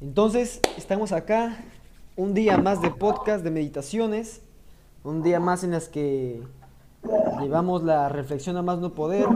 Entonces, 0.00 0.60
estamos 0.76 1.10
acá, 1.10 1.56
un 2.14 2.32
día 2.32 2.56
más 2.56 2.80
de 2.80 2.88
podcast, 2.92 3.42
de 3.42 3.50
meditaciones, 3.50 4.42
un 5.02 5.24
día 5.24 5.40
más 5.40 5.64
en 5.64 5.72
las 5.72 5.88
que 5.88 6.40
llevamos 7.40 7.82
la 7.82 8.08
reflexión 8.08 8.56
a 8.56 8.62
más 8.62 8.78
no 8.78 8.94
poder, 8.94 9.26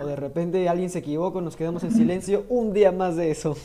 o 0.00 0.06
de 0.06 0.14
repente 0.14 0.68
alguien 0.68 0.90
se 0.90 1.00
equivoca, 1.00 1.40
nos 1.40 1.56
quedamos 1.56 1.82
en 1.82 1.90
silencio, 1.90 2.44
un 2.48 2.72
día 2.72 2.92
más 2.92 3.16
de 3.16 3.32
eso. 3.32 3.56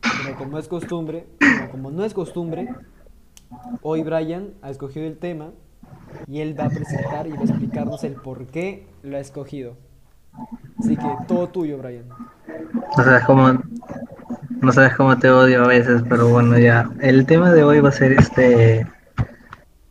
Pero 0.00 0.38
como 0.38 0.56
es 0.56 0.68
costumbre, 0.68 1.26
como 1.72 1.90
no 1.90 2.04
es 2.04 2.14
costumbre, 2.14 2.68
hoy 3.82 4.04
Brian 4.04 4.54
ha 4.62 4.70
escogido 4.70 5.08
el 5.08 5.18
tema 5.18 5.50
y 6.28 6.38
él 6.38 6.58
va 6.58 6.66
a 6.66 6.70
presentar 6.70 7.26
y 7.26 7.32
va 7.32 7.40
a 7.40 7.44
explicarnos 7.46 8.04
el 8.04 8.14
por 8.14 8.46
qué 8.46 8.86
lo 9.02 9.16
ha 9.16 9.20
escogido. 9.20 9.74
Así 10.78 10.96
que 10.96 11.06
todo 11.28 11.48
tuyo, 11.48 11.78
Brian. 11.78 12.04
No 12.96 13.04
sabes 13.04 13.24
cómo, 13.24 13.58
no 14.60 14.72
sabes 14.72 14.94
cómo 14.96 15.18
te 15.18 15.30
odio 15.30 15.64
a 15.64 15.68
veces, 15.68 16.02
pero 16.08 16.28
bueno, 16.28 16.58
ya. 16.58 16.90
El 17.00 17.26
tema 17.26 17.52
de 17.52 17.64
hoy 17.64 17.80
va 17.80 17.90
a 17.90 17.92
ser 17.92 18.12
este 18.12 18.86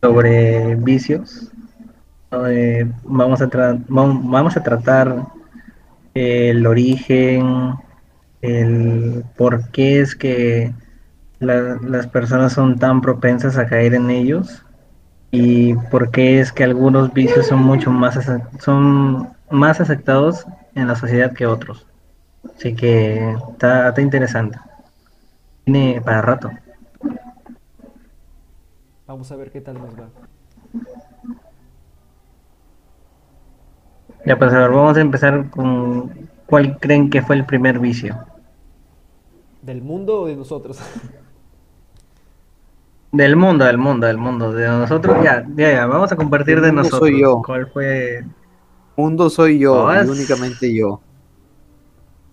sobre 0.02 0.76
vicios. 0.76 1.50
Eh, 2.48 2.90
vamos, 3.04 3.40
a 3.42 3.48
tra- 3.48 3.84
vam- 3.86 4.22
vamos 4.30 4.56
a 4.56 4.62
tratar 4.62 5.24
el 6.14 6.66
origen, 6.66 7.74
el 8.40 9.24
por 9.36 9.68
qué 9.70 10.00
es 10.00 10.14
que 10.14 10.72
la- 11.40 11.78
las 11.82 12.06
personas 12.06 12.52
son 12.52 12.78
tan 12.78 13.00
propensas 13.00 13.56
a 13.58 13.66
caer 13.66 13.94
en 13.94 14.10
ellos 14.10 14.64
y 15.32 15.74
por 15.90 16.10
qué 16.10 16.40
es 16.40 16.52
que 16.52 16.64
algunos 16.64 17.12
vicios 17.12 17.46
son 17.46 17.60
mucho 17.62 17.90
más 17.90 18.18
son 18.60 19.28
más 19.50 19.80
aceptados 19.80 20.46
en 20.74 20.88
la 20.88 20.96
sociedad 20.96 21.32
que 21.32 21.46
otros. 21.46 21.86
Así 22.56 22.74
que 22.74 23.36
está, 23.52 23.88
está 23.88 24.00
interesante. 24.00 24.58
Tiene 25.64 26.00
para 26.00 26.22
rato. 26.22 26.50
Vamos 29.06 29.30
a 29.32 29.36
ver 29.36 29.50
qué 29.50 29.60
tal 29.60 29.74
nos 29.74 29.90
va. 29.94 30.08
Ya 34.24 34.38
pues 34.38 34.52
a 34.52 34.58
ver, 34.58 34.70
vamos 34.70 34.96
a 34.96 35.00
empezar 35.00 35.50
con 35.50 36.28
cuál 36.46 36.78
creen 36.78 37.10
que 37.10 37.22
fue 37.22 37.36
el 37.36 37.44
primer 37.44 37.78
vicio. 37.78 38.18
¿Del 39.62 39.82
mundo 39.82 40.22
o 40.22 40.26
de 40.26 40.36
nosotros? 40.36 40.78
Del 43.12 43.34
mundo, 43.34 43.64
del 43.64 43.76
mundo, 43.76 44.06
del 44.06 44.18
mundo. 44.18 44.52
De 44.52 44.68
nosotros, 44.68 45.16
ya, 45.24 45.44
ya, 45.56 45.72
ya, 45.72 45.86
vamos 45.86 46.12
a 46.12 46.16
compartir 46.16 46.60
de 46.60 46.70
nosotros. 46.70 47.00
soy 47.00 47.20
yo. 47.20 47.42
¿Cuál 47.44 47.66
fue? 47.66 48.24
Mundo 49.00 49.30
soy 49.30 49.58
yo, 49.58 49.92
y 49.94 49.98
es- 49.98 50.08
únicamente 50.08 50.74
yo. 50.74 51.00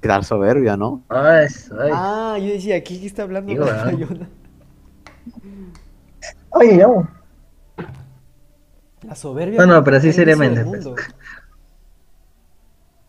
Quedar 0.01 0.23
soberbia, 0.23 0.77
¿no? 0.77 1.01
Ay. 1.09 1.47
Ah, 1.91 2.37
yo 2.39 2.47
decía, 2.53 2.75
¿aquí 2.75 3.05
está 3.05 3.23
hablando 3.23 3.51
Digo, 3.51 3.65
de 3.65 3.71
¿verdad? 3.71 3.85
Bayona? 3.85 4.29
Oye, 6.49 6.77
no. 6.77 7.07
La 9.03 9.15
soberbia. 9.15 9.59
No, 9.59 9.65
no, 9.65 9.83
pero 9.83 9.99
sí 9.99 10.09
es 10.09 10.17
el 10.17 10.25
vicio 10.25 10.37
seriamente, 10.43 10.79
pues. 10.91 11.07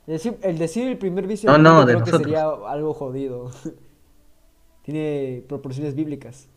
El 0.06 0.12
decir, 0.14 0.38
el 0.42 0.58
decir 0.58 0.88
el 0.88 0.96
primer 0.96 1.26
vicio 1.26 1.50
No, 1.50 1.58
no, 1.58 1.84
de 1.84 1.92
creo 1.94 2.04
que 2.04 2.10
sería 2.12 2.44
algo 2.68 2.94
jodido. 2.94 3.50
Tiene 4.82 5.44
proporciones 5.46 5.94
bíblicas. 5.94 6.48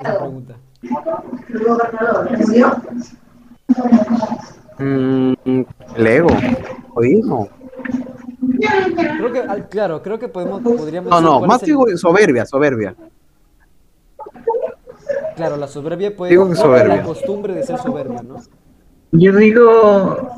Esa 0.00 0.18
pregunta. 0.18 0.56
Mm, 4.80 5.34
el 5.96 6.06
ego, 6.06 6.28
egoísmo. 6.90 7.48
Creo 9.16 9.32
que, 9.32 9.64
claro, 9.68 10.02
creo 10.02 10.18
que 10.18 10.28
podemos, 10.28 10.60
podríamos 10.62 11.10
No, 11.10 11.16
decir 11.16 11.30
no, 11.30 11.46
más 11.46 11.62
el- 11.62 11.66
digo 11.66 11.86
soberbia, 11.96 12.46
soberbia. 12.46 12.94
Claro, 15.36 15.56
la 15.56 15.68
soberbia 15.68 16.14
puede 16.16 16.30
Digo 16.30 16.48
que 16.48 16.56
soberbia. 16.56 16.96
la 16.96 17.02
costumbre 17.02 17.54
de 17.54 17.62
ser 17.62 17.78
soberbio, 17.78 18.22
¿no? 18.22 18.36
Yo 19.12 19.34
digo, 19.36 20.30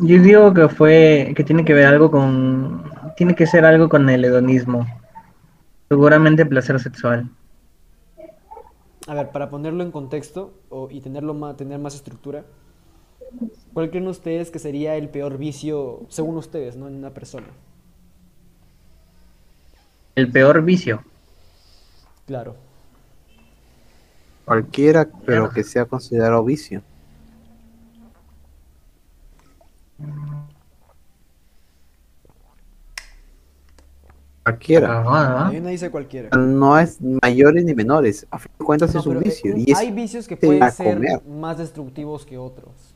yo 0.00 0.22
digo 0.22 0.52
que 0.54 0.68
fue, 0.68 1.32
que 1.36 1.44
tiene 1.44 1.64
que 1.64 1.74
ver 1.74 1.86
algo 1.86 2.10
con, 2.10 2.82
tiene 3.16 3.34
que 3.34 3.46
ser 3.46 3.64
algo 3.64 3.88
con 3.88 4.08
el 4.08 4.24
hedonismo. 4.24 4.86
Seguramente 5.88 6.44
placer 6.46 6.80
sexual. 6.80 7.30
A 9.06 9.14
ver, 9.14 9.30
para 9.30 9.48
ponerlo 9.48 9.84
en 9.84 9.92
contexto 9.92 10.54
o, 10.68 10.88
y 10.90 11.00
tenerlo 11.00 11.34
más, 11.34 11.56
tener 11.56 11.78
más 11.78 11.94
estructura, 11.94 12.44
¿cuál 13.72 13.90
creen 13.90 14.06
ustedes 14.08 14.50
que 14.50 14.58
sería 14.58 14.96
el 14.96 15.08
peor 15.08 15.38
vicio, 15.38 16.00
según 16.08 16.36
ustedes, 16.36 16.76
¿no? 16.76 16.88
en 16.88 16.94
una 16.96 17.10
persona? 17.10 17.46
El 20.14 20.30
peor 20.30 20.62
vicio. 20.62 21.02
Claro. 22.26 22.56
Cualquiera, 24.44 25.08
pero 25.26 25.50
que 25.50 25.62
sea 25.64 25.84
considerado 25.84 26.42
vicio. 26.44 26.82
Cualquiera. 34.42 35.02
Ah, 35.04 35.46
A 35.48 35.50
mí 35.50 35.60
me 35.60 35.72
dice 35.72 35.90
cualquiera. 35.90 36.30
No 36.36 36.78
es 36.78 36.98
mayores 37.22 37.64
ni 37.64 37.74
menores. 37.74 38.26
A 38.30 38.38
fin 38.38 38.52
de 38.58 38.64
cuentas 38.64 38.94
No, 38.94 39.00
es 39.00 39.06
un 39.06 39.16
eh, 39.16 39.20
vicio. 39.24 39.54
un- 39.54 39.60
Y 39.60 39.72
es 39.72 39.78
hay 39.78 39.90
vicios 39.90 40.28
que 40.28 40.36
pueden 40.36 40.70
ser 40.70 40.94
comer. 40.94 41.22
más 41.26 41.58
destructivos 41.58 42.24
que 42.24 42.38
otros. 42.38 42.94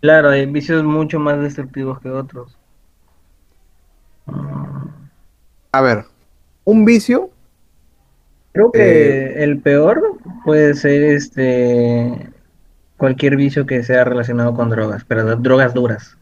Claro, 0.00 0.30
hay 0.30 0.46
vicios 0.46 0.84
mucho 0.84 1.18
más 1.18 1.40
destructivos 1.40 2.00
que 2.00 2.10
otros. 2.10 2.56
A 5.72 5.80
ver, 5.80 6.04
un 6.64 6.84
vicio, 6.84 7.30
Creo 8.56 8.72
que 8.72 9.44
el 9.44 9.60
peor 9.60 10.16
puede 10.42 10.72
ser 10.72 11.02
este 11.02 12.32
cualquier 12.96 13.36
vicio 13.36 13.66
que 13.66 13.82
sea 13.82 14.02
relacionado 14.04 14.54
con 14.54 14.70
drogas, 14.70 15.04
pero 15.04 15.36
drogas 15.36 15.74
duras. 15.74 16.16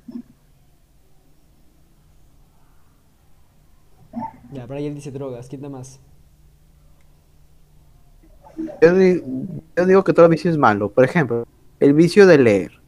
Ya, 4.50 4.66
Brian 4.66 4.96
dice 4.96 5.12
drogas, 5.12 5.48
¿quién 5.48 5.62
da 5.62 5.68
más? 5.68 6.00
yo, 8.82 8.90
yo 9.76 9.86
digo 9.86 10.02
que 10.02 10.12
todo 10.12 10.28
vicio 10.28 10.50
es 10.50 10.58
malo. 10.58 10.90
Por 10.90 11.04
ejemplo, 11.04 11.46
el 11.78 11.92
vicio 11.92 12.26
de 12.26 12.38
leer. 12.38 12.83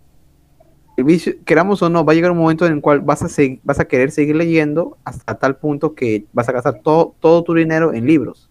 Vicio, 1.04 1.34
queramos 1.44 1.82
o 1.82 1.90
no, 1.90 2.04
va 2.04 2.12
a 2.12 2.14
llegar 2.14 2.30
un 2.30 2.38
momento 2.38 2.66
en 2.66 2.72
el 2.72 2.80
cual 2.80 3.00
vas 3.00 3.22
a, 3.22 3.26
seg- 3.26 3.60
vas 3.64 3.78
a 3.80 3.84
querer 3.86 4.10
seguir 4.10 4.34
leyendo 4.36 4.96
hasta 5.04 5.34
tal 5.34 5.56
punto 5.56 5.94
que 5.94 6.24
vas 6.32 6.48
a 6.48 6.52
gastar 6.52 6.80
todo, 6.82 7.14
todo 7.20 7.44
tu 7.44 7.52
dinero 7.54 7.92
en 7.92 8.06
libros. 8.06 8.48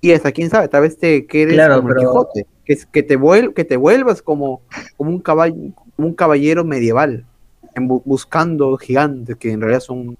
Y 0.00 0.12
hasta 0.12 0.30
quién 0.32 0.50
sabe, 0.50 0.68
tal 0.68 0.82
vez 0.82 0.96
te 0.98 1.26
quedes 1.26 1.54
Claro, 1.54 1.76
como 1.76 1.88
el 1.88 1.94
pero- 1.96 2.10
Quijote, 2.10 2.46
que, 2.92 3.02
te 3.02 3.18
vuel- 3.18 3.52
que 3.54 3.64
te 3.64 3.76
vuelvas 3.76 4.22
como, 4.22 4.62
como, 4.96 5.10
un 5.10 5.18
caballo, 5.20 5.54
como 5.96 6.08
un 6.08 6.14
caballero 6.14 6.64
medieval, 6.64 7.26
en 7.74 7.88
buscando 7.88 8.76
gigantes 8.76 9.36
que 9.36 9.50
en 9.50 9.60
realidad 9.60 9.80
son... 9.80 10.16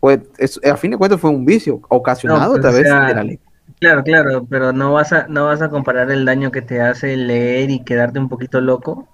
Pues, 0.00 0.20
es- 0.38 0.60
a 0.64 0.76
fin 0.76 0.90
de 0.90 0.98
cuentas 0.98 1.20
fue 1.20 1.30
un 1.30 1.44
vicio 1.46 1.80
ocasionado 1.88 2.52
pues, 2.54 2.58
a 2.58 2.62
través 2.68 2.84
o 2.84 2.88
sea, 2.88 3.06
de 3.06 3.14
la 3.14 3.22
ley. 3.24 3.38
Claro, 3.80 4.02
claro, 4.04 4.46
pero 4.48 4.72
no 4.72 4.92
vas 4.92 5.12
a 5.12 5.26
no 5.28 5.46
vas 5.46 5.62
a 5.62 5.70
comparar 5.70 6.10
el 6.10 6.24
daño 6.26 6.50
que 6.50 6.60
te 6.62 6.80
hace 6.82 7.16
leer 7.16 7.70
y 7.70 7.82
quedarte 7.82 8.18
un 8.18 8.28
poquito 8.28 8.60
loco 8.60 9.08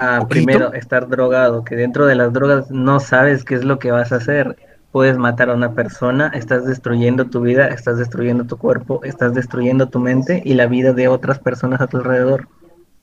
a 0.00 0.20
¿Poquito? 0.20 0.28
primero 0.28 0.72
estar 0.72 1.08
drogado, 1.08 1.64
que 1.64 1.76
dentro 1.76 2.06
de 2.06 2.16
las 2.16 2.32
drogas 2.32 2.70
no 2.70 3.00
sabes 3.00 3.44
qué 3.44 3.54
es 3.54 3.64
lo 3.64 3.78
que 3.78 3.92
vas 3.92 4.12
a 4.12 4.16
hacer. 4.16 4.56
Puedes 4.92 5.18
matar 5.18 5.50
a 5.50 5.54
una 5.54 5.74
persona, 5.74 6.28
estás 6.34 6.64
destruyendo 6.66 7.26
tu 7.26 7.40
vida, 7.42 7.68
estás 7.68 7.98
destruyendo 7.98 8.44
tu 8.44 8.56
cuerpo, 8.58 9.00
estás 9.04 9.34
destruyendo 9.34 9.88
tu 9.88 10.00
mente 10.00 10.42
y 10.44 10.54
la 10.54 10.66
vida 10.66 10.92
de 10.92 11.08
otras 11.08 11.38
personas 11.38 11.80
a 11.80 11.86
tu 11.86 11.98
alrededor. 11.98 12.48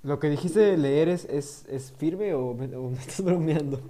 ¿Lo 0.03 0.19
que 0.19 0.29
dijiste 0.29 0.59
de 0.59 0.77
leer 0.77 1.09
es, 1.09 1.25
es, 1.25 1.65
es 1.69 1.91
firme 1.97 2.33
o 2.33 2.53
me, 2.53 2.75
o 2.75 2.89
me 2.89 2.97
estás 2.99 3.21
bromeando? 3.23 3.81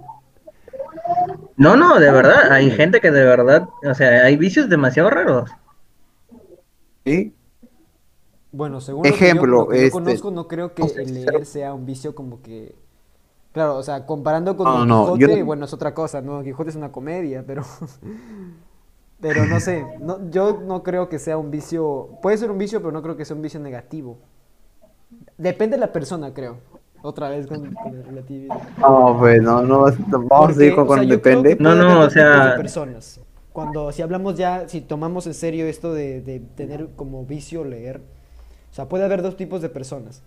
No, 1.56 1.76
no, 1.76 1.98
de 1.98 2.10
verdad, 2.10 2.52
hay 2.52 2.70
gente 2.70 3.00
que 3.00 3.10
de 3.10 3.24
verdad, 3.24 3.68
o 3.84 3.94
sea, 3.94 4.24
hay 4.24 4.36
vicios 4.36 4.68
demasiado 4.68 5.10
raros. 5.10 5.50
¿sí? 7.04 7.34
Bueno, 8.52 8.80
según 8.80 9.08
lo 9.08 9.18
que 9.18 9.34
yo- 9.34 9.40
Ejemplo, 9.40 9.46
lo 9.46 9.68
que 9.68 9.76
yo 9.76 9.82
este- 9.86 9.90
conozco, 9.90 10.30
no 10.30 10.48
creo 10.48 10.74
que 10.74 10.82
el 10.96 11.14
leer 11.14 11.46
sea 11.46 11.74
un 11.74 11.86
vicio 11.86 12.14
como 12.14 12.42
que... 12.42 12.74
Claro, 13.52 13.76
o 13.76 13.82
sea, 13.82 14.06
comparando 14.06 14.56
con 14.56 14.66
No, 14.66 14.78
Don 14.78 14.88
no, 14.88 15.04
Quijote, 15.14 15.38
yo- 15.38 15.44
bueno, 15.44 15.64
es 15.64 15.72
otra 15.72 15.94
cosa, 15.94 16.20
¿no? 16.20 16.34
Don 16.34 16.44
Quijote 16.44 16.70
es 16.70 16.76
una 16.76 16.92
comedia, 16.92 17.44
pero... 17.46 17.62
Pero 19.20 19.46
no 19.46 19.58
sé, 19.58 19.84
no, 20.00 20.30
yo 20.30 20.60
no 20.64 20.84
creo 20.84 21.08
que 21.08 21.18
sea 21.18 21.36
un 21.38 21.50
vicio... 21.50 22.08
Puede 22.22 22.36
ser 22.38 22.52
un 22.52 22.58
vicio, 22.58 22.78
pero 22.80 22.92
no 22.92 23.02
creo 23.02 23.16
que 23.16 23.24
sea 23.24 23.34
un 23.34 23.42
vicio 23.42 23.58
negativo. 23.58 24.18
Depende 25.36 25.76
de 25.76 25.80
la 25.80 25.92
persona, 25.92 26.32
creo. 26.32 26.58
Otra 27.02 27.28
vez 27.28 27.48
con, 27.48 27.74
con 27.74 27.94
el 27.94 28.04
relativismo. 28.04 28.60
No, 28.78 29.16
pues 29.18 29.42
no, 29.42 29.62
no 29.62 29.86
vamos 30.28 30.50
a 30.50 30.54
seguir 30.54 30.76
con 30.76 30.88
o 30.88 30.94
sea, 30.94 31.02
depende. 31.02 31.56
No, 31.58 31.74
no, 31.74 32.02
o 32.02 32.10
sea- 32.10 32.50
de 32.50 32.56
personas. 32.58 33.20
Cuando, 33.52 33.90
si 33.90 34.02
hablamos 34.02 34.36
ya, 34.36 34.68
si 34.68 34.80
tomamos 34.82 35.26
en 35.26 35.34
serio 35.34 35.66
esto 35.66 35.92
de, 35.92 36.20
de 36.20 36.38
tener 36.38 36.90
como 36.94 37.24
vicio 37.24 37.64
leer, 37.64 38.00
o 38.70 38.74
sea, 38.74 38.88
puede 38.88 39.04
haber 39.04 39.22
dos 39.22 39.36
tipos 39.36 39.60
de 39.62 39.68
personas. 39.68 40.22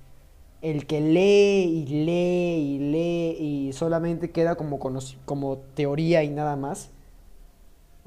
El 0.62 0.86
que 0.88 1.02
lee 1.02 1.64
y 1.64 2.06
lee 2.06 2.76
y 2.76 2.80
lee 2.80 3.38
y 3.70 3.74
solamente 3.74 4.32
queda 4.32 4.56
como, 4.56 4.80
como 5.26 5.58
teoría 5.76 6.24
y 6.24 6.30
nada 6.30 6.56
más. 6.56 6.92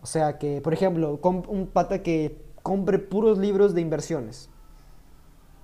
O 0.03 0.07
sea, 0.07 0.39
que, 0.39 0.61
por 0.61 0.73
ejemplo, 0.75 1.19
un 1.49 1.67
pata 1.67 2.03
que 2.03 2.37
compre 2.63 2.99
puros 2.99 3.39
libros 3.39 3.75
de 3.75 3.81
inversiones. 3.81 4.49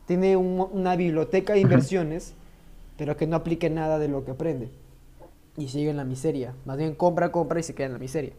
Tiene 0.06 0.36
un- 0.36 0.68
una 0.72 0.96
biblioteca 0.96 1.52
de 1.54 1.60
inversiones, 1.60 2.34
pero 2.98 3.16
que 3.16 3.26
no 3.26 3.36
aplique 3.36 3.70
nada 3.70 3.98
de 3.98 4.08
lo 4.08 4.24
que 4.24 4.32
aprende. 4.32 4.70
Y 5.56 5.68
sigue 5.68 5.90
en 5.90 5.98
la 5.98 6.04
miseria. 6.04 6.54
Más 6.66 6.78
bien 6.78 6.94
compra, 6.94 7.32
compra 7.32 7.60
y 7.60 7.62
se 7.64 7.74
queda 7.74 7.88
en 7.88 7.94
la 7.94 8.00
miseria. 8.00 8.34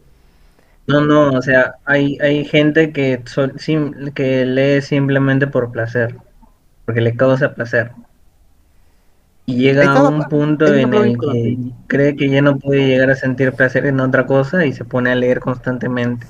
No, 0.87 1.01
no, 1.01 1.29
o 1.31 1.41
sea, 1.41 1.75
hay, 1.85 2.17
hay 2.21 2.45
gente 2.45 2.91
que, 2.93 3.23
que 4.15 4.45
lee 4.45 4.81
simplemente 4.81 5.47
por 5.47 5.71
placer, 5.71 6.17
porque 6.85 7.01
le 7.01 7.15
causa 7.15 7.55
placer. 7.55 7.91
Y 9.45 9.55
llega 9.57 9.91
a 9.97 10.07
un 10.07 10.23
punto 10.25 10.67
en 10.67 10.93
el 10.93 11.17
que 11.17 11.57
cree 11.87 12.15
que 12.15 12.29
ya 12.29 12.41
no 12.41 12.57
puede 12.59 12.87
llegar 12.87 13.09
a 13.09 13.15
sentir 13.15 13.51
placer 13.53 13.85
en 13.85 13.99
otra 13.99 14.25
cosa 14.25 14.65
y 14.65 14.71
se 14.71 14.85
pone 14.85 15.11
a 15.11 15.15
leer 15.15 15.39
constantemente. 15.39 16.25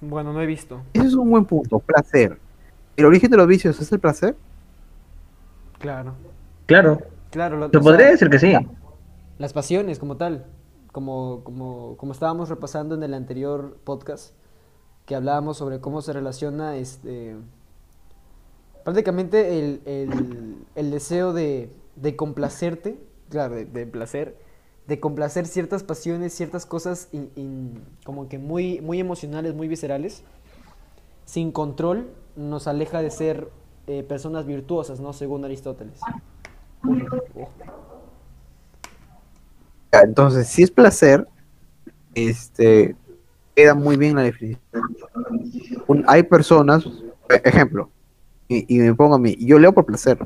Bueno, 0.00 0.32
no 0.32 0.40
he 0.42 0.46
visto. 0.46 0.82
Ese 0.92 1.06
es 1.06 1.14
un 1.14 1.30
buen 1.30 1.44
punto, 1.44 1.78
placer. 1.78 2.38
¿El 2.96 3.04
origen 3.04 3.30
de 3.30 3.36
los 3.36 3.46
vicios 3.46 3.80
es 3.80 3.90
el 3.92 4.00
placer? 4.00 4.34
Claro. 5.78 6.14
Claro, 6.66 7.00
Claro, 7.30 7.56
lo- 7.56 7.70
se 7.70 7.76
o 7.76 7.80
podría 7.80 8.06
sea, 8.06 8.10
decir 8.12 8.30
que 8.30 8.38
sí. 8.38 8.52
las 9.38 9.52
pasiones 9.52 9.98
como 9.98 10.16
tal. 10.16 10.44
Como, 10.92 11.42
como, 11.44 11.96
como 11.96 12.10
estábamos 12.12 12.48
repasando 12.48 12.96
en 12.96 13.04
el 13.04 13.14
anterior 13.14 13.76
podcast, 13.84 14.34
que 15.06 15.14
hablábamos 15.14 15.56
sobre 15.56 15.78
cómo 15.80 16.02
se 16.02 16.12
relaciona 16.12 16.74
este 16.76 17.36
prácticamente 18.84 19.58
el, 19.58 19.82
el- 19.86 20.56
el 20.74 20.90
deseo 20.90 21.32
de, 21.32 21.70
de 21.96 22.16
complacerte, 22.16 22.98
claro, 23.30 23.54
de, 23.56 23.64
de 23.66 23.86
placer, 23.86 24.36
de 24.86 25.00
complacer 25.00 25.46
ciertas 25.46 25.82
pasiones, 25.84 26.32
ciertas 26.34 26.66
cosas 26.66 27.08
como 28.04 28.28
que 28.28 28.38
muy, 28.38 28.80
muy 28.80 29.00
emocionales, 29.00 29.54
muy 29.54 29.68
viscerales, 29.68 30.22
sin 31.24 31.52
control, 31.52 32.10
nos 32.36 32.66
aleja 32.66 33.02
de 33.02 33.10
ser 33.10 33.50
eh, 33.86 34.02
personas 34.02 34.46
virtuosas, 34.46 35.00
¿no? 35.00 35.12
Según 35.12 35.44
Aristóteles. 35.44 36.00
Entonces, 39.92 40.48
si 40.48 40.62
es 40.62 40.70
placer, 40.70 41.26
este, 42.14 42.96
queda 43.54 43.74
muy 43.74 43.96
bien 43.96 44.16
la 44.16 44.22
definición. 44.22 44.62
Hay 46.06 46.22
personas, 46.24 46.84
e- 47.28 47.40
ejemplo, 47.44 47.90
y, 48.50 48.76
y 48.76 48.78
me 48.80 48.94
pongo 48.94 49.14
a 49.14 49.18
mí, 49.18 49.36
yo 49.38 49.58
leo 49.58 49.72
por 49.72 49.86
placer. 49.86 50.18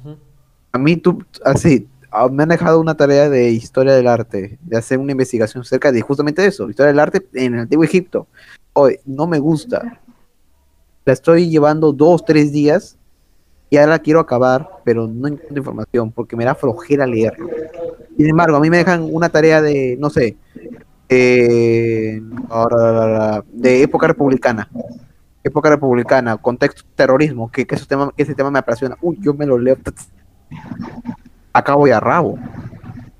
Ujú. 0.00 0.16
A 0.72 0.78
mí, 0.78 0.96
tú, 0.96 1.22
así, 1.44 1.86
ah, 2.10 2.28
me 2.28 2.42
han 2.42 2.48
dejado 2.48 2.80
una 2.80 2.96
tarea 2.96 3.28
de 3.28 3.50
historia 3.50 3.94
del 3.94 4.08
arte, 4.08 4.58
de 4.62 4.76
hacer 4.76 4.98
una 4.98 5.12
investigación 5.12 5.64
cerca 5.64 5.92
de 5.92 6.00
justamente 6.00 6.44
eso, 6.44 6.70
historia 6.70 6.88
del 6.88 6.98
arte 6.98 7.26
en 7.34 7.54
el 7.54 7.60
antiguo 7.60 7.84
Egipto. 7.84 8.26
Hoy, 8.72 8.98
no 9.04 9.26
me 9.26 9.38
gusta. 9.38 10.00
La 11.04 11.12
estoy 11.12 11.50
llevando 11.50 11.92
dos, 11.92 12.24
tres 12.24 12.52
días 12.52 12.96
y 13.70 13.76
ahora 13.76 13.92
la 13.92 13.98
quiero 13.98 14.20
acabar, 14.20 14.68
pero 14.84 15.06
no 15.06 15.28
encuentro 15.28 15.58
información 15.58 16.10
porque 16.10 16.36
me 16.36 16.44
da 16.44 16.54
flojera 16.54 17.06
leer. 17.06 17.36
Sin 18.16 18.28
embargo, 18.28 18.56
a 18.56 18.60
mí 18.60 18.70
me 18.70 18.78
dejan 18.78 19.06
una 19.10 19.28
tarea 19.28 19.60
de, 19.60 19.96
no 19.98 20.08
sé, 20.10 20.36
eh, 21.08 22.20
de 23.52 23.82
época 23.82 24.06
republicana. 24.06 24.70
Época 25.48 25.70
republicana, 25.70 26.36
contexto 26.36 26.82
terrorismo, 26.94 27.50
que, 27.50 27.66
que 27.66 27.74
ese, 27.74 27.86
tema, 27.86 28.12
que 28.16 28.22
ese 28.22 28.34
tema 28.34 28.50
me 28.50 28.58
apasiona. 28.58 28.96
Uy, 29.00 29.18
yo 29.20 29.34
me 29.34 29.46
lo 29.46 29.58
leo. 29.58 29.76
Acabo 31.52 31.86
y 31.86 31.90
a 31.90 32.00
rabo. 32.00 32.38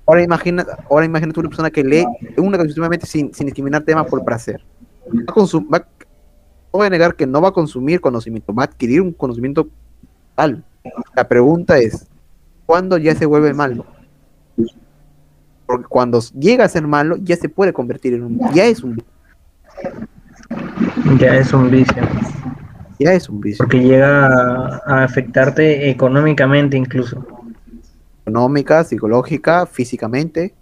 Ahora 0.05 0.23
imagina, 0.23 0.65
ahora 0.89 1.05
imagínate 1.05 1.39
una 1.39 1.49
persona 1.49 1.69
que 1.69 1.83
lee 1.83 2.05
una 2.37 2.57
exclusivamente 2.57 3.05
sin, 3.05 3.33
sin 3.33 3.45
discriminar 3.45 3.83
temas 3.83 4.07
por 4.07 4.23
placer. 4.23 4.61
Va 5.07 5.33
a 5.43 5.79
va- 5.79 5.87
no 6.71 6.77
voy 6.77 6.87
a 6.87 6.89
negar 6.89 7.15
que 7.15 7.25
no 7.27 7.41
va 7.41 7.49
a 7.49 7.51
consumir 7.51 7.99
conocimiento, 7.99 8.53
va 8.53 8.63
a 8.63 8.65
adquirir 8.65 9.01
un 9.01 9.11
conocimiento 9.11 9.67
tal. 10.35 10.63
La 11.15 11.27
pregunta 11.27 11.77
es, 11.79 12.07
¿cuándo 12.65 12.97
ya 12.97 13.15
se 13.15 13.25
vuelve 13.25 13.53
malo? 13.53 13.85
Porque 15.65 15.85
cuando 15.87 16.19
llega 16.39 16.65
a 16.65 16.69
ser 16.69 16.85
malo, 16.87 17.17
ya 17.17 17.35
se 17.35 17.49
puede 17.49 17.73
convertir 17.73 18.13
en 18.13 18.23
un, 18.23 18.39
ya 18.53 18.65
es 18.65 18.83
un, 18.83 19.03
Ya 21.19 21.35
es 21.37 21.53
un 21.53 21.69
vicio, 21.69 22.01
ya 22.99 23.13
es 23.13 23.29
un 23.29 23.39
vicio. 23.41 23.63
porque 23.65 23.79
llega 23.81 24.25
a, 24.27 24.81
a 24.85 25.03
afectarte 25.03 25.89
económicamente 25.89 26.77
incluso. 26.77 27.25
Económica, 28.25 28.83
psicológica, 28.83 29.65
físicamente, 29.65 30.53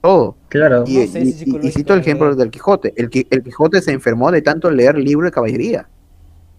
todo. 0.00 0.36
Claro, 0.48 0.84
Y, 0.86 0.98
No 0.98 1.06
sé 1.12 1.24
si 1.26 1.44
y- 1.50 1.66
y- 1.66 1.70
cito 1.72 1.94
el 1.94 2.00
ejemplo 2.00 2.34
del 2.34 2.50
Quijote. 2.50 2.92
El, 2.96 3.08
Qui- 3.10 3.26
el 3.30 3.42
Quijote 3.42 3.80
se 3.82 3.92
enfermó 3.92 4.30
de 4.32 4.42
tanto 4.42 4.70
leer 4.70 4.96
libros 4.98 5.28
de 5.28 5.32
caballería. 5.32 5.88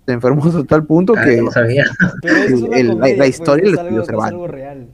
Se 0.05 0.13
enfermó 0.13 0.43
hasta 0.45 0.63
tal 0.63 0.85
punto 0.85 1.13
Ah, 1.17 1.23
que 1.23 1.41
no 1.41 1.51
sabía. 1.51 1.85
El- 2.23 2.73
el- 2.73 2.87
la- 2.87 2.93
comedia, 2.93 3.17
la 3.17 3.27
historia 3.27 3.63
pues, 3.63 3.73
lo 3.73 3.79
es 3.79 3.79
algo, 3.79 3.95
no 3.95 4.01
es 4.01 4.07
Cervantes. 4.07 4.31
algo 4.33 4.47
real. 4.47 4.87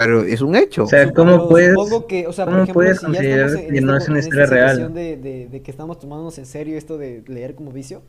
Pero 0.00 0.22
es 0.22 0.40
un 0.40 0.56
hecho. 0.56 0.84
O 0.84 0.86
sea, 0.86 1.12
¿cómo 1.12 1.32
pero 1.36 1.48
puedes- 1.48 1.74
supongo 1.74 2.06
que, 2.06 2.26
o 2.26 2.32
sea, 2.32 2.46
por 2.46 2.54
cómo 2.54 2.62
ejemplo, 2.64 2.74
puedes 2.74 2.98
si 3.00 3.04
considerar 3.06 3.50
en, 3.50 3.74
que 3.74 3.80
no 3.82 3.96
es 3.96 4.08
una 4.08 4.18
historia 4.18 4.46
real? 4.46 4.94
de, 4.94 5.16
de- 5.16 5.46
de 5.48 5.62
que 5.62 5.70
estamos 5.70 5.98
tomándonos 5.98 6.38
en 6.38 6.46
serio 6.46 6.78
esto 6.78 6.96
de 6.96 7.22
leer 7.26 7.54
como 7.54 7.70
vicio, 7.70 8.02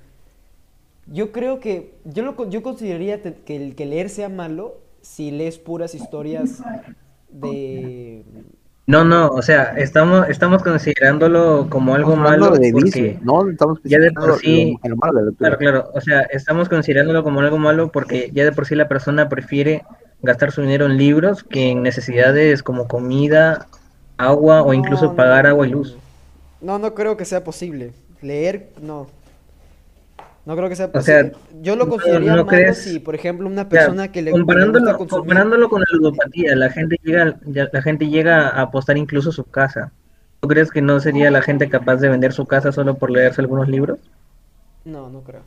yo 1.08 1.32
creo 1.32 1.60
que, 1.60 1.96
yo, 2.06 2.24
lo, 2.24 2.50
yo 2.50 2.64
consideraría 2.64 3.22
que, 3.22 3.56
el, 3.56 3.76
que 3.76 3.86
leer 3.86 4.10
sea 4.10 4.30
malo 4.30 4.78
si 5.02 5.32
lees 5.32 5.58
puras 5.58 5.96
historias 5.96 6.62
de... 7.30 8.24
No, 8.88 9.04
no, 9.06 9.28
o 9.30 9.42
sea, 9.42 9.74
estamos, 9.78 10.28
estamos 10.30 10.64
considerándolo 10.64 11.68
como 11.70 11.96
algo 11.96 12.16
malo 12.16 12.52
de 12.52 12.72
porque, 12.72 13.02
vicio, 13.02 13.20
no 13.24 13.50
estamos 13.50 13.80
ya 13.84 14.00
de 14.00 14.12
por 14.12 14.38
sí- 14.40 14.78
lo, 14.84 14.90
lo 14.90 14.96
malo 14.98 15.20
de 15.20 15.32
la 15.32 15.38
claro, 15.38 15.58
claro, 15.58 15.92
o 15.94 16.02
sea, 16.02 16.22
estamos 16.24 16.68
considerándolo 16.68 17.24
como 17.24 17.40
algo 17.42 17.58
malo 17.58 17.92
porque 17.92 18.32
ya 18.34 18.44
de 18.44 18.52
por 18.52 18.66
sí 18.66 18.76
la 18.76 18.88
persona 18.90 19.30
prefiere 19.30 19.84
gastar 20.24 20.52
su 20.52 20.62
dinero 20.62 20.86
en 20.86 20.98
libros 20.98 21.44
que 21.44 21.72
en 21.72 21.82
necesidades 21.84 22.64
como 22.64 22.88
comida, 22.88 23.68
agua 24.18 24.62
o 24.62 24.68
No, 24.68 24.74
incluso 24.74 25.06
no, 25.06 25.16
pagar 25.16 25.44
no, 25.46 25.50
agua 25.52 25.68
y 25.68 25.72
no, 25.72 25.78
luz. 25.78 25.98
No, 26.62 26.80
no 26.80 26.94
creo 26.94 27.18
que 27.18 27.26
sea 27.26 27.44
posible. 27.44 27.92
Leer, 28.22 28.70
no. 28.82 29.08
No 30.46 30.56
creo 30.56 30.70
que 30.70 30.76
sea 30.76 30.90
O 30.94 31.02
sea, 31.02 31.24
posible. 31.24 31.38
Yo 31.62 31.76
lo 31.76 31.86
no- 31.86 31.92
consideraría 31.92 32.32
no 32.32 32.36
malo 32.38 32.48
crees- 32.48 32.78
si, 32.80 33.00
por 33.00 33.14
ejemplo, 33.16 33.48
una 33.48 33.70
persona 33.70 34.12
que 34.12 34.22
le, 34.22 34.32
que 34.32 34.38
le 34.38 34.44
gusta 34.44 34.54
comparándolo, 34.54 34.98
consumir... 34.98 35.20
comparándolo 35.22 35.70
con 35.70 35.82
la 35.82 35.88
ludopatía, 35.92 36.56
la 36.56 36.70
gente 36.70 36.98
llega, 37.04 37.36
la 37.72 37.82
gente 37.82 38.08
llega 38.10 38.48
a 38.50 38.62
apostar 38.62 38.98
incluso 38.98 39.32
su 39.32 39.44
casa. 39.44 39.92
¿Tú 40.40 40.48
crees 40.48 40.72
que 40.72 40.82
no 40.82 41.00
sería 41.00 41.30
la 41.30 41.44
gente 41.44 41.70
capaz 41.70 41.98
de 41.98 42.10
vender 42.10 42.34
su 42.34 42.46
casa 42.48 42.72
solo 42.72 42.96
por 42.96 43.12
leerse 43.12 43.42
algunos 43.42 43.68
libros? 43.68 44.00
No, 44.84 45.10
no 45.10 45.22
creo. 45.22 45.42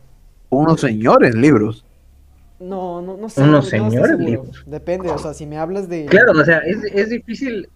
Unos 0.50 0.80
señores 0.80 1.34
libros. 1.34 1.84
No, 2.60 3.02
no, 3.02 3.16
no 3.16 3.28
sé. 3.28 3.42
Unos 3.42 3.64
no 3.64 3.70
señores 3.70 4.18
libros. 4.18 4.64
Depende, 4.66 5.10
o 5.10 5.18
sea, 5.18 5.34
si 5.34 5.46
me 5.46 5.58
hablas 5.58 5.88
de... 5.88 6.06
Claro, 6.06 6.32
o 6.32 6.44
sea, 6.44 6.58
es, 6.58 6.78
es 6.92 7.10
difícil, 7.10 7.68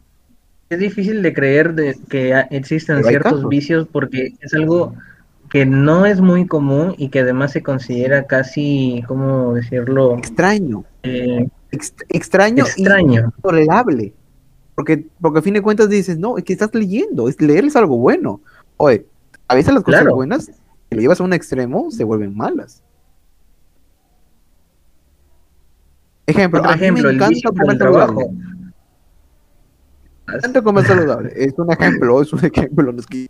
es 0.70 0.78
difícil 0.78 1.22
de 1.22 1.32
creer 1.34 1.74
de 1.74 1.96
que 2.08 2.32
hay 2.34 2.62
ciertos 2.64 3.02
casos. 3.22 3.48
vicios 3.48 3.88
porque 3.90 4.34
es 4.40 4.54
algo 4.54 4.94
que 5.50 5.64
no 5.66 6.06
es 6.06 6.20
muy 6.20 6.46
común 6.46 6.94
y 6.98 7.08
que 7.08 7.20
además 7.20 7.52
se 7.52 7.62
considera 7.62 8.26
casi, 8.26 9.02
¿cómo 9.08 9.54
decirlo? 9.54 10.16
Extraño. 10.18 10.84
Eh, 11.02 11.48
Ex- 11.70 11.94
extraño, 12.08 12.64
extraño. 12.64 13.32
y 13.36 13.42
tolerable. 13.42 14.12
Porque, 14.74 15.06
porque 15.20 15.40
a 15.40 15.42
fin 15.42 15.54
de 15.54 15.60
cuentas 15.62 15.88
dices, 15.88 16.18
no, 16.18 16.38
es 16.38 16.44
que 16.44 16.52
estás 16.52 16.72
leyendo, 16.74 17.28
es 17.28 17.40
leer 17.42 17.64
es 17.64 17.76
algo 17.76 17.98
bueno. 17.98 18.40
Oye, 18.76 19.06
a 19.48 19.54
veces 19.54 19.74
las 19.74 19.82
cosas 19.82 20.02
Claro. 20.02 20.14
buenas, 20.16 20.44
si 20.44 20.94
lo 20.94 21.00
llevas 21.00 21.20
a 21.20 21.24
un 21.24 21.32
extremo, 21.32 21.90
se 21.90 22.04
vuelven 22.04 22.36
malas. 22.36 22.82
Ejemplo, 26.28 26.60
Otro 26.60 26.70
a 26.72 26.76
mí 26.76 26.82
ejemplo, 26.82 27.08
me 27.08 27.14
encanta 27.14 27.48
comer 27.50 27.70
el 27.72 27.78
trabajo. 27.78 28.06
saludable. 28.20 28.38
Me 30.26 30.34
encanta 30.36 30.62
comer 30.62 30.84
saludable. 30.86 31.32
Es 31.34 31.54
un 31.58 31.72
ejemplo, 31.72 32.20
es 32.22 32.32
un 32.32 32.44
ejemplo. 32.44 32.92
no 32.92 32.98
es 33.00 33.06
que- 33.06 33.26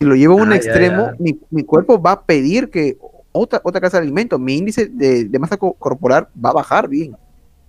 Si 0.00 0.06
lo 0.06 0.14
llevo 0.14 0.38
a 0.38 0.42
un 0.42 0.48
Ah, 0.48 0.52
ya, 0.52 0.56
extremo, 0.56 1.06
ya. 1.10 1.16
Mi, 1.18 1.38
mi 1.50 1.62
cuerpo 1.62 2.00
va 2.00 2.12
a 2.12 2.22
pedir 2.22 2.70
que 2.70 2.96
otra, 3.32 3.60
otra 3.62 3.80
clase 3.80 3.98
de 3.98 4.02
alimento, 4.04 4.38
mi 4.38 4.56
índice 4.56 4.86
de, 4.86 5.26
de 5.26 5.38
masa 5.38 5.58
co- 5.58 5.74
corporal 5.74 6.28
va 6.42 6.50
a 6.50 6.54
bajar 6.54 6.88
bien. 6.88 7.12
Va 7.12 7.18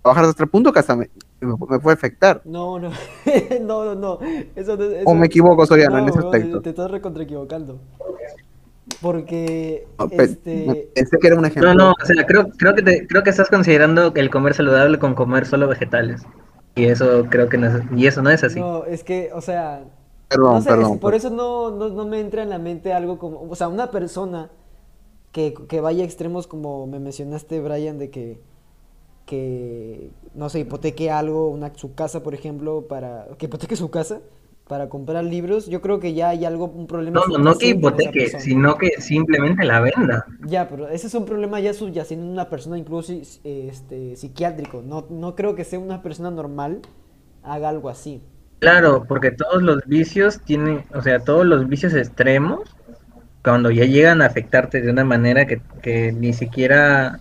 a 0.05 0.07
bajar 0.09 0.23
hasta 0.25 0.43
el 0.43 0.49
punto 0.49 0.71
que 0.71 0.79
hasta 0.79 0.95
me, 0.95 1.09
me, 1.41 1.53
me 1.69 1.79
puede 1.79 1.93
afectar. 1.95 2.41
No, 2.45 2.79
no, 2.79 2.89
no, 3.61 3.83
no, 3.83 3.95
no. 3.95 4.19
Eso, 4.55 4.77
no- 4.77 4.85
O 4.85 4.89
eso- 4.91 5.13
me 5.15 5.25
equivoco, 5.25 5.65
Soriano, 5.65 5.97
en 5.97 6.05
No, 6.05 6.09
ese 6.09 6.19
weón, 6.19 6.33
aspecto. 6.33 6.61
Te 6.61 6.69
estás 6.69 6.89
recontra 6.89 7.23
equivocando. 7.23 7.79
Porque, 8.99 9.87
No, 9.99 10.09
pe- 10.09 10.27
este... 10.27 10.91
Pensé 10.93 11.17
que 11.19 11.27
era 11.27 11.37
un 11.37 11.45
ejemplo. 11.45 11.73
No, 11.73 11.85
no, 11.89 11.91
o 12.01 12.05
sea, 12.05 12.25
creo, 12.25 12.47
creo 12.57 12.75
que 12.75 12.81
te, 12.81 13.07
creo 13.07 13.23
que 13.23 13.29
estás 13.29 13.49
considerando 13.49 14.11
el 14.15 14.29
comer 14.29 14.53
saludable 14.53 14.99
con 14.99 15.15
comer 15.15 15.45
solo 15.45 15.67
vegetales. 15.67 16.23
Y 16.75 16.85
eso 16.85 17.25
creo 17.29 17.49
que 17.49 17.57
no 17.57 17.67
es, 17.67 17.83
y 17.95 18.07
eso 18.07 18.21
no 18.21 18.29
es 18.29 18.43
así. 18.43 18.63
No, 18.63 18.85
es 18.85 19.03
que, 19.03 19.31
o 19.33 19.41
sea, 19.41 19.85
Perdón, 20.29 20.53
no 20.53 20.61
sé, 20.61 20.71
perdón. 20.71 20.99
por 20.99 21.13
eso 21.15 21.29
no, 21.29 21.71
no, 21.71 21.89
no 21.89 22.05
me 22.05 22.19
entra 22.19 22.43
en 22.43 22.49
la 22.49 22.59
mente 22.59 22.93
algo 22.93 23.17
como, 23.19 23.41
o 23.49 23.55
sea, 23.55 23.67
una 23.69 23.91
persona 23.91 24.51
que, 25.31 25.53
que 25.69 25.81
vaya 25.81 26.03
a 26.03 26.05
extremos 26.07 26.47
como 26.47 26.87
me 26.87 26.99
mencionaste, 26.99 27.61
Brian, 27.61 27.99
de 27.99 28.11
que, 28.11 28.41
que 29.25 30.11
no 30.35 30.49
sé, 30.49 30.59
hipoteque 30.61 31.11
algo, 31.11 31.49
una, 31.49 31.73
su 31.75 31.95
casa, 31.95 32.23
por 32.23 32.33
ejemplo, 32.35 32.87
para, 32.87 33.27
que 33.37 33.47
hipoteque 33.47 33.75
su 33.77 33.91
casa 33.91 34.21
para 34.71 34.87
comprar 34.87 35.21
libros, 35.25 35.67
yo 35.67 35.81
creo 35.81 35.99
que 35.99 36.13
ya 36.13 36.29
hay 36.29 36.45
algo, 36.45 36.67
un 36.67 36.87
problema 36.87 37.19
No, 37.27 37.37
no, 37.37 37.57
que 37.57 37.67
hipoteque, 37.67 38.39
sino 38.39 38.77
que 38.77 39.01
simplemente 39.01 39.65
la 39.65 39.81
venda. 39.81 40.25
Ya, 40.45 40.69
pero 40.69 40.87
ese 40.87 41.07
es 41.07 41.13
un 41.13 41.25
problema 41.25 41.59
ya 41.59 41.73
subyacente 41.73 42.23
en 42.23 42.31
una 42.31 42.49
persona 42.49 42.77
incluso 42.77 43.11
este, 43.43 44.15
psiquiátrico. 44.15 44.81
No, 44.81 45.07
no 45.09 45.35
creo 45.35 45.55
que 45.55 45.65
sea 45.65 45.77
una 45.77 46.01
persona 46.01 46.31
normal 46.31 46.79
haga 47.43 47.67
algo 47.67 47.89
así. 47.89 48.21
Claro, 48.59 49.03
porque 49.09 49.31
todos 49.31 49.61
los 49.61 49.85
vicios 49.87 50.39
tienen, 50.39 50.85
o 50.93 51.01
sea, 51.01 51.19
todos 51.19 51.45
los 51.45 51.67
vicios 51.67 51.93
extremos, 51.93 52.61
cuando 53.43 53.71
ya 53.71 53.83
llegan 53.83 54.21
a 54.21 54.27
afectarte 54.27 54.79
de 54.79 54.89
una 54.89 55.03
manera 55.03 55.47
que, 55.47 55.61
que 55.81 56.13
ni 56.13 56.31
siquiera, 56.31 57.19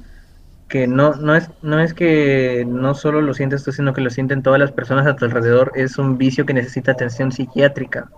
que 0.71 0.87
no, 0.89 1.15
no 1.17 1.37
es, 1.37 1.50
no 1.62 1.81
es 1.81 1.95
que 1.95 2.65
no 2.67 2.95
solo 2.95 3.21
lo 3.21 3.35
sientes 3.35 3.65
tú, 3.65 3.73
sino 3.73 3.93
que 3.95 4.00
lo 4.03 4.11
sienten 4.11 4.43
todas 4.43 4.61
las 4.61 4.73
personas 4.73 5.07
a 5.07 5.17
tu 5.17 5.27
alrededor, 5.27 5.73
es 5.77 5.99
un 5.99 6.19
vicio 6.19 6.47
que 6.47 6.55
necesita 6.55 6.93
atención 6.93 7.33
psiquiátrica. 7.33 8.11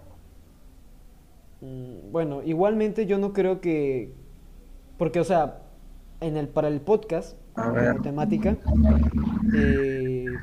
Mm, 1.60 2.10
Bueno, 2.12 2.42
igualmente 2.42 3.06
yo 3.06 3.18
no 3.18 3.32
creo 3.32 3.60
que, 3.60 4.14
porque 4.98 5.20
o 5.20 5.24
sea, 5.24 5.62
en 6.20 6.36
el 6.36 6.48
para 6.48 6.68
el 6.68 6.80
podcast 6.82 7.38
A 7.54 7.70
ver. 7.70 7.96
como 7.96 8.02
temática, 8.02 8.58
eh, 9.52 10.40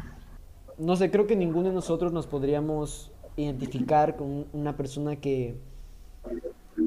no 0.78 0.96
sé, 0.98 1.12
creo 1.12 1.28
que 1.28 1.36
ninguno 1.36 1.70
de 1.70 1.76
nosotros 1.76 2.14
nos 2.14 2.28
podríamos 2.28 3.14
identificar 3.38 4.18
con 4.18 4.48
una 4.54 4.78
persona 4.78 5.18
que 5.18 5.62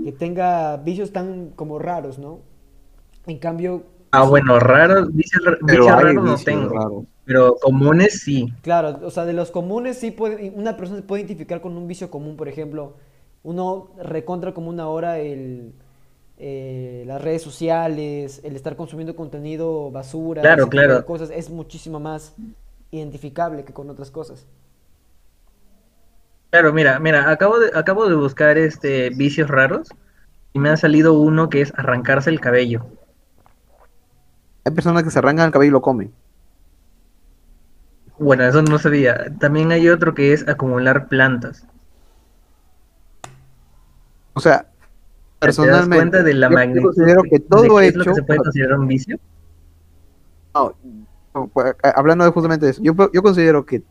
que 0.03 0.13
tenga 0.13 0.77
vicios 0.79 1.13
tan 1.13 1.51
como 1.53 1.79
raros, 1.79 2.19
¿no? 2.19 2.41
En 3.27 3.39
cambio, 3.39 3.85
Ah, 4.13 4.25
bueno, 4.29 4.61
raros, 4.61 5.13
vicios, 5.13 5.45
ra- 5.45 5.59
Pero 5.65 5.85
vicios 5.85 5.97
hay 5.97 6.05
raros 6.05 6.25
no 6.25 6.43
tengo, 6.45 6.69
raros. 6.69 7.05
pero 7.25 7.57
comunes 7.61 8.21
sí. 8.23 8.47
claro, 8.61 9.01
o 9.07 9.11
sea, 9.11 9.25
de 9.25 9.33
los 9.33 9.51
comunes 9.51 9.99
sí 9.99 10.11
puede, 10.11 10.51
una 10.51 10.77
persona 10.77 10.99
se 11.01 11.07
puede 11.07 11.23
identificar 11.23 11.61
con 11.61 11.77
un 11.77 11.89
vicio 11.89 12.11
común, 12.11 12.37
por 12.37 12.49
ejemplo, 12.49 12.95
uno 13.43 13.91
recontra 14.03 14.55
común 14.55 14.81
ahora 14.81 15.19
el 15.19 15.75
eh, 16.39 17.05
las 17.07 17.23
redes 17.23 17.43
sociales, 17.43 18.41
el 18.45 18.57
estar 18.57 18.77
consumiendo 18.77 19.17
contenido 19.17 19.91
basura, 19.93 20.43
Claro, 20.43 20.57
ese 20.57 20.71
tipo 20.71 20.95
de 20.95 21.05
claro. 21.05 21.07
cosas 21.07 21.31
es 21.31 21.51
muchísimo 21.51 22.01
más 22.01 22.35
identificable 22.93 23.65
que 23.65 23.73
con 23.75 23.91
otras 23.91 24.11
cosas. 24.11 24.47
Claro, 26.51 26.73
mira, 26.73 26.99
mira, 27.01 27.31
acabo 27.31 27.59
de, 27.59 27.71
acabo 27.75 28.09
de 28.09 28.15
buscar 28.15 28.57
este 28.59 29.11
vicios 29.11 29.49
raros 29.49 29.89
y 30.53 30.59
me 30.61 30.71
ha 30.71 30.77
salido 30.77 31.15
uno 31.15 31.49
que 31.51 31.63
es 31.63 31.73
arrancarse 31.77 32.31
el 32.31 32.41
cabello. 32.41 32.87
Hay 34.65 34.73
personas 34.73 35.03
que 35.03 35.11
se 35.11 35.19
arrancan 35.19 35.47
el 35.47 35.53
cabello 35.53 35.71
y 35.71 35.73
lo 35.73 35.83
comen. 35.83 36.13
Bueno, 38.19 38.45
eso 38.45 38.63
no 38.63 38.79
sabía. 38.79 39.33
También 39.41 39.73
hay 39.73 39.89
otro 39.89 40.15
que 40.15 40.33
es 40.33 40.47
acumular 40.47 41.09
plantas. 41.09 41.67
O 44.35 44.41
sea, 44.41 44.59
¿Te 44.61 44.67
das 45.49 45.57
personalmente, 45.57 45.97
cuenta 45.97 46.23
de 46.23 46.35
la 46.35 46.49
yo- 46.49 46.55
magnitud 46.55 46.83
considero 46.85 47.23
que 47.25 47.41
todo 47.41 47.81
es 47.81 47.95
lo 47.97 48.05
que 48.05 48.11
hecho, 48.11 48.15
se 48.15 48.23
puede 48.23 48.39
considerar 48.39 48.79
un 48.79 48.87
vicio? 48.87 49.19
no, 51.35 51.49
pues, 51.53 51.75
a- 51.83 51.91
hablando 51.91 52.25
de 52.25 52.31
justamente 52.31 52.69
eso, 52.69 52.83
yo, 52.83 52.95
yo 53.13 53.23
considero 53.23 53.65
que 53.65 53.83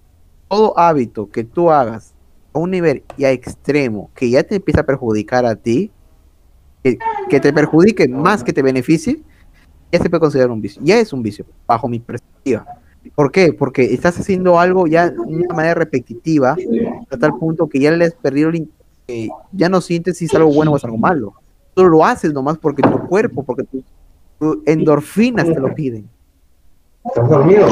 todo 0.47 0.77
hábito 0.77 1.29
que 1.29 1.43
tú 1.43 1.71
hagas 1.71 2.13
a 2.53 2.59
un 2.59 2.71
nivel 2.71 3.03
ya 3.17 3.31
extremo, 3.31 4.11
que 4.15 4.29
ya 4.29 4.43
te 4.43 4.55
empieza 4.55 4.81
a 4.81 4.85
perjudicar 4.85 5.45
a 5.45 5.55
ti, 5.55 5.91
que, 6.83 6.97
que 7.29 7.39
te 7.39 7.51
perjudique 7.53 8.07
más 8.07 8.43
que 8.43 8.53
te 8.53 8.61
beneficie, 8.61 9.21
ya 9.91 9.99
se 9.99 10.09
puede 10.09 10.19
considerar 10.21 10.51
un 10.51 10.61
vicio. 10.61 10.81
Ya 10.85 10.97
es 10.99 11.11
un 11.13 11.21
vicio, 11.23 11.45
bajo 11.67 11.87
mi 11.87 11.99
perspectiva. 11.99 12.65
¿Por 13.15 13.31
qué? 13.31 13.51
Porque 13.53 13.83
estás 13.93 14.19
haciendo 14.19 14.59
algo 14.59 14.85
ya 14.87 15.09
de 15.09 15.19
una 15.19 15.55
manera 15.55 15.73
repetitiva, 15.73 16.55
a 17.09 17.17
tal 17.17 17.33
punto 17.37 17.67
que 17.67 17.79
ya 17.79 17.91
le 17.91 18.05
has 18.05 18.13
perdido 18.13 18.49
el 18.49 18.67
que 19.07 19.29
ya 19.51 19.69
no 19.69 19.81
sientes 19.81 20.17
si 20.17 20.25
es 20.25 20.35
algo 20.35 20.53
bueno 20.53 20.71
o 20.71 20.77
es 20.77 20.83
algo 20.83 20.97
malo. 20.97 21.33
Tú 21.73 21.85
lo 21.87 22.05
haces 22.05 22.31
nomás 22.33 22.57
porque 22.57 22.81
tu 22.83 23.07
cuerpo, 23.07 23.43
porque 23.43 23.63
tus 23.63 23.83
tu 24.39 24.61
endorfinas 24.65 25.45
te 25.47 25.59
lo 25.59 25.73
piden. 25.73 26.07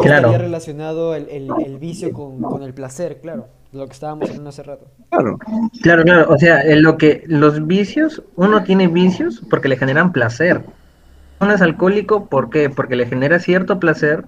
Claro. 0.02 0.32
Relacionado 0.38 1.14
el, 1.16 1.28
el- 1.30 1.50
el 1.66 1.78
vicio 1.78 2.12
con, 2.12 2.42
con 2.42 2.64
el 2.64 2.74
placer, 2.74 3.20
claro, 3.22 3.48
lo 3.72 3.86
que 3.86 3.94
estábamos 3.94 4.28
hablando 4.30 4.50
hace 4.50 4.64
rato. 4.64 4.88
Claro. 5.12 5.38
Claro, 5.84 6.04
claro. 6.04 6.34
O 6.34 6.38
sea, 6.38 6.62
en 6.64 6.82
lo 6.82 6.98
que 6.98 7.24
los 7.28 7.66
vicios, 7.68 8.24
uno 8.36 8.64
tiene 8.64 8.88
vicios 8.88 9.44
porque 9.50 9.68
le 9.70 9.78
generan 9.78 10.12
placer. 10.12 10.64
Uno 11.40 11.54
es 11.54 11.62
alcohólico, 11.62 12.26
¿por 12.28 12.50
qué? 12.50 12.70
Porque 12.70 12.96
le 12.96 13.06
genera 13.06 13.40
cierto 13.40 13.80
placer, 13.80 14.26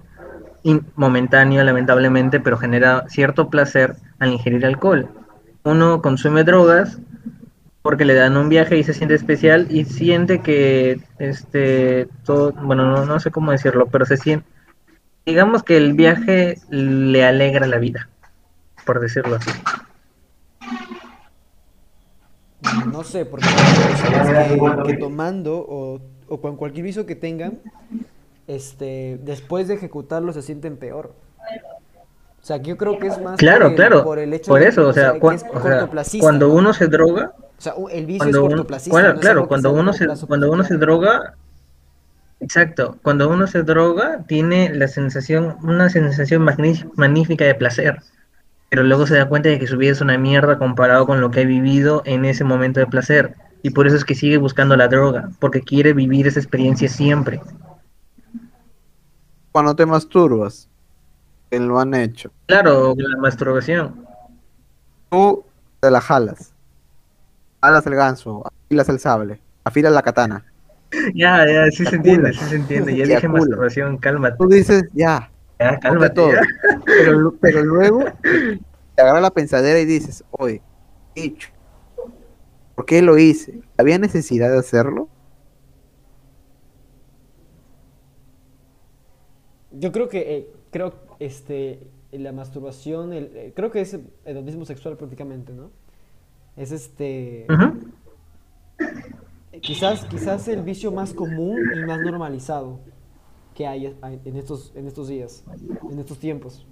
momentáneo, 0.96 1.62
lamentablemente, 1.64 2.40
pero 2.40 2.56
genera 2.56 3.04
cierto 3.08 3.50
placer 3.50 3.96
al 4.18 4.32
ingerir 4.32 4.64
alcohol. 4.64 5.08
Uno 5.64 6.00
consume 6.02 6.44
drogas 6.44 6.98
porque 7.82 8.04
le 8.04 8.14
dan 8.14 8.36
un 8.36 8.48
viaje 8.48 8.78
y 8.78 8.84
se 8.84 8.94
siente 8.94 9.14
especial 9.14 9.66
y 9.68 9.84
siente 9.84 10.40
que, 10.40 11.00
este, 11.18 12.08
todo, 12.24 12.52
bueno, 12.52 12.86
no, 12.86 13.04
no 13.04 13.20
sé 13.20 13.30
cómo 13.30 13.50
decirlo, 13.50 13.86
pero 13.86 14.06
se 14.06 14.16
siente, 14.16 14.46
digamos 15.26 15.62
que 15.62 15.76
el 15.76 15.94
viaje 15.94 16.58
le 16.70 17.24
alegra 17.24 17.66
la 17.66 17.78
vida, 17.78 18.08
por 18.86 19.00
decirlo 19.00 19.36
así. 19.36 19.50
No 22.92 23.02
sé, 23.02 23.24
porque 23.24 23.46
que 24.86 24.96
tomando 24.96 25.64
o, 25.68 26.00
o 26.32 26.40
con 26.40 26.56
cualquier 26.56 26.84
vicio 26.84 27.04
que 27.04 27.14
tengan, 27.14 27.58
este, 28.46 29.18
después 29.22 29.68
de 29.68 29.74
ejecutarlo 29.74 30.32
se 30.32 30.40
sienten 30.40 30.78
peor. 30.78 31.12
O 32.40 32.44
sea, 32.44 32.56
yo 32.56 32.76
creo 32.78 32.98
que 32.98 33.08
es 33.08 33.20
más 33.20 33.38
Claro, 33.38 33.74
por 33.74 33.82
el, 33.82 34.02
por 34.02 34.18
el 34.18 34.32
hecho 34.32 34.48
por 34.50 34.60
de 34.60 34.68
eso, 34.68 34.82
que, 34.82 34.88
o 34.88 34.92
sea, 34.94 35.14
cua- 35.14 35.34
o 35.52 35.60
sea, 35.60 35.88
cuando 36.20 36.48
¿no? 36.48 36.54
uno 36.54 36.72
se 36.72 36.86
droga, 36.86 37.32
O 37.58 37.60
sea, 37.60 37.74
u- 37.76 37.88
el 37.88 38.06
vicio 38.06 38.18
cuando 38.20 38.38
es 38.44 38.48
cortoplacista, 38.48 38.90
claro, 38.98 39.08
no 39.08 39.14
es 39.14 39.20
claro, 39.20 39.48
cuando 39.48 39.68
a 39.68 39.72
uno 39.72 39.92
se, 39.92 40.08
cuando 40.26 40.50
uno 40.50 40.64
se 40.64 40.76
droga, 40.78 41.34
exacto, 42.40 42.96
cuando 43.02 43.28
uno 43.28 43.46
se 43.46 43.62
droga 43.62 44.24
tiene 44.26 44.70
la 44.74 44.88
sensación, 44.88 45.56
una 45.62 45.88
sensación 45.90 46.42
magní- 46.44 46.90
magnífica 46.96 47.44
de 47.44 47.54
placer, 47.54 47.98
pero 48.70 48.82
luego 48.82 49.06
se 49.06 49.16
da 49.16 49.28
cuenta 49.28 49.50
de 49.50 49.58
que 49.58 49.66
su 49.66 49.76
vida 49.76 49.92
es 49.92 50.00
una 50.00 50.16
mierda 50.18 50.58
comparado 50.58 51.06
con 51.06 51.20
lo 51.20 51.30
que 51.30 51.40
ha 51.42 51.44
vivido 51.44 52.02
en 52.06 52.24
ese 52.24 52.42
momento 52.42 52.80
de 52.80 52.86
placer, 52.86 53.34
y 53.62 53.70
por 53.70 53.86
eso 53.86 53.96
es 53.96 54.04
que 54.04 54.14
sigue 54.14 54.36
buscando 54.36 54.76
la 54.76 54.88
droga, 54.88 55.30
porque 55.38 55.60
quiere 55.62 55.92
vivir 55.92 56.26
esa 56.26 56.40
experiencia 56.40 56.88
siempre. 56.88 57.40
Cuando 59.52 59.76
te 59.76 59.84
masturbas, 59.86 60.68
que 61.50 61.60
lo 61.60 61.78
han 61.78 61.94
hecho, 61.94 62.30
Claro, 62.46 62.94
la 62.96 63.16
masturbación. 63.18 64.06
tú 65.10 65.44
te 65.80 65.90
la 65.90 66.00
jalas. 66.00 66.52
Jalas 67.62 67.86
el 67.86 67.94
ganso, 67.94 68.42
afilas 68.66 68.88
el 68.88 68.98
sable, 68.98 69.40
afilas 69.64 69.92
la 69.92 70.02
katana. 70.02 70.44
Ya, 71.14 71.46
ya, 71.50 71.70
sí 71.70 71.86
se 71.86 71.96
entiende, 71.96 72.34
sí 72.34 72.44
se 72.44 72.56
entiende. 72.56 72.94
Ya 72.94 73.06
dije 73.06 73.26
masturbación, 73.26 73.96
cálmate, 73.96 74.36
Tú 74.38 74.46
dices, 74.46 74.84
ya, 74.92 75.30
ya, 75.58 75.78
cálmate. 75.80 76.14
todo. 76.14 76.32
ya. 76.32 76.40
Pero, 76.84 77.34
pero 77.40 77.64
luego 77.64 78.04
te 78.94 79.00
agarra 79.02 79.22
la 79.22 79.30
pensadera 79.30 79.78
y 79.78 79.86
dices, 79.86 80.22
oye, 80.32 80.60
¿qué 81.14 81.22
he 81.22 81.24
hecho? 81.28 81.48
¿Por 82.82 82.86
qué 82.88 83.00
lo 83.00 83.16
hice? 83.16 83.60
¿Había 83.78 83.96
necesidad 83.96 84.50
de 84.50 84.58
hacerlo? 84.58 85.08
Yo 89.70 89.92
creo 89.92 90.08
que, 90.08 90.36
eh, 90.36 90.52
creo, 90.72 90.92
este, 91.20 91.86
la 92.10 92.32
masturbación, 92.32 93.12
el, 93.12 93.36
eh, 93.36 93.52
creo 93.54 93.70
que 93.70 93.82
es 93.82 93.94
el 93.94 94.10
hedonismo 94.24 94.64
sexual 94.64 94.96
prácticamente, 94.96 95.52
¿no? 95.52 95.70
Es 96.56 96.72
este, 96.72 97.46
quizás, 99.60 100.04
quizás 100.06 100.48
el 100.48 100.62
vicio 100.62 100.90
más 100.90 101.14
común 101.14 101.60
y 101.76 101.84
más 101.84 102.00
normalizado 102.00 102.80
que 103.54 103.64
hay 103.64 103.96
hay 104.02 104.20
en 104.24 104.34
estos, 104.34 104.72
en 104.74 104.88
estos 104.88 105.06
días, 105.06 105.44
en 105.88 106.00
estos 106.00 106.18
tiempos. 106.18 106.66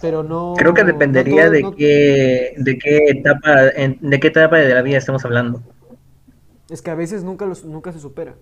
Pero 0.00 0.22
no, 0.22 0.54
Creo 0.56 0.74
que 0.74 0.82
no 0.82 0.86
dependería 0.86 1.50
de 1.50 1.62
no- 1.62 1.76
qué, 1.76 2.54
de 2.56 2.78
qué 2.78 2.98
etapa, 3.08 3.68
en- 3.68 3.98
de 4.00 4.18
qué 4.20 4.28
etapa 4.28 4.56
de 4.58 4.74
la 4.74 4.82
vida 4.82 4.98
estamos 4.98 5.24
hablando. 5.24 5.62
es 6.70 6.82
que 6.82 6.90
a 6.90 6.94
veces 6.94 7.24
nunca, 7.24 7.46
los, 7.46 7.64
nunca 7.64 7.92
se 7.92 8.00
supera. 8.00 8.34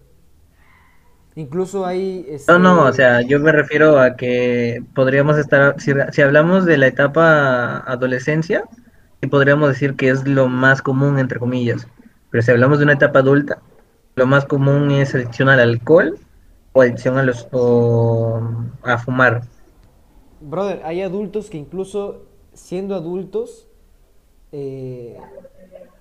Incluso 1.37 1.85
hay, 1.85 2.27
No, 2.47 2.59
no, 2.59 2.83
o 2.85 2.89
este, 2.89 2.93
sea, 2.93 3.23
yo 3.23 3.41
me 3.41 3.53
refiero 3.53 3.99
a 3.99 4.17
que 4.17 4.83
podríamos 4.95 5.39
estar, 5.39 5.81
si, 5.81 5.93
si 6.13 6.23
hablamos 6.23 6.67
de 6.67 6.77
la 6.77 6.87
etapa 6.89 7.79
adolescencia, 7.79 8.65
sí 9.21 9.29
podríamos 9.29 9.69
decir 9.71 9.95
que 9.97 10.11
es 10.11 10.27
lo 10.29 10.49
más 10.49 10.83
común, 10.83 11.19
entre 11.19 11.39
comillas. 11.39 11.89
Pero 12.31 12.43
si 12.43 12.51
hablamos 12.51 12.79
de 12.79 12.85
una 12.85 12.93
etapa 12.95 13.21
adulta, 13.21 13.61
lo 14.17 14.27
más 14.27 14.45
común 14.45 14.91
es 14.91 15.15
adicción 15.15 15.49
al 15.49 15.61
alcohol 15.61 16.19
o 16.73 16.83
adicción 16.83 17.17
a 17.17 17.23
los 17.23 17.49
o 17.53 18.43
a 18.83 18.99
fumar. 18.99 19.43
Brother, 20.45 20.83
hay 20.85 21.03
adultos 21.03 21.51
que 21.51 21.59
incluso 21.59 22.23
siendo 22.53 22.95
adultos, 22.95 23.69
eh, 24.53 25.19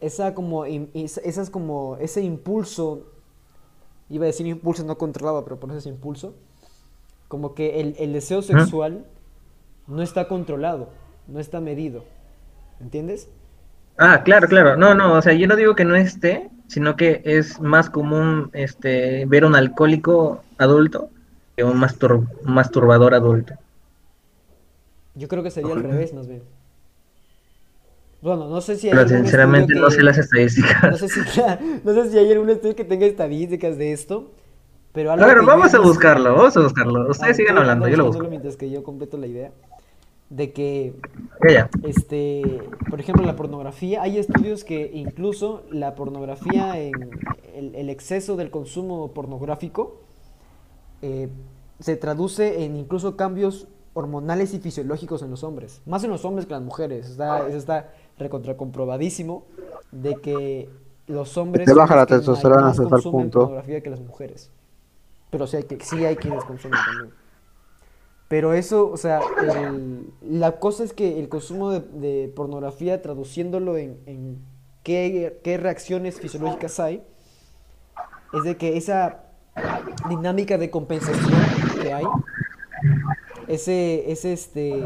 esa 0.02 0.34
como, 0.36 0.66
esas 0.66 1.50
como, 1.50 1.98
ese 2.00 2.22
impulso, 2.24 3.08
iba 4.10 4.26
a 4.26 4.28
decir 4.28 4.48
impulso 4.48 4.84
no 4.84 4.98
controlado, 4.98 5.44
pero 5.44 5.60
por 5.60 5.70
eso 5.70 5.80
es 5.80 5.86
impulso, 5.88 6.36
como 7.28 7.56
que 7.56 7.82
el, 7.82 7.96
el 8.00 8.14
deseo 8.14 8.42
sexual 8.42 9.06
no 9.88 10.02
está 10.04 10.28
controlado. 10.28 10.90
no 11.28 11.40
está 11.40 11.62
medido. 11.62 12.06
¿Entiendes? 12.82 13.30
Ah, 13.98 14.22
claro, 14.24 14.48
claro. 14.48 14.76
No, 14.78 14.94
no, 14.96 15.14
o 15.14 15.22
sea, 15.22 15.34
yo 15.34 15.48
no 15.48 15.56
digo 15.56 15.76
que 15.76 15.86
no 15.86 15.96
esté, 15.96 16.50
sino 16.68 16.96
que 16.96 17.22
es 17.26 17.60
más 17.62 17.90
común 17.90 18.50
este 18.54 19.26
ver 19.28 19.46
un 19.46 19.56
alcohólico 19.56 20.44
adulto 20.58 21.10
que 21.56 21.64
un 21.64 21.80
mastur- 21.80 22.28
masturbador 22.44 23.14
adulto. 23.14 23.54
Yo 25.16 25.28
creo 25.28 25.44
que 25.44 25.52
sería 25.52 25.74
al 25.74 25.84
revés, 25.84 26.14
más 26.14 26.28
bien. 26.28 26.44
Bueno, 28.22 28.48
no 28.48 28.62
sé 28.62 28.78
si 28.78 28.88
hay 28.88 28.94
Pero 28.94 29.10
sinceramente 29.10 29.76
no 29.76 29.90
sé 29.92 30.02
las 30.02 30.18
No 30.18 30.24
estadísticas. 30.24 31.00
sé 31.00 31.10
si, 31.10 31.20
no 31.84 31.94
sé 31.94 32.10
si 32.10 32.18
hay 32.18 32.32
algún 32.32 32.50
estudio 32.50 32.76
que 32.76 32.86
tenga 32.86 33.06
estadísticas 33.06 33.78
de 33.78 33.92
esto, 33.92 34.32
pero 34.94 35.12
A 35.12 35.14
algo 35.14 35.26
ver, 35.28 35.40
que 35.40 35.42
yo 35.42 35.48
vamos 35.48 35.74
a 35.74 35.80
buscarlo, 35.80 36.34
vamos 36.36 36.56
a 36.58 36.62
buscarlo. 36.62 37.10
Ustedes 37.10 37.38
sigan 37.38 37.58
hablando, 37.58 37.88
yo 37.88 37.98
lo 37.98 38.06
busco. 38.06 38.24
mientras 38.30 38.56
que 38.56 38.70
yo 38.70 38.84
completo 38.84 39.18
la 39.18 39.28
idea 39.28 39.52
de 40.30 40.52
que 40.54 40.94
este, 41.84 42.62
por 42.90 43.00
ejemplo, 43.00 43.26
la 43.26 43.36
pornografía, 43.36 44.02
hay 44.02 44.18
estudios 44.18 44.64
que 44.64 44.90
incluso 44.94 45.64
la 45.70 45.96
pornografía, 45.96 46.80
en 46.80 46.94
el, 47.56 47.76
el 47.76 47.90
exceso 47.90 48.36
del 48.36 48.50
consumo 48.50 49.14
pornográfico, 49.14 50.02
eh, 51.02 51.30
se 51.80 51.98
traduce 51.98 52.64
en 52.64 52.76
incluso 52.78 53.16
cambios 53.18 53.68
hormonales 53.94 54.54
y 54.54 54.60
fisiológicos 54.60 55.22
en 55.22 55.30
los 55.32 55.44
hombres, 55.44 55.82
más 55.86 56.04
en 56.04 56.10
los 56.10 56.26
hombres 56.26 56.46
que 56.46 56.54
en 56.54 56.60
las 56.60 56.66
mujeres. 56.66 57.10
Está, 57.10 57.48
eso 57.48 57.58
está 57.58 57.92
recontracomprobadísimo 58.18 59.46
de 59.92 60.16
que 60.16 60.70
los 61.08 61.38
hombres 61.38 61.66
Te 61.66 61.74
baja 61.74 61.96
la 61.96 62.06
testosterona 62.06 62.62
más 62.62 62.72
hasta 62.72 62.84
tal 62.84 62.90
consumen 62.92 63.24
punto. 63.26 63.40
pornografía 63.40 63.82
que 63.82 63.90
las 63.90 64.00
mujeres. 64.00 64.52
Pero 65.30 65.48
sí 65.48 65.58
hay, 65.58 65.64
que, 65.64 65.80
sí 65.84 66.06
hay 66.06 66.16
quienes 66.16 66.44
consumen 66.44 66.80
también. 66.86 67.14
Pero 68.28 68.54
eso, 68.54 68.90
o 68.90 68.98
sea, 68.98 69.20
el- 69.42 70.12
la 70.22 70.54
cosa 70.60 70.84
es 70.84 70.94
que 70.94 71.20
el 71.20 71.30
consumo 71.30 71.70
de, 71.72 71.80
de 71.82 72.28
pornografía, 72.36 73.02
traduciéndolo 73.02 73.78
en, 73.78 74.00
en 74.08 74.40
qué, 74.84 75.40
qué 75.44 75.58
reacciones 75.58 76.20
fisiológicas 76.20 76.80
hay, 76.80 77.04
es 78.34 78.44
de 78.44 78.58
que 78.58 78.78
esa 78.78 79.26
dinámica 80.10 80.58
de 80.58 80.72
compensación 80.72 81.40
que 81.82 81.94
hay, 81.94 82.06
ese, 83.54 84.12
ese 84.12 84.34
este, 84.34 84.84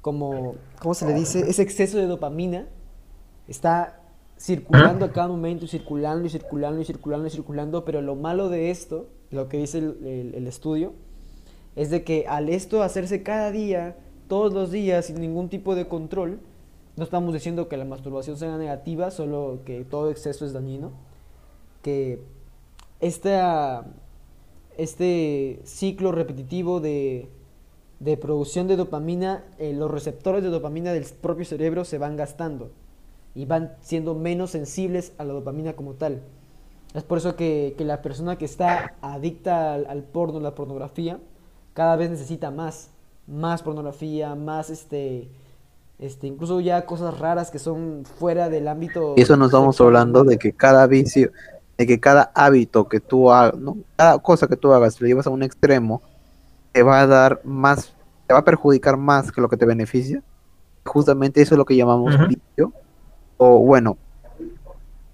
como, 0.00 0.54
¿cómo 0.80 0.94
se 0.94 1.06
le 1.06 1.14
dice? 1.14 1.48
Ese 1.48 1.62
exceso 1.62 1.98
de 1.98 2.06
dopamina 2.06 2.66
está 3.48 4.00
circulando 4.38 5.06
a 5.06 5.12
cada 5.12 5.28
momento 5.28 5.66
circulando 5.66 6.26
y 6.26 6.30
circulando 6.30 6.80
y 6.80 6.84
circulando 6.84 7.26
y 7.26 7.30
circulando, 7.30 7.84
pero 7.84 8.02
lo 8.02 8.16
malo 8.16 8.48
de 8.48 8.70
esto, 8.70 9.08
lo 9.30 9.48
que 9.48 9.58
dice 9.58 9.78
el 9.78 10.46
estudio, 10.46 10.92
es 11.74 11.90
de 11.90 12.04
que 12.04 12.26
al 12.28 12.48
esto 12.48 12.82
hacerse 12.82 13.22
cada 13.22 13.50
día, 13.50 13.96
todos 14.28 14.52
los 14.52 14.70
días, 14.70 15.06
sin 15.06 15.20
ningún 15.20 15.48
tipo 15.48 15.74
de 15.74 15.86
control, 15.86 16.40
no 16.96 17.04
estamos 17.04 17.32
diciendo 17.34 17.68
que 17.68 17.76
la 17.76 17.84
masturbación 17.84 18.38
sea 18.38 18.56
negativa, 18.56 19.10
solo 19.10 19.60
que 19.64 19.84
todo 19.84 20.10
exceso 20.10 20.46
es 20.46 20.52
dañino, 20.52 20.92
que 21.82 22.22
esta, 23.00 23.86
este 24.78 25.60
ciclo 25.64 26.10
repetitivo 26.12 26.80
de, 26.80 27.28
de 28.00 28.16
producción 28.16 28.68
de 28.68 28.76
dopamina, 28.76 29.44
eh, 29.58 29.72
los 29.72 29.90
receptores 29.90 30.42
de 30.42 30.50
dopamina 30.50 30.92
del 30.92 31.04
propio 31.04 31.44
cerebro 31.44 31.84
se 31.84 31.98
van 31.98 32.16
gastando 32.16 32.70
y 33.34 33.44
van 33.46 33.74
siendo 33.80 34.14
menos 34.14 34.50
sensibles 34.50 35.12
a 35.18 35.24
la 35.24 35.32
dopamina 35.32 35.74
como 35.74 35.94
tal. 35.94 36.22
Es 36.94 37.02
por 37.02 37.18
eso 37.18 37.36
que, 37.36 37.74
que 37.76 37.84
la 37.84 38.02
persona 38.02 38.36
que 38.36 38.44
está 38.44 38.94
adicta 39.02 39.74
al, 39.74 39.86
al 39.86 40.02
porno, 40.02 40.40
la 40.40 40.54
pornografía, 40.54 41.18
cada 41.74 41.96
vez 41.96 42.10
necesita 42.10 42.50
más, 42.50 42.90
más 43.26 43.62
pornografía, 43.62 44.34
más 44.34 44.70
este, 44.70 45.28
este, 45.98 46.26
incluso 46.26 46.60
ya 46.60 46.84
cosas 46.84 47.18
raras 47.18 47.50
que 47.50 47.58
son 47.58 48.04
fuera 48.18 48.48
del 48.48 48.68
ámbito. 48.68 49.14
Y 49.16 49.22
eso 49.22 49.36
no 49.36 49.46
estamos 49.46 49.80
hablando 49.80 50.24
de 50.24 50.38
que 50.38 50.52
cada 50.52 50.86
vicio, 50.86 51.32
de 51.78 51.86
que 51.86 51.98
cada 52.00 52.30
hábito 52.34 52.88
que 52.88 53.00
tú 53.00 53.30
hagas, 53.30 53.58
¿no? 53.58 53.78
cada 53.96 54.18
cosa 54.18 54.46
que 54.46 54.56
tú 54.56 54.72
hagas, 54.72 55.00
lo 55.00 55.06
llevas 55.06 55.26
a 55.26 55.30
un 55.30 55.42
extremo, 55.42 56.02
te 56.76 56.82
va 56.82 57.00
a 57.00 57.06
dar 57.06 57.40
más, 57.42 57.94
te 58.26 58.34
va 58.34 58.40
a 58.40 58.44
perjudicar 58.44 58.98
más 58.98 59.32
que 59.32 59.40
lo 59.40 59.48
que 59.48 59.56
te 59.56 59.64
beneficia. 59.64 60.22
Justamente 60.84 61.40
eso 61.40 61.54
es 61.54 61.58
lo 61.58 61.64
que 61.64 61.74
llamamos 61.74 62.14
vicio. 62.28 62.70
O 63.38 63.60
bueno, 63.60 63.96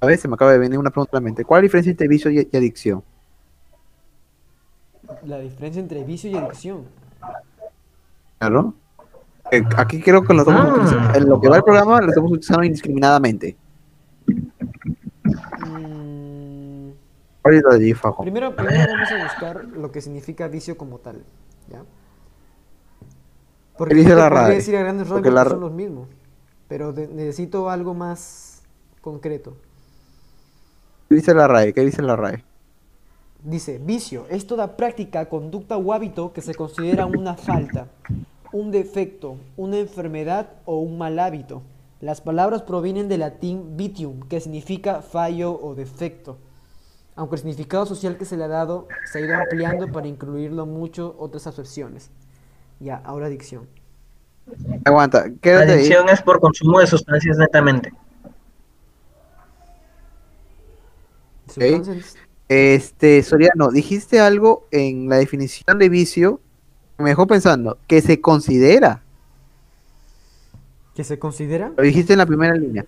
a 0.01 0.07
ver, 0.07 0.18
se 0.18 0.27
me 0.27 0.35
acaba 0.35 0.51
de 0.51 0.59
venir 0.59 0.77
una 0.77 0.90
pregunta 0.90 1.16
a 1.16 1.20
la 1.20 1.25
mente. 1.25 1.44
¿Cuál 1.44 1.59
es 1.61 1.62
la 1.62 1.66
diferencia 1.66 1.90
entre 1.92 2.09
vicio 2.09 2.31
y, 2.33 2.48
y 2.51 2.57
adicción? 2.57 3.05
La 5.25 5.38
diferencia 5.38 5.81
entre 5.81 6.03
vicio 6.03 6.29
y 6.33 6.35
adicción. 6.37 6.83
Claro. 8.40 8.75
Eh, 9.53 9.62
aquí 9.77 10.03
creo 10.03 10.25
que 10.25 10.35
lo 10.35 10.40
estamos 10.40 10.66
Ah. 10.66 10.72
utilizando- 10.75 11.14
en 11.18 11.29
lo 11.29 11.40
que 11.40 11.48
va 11.48 11.57
el 11.59 11.62
programa 11.62 12.01
lo 12.01 12.09
estamos 12.09 12.33
utilizando 12.33 12.64
indiscriminadamente. 12.64 13.57
Mm, 15.64 16.90
Ahorita 17.44 17.68
allí, 17.72 17.94
Fajo. 17.94 18.22
Primero, 18.22 18.55
primero 18.57 18.92
vamos 18.92 19.12
a 19.12 19.22
buscar 19.25 19.64
lo 19.64 19.92
que 19.92 20.01
significa 20.01 20.48
vicio 20.48 20.77
como 20.77 20.98
tal, 20.98 21.22
¿ya? 21.70 21.85
Porque 23.77 23.94
¿Qué 23.94 24.01
dice 24.01 24.14
la 24.14 24.29
RAE? 24.29 24.55
decir 24.55 24.77
a 24.77 24.81
grandes 24.81 25.09
rasgos 25.09 25.33
la 25.33 25.44
son 25.44 25.61
los 25.61 25.72
mismos, 25.72 26.09
pero 26.68 26.92
necesito 26.92 27.70
algo 27.70 27.94
más 27.94 28.62
concreto. 29.01 29.57
¿Qué 31.09 31.16
dice 31.16 31.35
la 31.35 31.48
RAE? 31.48 31.72
¿Qué 31.72 31.81
dice 31.83 32.03
la 32.03 32.16
RAE? 32.16 32.44
Dice, 33.44 33.79
vicio 33.79 34.27
es 34.31 34.46
toda 34.46 34.77
práctica, 34.77 35.29
conducta 35.29 35.77
o 35.77 35.92
hábito 35.92 36.33
que 36.33 36.42
se 36.42 36.55
considera 36.55 37.07
una 37.07 37.35
falta, 37.35 37.88
un 38.53 38.70
defecto, 38.70 39.37
una 39.57 39.79
enfermedad 39.79 40.51
o 40.64 40.79
un 40.79 40.96
mal 40.96 41.18
hábito. 41.18 41.62
Las 42.01 42.20
palabras 42.20 42.62
provienen 42.62 43.09
del 43.09 43.20
latín 43.20 43.77
vitium, 43.77 44.20
que 44.29 44.40
significa 44.40 45.03
fallo 45.03 45.59
o 45.61 45.75
defecto. 45.75 46.37
Aunque 47.14 47.35
el 47.37 47.40
significado 47.40 47.85
social 47.87 48.16
que 48.16 48.25
se 48.25 48.37
le 48.37 48.44
ha 48.44 48.48
dado 48.48 48.88
se 49.11 49.18
ha 49.18 49.20
ido 49.22 49.35
ampliando 49.37 49.90
para 49.92 50.07
incluirlo 50.07 50.64
mucho 50.66 51.14
otras 51.18 51.46
acepciones. 51.46 52.11
Ya, 52.81 52.96
ahora 53.05 53.27
adicción. 53.27 53.68
Aguanta, 54.85 55.27
quédate 55.40 55.72
ahí. 55.72 55.79
Adicción 55.81 56.09
es 56.09 56.22
por 56.22 56.40
consumo 56.40 56.81
de 56.81 56.87
sustancias 56.87 57.37
netamente. 57.38 57.92
Sustancias- 61.46 62.16
Este, 62.48 63.22
Soriano, 63.22 63.70
dijiste 63.70 64.20
algo 64.20 64.66
en 64.70 65.09
la 65.09 65.16
definición 65.16 65.79
de 65.79 65.88
vicio 65.88 66.40
que 66.96 67.03
me 67.05 67.11
dejó 67.11 67.27
pensando, 67.27 67.79
que 67.87 68.01
se 68.03 68.20
considera, 68.20 69.03
¿Que 70.94 71.03
se 71.05 71.18
considera? 71.18 71.72
lo 71.77 71.83
dijiste 71.83 72.12
en 72.12 72.18
la 72.18 72.27
primera 72.27 72.55
línea, 72.55 72.85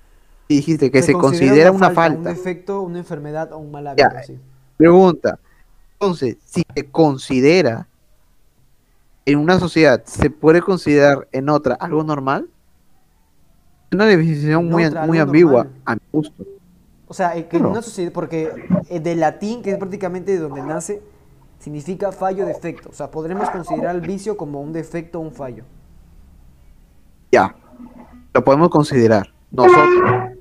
dijiste 0.49 0.91
que 0.91 1.03
se, 1.03 1.13
considera, 1.13 1.71
una 1.73 1.89
Un 1.89 1.95
falta. 1.95 2.29
defecto, 2.31 2.83
una 2.83 2.99
enfermedad 2.99 3.53
o 3.53 3.59
un 3.59 3.71
mal 3.71 3.87
hábito. 3.87 4.09
Ya. 4.13 4.23
sí. 4.23 4.39
Pregunta, 4.77 5.39
entonces, 5.93 6.37
si 6.45 6.63
se 6.75 6.91
considera 6.91 7.87
en 9.25 9.39
una 9.39 9.59
sociedad, 9.59 10.03
¿se 10.05 10.29
puede 10.31 10.61
considerar 10.61 11.29
en 11.33 11.49
otra 11.49 11.75
algo 11.77 12.05
normal? 12.05 12.49
Una 13.93 14.07
definición 14.07 14.69
muy, 14.69 14.85
otra, 14.85 15.07
muy 15.07 15.19
ambigua, 15.19 15.65
normal. 15.65 15.83
a 15.87 15.95
mi 15.95 16.01
gusto. 16.13 16.45
O 17.07 17.15
sea, 17.15 17.37
eh, 17.37 17.47
que 17.47 17.59
en 17.59 17.67
una 17.67 17.81
sociedad, 17.81 18.13
porque 18.13 18.51
eh, 18.89 19.01
del 19.01 19.21
latín, 19.21 19.63
que 19.63 19.71
es 19.71 19.79
prácticamente 19.79 20.33
de 20.33 20.39
donde 20.39 20.63
nace, 20.63 21.01
significa 21.59 22.13
fallo 22.13 22.45
defecto. 22.45 22.91
O 22.91 22.93
sea, 22.93 23.11
podremos 23.11 23.49
considerar 23.51 23.95
el 23.95 24.01
vicio 24.01 24.37
como 24.37 24.61
un 24.61 24.73
defecto 24.73 25.21
o 25.21 25.23
un 25.23 25.33
fallo. 25.33 25.65
Ya, 27.31 27.55
lo 28.33 28.45
podemos 28.45 28.69
considerar 28.69 29.33
nosotros. 29.51 30.34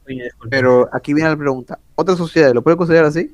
Pero 0.50 0.89
aquí 0.92 1.13
viene 1.13 1.30
la 1.30 1.38
pregunta, 1.38 1.80
¿otra 1.96 2.16
sociedad 2.16 2.54
lo 2.54 2.62
puede 2.62 2.78
considerar 2.78 3.06
así? 3.06 3.34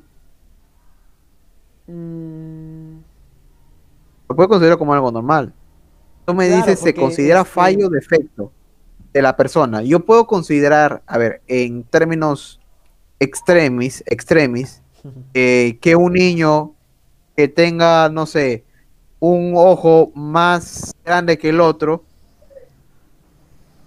Mm, 1.86 2.98
lo 4.28 4.36
puede 4.36 4.48
considerar 4.48 4.78
como 4.78 4.94
algo 4.94 5.10
normal. 5.10 5.52
Tú 6.24 6.34
me 6.34 6.46
Claro, 6.46 6.62
dices, 6.66 6.80
se 6.80 6.94
considera 6.94 7.40
este- 7.40 7.50
fallo 7.52 7.86
o 7.86 7.90
defecto 7.90 8.52
de 9.12 9.22
la 9.22 9.36
persona. 9.36 9.82
Yo 9.82 10.00
puedo 10.00 10.26
considerar, 10.26 11.02
a 11.06 11.18
ver, 11.18 11.42
en 11.48 11.82
términos 11.84 12.60
extremis, 13.18 14.04
extremis, 14.06 14.82
eh, 15.34 15.78
que 15.80 15.96
un 15.96 16.12
niño 16.12 16.74
que 17.36 17.48
tenga, 17.48 18.08
no 18.08 18.26
sé, 18.26 18.64
un 19.18 19.54
ojo 19.56 20.12
más 20.14 20.94
grande 21.04 21.36
que 21.38 21.48
el 21.48 21.60
otro, 21.60 22.04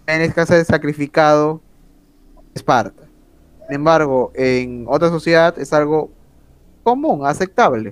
en 0.06 0.22
este 0.22 0.36
caso 0.36 0.56
es 0.56 0.67
sacrificado 0.67 1.62
Esparta. 2.54 3.04
Sin 3.68 3.76
embargo, 3.76 4.32
en 4.36 4.86
otra 4.88 5.10
sociedad 5.10 5.58
es 5.58 5.72
algo 5.74 6.10
común, 6.84 7.26
aceptable. 7.26 7.92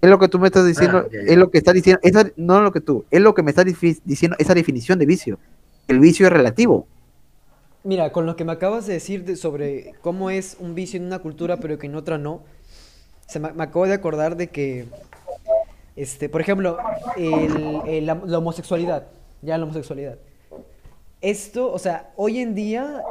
Es 0.00 0.10
lo 0.10 0.18
que 0.18 0.28
tú 0.28 0.38
me 0.38 0.48
estás 0.48 0.66
diciendo, 0.66 1.04
Ah, 1.06 1.08
ya, 1.12 1.20
ya. 1.24 1.32
es 1.32 1.36
lo 1.38 1.50
que 1.50 1.58
estás 1.58 1.74
diciendo, 1.74 2.00
esa, 2.02 2.30
no 2.36 2.60
lo 2.60 2.72
que 2.72 2.80
tú, 2.80 3.04
es 3.10 3.20
lo 3.20 3.34
que 3.34 3.42
me 3.42 3.50
estás 3.50 3.64
difi- 3.66 4.00
diciendo, 4.04 4.36
esa 4.38 4.54
definición 4.54 4.98
de 4.98 5.06
vicio. 5.06 5.38
El 5.88 6.00
vicio 6.00 6.26
es 6.26 6.32
relativo. 6.32 6.86
Mira, 7.84 8.12
con 8.12 8.26
lo 8.26 8.36
que 8.36 8.44
me 8.44 8.52
acabas 8.52 8.86
de 8.86 8.94
decir 8.94 9.24
de- 9.24 9.36
sobre 9.36 9.94
cómo 10.02 10.30
es 10.30 10.56
un 10.60 10.74
vicio 10.74 10.98
en 10.98 11.06
una 11.06 11.18
cultura 11.20 11.56
pero 11.56 11.78
que 11.78 11.86
en 11.86 11.94
otra 11.96 12.18
no, 12.18 12.42
se 13.26 13.40
me, 13.40 13.52
me 13.52 13.64
acabo 13.64 13.86
de 13.86 13.94
acordar 13.94 14.36
de 14.36 14.48
que, 14.48 14.86
este, 15.96 16.28
por 16.28 16.40
ejemplo, 16.40 16.78
el- 17.16 17.80
el- 17.86 18.06
la, 18.06 18.20
la 18.24 18.38
homosexualidad, 18.38 19.06
ya 19.40 19.56
la 19.58 19.64
homosexualidad. 19.64 20.18
esto, 21.20 21.72
o 21.72 21.78
sea, 21.78 22.10
hoy 22.16 22.38
en 22.40 22.54
día, 22.56 23.02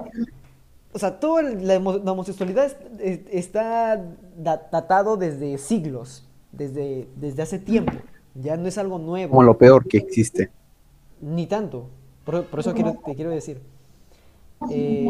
o 0.94 1.00
sea, 1.00 1.20
toda 1.20 1.42
la, 1.44 1.78
homo- 1.78 1.98
la 2.04 2.12
homosexualidad 2.12 2.66
es- 2.66 2.76
es- 3.00 3.20
está 3.32 4.02
da- 4.38 4.68
datado 4.72 5.18
desde 5.18 5.58
siglos, 5.58 6.28
desde, 6.52 7.08
desde 7.16 7.42
hace 7.44 7.60
tiempo. 7.60 7.94
Ya 8.36 8.56
no 8.58 8.68
es 8.68 8.78
algo 8.78 8.98
nuevo. 8.98 9.32
Como 9.32 9.44
lo 9.44 9.58
peor 9.58 9.88
que 9.88 9.98
existe. 9.98 10.50
Ni 11.22 11.48
tanto. 11.48 11.88
Por, 12.26 12.46
por 12.46 12.60
eso 12.62 12.74
quiero, 12.74 12.94
te 13.06 13.16
quiero 13.16 13.32
decir. 13.32 13.62
Eh, 14.70 15.10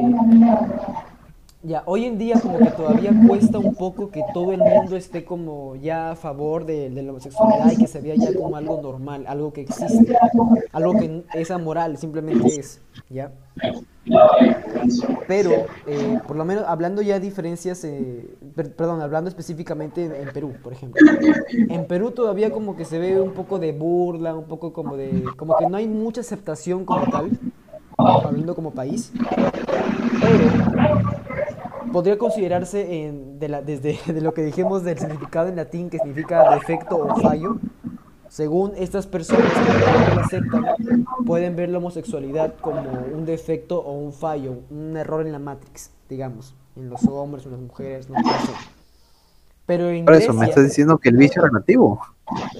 ya, 1.63 1.83
hoy 1.85 2.05
en 2.05 2.17
día 2.17 2.39
como 2.39 2.57
que 2.57 2.71
todavía 2.71 3.11
cuesta 3.27 3.59
un 3.59 3.75
poco 3.75 4.09
que 4.09 4.23
todo 4.33 4.51
el 4.53 4.59
mundo 4.59 4.95
esté 4.95 5.23
como 5.23 5.75
ya 5.75 6.11
a 6.11 6.15
favor 6.15 6.65
de, 6.65 6.89
de 6.89 7.03
la 7.03 7.11
homosexualidad 7.11 7.71
y 7.71 7.77
que 7.77 7.87
se 7.87 8.01
vea 8.01 8.15
ya 8.15 8.33
como 8.33 8.55
algo 8.55 8.81
normal, 8.81 9.25
algo 9.27 9.53
que 9.53 9.61
existe, 9.61 10.15
algo 10.71 10.93
que 10.97 11.23
es 11.35 11.51
amoral, 11.51 11.97
simplemente 11.97 12.47
es, 12.59 12.81
¿ya? 13.09 13.31
Pero, 15.27 15.51
eh, 15.87 16.19
por 16.27 16.35
lo 16.35 16.43
menos 16.43 16.65
hablando 16.67 17.01
ya 17.01 17.13
de 17.15 17.19
diferencias, 17.19 17.83
eh, 17.83 18.35
per- 18.55 18.73
perdón, 18.73 19.01
hablando 19.01 19.29
específicamente 19.29 20.05
en, 20.05 20.29
Perú, 20.33 20.53
por 20.63 20.73
ejemplo. 20.73 20.99
En 21.69 21.85
Perú 21.85 22.11
todavía 22.11 22.51
como 22.51 22.75
que 22.75 22.85
se 22.85 22.99
ve 22.99 23.21
un 23.21 23.31
poco 23.33 23.59
de 23.59 23.71
burla, 23.71 24.35
un 24.35 24.45
poco 24.45 24.73
como 24.73 24.97
de, 24.97 25.23
como 25.37 25.55
que 25.57 25.67
no 25.67 25.77
hay 25.77 25.87
mucha 25.87 26.21
aceptación 26.21 26.83
como 26.85 27.09
tal, 27.11 27.31
hablando 27.97 28.55
como 28.55 28.71
país. 28.71 29.11
Pero 30.19 31.91
podría 31.91 32.17
considerarse 32.17 33.05
en, 33.05 33.39
de 33.39 33.49
la- 33.49 33.61
desde 33.61 33.99
de 34.13 34.21
lo 34.21 34.33
que 34.33 34.41
dijimos 34.43 34.83
del 34.83 34.97
significado 34.97 35.47
en 35.47 35.55
latín 35.55 35.89
que 35.89 35.97
significa 35.99 36.49
defecto 36.55 36.97
o 36.97 37.15
fallo. 37.21 37.57
Según 38.31 38.71
estas 38.77 39.07
personas 39.07 39.51
que 39.51 40.15
no 40.15 40.21
aceptan, 40.21 41.05
pueden 41.25 41.57
ver 41.57 41.67
la 41.67 41.79
homosexualidad 41.79 42.53
como 42.61 42.81
un 43.13 43.25
defecto 43.25 43.79
o 43.81 43.91
un 43.91 44.13
fallo, 44.13 44.59
un 44.69 44.95
error 44.95 45.25
en 45.25 45.33
la 45.33 45.39
Matrix, 45.39 45.91
digamos, 46.07 46.55
en 46.77 46.89
los 46.89 47.03
hombres 47.07 47.45
en 47.45 47.51
las 47.51 47.59
mujeres, 47.59 48.09
no 48.09 48.15
sé. 48.15 48.53
Pero 49.65 49.89
en 49.89 50.05
Por 50.05 50.13
eso 50.15 50.31
me 50.31 50.39
Grecia- 50.39 50.49
estás 50.49 50.63
diciendo 50.63 50.97
que 50.97 51.09
el 51.09 51.17
vicio 51.17 51.41
es 51.43 51.51
relativo. 51.51 51.99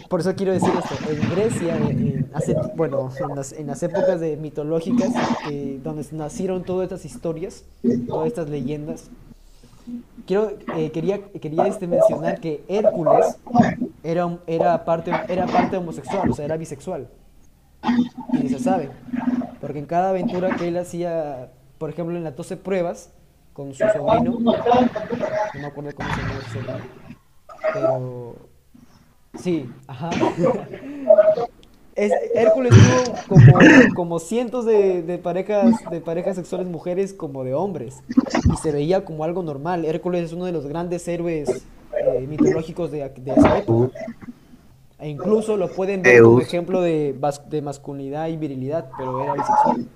por 0.10 0.20
eso 0.20 0.36
quiero 0.36 0.52
decir 0.52 0.70
esto. 0.78 0.96
En 1.10 1.30
Grecia, 1.32 1.78
en 1.78 2.30
hace, 2.34 2.54
bueno, 2.76 3.10
en 3.30 3.36
las, 3.38 3.54
en 3.54 3.68
las 3.68 3.82
épocas 3.82 4.20
de 4.20 4.36
mitológicas, 4.36 5.10
eh, 5.50 5.80
donde 5.82 6.06
nacieron 6.12 6.64
todas 6.66 6.84
estas 6.84 7.06
historias, 7.06 7.64
todas 8.08 8.28
estas 8.28 8.50
leyendas, 8.50 9.10
quiero, 10.26 10.52
eh, 10.76 10.91
quería, 10.91 11.22
quería 11.24 11.67
este, 11.67 11.88
mencionar 11.88 12.39
que 12.39 12.63
Hércules 12.67 13.38
era, 14.04 14.38
era, 14.48 14.86
parte, 14.86 15.12
era 15.28 15.46
parte 15.46 15.78
homosexual, 15.78 16.30
o 16.30 16.34
sea, 16.34 16.46
era 16.46 16.58
bisexual. 16.58 17.10
Y 18.34 18.50
se 18.50 18.60
sabe. 18.60 18.89
Porque 19.60 19.80
en 19.80 19.86
cada 19.86 20.10
aventura 20.10 20.56
que 20.56 20.67
él 20.67 20.78
hacía, 20.78 21.52
por 21.78 21.89
ejemplo, 21.89 22.15
en 22.15 22.24
las 22.24 22.36
12 22.36 22.58
pruebas, 22.58 23.12
con 23.54 23.74
su 23.74 23.84
sobrino, 23.84 24.39
no 24.39 24.41
me 24.41 25.67
acuerdo 25.67 25.91
cómo 25.96 26.10
se 26.10 26.22
llama 26.22 26.41
su 26.52 26.60
pero 27.74 28.52
Sí, 29.38 29.70
ajá. 29.88 30.10
Es, 31.95 32.12
Hércules 32.34 32.73
tuvo 32.73 33.15
como, 33.27 33.95
como 33.95 34.19
cientos 34.19 34.65
de, 34.65 35.01
de 35.01 35.17
parejas, 35.17 35.75
de 35.89 35.99
parejas 35.99 36.38
sexuales 36.38 36.67
mujeres 36.67 37.13
como 37.13 37.43
de 37.43 37.54
hombres. 37.54 38.01
Y 38.51 38.58
se 38.58 38.71
veía 38.71 39.04
como 39.04 39.23
algo 39.23 39.43
normal. 39.43 39.86
Hércules 39.86 40.25
es 40.25 40.34
uno 40.34 40.45
de 40.45 40.54
los 40.54 40.65
grandes 40.67 41.08
héroes 41.08 41.49
eh, 41.49 42.25
mitológicos 42.27 42.91
de, 42.91 43.10
de 43.10 43.32
esa 43.32 43.58
época. 43.60 43.97
E 44.99 45.10
incluso 45.10 45.58
lo 45.58 45.67
pueden 45.71 46.01
ver 46.01 46.21
como 46.21 46.39
ejemplo 46.39 46.82
de, 46.82 47.15
de 47.49 47.62
masculinidad 47.62 48.27
y 48.27 48.38
virilidad, 48.38 48.89
pero 48.97 49.23
era 49.23 49.34
bisexual. 49.34 49.88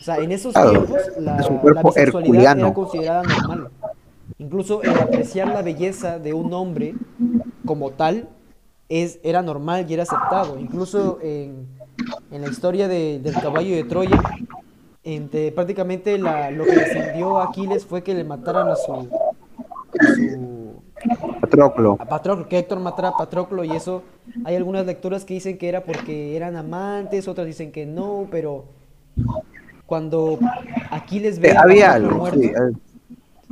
O 0.00 0.02
sea, 0.02 0.16
en 0.16 0.32
esos 0.32 0.54
tiempos 0.54 0.98
la, 1.18 1.36
la 1.36 1.82
bisexualidad 1.82 2.58
era 2.58 2.72
considerada 2.72 3.22
normal. 3.24 3.68
Incluso 4.38 4.82
el 4.82 4.90
apreciar 4.98 5.48
la 5.48 5.60
belleza 5.60 6.18
de 6.18 6.32
un 6.32 6.54
hombre 6.54 6.94
como 7.66 7.90
tal 7.90 8.28
es, 8.90 9.18
era 9.22 9.40
normal 9.40 9.86
y 9.88 9.94
era 9.94 10.02
aceptado. 10.02 10.58
Incluso 10.58 11.18
en, 11.22 11.66
en 12.30 12.40
la 12.42 12.48
historia 12.48 12.88
de- 12.88 13.20
del 13.20 13.38
caballo 13.40 13.74
de 13.74 13.84
Troya, 13.84 14.20
entre, 15.04 15.52
prácticamente 15.52 16.18
la- 16.18 16.50
lo 16.50 16.64
que 16.66 16.76
descendió 16.76 17.38
a 17.38 17.44
Aquiles 17.44 17.86
fue 17.86 18.02
que 18.02 18.14
le 18.14 18.24
mataran 18.24 18.68
a 18.68 18.76
su, 18.76 18.92
a 19.98 20.06
su 20.14 20.82
Patroclo. 21.40 21.96
a 21.98 22.04
Patroclo, 22.04 22.48
que 22.48 22.58
Héctor 22.58 22.80
matara 22.80 23.08
a 23.08 23.16
Patroclo 23.16 23.64
y 23.64 23.70
eso 23.72 24.02
hay 24.44 24.56
algunas 24.56 24.84
lecturas 24.86 25.24
que 25.24 25.34
dicen 25.34 25.56
que 25.56 25.68
era 25.68 25.84
porque 25.84 26.36
eran 26.36 26.56
amantes, 26.56 27.28
otras 27.28 27.46
dicen 27.46 27.72
que 27.72 27.86
no, 27.86 28.26
pero 28.30 28.64
cuando 29.86 30.38
Aquiles 30.90 31.38
ve 31.40 31.48
Eh, 31.48 31.56
había 31.56 31.92
algo, 31.92 32.18
muerto, 32.18 32.38
sí. 32.40 32.46
eh, 32.46 32.76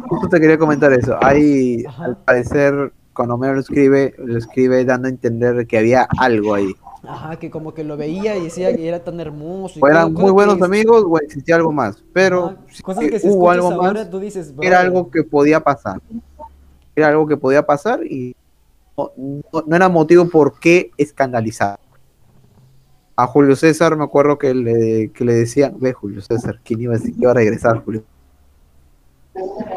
Justo 0.09 0.29
te 0.29 0.41
quería 0.41 0.59
comentar 0.59 0.93
eso. 0.93 1.17
Hay, 1.21 1.85
Ajá. 1.87 2.05
al 2.05 2.17
parecer, 2.19 2.93
cuando 3.19 3.35
Homero 3.35 3.55
lo 3.55 3.61
escribe, 3.61 4.15
lo 4.17 4.39
escribe 4.39 4.85
dando 4.85 5.09
a 5.09 5.11
entender 5.11 5.67
que 5.67 5.77
había 5.77 6.07
algo 6.21 6.55
ahí. 6.55 6.73
ajá, 7.03 7.37
que 7.37 7.51
como 7.51 7.75
que 7.75 7.83
lo 7.83 7.97
veía 7.97 8.37
y 8.37 8.45
decía 8.45 8.73
que 8.77 8.87
era 8.87 9.03
tan 9.03 9.19
hermoso 9.19 9.81
y 9.81 9.83
O 9.83 9.89
eran 9.89 10.13
muy 10.13 10.31
buenos 10.31 10.63
amigos 10.63 11.05
o 11.05 11.19
existía 11.19 11.57
algo 11.57 11.73
más. 11.73 12.01
Pero 12.13 12.45
ajá, 12.51 12.57
cosas 12.83 13.09
que 13.09 13.19
si 13.19 13.27
hubo 13.29 13.51
algo 13.51 13.73
ahora 13.73 13.93
más. 14.05 14.11
tú 14.11 14.21
dices, 14.21 14.55
Era 14.61 14.79
algo 14.79 15.11
que 15.11 15.25
podía 15.25 15.59
pasar. 15.59 16.01
Era 16.95 17.09
algo 17.09 17.27
que 17.27 17.37
podía 17.37 17.67
pasar 17.67 18.05
y 18.05 18.37
no, 18.97 19.11
no- 19.17 19.65
no 19.67 19.75
era 19.77 19.89
motivo 19.89 20.29
por 20.29 20.61
qué 20.61 20.93
escandalizar. 20.97 21.77
A 23.17 23.27
Julio 23.27 23.57
César 23.57 23.97
me 23.97 24.05
acuerdo 24.05 24.39
que 24.39 24.55
le, 24.55 25.11
que 25.13 25.25
le 25.25 25.35
decían, 25.35 25.75
ve 25.81 25.93
Julio 25.93 26.23
César, 26.23 26.61
¿quién 26.65 26.83
iba 26.83 26.95
a 26.95 26.99
decir 26.99 27.15
que 27.17 27.23
iba 27.23 27.33
a 27.33 27.35
regresar 27.35 27.83
Julio? 27.85 28.05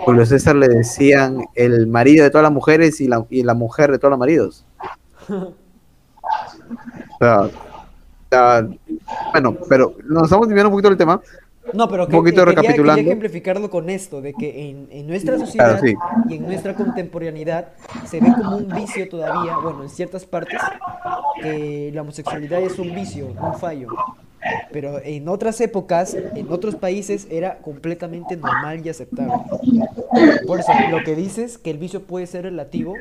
Julio 0.05 0.25
César 0.25 0.55
le 0.55 0.67
decían 0.67 1.45
el 1.55 1.87
marido 1.87 2.23
de 2.23 2.29
todas 2.31 2.43
las 2.43 2.51
mujeres 2.51 2.99
y 3.01 3.07
la, 3.07 3.25
y 3.29 3.43
la 3.43 3.53
mujer 3.53 3.91
de 3.91 3.99
todos 3.99 4.09
los 4.11 4.19
maridos. 4.19 4.65
O 5.29 5.53
sea, 7.19 8.67
bueno, 9.33 9.57
pero 9.69 9.93
nos 10.07 10.23
estamos 10.23 10.47
desviando 10.47 10.69
un 10.69 10.73
poquito 10.73 10.89
del 10.89 10.97
tema. 10.97 11.21
No, 11.73 11.87
pero 11.87 12.03
Un 12.05 12.09
que, 12.09 12.17
poquito 12.17 12.41
eh, 12.41 12.45
quería- 12.45 12.61
recapitulando. 12.61 12.95
quería 12.97 13.11
ejemplificarlo 13.11 13.69
con 13.69 13.89
esto, 13.89 14.19
de 14.21 14.33
que 14.33 14.69
en, 14.69 14.87
en 14.91 15.07
nuestra 15.07 15.37
sociedad 15.37 15.79
sí. 15.81 15.93
y 16.27 16.35
en 16.37 16.43
nuestra 16.47 16.73
contemporaneidad 16.75 17.67
se 18.05 18.19
ve 18.19 18.33
como 18.35 18.57
un 18.57 18.67
vicio 18.69 19.07
todavía, 19.07 19.57
bueno, 19.57 19.83
en 19.83 19.89
ciertas 19.89 20.25
partes, 20.25 20.59
que 21.41 21.91
la 21.93 22.01
homosexualidad 22.01 22.61
es 22.61 22.79
un 22.79 22.93
vicio, 22.95 23.27
un 23.27 23.53
fallo. 23.59 23.87
Pero 24.71 24.99
en 25.03 25.27
otras 25.27 25.59
épocas, 25.61 26.15
en 26.35 26.47
otros 26.51 26.75
países, 26.75 27.27
era 27.29 27.57
completamente 27.59 28.35
normal 28.37 28.81
y 28.85 28.89
aceptable. 28.89 29.33
Por 30.47 30.59
eso, 30.59 30.71
lo 30.89 31.03
que 31.03 31.15
dices, 31.15 31.57
que 31.57 31.69
el 31.71 31.77
vicio 31.77 32.01
puede 32.03 32.25
ser 32.27 32.43
relativo, 32.43 32.95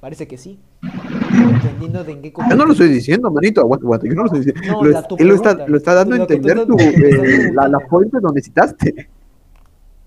parece 0.00 0.26
que 0.26 0.38
sí. 0.38 0.58
Dependiendo 1.62 2.04
de 2.04 2.12
en 2.12 2.22
qué 2.22 2.32
Yo 2.50 2.56
no 2.56 2.64
lo 2.66 2.72
estoy 2.72 2.88
diciendo, 2.88 3.30
manito, 3.30 3.60
aguanta, 3.60 3.84
aguanta, 3.84 4.06
yo 4.08 4.14
no 4.14 4.22
lo 4.22 4.26
estoy 4.26 4.40
diciendo. 4.44 4.72
No, 4.72 4.84
Lo 4.84 4.90
la- 4.90 4.98
es- 5.00 5.06
él 5.18 5.28
lo 5.28 5.34
está, 5.34 5.50
pregunta. 5.50 5.70
lo 5.70 5.76
está 5.76 5.94
dando 5.94 6.14
a 6.14 6.18
tú 6.18 6.22
entender 6.34 6.58
estás 6.58 6.80
eh, 6.94 7.52
la, 7.54 7.80
fuente 7.80 8.18
donde 8.20 8.42
citaste. 8.42 9.08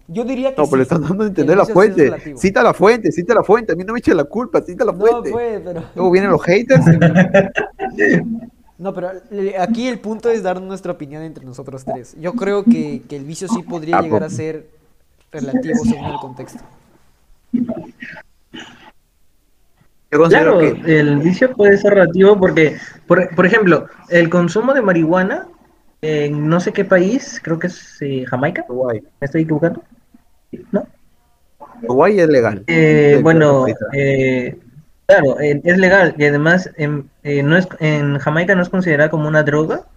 Yo 0.07 0.25
diría 0.25 0.53
que 0.53 0.61
No, 0.61 0.67
pero 0.67 0.77
le 0.79 0.83
sí, 0.85 0.93
estás 0.93 1.07
dando 1.07 1.23
a 1.23 1.27
entender 1.27 1.55
la 1.57 1.65
fuente. 1.65 2.35
Cita 2.35 2.63
la 2.63 2.73
fuente, 2.73 3.11
cita 3.13 3.33
la 3.33 3.43
fuente. 3.43 3.71
A 3.71 3.75
mí 3.75 3.83
no 3.85 3.93
me 3.93 3.99
eche 3.99 4.13
la 4.13 4.25
culpa, 4.25 4.61
cita 4.61 4.83
la 4.83 4.91
No, 4.91 4.99
fuente. 4.99 5.31
pues, 5.31 5.61
pero... 5.63 5.83
Luego 5.95 6.11
vienen 6.11 6.31
los 6.31 6.41
haters. 6.43 6.83
No, 8.81 8.95
pero 8.95 9.11
aquí 9.59 9.87
el 9.87 9.99
punto 9.99 10.31
es 10.31 10.41
dar 10.41 10.59
nuestra 10.59 10.91
opinión 10.93 11.21
entre 11.21 11.45
nosotros 11.45 11.85
tres. 11.85 12.15
Yo 12.19 12.33
creo 12.33 12.63
que, 12.63 13.03
que 13.07 13.15
el 13.15 13.25
vicio 13.25 13.47
sí 13.47 13.61
podría 13.61 13.99
Ah, 13.99 14.01
llegar 14.01 14.23
a 14.23 14.25
pues. 14.25 14.37
ser 14.37 14.65
relativo 15.31 15.85
según 15.85 16.05
el 16.09 16.19
contexto. 16.19 16.63
Yo 20.11 20.19
considero 20.19 20.57
Claro, 20.57 20.83
que 20.83 20.99
el 20.99 21.19
vicio 21.19 21.51
puede 21.55 21.77
ser 21.77 21.93
relativo 21.93 22.37
porque, 22.37 22.77
por, 23.07 23.33
por 23.35 23.45
ejemplo, 23.45 23.87
el 24.09 24.29
consumo 24.29 24.73
de 24.73 24.81
marihuana 24.81 25.47
en 26.01 26.47
no 26.49 26.59
sé 26.59 26.73
qué 26.73 26.83
país, 26.83 27.39
creo 27.43 27.59
que 27.59 27.67
es 27.67 28.01
eh, 28.01 28.25
Jamaica, 28.27 28.65
Uruguay, 28.67 29.01
¿me 29.19 29.25
estoy 29.25 29.43
equivocando? 29.43 29.83
¿No? 30.71 30.87
Uruguay 31.83 32.19
es 32.19 32.27
legal. 32.29 32.63
Eh, 32.67 33.19
bueno, 33.21 33.65
eh, 33.93 34.57
claro, 35.11 35.39
eh, 35.39 35.61
es 35.63 35.77
legal 35.77 36.15
y 36.17 36.25
además 36.25 36.69
en, 36.77 37.09
eh, 37.23 37.43
no 37.43 37.57
es, 37.57 37.67
en 37.79 38.17
Jamaica 38.19 38.55
no 38.55 38.61
es 38.61 38.69
considerada 38.69 39.09
como 39.09 39.27
una 39.27 39.43
droga, 39.43 39.87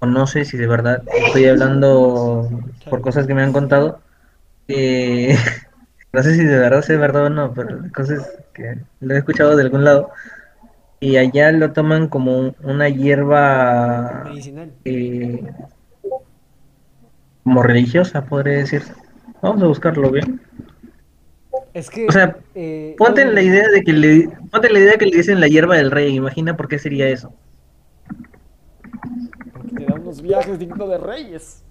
o 0.00 0.06
no 0.06 0.26
sé 0.26 0.44
si 0.44 0.56
de 0.58 0.66
verdad 0.66 1.02
estoy 1.26 1.46
hablando 1.46 2.50
por 2.88 3.02
cosas 3.02 3.26
que 3.26 3.34
me 3.34 3.42
han 3.42 3.52
contado. 3.52 4.02
eh, 4.68 5.36
no 6.12 6.22
sé 6.22 6.34
si 6.36 6.44
de 6.44 6.58
verdad 6.58 6.80
es 6.80 7.00
verdad 7.00 7.26
o 7.26 7.30
no, 7.30 7.54
pero 7.54 7.80
la 7.80 7.90
cosa 7.90 8.16
es 8.16 8.22
que 8.54 8.76
lo 9.00 9.14
he 9.14 9.18
escuchado 9.18 9.56
de 9.56 9.62
algún 9.64 9.84
lado. 9.84 10.10
Y 11.00 11.16
allá 11.18 11.52
lo 11.52 11.72
toman 11.72 12.08
como 12.08 12.38
un- 12.38 12.56
una 12.62 12.88
hierba 12.88 14.24
Medicinal. 14.24 14.72
eh, 14.84 15.44
como 17.44 17.62
religiosa, 17.62 18.24
podría 18.24 18.58
decirse. 18.58 18.94
Vamos 19.42 19.62
a 19.62 19.66
buscarlo 19.66 20.10
bien. 20.10 20.40
Es 21.74 21.88
que. 21.90 22.06
O 22.08 22.12
sea, 22.12 22.36
eh, 22.54 22.94
Ponte 22.98 23.22
en 23.22 23.34
la 23.34 23.42
idea 23.42 23.68
de 23.68 23.82
que 23.82 23.92
le, 23.92 24.28
ponte 24.50 24.66
en 24.68 24.72
la 24.74 24.78
idea 24.80 24.96
que 24.98 25.06
le 25.06 25.16
dicen 25.16 25.40
la 25.40 25.48
hierba 25.48 25.76
del 25.76 25.90
rey, 25.90 26.14
imagina 26.14 26.56
por 26.56 26.66
qué 26.68 26.78
sería 26.78 27.08
eso. 27.08 27.32
Porque 29.52 29.74
te 29.76 29.84
da 29.86 29.94
unos 29.94 30.20
viajes 30.20 30.58
dignos 30.58 30.88
de 30.88 30.98
reyes. 30.98 31.62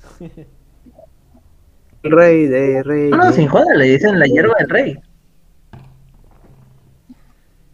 El 2.04 2.12
rey 2.12 2.46
de 2.48 2.82
rey. 2.84 3.10
No, 3.10 3.18
no, 3.18 3.32
sin 3.34 3.48
joda, 3.48 3.74
le 3.76 3.86
dicen 3.86 4.18
la 4.20 4.26
hierba 4.26 4.56
del 4.60 4.70
rey. 4.70 5.00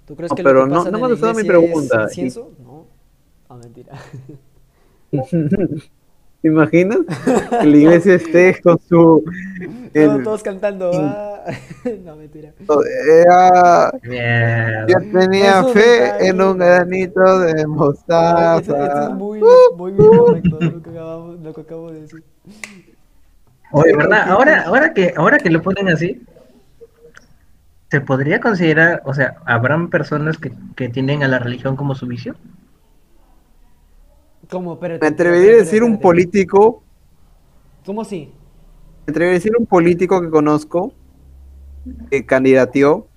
¿Tú 0.08 0.16
crees 0.16 0.32
No, 0.32 0.36
que 0.36 0.44
pero 0.44 0.60
lo 0.62 0.66
que 0.66 0.70
no- 0.72 0.78
pasa 0.78 0.92
no 0.92 0.98
en 0.98 1.04
me 1.04 1.16
dado 1.20 1.34
mi 1.34 1.42
iglesia 1.42 1.42
es 1.42 1.48
pregunta. 1.48 2.04
incienso? 2.04 2.52
No. 2.64 2.86
Ah, 3.50 3.58
mentira. 3.58 3.94
¿Te 6.46 6.50
imaginas? 6.52 7.00
Que 7.60 7.66
la 7.66 7.76
iglesia 7.78 8.14
esté 8.16 8.62
con 8.62 8.80
su. 8.88 9.24
No, 9.26 9.90
el- 10.18 10.24
todos 10.24 10.44
cantando. 10.44 10.92
ah. 10.94 11.42
No, 12.06 12.16
mentira. 12.18 12.52
Era- 13.24 13.92
yo 14.88 14.98
tenía 15.12 15.60
Eso 15.62 15.70
fe 15.70 16.28
en 16.28 16.40
un 16.40 16.60
granito 16.60 17.40
de 17.40 17.54
No, 17.54 17.60
eso, 17.62 17.68
mostaza. 17.70 18.60
eso 18.62 19.02
es 19.10 19.16
muy, 19.16 19.42
Uh. 19.42 19.76
muy 19.76 19.92
bien 19.94 20.08
correcto 20.18 20.58
lo 20.62 20.84
que, 20.84 20.90
acabamos- 20.92 21.40
lo 21.42 21.54
que 21.56 21.62
acabo 21.62 21.92
de 21.92 22.02
decir. 22.02 22.24
Oye, 23.72 23.96
¿verdad? 23.98 24.30
Ahora, 24.30 24.64
ahora 24.68 24.94
que, 24.94 25.14
ahora 25.18 25.40
que 25.40 25.50
lo 25.50 25.64
ponen 25.64 25.90
así, 25.90 26.22
¿se 27.90 28.02
podría 28.02 28.40
considerar, 28.40 29.02
o 29.06 29.16
sea, 29.16 29.38
habrán 29.46 29.90
personas 29.90 30.38
que, 30.38 30.54
que 30.76 30.90
tienen 30.90 31.24
a 31.24 31.28
la 31.28 31.40
religión 31.40 31.76
como 31.76 31.96
su 31.96 32.06
vicio? 32.06 32.36
¿Cómo? 34.50 34.74
Espérate, 34.74 35.02
Me 35.02 35.08
atrevería 35.08 35.54
a 35.54 35.58
decir 35.58 35.84
un 35.84 36.00
político. 36.00 36.84
¿Cómo 37.86 38.02
así? 38.02 38.32
Me 39.06 39.12
atrevería 39.12 39.32
a 39.36 39.40
decir 39.40 39.52
un 39.58 39.66
político 39.66 40.22
que 40.22 40.30
conozco. 40.30 40.94
Que 42.10 42.26
candidateó. 42.26 43.08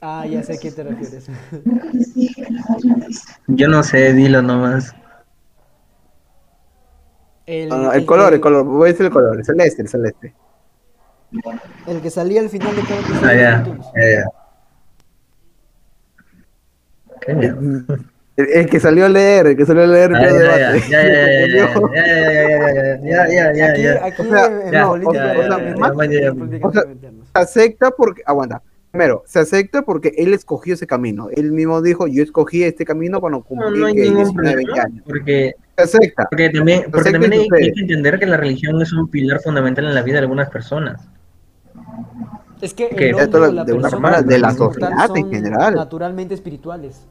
Ah, 0.00 0.26
ya 0.26 0.42
sé 0.42 0.54
a 0.54 0.56
quién 0.58 0.74
te 0.74 0.82
refieres. 0.84 1.26
Yo 3.48 3.68
no 3.68 3.82
sé, 3.82 4.12
dilo 4.14 4.42
nomás. 4.42 4.94
El, 7.46 7.68
no, 7.68 7.78
no, 7.78 7.92
el 7.92 8.04
color, 8.04 8.28
que, 8.28 8.34
el 8.36 8.40
color. 8.40 8.64
Voy 8.64 8.88
a 8.88 8.92
decir 8.92 9.06
el 9.06 9.12
color. 9.12 9.38
El 9.38 9.44
celeste, 9.44 9.82
el 9.82 9.88
celeste. 9.88 10.34
El 11.86 12.00
que 12.00 12.10
salía 12.10 12.40
al 12.40 12.48
final 12.48 12.74
de 12.76 12.82
cada 12.82 13.00
episodio 13.00 13.28
Ah, 13.28 13.34
ya. 13.34 13.64
Tunes. 13.64 13.86
ya, 13.96 14.24
ya. 17.26 17.96
El, 18.38 18.66
que 18.66 18.78
salió 18.78 19.04
a 19.04 19.08
leer, 19.08 19.48
el 19.48 19.56
que 19.56 19.66
salió 19.66 19.82
a 19.82 19.86
leer. 19.88 20.12
Ya, 20.12 20.30
ya, 20.30 20.78
ya. 20.78 20.86
Ya, 23.02 23.52
ya, 23.52 23.76
ya. 23.76 24.14
No, 24.70 24.96
no, 24.96 25.12
no. 25.12 25.92
Se 25.98 27.10
Acepta 27.34 27.90
porque, 27.90 28.22
aguanta, 28.24 28.62
primero, 28.92 29.24
se 29.26 29.40
acepta 29.40 29.82
porque 29.82 30.12
él 30.16 30.34
escogió 30.34 30.74
ese 30.74 30.86
camino. 30.86 31.30
Él 31.34 31.50
mismo 31.50 31.82
dijo, 31.82 32.06
yo 32.06 32.22
escogí 32.22 32.62
este 32.62 32.84
camino 32.84 33.20
cuando 33.20 33.42
cumplí 33.42 33.80
no, 33.80 33.88
no 33.88 33.92
19, 33.92 34.64
años. 34.80 35.02
Porque, 35.04 35.56
se 35.76 35.82
acepta. 35.82 36.28
Porque 36.30 36.50
también, 36.50 36.84
porque 36.92 37.10
también 37.10 37.32
hay, 37.32 37.48
que 37.48 37.80
entender 37.80 38.20
que 38.20 38.26
la 38.26 38.36
religión 38.36 38.80
es 38.80 38.92
un 38.92 39.08
pilar 39.08 39.40
fundamental 39.40 39.84
en 39.84 39.96
la 39.96 40.02
vida 40.02 40.14
de 40.14 40.20
algunas 40.20 40.48
personas. 40.48 41.08
Es 42.60 42.72
que, 42.72 42.88
de, 42.88 43.14
una 43.14 43.64
persona, 43.74 44.22
de 44.22 44.38
la 44.38 44.52
sociedad 44.52 45.16
en 45.16 45.28
general. 45.28 45.74
Naturalmente 45.74 46.34
espirituales. 46.34 47.04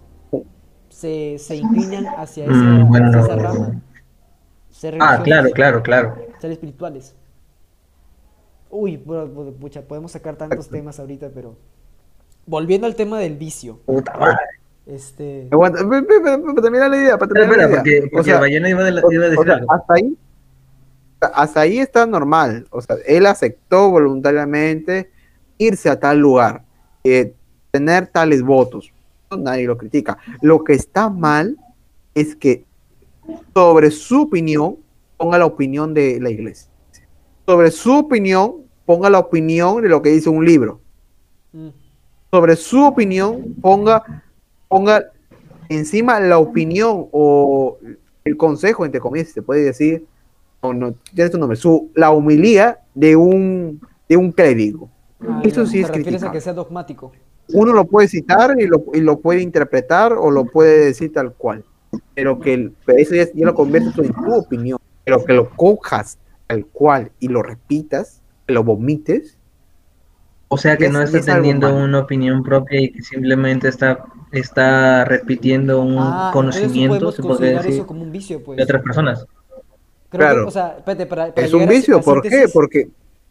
Se, 0.98 1.38
se 1.38 1.56
inclinan 1.58 2.08
hacia 2.18 2.46
esa, 2.46 2.54
Mm, 2.56 2.88
bueno, 2.88 3.08
hacia 3.10 3.22
esa 3.22 3.36
rama. 3.36 3.82
Ser 4.72 4.98
Ah, 5.00 5.22
claro, 5.24 5.52
claro, 5.52 5.84
claro. 5.84 6.16
Ser 6.40 6.52
espirituales. 6.52 7.14
Uy, 8.72 8.98
bro, 8.98 9.28
bro, 9.28 9.52
pucha, 9.54 9.82
podemos 9.84 10.12
sacar 10.12 10.36
tantos 10.38 10.68
temas 10.70 11.00
ahorita, 11.00 11.30
pero... 11.34 11.56
Volviendo 12.48 12.88
al 12.88 12.96
tema 12.96 13.20
del 13.20 13.36
vicio. 13.38 13.80
Puta 13.86 14.18
madre. 14.18 14.38
Este... 14.88 15.48
Aguanta, 15.52 15.80
para 15.88 16.62
terminar 16.64 16.90
la 16.90 16.98
idea, 16.98 17.18
para 17.18 17.32
terminar 17.32 17.58
la 17.58 17.64
espera, 17.66 17.88
idea. 17.88 18.02
porque, 18.02 18.18
O 18.20 18.24
sea, 18.24 18.40
Bayona 18.40 18.70
iba, 18.70 18.84
de 18.84 18.92
la- 18.92 19.02
iba 19.12 19.24
a 19.26 19.28
o 19.28 19.30
decir 19.30 19.46
sea, 19.46 19.56
algo. 19.56 19.72
hasta 19.74 19.94
ahí, 19.94 20.18
hasta 21.22 21.60
ahí 21.62 21.78
está 21.80 22.06
normal. 22.08 22.66
O 22.72 22.82
sea, 22.82 22.96
él 23.06 23.26
aceptó 23.28 23.92
voluntariamente 23.92 25.12
irse 25.60 25.90
a 25.92 26.00
tal 26.00 26.18
lugar, 26.18 26.64
eh, 27.04 27.34
tener 27.72 28.08
tales 28.08 28.42
votos. 28.42 28.92
Nadie 29.36 29.66
lo 29.68 29.78
critica. 29.78 30.18
Lo 30.42 30.64
que 30.64 30.74
está 30.74 31.10
mal 31.10 31.58
es 32.16 32.36
que 32.36 32.64
sobre 33.54 33.92
su 33.92 34.22
opinión 34.22 34.78
ponga 35.18 35.38
la 35.38 35.46
opinión 35.46 35.94
de 35.94 36.20
la 36.22 36.30
iglesia. 36.30 36.70
Sobre 37.46 37.72
su 37.72 37.94
opinión 37.98 38.56
ponga 38.86 39.10
la 39.10 39.20
opinión 39.20 39.82
de 39.82 39.90
lo 39.90 40.02
que 40.02 40.10
dice 40.10 40.30
un 40.30 40.46
libro. 40.46 40.80
mm, 41.54 41.68
Sobre 42.32 42.56
su 42.56 42.84
opinión 42.86 43.56
ponga, 43.62 44.24
ponga 44.68 45.06
encima 45.70 46.20
la 46.20 46.40
opinión 46.40 47.08
o 47.12 47.78
el 48.24 48.38
consejo, 48.38 48.86
entre 48.86 49.00
comillas, 49.02 49.30
se 49.30 49.42
puede 49.42 49.64
decir, 49.64 50.06
o 50.62 50.74
no, 50.74 50.94
tiene 51.14 51.32
su 51.32 51.38
nombre, 51.38 51.58
su, 51.58 51.92
la 51.96 52.12
humilía 52.12 52.80
de 52.94 53.16
un, 53.16 53.82
de 54.10 54.18
un 54.18 54.32
clérigo. 54.32 54.90
ah, 55.22 55.42
Eso 55.44 55.66
sí 55.66 55.80
te 55.80 55.82
es 55.82 55.88
refieres 55.90 56.24
a 56.24 56.32
que 56.32 56.42
sea 56.42 56.54
dogmático. 56.54 57.12
Uno 57.54 57.74
lo 57.74 57.86
puede 57.86 58.08
citar 58.08 58.56
y 58.60 58.68
lo, 58.68 58.84
y 58.94 59.02
lo 59.02 59.20
puede 59.20 59.42
interpretar 59.42 60.14
o 60.14 60.30
lo 60.32 60.46
puede 60.46 60.86
decir 60.86 61.14
tal 61.14 61.34
cual, 61.34 61.64
pero 62.14 62.40
que 62.40 62.54
el- 62.54 62.74
pero 62.86 62.98
eso 63.00 63.16
ya, 63.16 63.26
ya 63.34 63.46
lo 63.46 63.54
conviertes 63.54 63.94
tú 63.94 64.02
en 64.02 64.14
tu 64.14 64.34
opinión, 64.34 64.78
pero 65.06 65.24
que 65.24 65.34
lo 65.34 65.50
cojas 65.56 66.18
tal 66.48 66.66
cual 66.66 67.12
y 67.20 67.28
lo 67.30 67.42
repitas, 67.44 68.22
que 68.46 68.54
lo 68.54 68.64
vomites, 68.64 69.38
O 70.50 70.58
sea 70.58 70.78
que 70.78 70.86
es- 70.86 70.92
no 70.94 71.02
está 71.02 71.18
es 71.20 71.26
teniendo 71.26 71.74
una 71.76 72.00
opinión 72.00 72.42
propia 72.44 72.80
y 72.82 72.92
que 72.92 73.02
simplemente 73.02 73.68
está, 73.68 74.06
está 74.32 75.04
repitiendo 75.06 75.82
un 75.82 75.98
Ah, 76.00 76.30
conocimiento, 76.34 76.96
podemos 76.96 77.16
se 77.16 77.22
podría 77.22 77.36
considerar 77.38 77.62
decir, 77.64 77.80
eso 77.80 77.88
como 77.88 78.02
un 78.04 78.12
vicio, 78.14 78.44
pues. 78.44 78.58
de 78.58 78.64
otras 78.64 78.82
personas. 78.82 79.26
Creo 80.10 80.10
que, 80.10 80.18
Claro. 80.34 80.48
o 80.48 80.52
sea, 80.52 80.76
espérate, 80.78 81.06
para, 81.06 81.34
para 81.34 81.46
es 81.48 81.54
un 81.54 81.64
a- 81.64 81.66
vicio. 81.66 81.98
a 81.98 82.02
¿Por 82.02 82.22
qué? 82.22 82.46
Porque 82.54 82.88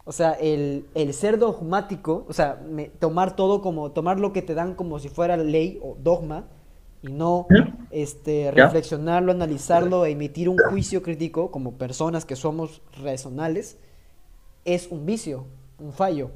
O 0.08 0.12
sea, 0.12 0.32
el, 0.32 0.86
el 0.94 1.12
ser 1.12 1.36
dogmático, 1.38 2.24
o 2.28 2.32
sea, 2.32 2.62
me- 2.64 2.88
tomar 2.88 3.34
todo 3.36 3.60
como, 3.60 3.90
tomar 3.90 4.20
lo 4.20 4.32
que 4.32 4.40
te 4.40 4.54
dan 4.54 4.74
como 4.74 4.98
si 5.00 5.08
fuera 5.08 5.36
ley 5.36 5.78
o 5.82 5.96
dogma, 6.00 6.44
y 7.02 7.08
no 7.12 7.46
este, 7.90 8.50
reflexionarlo, 8.52 9.32
analizarlo, 9.32 10.06
e 10.06 10.12
emitir 10.12 10.48
un 10.48 10.56
juicio 10.70 11.02
crítico 11.02 11.50
como 11.50 11.72
personas 11.72 12.24
que 12.24 12.36
somos 12.36 12.80
racionales, 13.02 13.78
es 14.64 14.88
un 14.90 15.04
vicio, 15.06 15.44
un 15.78 15.92
fallo. 15.92 16.30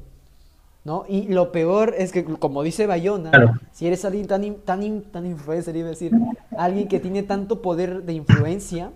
¿No? 0.83 1.05
Y 1.07 1.27
lo 1.27 1.51
peor 1.51 1.93
es 1.95 2.11
que, 2.11 2.23
como 2.25 2.63
dice 2.63 2.87
Bayona, 2.87 3.29
Claro. 3.29 3.51
si 3.71 3.85
eres 3.85 4.03
alguien 4.03 4.25
tan, 4.25 4.55
tan, 4.65 5.01
tan 5.11 5.25
influencer, 5.27 5.75
iba 5.77 5.87
a 5.87 5.91
decir, 5.91 6.11
alguien 6.57 6.87
que 6.87 6.99
tiene 6.99 7.21
tanto 7.21 7.61
poder 7.61 8.01
de 8.03 8.13
influencia, 8.13 8.91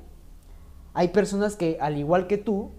hay 0.95 1.09
personas 1.09 1.55
que, 1.55 1.77
al 1.79 1.97
igual 1.97 2.25
que 2.25 2.37
tú, 2.39 2.71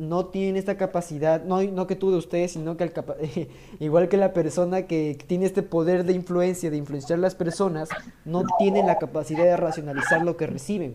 no 0.00 0.26
tienen 0.26 0.56
esta 0.56 0.78
capacidad, 0.78 1.44
no, 1.44 1.62
no 1.62 1.86
que 1.86 1.94
tú 1.94 2.10
de 2.10 2.16
ustedes, 2.16 2.52
sino 2.52 2.76
que 2.78 2.84
al 2.84 2.92
capa- 2.92 3.16
igual 3.80 4.08
que 4.08 4.16
la 4.16 4.32
persona 4.32 4.86
que 4.86 5.16
tiene 5.26 5.44
este 5.44 5.62
poder 5.62 6.04
de 6.04 6.14
influencia, 6.14 6.70
de 6.70 6.78
influenciar 6.78 7.18
a 7.18 7.22
las 7.22 7.34
personas, 7.34 7.90
no 8.24 8.44
tienen 8.58 8.86
la 8.86 8.98
capacidad 8.98 9.44
de 9.44 9.56
racionalizar 9.58 10.22
lo 10.22 10.38
que 10.38 10.46
reciben. 10.46 10.94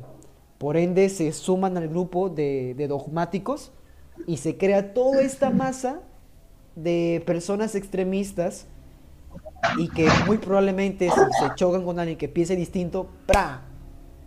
Por 0.58 0.76
ende, 0.76 1.10
se 1.10 1.32
suman 1.34 1.78
al 1.78 1.88
grupo 1.88 2.30
de, 2.30 2.74
dogmáticos 2.90 3.72
y 4.26 4.38
se 4.38 4.58
crea 4.58 4.96
toda 4.96 5.22
esta 5.22 5.52
masa 5.52 6.02
de 6.76 7.22
personas 7.28 7.76
extremistas 7.76 8.66
y 9.78 9.90
que 9.90 10.08
muy 10.26 10.40
probablemente 10.40 11.10
se 11.12 11.56
chocan 11.56 11.86
con 11.86 12.00
alguien 12.00 12.18
que 12.18 12.28
piense 12.28 12.56
distinto, 12.56 13.08
¡pra! 13.28 13.66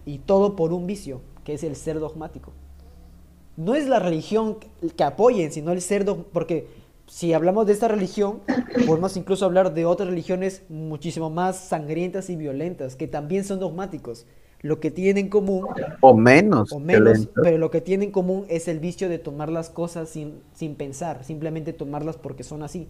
Y 0.06 0.18
todo 0.18 0.54
por 0.54 0.72
un 0.72 0.86
vicio, 0.86 1.20
que 1.42 1.54
es 1.54 1.64
el 1.64 1.74
ser 1.74 1.98
dogmático. 1.98 2.52
No 3.58 3.74
es 3.74 3.88
la 3.88 3.98
religión 3.98 4.56
que- 4.96 5.02
apoyen, 5.02 5.50
sino 5.50 5.72
el 5.72 5.80
ser 5.80 6.04
dogmático, 6.04 6.30
porque 6.32 6.68
si 7.08 7.32
hablamos 7.32 7.66
de 7.66 7.72
esta 7.72 7.88
religión, 7.88 8.40
podemos 8.86 9.16
incluso 9.16 9.44
hablar 9.44 9.74
de 9.74 9.84
otras 9.84 10.08
religiones 10.08 10.62
muchísimo 10.68 11.28
más 11.28 11.56
sangrientas 11.56 12.30
y 12.30 12.36
violentas, 12.36 12.94
que 12.94 13.08
también 13.08 13.42
son 13.44 13.58
dogmáticos. 13.58 14.26
Lo 14.60 14.78
que 14.78 14.92
tienen 14.92 15.24
en 15.24 15.28
común 15.28 15.66
o 16.00 16.14
menos, 16.14 16.72
o 16.72 16.78
menos, 16.78 17.02
violento. 17.14 17.40
pero 17.42 17.58
lo 17.58 17.70
que 17.72 17.80
tiene 17.80 18.04
en 18.04 18.10
común 18.12 18.44
es 18.48 18.68
el 18.68 18.78
vicio 18.78 19.08
de 19.08 19.18
tomar 19.18 19.50
las 19.50 19.70
cosas 19.70 20.08
sin, 20.08 20.40
sin 20.54 20.76
pensar, 20.76 21.24
simplemente 21.24 21.72
tomarlas 21.72 22.16
porque 22.16 22.44
son 22.44 22.62
así. 22.62 22.88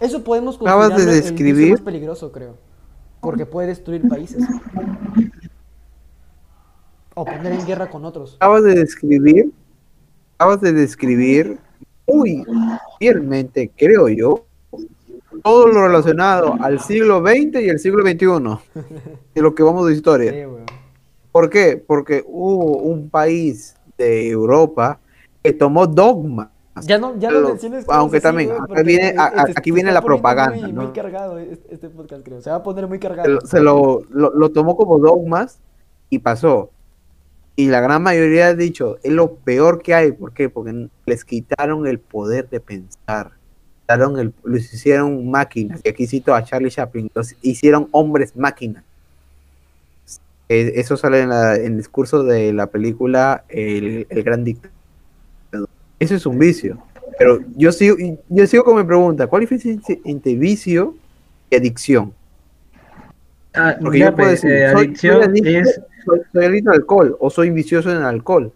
Eso 0.00 0.22
podemos 0.24 0.56
Acabas 0.60 0.88
de 0.90 0.94
considerarlo 0.94 1.28
el 1.28 1.34
vicio 1.34 1.36
describir- 1.54 1.70
más 1.72 1.80
peligroso, 1.80 2.30
creo, 2.32 2.56
porque 3.20 3.46
puede 3.46 3.68
destruir 3.68 4.08
países 4.08 4.42
o 7.14 7.24
poner 7.24 7.52
en 7.52 7.66
guerra 7.66 7.88
con 7.90 8.04
otros. 8.04 8.36
acabas 8.36 8.64
de 8.64 8.74
describir, 8.74 9.50
acabas 10.38 10.60
de 10.60 10.72
describir 10.72 11.58
muy 12.06 12.44
fielmente, 12.98 13.70
creo 13.76 14.08
yo, 14.08 14.44
todo 15.42 15.66
lo 15.68 15.82
relacionado 15.86 16.54
al 16.60 16.80
siglo 16.80 17.20
XX 17.20 17.60
y 17.62 17.68
el 17.68 17.78
siglo 17.78 18.02
XXI, 18.02 18.80
de 19.34 19.42
lo 19.42 19.54
que 19.54 19.62
vamos 19.62 19.86
de 19.86 19.94
historia. 19.94 20.32
Sí. 20.32 20.42
¿Por 21.30 21.48
qué? 21.48 21.82
Porque 21.84 22.22
hubo 22.26 22.78
un 22.78 23.08
país 23.08 23.74
de 23.96 24.28
Europa 24.28 25.00
que 25.42 25.52
tomó 25.52 25.86
dogma. 25.86 26.50
Ya 26.82 26.98
no, 26.98 27.18
ya 27.18 27.30
no 27.30 27.40
Lo- 27.40 27.48
menciones 27.50 27.84
aunque 27.88 28.16
así, 28.18 28.22
también, 28.22 28.50
acá 28.52 28.82
viene- 28.82 29.08
este- 29.08 29.20
a- 29.20 29.28
este- 29.46 29.52
aquí 29.56 29.70
se 29.70 29.74
viene 29.74 29.92
la 29.92 30.00
propaganda, 30.02 30.56
Muy, 30.58 30.72
¿no? 30.72 30.82
muy 30.84 30.92
cargado 30.92 31.38
este, 31.38 31.88
podcast, 31.90 32.24
creo. 32.24 32.40
Se 32.40 32.50
va 32.50 32.56
a 32.56 32.62
poner 32.62 32.86
muy 32.86 32.96
Se 32.98 33.00
cargado. 33.00 33.28
lo, 33.28 33.40
se 33.42 33.60
lo, 33.60 34.02
lo- 34.10 34.30
lo 34.34 34.50
tomó 34.52 34.76
como 34.76 34.98
dogmas 34.98 35.58
y 36.10 36.18
pasó. 36.18 36.70
Y 37.54 37.66
la 37.68 37.80
gran 37.80 38.02
mayoría 38.02 38.46
ha 38.48 38.54
dicho, 38.54 38.98
es 39.02 39.12
lo 39.12 39.34
peor 39.34 39.82
que 39.82 39.94
hay. 39.94 40.12
¿Por 40.12 40.32
qué? 40.32 40.48
Porque 40.48 40.88
les 41.06 41.24
quitaron 41.24 41.86
el 41.86 41.98
poder 41.98 42.48
de 42.48 42.60
pensar. 42.60 43.32
Quitaron 43.82 44.18
el, 44.18 44.32
los 44.42 44.72
hicieron 44.72 45.30
máquinas. 45.30 45.80
Y 45.84 45.88
aquí 45.90 46.06
cito 46.06 46.34
a 46.34 46.42
Charlie 46.44 46.70
Chaplin. 46.70 47.10
Los 47.14 47.34
hicieron 47.42 47.88
hombres 47.92 48.34
máquinas. 48.36 48.84
Eh, 50.48 50.72
Eso 50.76 50.96
sale 50.96 51.20
en, 51.20 51.28
la- 51.28 51.56
en 51.56 51.72
el 51.72 51.76
discurso 51.78 52.24
de 52.24 52.52
la 52.52 52.66
película 52.68 53.44
El, 53.48 54.06
el 54.08 54.22
Gran 54.22 54.44
Dictador. 54.44 54.72
Eso 55.98 56.14
es 56.14 56.24
un 56.26 56.38
vicio. 56.38 56.78
Pero 57.18 57.40
yo 57.56 57.70
sigo, 57.72 57.96
yo 58.30 58.46
sigo 58.46 58.64
con 58.64 58.76
mi 58.78 58.84
pregunta. 58.84 59.26
¿Cuál 59.26 59.42
es 59.42 59.50
la 59.50 59.56
diferencia 59.56 59.98
entre 60.04 60.34
vicio 60.36 60.96
y 61.50 61.56
adicción? 61.56 62.14
Ah, 63.54 63.76
Porque 63.80 63.98
ya, 63.98 64.06
yo 64.10 64.16
puedo 64.16 64.30
decir, 64.30 64.50
eh, 64.50 64.70
soy- 64.72 64.86
adicción 64.86 65.14
soy 65.16 65.22
adicto, 65.24 65.48
es 65.50 65.80
soy, 66.04 66.20
soy 66.32 66.44
adicto 66.44 66.70
al 66.70 66.76
alcohol 66.76 67.16
o 67.20 67.30
soy 67.30 67.50
vicioso 67.50 67.90
en 67.90 67.98
el 67.98 68.04
alcohol. 68.04 68.52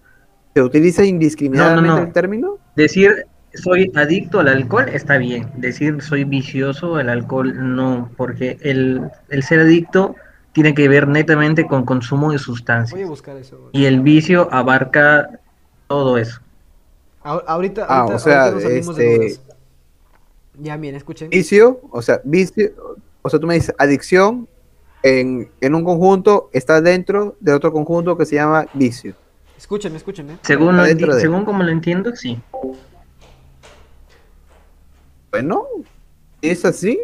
¿Se 0.54 0.62
utiliza 0.62 1.04
indiscriminadamente 1.04 1.86
No, 1.88 1.94
no, 1.94 2.00
no. 2.00 2.06
el 2.06 2.12
término? 2.12 2.58
decir 2.76 3.26
soy 3.54 3.90
adicto 3.94 4.40
al 4.40 4.48
alcohol 4.48 4.88
está 4.90 5.16
bien. 5.18 5.50
Decir 5.56 6.02
soy 6.02 6.24
vicioso 6.24 6.96
al 6.96 7.08
alcohol 7.08 7.54
no, 7.74 8.10
porque 8.16 8.58
el, 8.60 9.02
el 9.30 9.42
ser 9.42 9.60
adicto 9.60 10.14
tiene 10.52 10.74
que 10.74 10.88
ver 10.88 11.08
netamente 11.08 11.66
con 11.66 11.84
consumo 11.84 12.26
de 12.32 12.36
Voy 12.36 12.36
a 12.36 12.38
sustancias. 12.38 13.08
buscar 13.08 13.36
eso. 13.36 13.68
Y 13.72 13.84
el 13.86 14.00
vicio 14.00 14.48
abarca 14.52 15.40
todo 15.86 16.16
eso. 16.18 16.40
Ahor- 17.22 17.44
Ahorita, 17.46 17.86
Ah, 17.88 17.98
ahorita, 18.00 18.16
o 18.16 18.18
sea, 18.18 18.42
ahorita 18.44 18.54
nos 18.54 18.62
salimos 18.62 18.96
de 18.96 19.14
este- 19.26 19.26
dudas. 19.42 19.56
Ya, 20.58 20.76
bien, 20.78 20.94
escuchen. 20.94 21.28
Vicio, 21.28 21.80
o 21.90 22.00
sea, 22.00 22.20
vicio, 22.24 22.70
o 23.22 23.28
sea, 23.28 23.38
tú 23.38 23.46
me 23.46 23.54
dices 23.54 23.74
adicción 23.78 24.48
en, 25.06 25.48
en 25.60 25.74
un 25.76 25.84
conjunto 25.84 26.50
está 26.52 26.80
dentro 26.80 27.36
de 27.38 27.52
otro 27.52 27.72
conjunto 27.72 28.16
que 28.18 28.26
se 28.26 28.34
llama 28.34 28.66
vicio. 28.74 29.14
Escúchenme, 29.56 29.96
escúchenme. 29.98 30.38
Según, 30.42 30.76
lo 30.76 30.82
Adentro 30.82 31.12
enti- 31.12 31.14
de- 31.14 31.20
según 31.20 31.44
como 31.44 31.62
lo 31.62 31.70
entiendo, 31.70 32.14
sí. 32.16 32.40
Bueno, 35.30 35.64
si 36.42 36.50
es 36.50 36.64
así. 36.64 36.98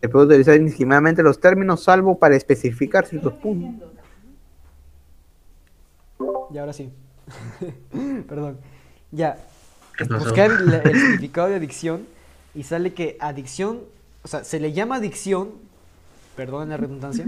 Se 0.00 0.08
puede 0.10 0.26
utilizar 0.26 0.56
indiscriminadamente 0.56 1.22
los 1.22 1.40
términos, 1.40 1.82
salvo 1.82 2.18
para 2.18 2.36
especificar 2.36 3.06
ciertos 3.06 3.32
puntos. 3.34 3.88
Y 6.52 6.58
ahora 6.58 6.74
sí. 6.74 6.90
Perdón. 8.28 8.58
Ya. 9.12 9.38
Buscar 10.10 10.50
el, 10.50 10.74
el 10.74 10.82
significado 11.00 11.48
de 11.48 11.54
adicción 11.54 12.02
y 12.54 12.64
sale 12.64 12.92
que 12.92 13.16
adicción, 13.18 13.80
o 14.22 14.28
sea, 14.28 14.44
se 14.44 14.60
le 14.60 14.72
llama 14.74 14.96
adicción, 14.96 15.52
perdón 16.36 16.68
la 16.68 16.76
redundancia, 16.76 17.26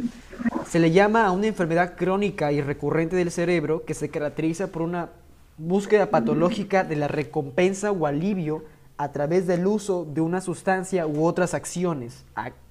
se 0.66 0.78
le 0.78 0.90
llama 0.90 1.26
a 1.26 1.30
una 1.30 1.46
enfermedad 1.46 1.94
crónica 1.96 2.52
y 2.52 2.60
recurrente 2.60 3.16
del 3.16 3.30
cerebro 3.30 3.84
que 3.84 3.94
se 3.94 4.08
caracteriza 4.08 4.68
por 4.68 4.82
una 4.82 5.10
búsqueda 5.58 6.10
patológica 6.10 6.84
de 6.84 6.96
la 6.96 7.08
recompensa 7.08 7.92
o 7.92 8.06
alivio 8.06 8.64
a 8.98 9.12
través 9.12 9.46
del 9.46 9.66
uso 9.66 10.04
de 10.04 10.20
una 10.20 10.40
sustancia 10.40 11.06
u 11.06 11.24
otras 11.24 11.54
acciones, 11.54 12.24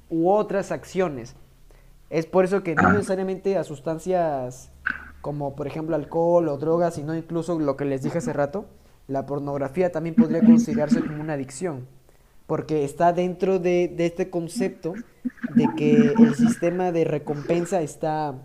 u 0.10 0.30
otras 0.30 0.72
acciones. 0.72 1.36
Es 2.10 2.26
por 2.26 2.46
eso 2.46 2.64
que 2.64 2.76
no 2.76 2.94
necesariamente 2.94 3.58
a 3.58 3.64
sustancias 3.64 4.72
como 5.22 5.56
por 5.56 5.66
ejemplo 5.66 5.96
alcohol 5.96 6.48
o 6.50 6.58
drogas, 6.58 6.94
sino 6.94 7.16
incluso 7.16 7.60
lo 7.60 7.76
que 7.76 7.86
les 7.86 8.04
dije 8.04 8.20
hace 8.20 8.32
rato, 8.32 8.66
la 9.08 9.26
pornografía 9.26 9.92
también 9.92 10.14
podría 10.14 10.42
considerarse 10.42 11.02
como 11.02 11.20
una 11.20 11.34
adicción, 11.34 11.88
porque 12.48 12.86
está 12.86 13.14
dentro 13.14 13.60
de, 13.60 13.88
de 13.88 14.06
este 14.06 14.30
concepto 14.30 14.94
de 15.56 15.68
que 15.76 16.14
el 16.18 16.36
sistema 16.36 16.92
de 16.92 17.04
recompensa 17.04 17.82
está, 17.82 18.36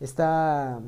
está 0.00 0.80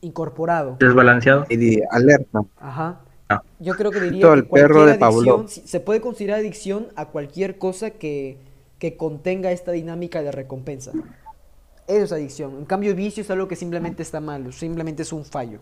incorporado. 0.00 0.76
Desbalanceado. 0.78 1.46
Y 1.48 1.56
de 1.56 1.84
alerta. 1.90 2.42
Ajá. 2.58 3.00
Ah. 3.28 3.42
Yo 3.58 3.74
creo 3.74 3.90
que 3.90 4.00
diría 4.00 4.22
Todo 4.22 4.36
que 4.36 4.42
perro 4.44 4.86
de 4.86 4.92
adicción, 4.92 5.48
se 5.48 5.80
puede 5.80 6.00
considerar 6.00 6.40
adicción 6.40 6.88
a 6.96 7.06
cualquier 7.06 7.58
cosa 7.58 7.90
que, 7.90 8.38
que 8.78 8.96
contenga 8.96 9.52
esta 9.52 9.72
dinámica 9.72 10.22
de 10.22 10.32
recompensa. 10.32 10.92
Eso 11.86 12.04
es 12.04 12.12
adicción. 12.12 12.56
En 12.58 12.64
cambio, 12.64 12.94
vicio 12.94 13.22
es 13.22 13.30
algo 13.30 13.48
que 13.48 13.56
simplemente 13.56 14.02
está 14.02 14.20
mal, 14.20 14.52
simplemente 14.52 15.02
es 15.02 15.12
un 15.12 15.24
fallo. 15.24 15.60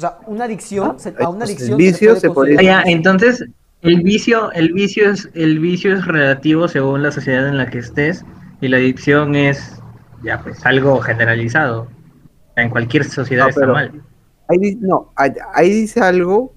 O 0.00 0.08
sea, 0.08 0.18
una 0.26 0.44
adicción, 0.44 0.98
se- 0.98 1.10
a 1.18 1.28
una 1.28 1.40
Pues 1.40 1.50
el 1.50 1.56
adicción 1.56 1.78
vicio 1.78 2.14
le 2.14 2.20
se 2.20 2.30
puede 2.30 2.54
podría- 2.54 2.58
Ah, 2.58 2.62
ya, 2.62 2.76
considerar- 2.82 2.96
entonces 2.96 3.44
el 3.82 4.02
vicio, 4.02 4.50
el 4.52 4.72
vicio 4.72 5.10
es, 5.10 5.28
el 5.34 5.58
vicio 5.58 5.92
es 5.94 6.06
relativo 6.06 6.68
según 6.68 7.02
la 7.02 7.12
sociedad 7.12 7.46
en 7.48 7.58
la 7.58 7.68
que 7.68 7.78
estés 7.78 8.24
y 8.62 8.68
la 8.68 8.78
adicción 8.78 9.34
es 9.36 9.80
ya 10.22 10.40
pues 10.42 10.64
algo 10.64 10.98
generalizado. 11.00 11.88
En 12.56 12.70
cualquier 12.70 13.04
sociedad 13.04 13.44
No, 13.44 13.48
está 13.50 13.60
pero- 13.60 13.72
mal. 13.74 14.02
Ahí, 14.48 14.74
no, 14.80 15.12
ahí, 15.16 15.30
ahí 15.54 15.70
dice 15.70 16.00
algo 16.00 16.52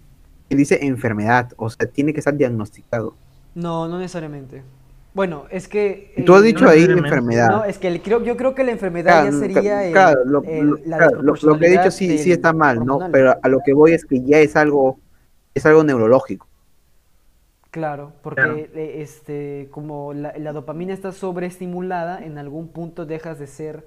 que 0.50 0.56
dice 0.56 0.80
enfermedad, 0.86 1.52
o 1.58 1.70
sea, 1.70 1.86
tiene 1.88 2.12
que 2.14 2.20
estar 2.20 2.36
diagnosticado. 2.36 3.14
No, 3.56 3.88
no 3.90 4.00
necesariamente. 4.00 4.64
Bueno, 5.14 5.46
es 5.52 5.68
que... 5.68 6.12
Y 6.18 6.24
tú 6.24 6.34
has 6.34 6.42
eh, 6.42 6.46
dicho 6.46 6.66
no 6.66 6.72
ahí 6.72 6.84
enfermedad. 6.86 7.50
No, 7.50 7.64
es 7.66 7.78
que 7.78 7.88
el- 7.88 8.02
creo, 8.02 8.24
yo 8.24 8.36
creo 8.36 8.56
que 8.56 8.64
la 8.64 8.72
enfermedad 8.72 9.14
ya 9.14 9.22
Claro, 9.22 9.40
sería 9.40 9.86
el- 9.86 9.94
claro, 9.94 10.26
lo, 10.26 10.44
el- 10.44 10.82
la 10.86 10.98
claro, 10.98 11.22
lo- 11.22 11.34
que 11.60 11.66
he 11.68 11.70
dicho 11.70 11.92
sí, 11.92 12.18
sí 12.18 12.32
está 12.32 12.52
mal, 12.54 12.78
¿no? 12.78 12.94
hormonal. 12.96 13.12
Pero 13.12 13.36
a 13.42 13.48
lo 13.48 13.60
que 13.64 13.74
voy 13.74 13.94
es 13.94 14.06
que 14.06 14.22
ya 14.24 14.40
es 14.40 14.56
algo, 14.56 15.00
es 15.54 15.66
algo 15.66 15.84
neurológico. 15.84 16.48
Claro, 17.72 18.14
porque 18.22 18.42
Claro. 18.44 18.58
eh, 18.76 19.02
este, 19.02 19.68
como 19.72 20.14
la, 20.14 20.34
la 20.38 20.54
dopamina 20.54 20.94
está 20.94 21.12
sobreestimulada, 21.12 22.24
en 22.24 22.38
algún 22.38 22.68
punto 22.68 23.06
dejas 23.08 23.40
de 23.40 23.48
ser, 23.48 23.84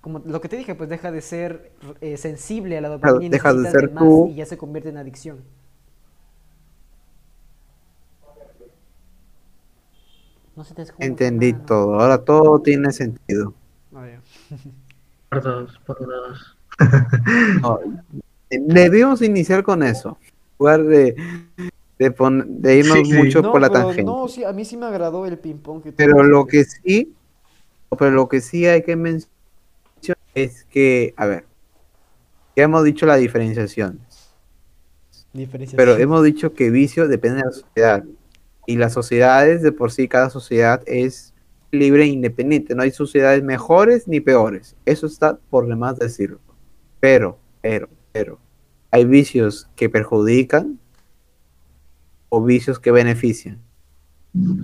como 0.00 0.20
lo 0.20 0.40
que 0.40 0.48
te 0.48 0.56
dije, 0.56 0.74
pues 0.74 0.88
deja 0.88 1.12
de 1.12 1.20
ser 1.20 1.72
eh, 2.00 2.16
sensible 2.16 2.78
a 2.78 2.80
la 2.80 2.88
dopamina 2.88 3.26
y 3.26 3.28
dejas 3.28 3.62
de 3.62 3.70
ser 3.70 3.90
más 3.92 4.04
tú. 4.04 4.26
y 4.26 4.36
ya 4.36 4.46
se 4.46 4.56
convierte 4.56 4.88
en 4.88 4.96
adicción. 4.96 5.44
No 10.56 10.64
se 10.64 10.74
te 10.74 10.82
escucha 10.82 11.06
Entendí 11.06 11.52
nada. 11.52 11.66
todo, 11.66 12.00
ahora 12.00 12.18
todo 12.18 12.60
tiene 12.60 12.90
sentido. 12.92 13.54
Ah, 13.94 14.06
ya. 14.06 14.20
Por 15.30 15.42
dos, 15.42 15.78
por 15.86 15.98
dos. 16.06 16.56
No, 17.62 17.80
debimos 18.50 19.22
iniciar 19.22 19.62
con 19.64 19.82
eso, 19.82 20.18
en 20.22 20.34
lugar 20.58 20.84
de, 20.84 21.16
de, 21.98 22.10
pon- 22.12 22.62
de 22.62 22.78
irnos 22.78 22.98
Sí, 22.98 23.04
sí. 23.04 23.16
mucho 23.16 23.42
No, 23.42 23.52
por 23.52 23.60
la 23.60 23.70
tangente. 23.70 24.04
no, 24.04 24.28
sí, 24.28 24.44
a 24.44 24.52
mí 24.52 24.64
sí 24.64 24.76
me 24.76 24.86
agradó 24.86 25.26
el 25.26 25.38
ping 25.38 25.56
pong 25.58 25.82
que 25.82 25.92
Pero 25.92 26.22
lo 26.22 26.46
que 26.46 26.64
sí, 26.64 27.14
pero 27.98 28.10
lo 28.12 28.28
que 28.28 28.40
sí 28.40 28.66
hay 28.66 28.82
que 28.82 28.96
mencionar 28.96 29.28
es 30.34 30.64
que, 30.64 31.14
a 31.16 31.26
ver, 31.26 31.46
ya 32.56 32.64
hemos 32.64 32.84
dicho 32.84 33.06
la 33.06 33.16
diferenciación, 33.16 34.00
Diferenciación. 35.32 35.78
pero 35.78 35.96
hemos 36.02 36.24
dicho 36.24 36.54
que 36.54 36.70
vicio 36.70 37.08
depende 37.08 37.38
de 37.38 37.44
la 37.44 37.52
sociedad. 37.52 38.04
Y 38.66 38.76
las 38.76 38.92
sociedades, 38.92 39.62
de 39.62 39.72
por 39.72 39.92
sí, 39.92 40.08
cada 40.08 40.28
sociedad 40.30 40.82
es 40.86 41.32
libre 41.70 42.02
e 42.04 42.06
independiente. 42.06 42.74
No 42.74 42.82
hay 42.82 42.90
sociedades 42.90 43.42
mejores 43.42 44.08
ni 44.08 44.20
peores. 44.20 44.76
Eso 44.84 45.06
está 45.06 45.38
por 45.50 45.66
demás 45.68 45.98
decirlo. 45.98 46.40
Pero, 47.00 47.38
pero, 47.60 47.88
pero, 48.12 48.38
hay 48.90 49.04
vicios 49.04 49.68
que 49.76 49.88
perjudican 49.88 50.78
o 52.28 52.42
vicios 52.42 52.78
que 52.80 52.90
benefician. 52.90 53.58
Yo 54.34 54.54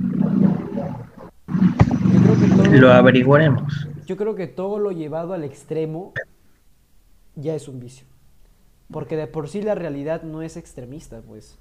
creo 2.23 2.41
que 2.41 2.47
todo- 2.57 2.73
Lo 2.81 2.93
averiguaremos. 2.93 3.89
Yo 4.07 4.17
creo 4.17 4.35
que 4.35 4.47
todo 4.49 4.79
lo 4.79 4.91
llevado 4.91 5.33
al 5.33 5.45
extremo 5.45 6.13
ya 7.37 7.55
es 7.55 7.69
un 7.69 7.79
vicio. 7.81 8.07
Porque 8.91 9.17
de 9.17 9.27
por 9.27 9.49
sí 9.49 9.63
la 9.63 9.75
realidad 9.75 10.23
no 10.23 10.43
es 10.43 10.57
extremista, 10.57 11.21
pues. 11.23 11.59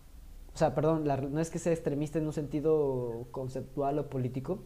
O 0.54 0.58
sea, 0.58 0.76
perdón, 0.76 1.08
la- 1.08 1.18
no 1.18 1.40
es 1.40 1.50
que 1.50 1.60
sea 1.60 1.72
extremista 1.74 2.20
en 2.20 2.26
un 2.28 2.34
sentido 2.34 3.26
conceptual 3.32 4.00
o 4.00 4.10
político, 4.10 4.60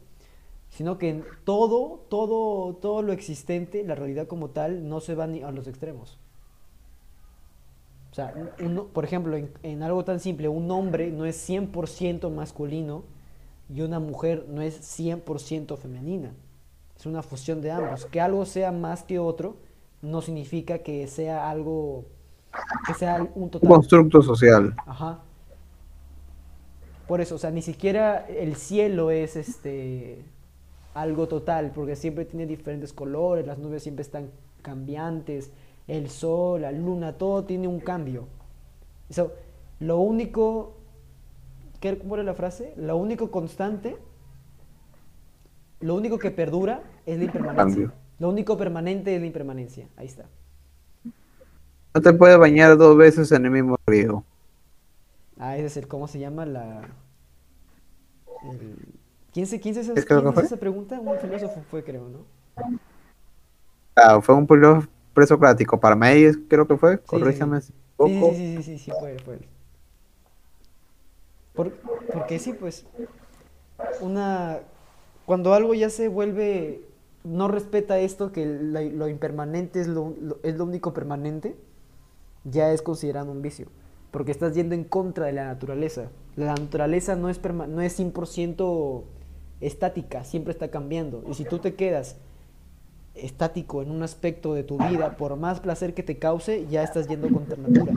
sino 0.70 0.98
que 0.98 1.10
en 1.10 1.26
todo, 1.44 2.02
todo, 2.10 2.74
todo 2.76 3.02
lo 3.02 3.14
existente, 3.14 3.84
la 3.84 3.96
realidad 3.96 4.28
como 4.28 4.50
tal, 4.50 4.90
no 4.90 5.00
se 5.00 5.16
va 5.16 5.28
ni 5.28 5.44
a 5.44 5.52
los 5.52 5.68
extremos. 5.68 6.18
O 8.12 8.16
sea, 8.16 8.34
uno- 8.62 8.86
por 8.88 9.04
ejemplo, 9.04 9.36
en, 9.36 9.52
en 9.64 9.84
algo 9.84 10.06
tan 10.06 10.20
simple, 10.20 10.48
un 10.48 10.72
hombre 10.72 11.12
no 11.12 11.26
es 11.26 11.36
100% 11.50 12.30
masculino 12.30 13.04
y 13.70 13.82
una 13.82 14.00
mujer 14.00 14.46
no 14.50 14.62
es 14.62 14.80
100% 14.82 15.78
femenina. 15.78 16.32
Es 16.98 17.06
una 17.06 17.22
fusión 17.24 17.62
de 17.62 17.72
ambos. 17.72 18.06
Que 18.06 18.22
algo 18.22 18.46
sea 18.46 18.72
más 18.72 19.04
que 19.04 19.20
otro 19.20 19.58
no 20.02 20.22
significa 20.22 20.80
que 20.80 21.08
sea 21.08 21.50
algo, 21.50 22.06
que 22.88 22.94
sea 22.94 23.22
un 23.36 23.44
Un 23.44 23.50
total. 23.50 23.70
constructo 23.70 24.22
social. 24.22 24.74
Ajá. 24.86 25.20
Por 27.08 27.22
eso, 27.22 27.36
o 27.36 27.38
sea, 27.38 27.51
ni 27.51 27.62
siquiera 27.62 28.26
el 28.28 28.56
cielo 28.56 29.12
es 29.12 29.36
este 29.36 30.24
algo 30.93 31.28
total, 31.28 31.72
porque 31.76 31.95
siempre 31.95 32.26
tiene 32.26 32.45
diferentes 32.45 32.93
colores, 32.93 33.45
las 33.45 33.58
nubes 33.58 33.84
siempre 33.84 34.01
están 34.03 34.32
cambiantes, 34.62 35.51
el 35.88 36.10
sol, 36.10 36.62
la 36.62 36.72
luna, 36.72 37.14
todo 37.18 37.43
tiene 37.43 37.68
un 37.68 37.80
cambio. 37.80 38.28
Eso, 39.10 39.34
lo 39.80 39.99
único, 39.99 40.78
¿qué, 41.82 41.97
¿cómo 41.97 42.16
era 42.16 42.24
la 42.24 42.34
frase? 42.34 42.74
Lo 42.78 42.97
único 42.97 43.30
constante 43.32 43.97
Lo 45.82 45.95
único 45.95 46.18
que 46.18 46.32
perdura 46.32 46.82
es 47.06 47.18
la 47.18 47.26
impermanencia. 47.26 47.66
Cambio. 47.66 47.91
Lo 48.20 48.30
único 48.30 48.58
permanente 48.58 49.14
es 49.14 49.22
la 49.22 49.28
impermanencia. 49.28 49.89
Ahí 49.97 50.08
está. 50.08 50.26
No 51.93 52.01
te 52.01 52.14
puedes 52.14 52.38
bañar 52.38 52.78
dos 52.78 52.97
veces 52.97 53.32
en 53.32 53.45
el 53.45 53.51
mismo 53.51 53.78
río. 53.86 54.24
Ah, 55.38 55.56
ese 55.58 55.68
es 55.68 55.78
el, 55.78 55.88
¿cómo 55.88 56.08
se 56.08 56.20
llama? 56.20 56.46
La... 56.46 56.96
el- 58.42 58.78
¿Quién 59.34 59.48
se, 59.48 59.60
quién 59.60 59.76
se, 59.76 59.82
¿Es 59.96 60.06
quién 60.06 60.30
hizo 60.30 60.46
esa 60.46 60.58
pregunta? 60.58 61.00
Un 61.00 61.20
filósofo 61.20 61.62
fue, 61.70 61.84
creo, 61.84 62.08
¿no? 62.10 62.26
Ah, 63.96 64.22
fue 64.22 64.36
un 64.36 64.48
pueblo 64.48 64.84
presocrático. 65.14 65.80
Para 65.80 65.96
mí, 65.96 66.08
creo 66.50 66.68
que 66.68 66.78
fue. 66.78 67.02
sí, 67.04 67.24
Corrígame 67.24 67.62
sí. 67.62 67.74
Sí, 68.02 68.24
equivoco. 68.24 68.34
sí, 68.34 68.36
sí, 68.36 68.64
sí, 68.64 68.64
sí, 68.64 68.80
sí, 68.80 68.92
fue, 68.94 69.18
fue 69.20 69.36
él. 69.36 69.48
Por- 71.56 71.74
porque 72.12 72.40
sí, 72.40 72.54
pues, 72.54 72.86
una... 74.00 74.60
Cuando 75.26 75.54
algo 75.54 75.74
ya 75.74 75.90
se 75.90 76.08
vuelve... 76.08 76.82
No 77.24 77.48
respeta 77.48 77.98
esto, 78.00 78.32
que 78.32 78.46
lo 78.46 79.08
impermanente 79.08 79.82
es 79.82 79.88
lo, 79.88 80.14
lo- 80.22 80.38
es 80.44 80.56
lo 80.58 80.64
único 80.66 80.94
permanente, 80.94 81.56
ya 82.46 82.72
es 82.74 82.82
considerado 82.82 83.32
un 83.32 83.42
vicio. 83.42 83.68
Porque 84.16 84.32
estás 84.32 84.55
yendo 84.55 84.76
en 84.76 84.86
contra 84.86 85.26
de 85.26 85.34
la 85.34 85.43
naturaleza. 85.43 86.09
La 86.38 86.55
naturaleza 86.55 87.18
no 87.18 87.28
es, 87.28 87.43
no 87.43 87.82
es 87.82 87.99
100% 87.99 89.03
estática, 89.59 90.24
siempre 90.24 90.53
está 90.53 90.70
cambiando. 90.70 91.22
Y 91.28 91.34
si 91.34 91.43
tú 91.43 91.59
te 91.59 91.76
quedas 91.76 92.16
estático 93.13 93.82
en 93.82 93.91
un 93.91 94.03
aspecto 94.03 94.53
de 94.53 94.63
tu 94.63 94.78
vida, 94.78 95.18
por 95.18 95.36
más 95.36 95.59
placer 95.59 95.93
que 95.93 96.01
te 96.01 96.18
cause, 96.18 96.66
ya 96.70 96.82
estás 96.82 97.09
yendo 97.09 97.30
contra 97.30 97.57
natura, 97.57 97.91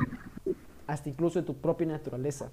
hasta 0.89 1.09
incluso 1.09 1.39
de 1.39 1.47
tu 1.47 1.55
propia 1.55 1.87
naturaleza. 1.87 2.51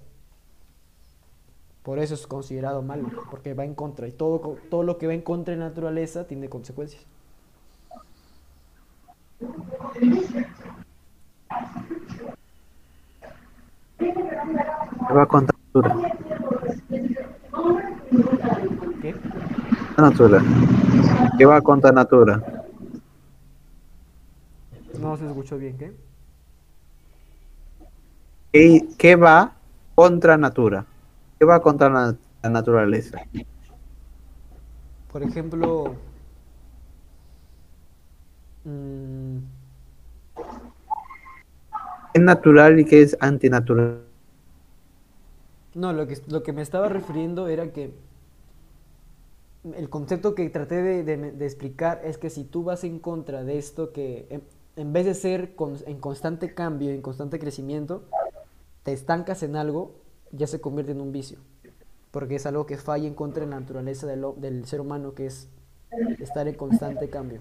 Por 1.82 1.98
eso 1.98 2.14
es 2.14 2.24
considerado 2.28 2.82
malo, 2.82 3.10
porque 3.32 3.52
va 3.52 3.64
en 3.64 3.74
contra. 3.74 4.06
Y 4.06 4.12
todo, 4.12 4.58
todo 4.70 4.84
lo 4.84 4.96
que 4.96 5.08
va 5.08 5.14
en 5.14 5.22
contra 5.22 5.54
de 5.54 5.58
la 5.58 5.70
naturaleza 5.70 6.28
tiene 6.28 6.48
consecuencias. 6.48 7.04
¿Qué 13.98 15.14
va 15.14 15.26
contra 15.26 15.56
natura? 15.58 15.96
¿Qué? 19.00 19.14
Natura. 19.96 20.42
¿Qué 21.38 21.44
va 21.46 21.60
contra 21.62 21.92
natura? 21.92 22.42
No 25.00 25.16
se 25.16 25.26
escuchó 25.26 25.58
bien, 25.58 25.76
¿qué? 25.78 25.92
¿Qué, 28.52 28.88
qué 28.98 29.16
va 29.16 29.52
contra 29.94 30.36
natura? 30.36 30.84
¿Qué 31.38 31.44
va 31.44 31.60
contra 31.60 31.88
la, 31.88 32.16
la 32.42 32.50
naturaleza? 32.50 33.18
Por 35.12 35.22
ejemplo, 35.22 35.94
mm, 38.64 39.38
¿Qué 39.38 39.55
es 42.16 42.22
natural 42.22 42.80
y 42.80 42.84
qué 42.84 43.02
es 43.02 43.16
antinatural? 43.20 44.00
No, 45.74 45.92
lo 45.92 46.06
que, 46.08 46.18
lo 46.26 46.42
que 46.42 46.52
me 46.52 46.62
estaba 46.62 46.88
refiriendo 46.88 47.46
era 47.48 47.72
que 47.72 47.92
el 49.76 49.88
concepto 49.90 50.34
que 50.34 50.48
traté 50.50 50.76
de, 50.82 51.02
de- 51.02 51.44
explicar 51.46 52.00
es 52.04 52.18
que 52.18 52.30
si 52.30 52.44
tú 52.44 52.62
vas 52.64 52.84
en 52.84 52.98
contra 53.00 53.42
de 53.44 53.58
esto 53.58 53.92
que 53.92 54.40
en, 54.76 54.92
vez 54.92 55.06
de 55.06 55.14
ser 55.14 55.54
con- 55.56 55.76
en 55.86 55.98
constante 55.98 56.54
cambio, 56.54 56.90
en 56.90 57.02
constante 57.02 57.38
crecimiento, 57.38 58.04
te 58.84 58.92
estancas 58.92 59.42
en 59.42 59.56
algo, 59.56 59.96
ya 60.32 60.46
se 60.46 60.60
convierte 60.60 60.92
en 60.92 61.00
un 61.00 61.12
vicio. 61.12 61.38
Porque 62.12 62.36
es 62.36 62.46
algo 62.46 62.66
que 62.66 62.78
falla 62.78 63.08
en 63.08 63.14
contra 63.14 63.44
de 63.44 63.50
la 63.50 63.60
naturaleza 63.60 64.06
del, 64.06 64.24
del 64.38 64.66
ser 64.66 64.80
humano, 64.80 65.14
que 65.14 65.26
es 65.26 65.48
estar 66.20 66.48
en 66.48 66.54
constante 66.56 67.10
cambio. 67.10 67.40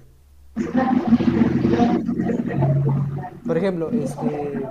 Por 3.46 3.58
ejemplo, 3.58 3.90
este, 3.92 4.64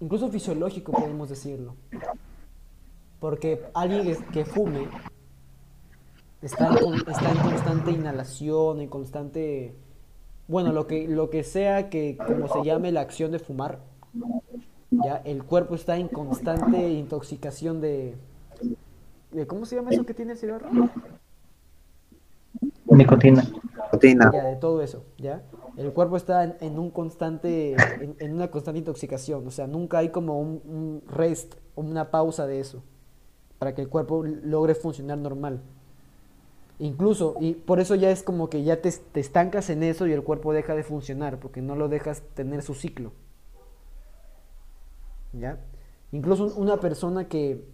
incluso 0.00 0.28
fisiológico 0.28 0.92
podemos 0.92 1.28
decirlo. 1.28 1.74
Porque 3.20 3.62
alguien 3.74 4.16
que, 4.32 4.44
fume 4.44 4.86
está 6.40 6.68
en, 6.68 6.94
está 6.94 7.30
en 7.30 7.38
constante 7.38 7.90
inhalación, 7.90 8.80
en 8.80 8.88
constante, 8.88 9.74
bueno, 10.46 10.72
lo 10.72 10.86
que, 10.86 11.08
lo 11.08 11.30
que 11.30 11.42
sea 11.42 11.90
que 11.90 12.16
como 12.16 12.48
se 12.48 12.62
llame 12.62 12.92
la 12.92 13.00
acción 13.00 13.32
de 13.32 13.38
fumar, 13.38 13.80
ya 14.90 15.16
el 15.24 15.44
cuerpo 15.44 15.74
está 15.74 15.96
en 15.96 16.08
constante 16.08 16.90
intoxicación 16.90 17.80
de, 17.80 18.14
de 19.32 19.46
¿cómo 19.46 19.66
se 19.66 19.76
llama 19.76 19.90
eso 19.90 20.06
que 20.06 20.14
tiene 20.14 20.32
el 20.32 20.38
cigarro? 20.38 20.68
Nicotina. 22.86 23.44
Rutina. 23.92 24.30
Ya, 24.32 24.44
de 24.44 24.56
todo 24.56 24.82
eso, 24.82 25.04
¿ya? 25.18 25.42
El 25.76 25.92
cuerpo 25.92 26.16
está 26.16 26.44
en, 26.44 26.56
en 26.60 26.78
un 26.78 26.90
constante, 26.90 27.74
en, 28.00 28.16
en 28.18 28.34
una 28.34 28.50
constante 28.50 28.78
intoxicación, 28.80 29.46
o 29.46 29.50
sea, 29.50 29.66
nunca 29.66 29.98
hay 29.98 30.10
como 30.10 30.40
un, 30.40 30.60
un 30.66 31.02
rest, 31.08 31.54
o 31.74 31.82
una 31.82 32.10
pausa 32.10 32.46
de 32.46 32.60
eso, 32.60 32.82
para 33.58 33.74
que 33.74 33.82
el 33.82 33.88
cuerpo 33.88 34.24
logre 34.24 34.74
funcionar 34.74 35.18
normal. 35.18 35.60
Incluso, 36.80 37.36
y 37.40 37.54
por 37.54 37.80
eso 37.80 37.94
ya 37.96 38.10
es 38.10 38.22
como 38.22 38.48
que 38.48 38.62
ya 38.62 38.80
te, 38.80 38.90
te 38.92 39.20
estancas 39.20 39.68
en 39.70 39.82
eso 39.82 40.06
y 40.06 40.12
el 40.12 40.22
cuerpo 40.22 40.52
deja 40.52 40.74
de 40.76 40.84
funcionar, 40.84 41.38
porque 41.40 41.60
no 41.60 41.74
lo 41.76 41.88
dejas 41.88 42.22
tener 42.34 42.62
su 42.62 42.74
ciclo. 42.74 43.12
¿Ya? 45.32 45.58
Incluso 46.12 46.44
un- 46.44 46.52
una 46.62 46.78
persona 46.80 47.28
que, 47.28 47.64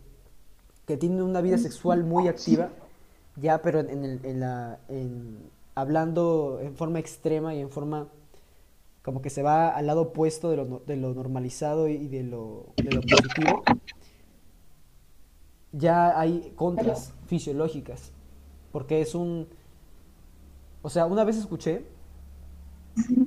que 0.87 0.97
tiene 0.97 1.23
una 1.23 1.41
vida 1.41 1.59
sexual 1.59 2.05
muy 2.05 2.29
activa, 2.29 2.71
ya, 3.37 3.63
pero 3.63 3.81
en, 3.81 4.05
el- 4.05 4.21
en 4.25 4.41
la, 4.41 4.79
en- 4.89 5.51
hablando 5.75 6.61
en 6.63 6.75
forma 6.77 6.99
extrema 6.99 7.55
y 7.55 7.61
en 7.61 7.71
forma 7.71 8.09
como 9.03 9.23
que 9.23 9.31
se 9.31 9.43
va 9.43 9.71
al 9.71 9.87
lado 9.87 10.03
opuesto 10.03 10.51
de 10.51 10.57
lo, 10.59 10.83
de 10.87 10.97
lo 10.97 11.15
normalizado 11.15 11.89
y 11.89 12.09
de 12.09 12.25
lo, 12.25 12.67
de 12.77 12.93
lo 12.93 13.01
positivo, 13.03 13.65
ya 15.73 16.19
hay 16.19 16.53
contras 16.57 17.13
fisiológicas, 17.27 18.13
porque 18.73 19.01
es 19.01 19.15
un, 19.15 19.49
o 20.83 20.91
sea, 20.91 21.07
una 21.07 21.25
vez 21.25 21.37
escuché 21.37 21.85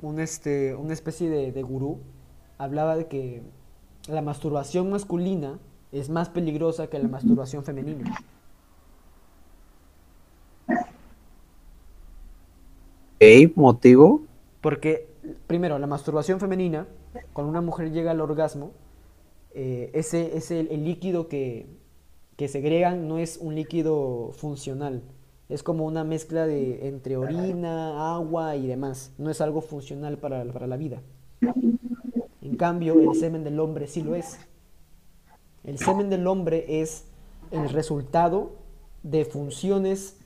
un 0.00 0.20
este, 0.20 0.74
una 0.74 0.92
especie 0.92 1.28
de, 1.30 1.52
de 1.52 1.62
gurú, 1.62 1.98
hablaba 2.58 2.96
de 2.96 3.06
que 3.06 3.42
la 4.08 4.22
masturbación 4.22 4.90
masculina 4.90 5.58
es 5.92 6.08
más 6.10 6.28
peligrosa 6.28 6.88
que 6.88 6.98
la 6.98 7.08
masturbación 7.08 7.64
femenina. 7.64 8.08
Motivo? 13.56 14.22
Porque, 14.60 15.08
primero, 15.46 15.78
la 15.78 15.86
masturbación 15.86 16.40
femenina, 16.40 16.86
cuando 17.32 17.50
una 17.50 17.60
mujer 17.60 17.90
llega 17.92 18.12
al 18.12 18.20
orgasmo, 18.20 18.72
eh, 19.52 19.90
ese, 19.94 20.36
ese 20.36 20.60
el, 20.60 20.84
líquido 20.84 21.28
que, 21.28 21.66
que 22.36 22.48
segregan 22.48 23.08
no 23.08 23.18
es 23.18 23.38
un 23.38 23.54
líquido 23.54 24.30
funcional. 24.32 25.02
Es 25.48 25.62
como 25.62 25.86
una 25.86 26.04
mezcla 26.04 26.46
de 26.46 26.86
entre 26.88 27.16
orina, 27.16 28.14
agua 28.14 28.56
y 28.56 28.66
demás. 28.66 29.12
No 29.18 29.30
es 29.30 29.40
algo 29.40 29.62
funcional 29.62 30.18
para, 30.18 30.44
para 30.52 30.66
la 30.66 30.76
vida. 30.76 31.00
En 32.42 32.56
cambio, 32.56 33.00
el 33.00 33.18
semen 33.18 33.44
del 33.44 33.58
hombre 33.58 33.86
sí 33.86 34.02
lo 34.02 34.14
es. 34.14 34.38
El 35.64 35.78
semen 35.78 36.10
del 36.10 36.26
hombre 36.26 36.80
es 36.80 37.04
el 37.50 37.68
resultado 37.70 38.52
de 39.02 39.24
funciones 39.24 40.18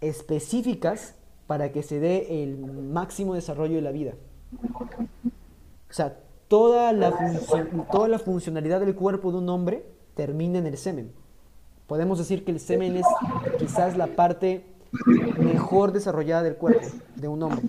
específicas 0.00 1.14
para 1.50 1.72
que 1.72 1.82
se 1.82 1.98
dé 1.98 2.44
el 2.44 2.58
máximo 2.58 3.34
desarrollo 3.34 3.74
de 3.74 3.82
la 3.82 3.90
vida. 3.90 4.14
O 5.90 5.92
sea, 5.92 6.16
toda 6.46 6.92
la, 6.92 7.12
toda 7.90 8.06
la 8.06 8.20
funcionalidad 8.20 8.78
del 8.78 8.94
cuerpo 8.94 9.32
de 9.32 9.38
un 9.38 9.48
hombre 9.48 9.84
termina 10.14 10.60
en 10.60 10.66
el 10.68 10.78
semen. 10.78 11.10
Podemos 11.88 12.18
decir 12.18 12.44
que 12.44 12.52
el 12.52 12.60
semen 12.60 12.98
es 12.98 13.06
quizás 13.58 13.96
la 13.96 14.06
parte 14.06 14.64
mejor 15.40 15.90
desarrollada 15.90 16.44
del 16.44 16.54
cuerpo 16.54 16.86
de 17.16 17.26
un 17.26 17.42
hombre. 17.42 17.62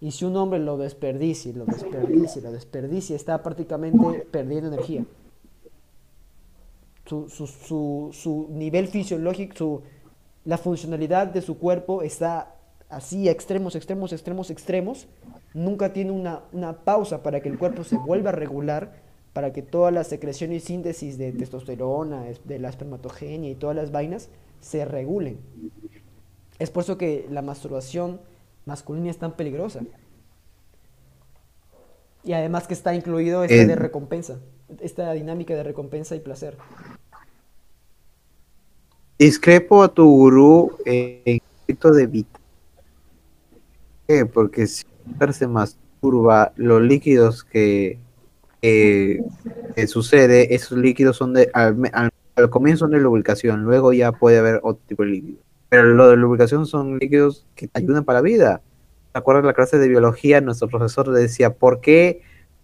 Y 0.00 0.12
si 0.12 0.24
un 0.24 0.34
hombre 0.34 0.58
lo 0.58 0.78
desperdicia, 0.78 1.52
lo 1.52 1.66
desperdicia, 1.66 2.40
lo 2.40 2.50
desperdicia, 2.50 3.14
está 3.14 3.42
prácticamente 3.42 4.26
perdiendo 4.30 4.68
energía. 4.68 5.04
Su, 7.04 7.28
su, 7.28 7.46
su, 7.46 8.08
su 8.14 8.48
nivel 8.52 8.88
fisiológico, 8.88 9.82
la 10.46 10.56
funcionalidad 10.56 11.26
de 11.26 11.42
su 11.42 11.58
cuerpo 11.58 12.00
está 12.00 12.55
así 12.88 13.28
a 13.28 13.32
extremos, 13.32 13.74
extremos, 13.76 14.12
extremos, 14.12 14.50
extremos. 14.50 15.06
Nunca 15.54 15.92
tiene 15.92 16.10
una, 16.12 16.42
una 16.52 16.72
pausa 16.84 17.22
para 17.22 17.40
que 17.40 17.48
el 17.48 17.58
cuerpo 17.58 17.84
se 17.84 17.96
vuelva 17.96 18.30
a 18.30 18.32
regular, 18.34 19.02
para 19.32 19.52
que 19.52 19.62
toda 19.62 19.90
la 19.90 20.04
secreción 20.04 20.52
y 20.52 20.60
síntesis 20.60 21.18
de 21.18 21.32
testosterona, 21.32 22.28
es- 22.28 22.46
de 22.46 22.58
la 22.58 22.68
espermatogenia 22.68 23.50
y 23.50 23.54
todas 23.54 23.76
las 23.76 23.90
vainas 23.92 24.28
se 24.60 24.84
regulen. 24.84 25.38
Es 26.58 26.70
por 26.70 26.82
eso 26.84 26.96
que 26.96 27.26
la 27.30 27.42
masturbación 27.42 28.20
masculina 28.64 29.10
es 29.10 29.18
tan 29.18 29.32
peligrosa. 29.32 29.80
Y 32.24 32.32
además 32.32 32.66
que 32.66 32.74
está 32.74 32.94
incluido 32.94 33.44
este 33.44 33.62
Eh. 33.62 33.66
de 33.66 33.76
recompensa, 33.76 34.38
esta 34.80 35.12
dinámica 35.12 35.54
de 35.54 35.62
recompensa 35.62 36.16
y 36.16 36.20
placer. 36.20 36.56
discrepo 39.18 39.82
a 39.82 39.88
tu 39.88 40.04
gurú 40.10 40.76
en 40.84 41.22
el 41.24 41.42
aspecto 41.60 41.90
de 41.90 42.06
Vita. 42.06 42.38
¿Por 44.06 44.16
qué? 44.16 44.26
Porque 44.26 44.66
si 44.66 44.84
se 45.32 45.46
masturba 45.48 46.52
los 46.56 46.82
líquidos 46.82 47.44
que, 47.44 47.98
que 48.60 49.86
sucede, 49.86 50.54
esos 50.54 50.78
líquidos 50.78 51.16
son 51.16 51.34
de, 51.34 51.50
al, 51.52 51.76
al- 51.92 52.50
comienzo 52.50 52.84
son 52.84 52.90
de 52.92 53.00
lubricación, 53.00 53.62
luego 53.64 53.92
ya 53.92 54.12
puede 54.12 54.38
haber 54.38 54.60
otro 54.62 54.82
tipo 54.86 55.02
de 55.02 55.08
líquido. 55.10 55.38
Pero 55.68 55.84
lo 55.84 56.08
de 56.08 56.16
lubricación 56.16 56.66
son 56.66 56.98
líquidos 56.98 57.46
que 57.54 57.68
ayudan 57.74 58.04
para 58.04 58.18
la 58.20 58.22
vida. 58.22 58.60
¿Te 59.12 59.18
acuerdas 59.18 59.42
de 59.42 59.46
la 59.48 59.54
clase 59.54 59.78
de 59.78 59.88
biología? 59.88 60.40
Nuestro 60.40 60.68
profesor 60.68 61.10
decía, 61.10 61.54
¿por 61.54 61.80
qué, 61.80 62.22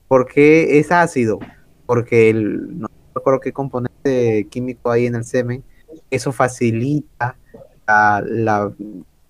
por 0.09 0.27
qué 0.27 0.79
es 0.79 0.93
ácido? 0.93 1.39
Porque 1.87 2.31
el, 2.31 2.79
no 2.79 2.89
recuerdo 3.15 3.41
qué 3.41 3.53
componente 3.53 4.47
químico 4.51 4.91
hay 4.91 5.07
en 5.07 5.15
el 5.17 5.25
semen, 5.25 5.65
eso 6.11 6.33
facilita 6.33 7.37
la- 7.87 8.73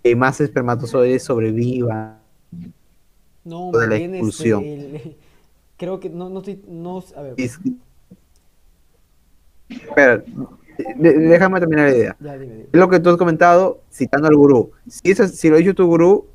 que 0.02 0.16
más 0.16 0.40
espermatozoides 0.40 1.22
sobrevivan. 1.22 2.18
No, 3.44 3.70
de 3.72 3.86
la 3.88 3.96
bien, 3.96 4.14
este, 4.14 4.18
expulsión. 4.18 4.64
el- 4.64 5.16
creo 5.76 5.98
que 6.00 6.10
no, 6.10 6.28
no 6.28 6.38
estoy, 6.40 6.62
no, 6.68 7.02
a 7.16 7.22
ver, 7.22 7.34
Y- 7.36 7.48
Espera, 9.68 10.22
déjame 10.98 11.60
terminar 11.60 11.88
la 11.90 11.96
idea. 11.96 12.16
ya 12.20 12.38
dime, 12.38 12.52
dime. 12.54 12.66
Es 12.72 12.78
lo 12.80 12.88
que 12.88 13.00
tú 13.00 13.10
has 13.10 13.16
comentado 13.16 13.80
citando 13.90 14.28
al 14.28 14.36
gurú. 14.36 14.72
Si, 14.86 15.10
eso, 15.10 15.26
si 15.28 15.48
lo 15.48 15.56
ha 15.56 15.58
dicho 15.58 15.74
tu 15.74 15.86
gurú, 15.86 16.26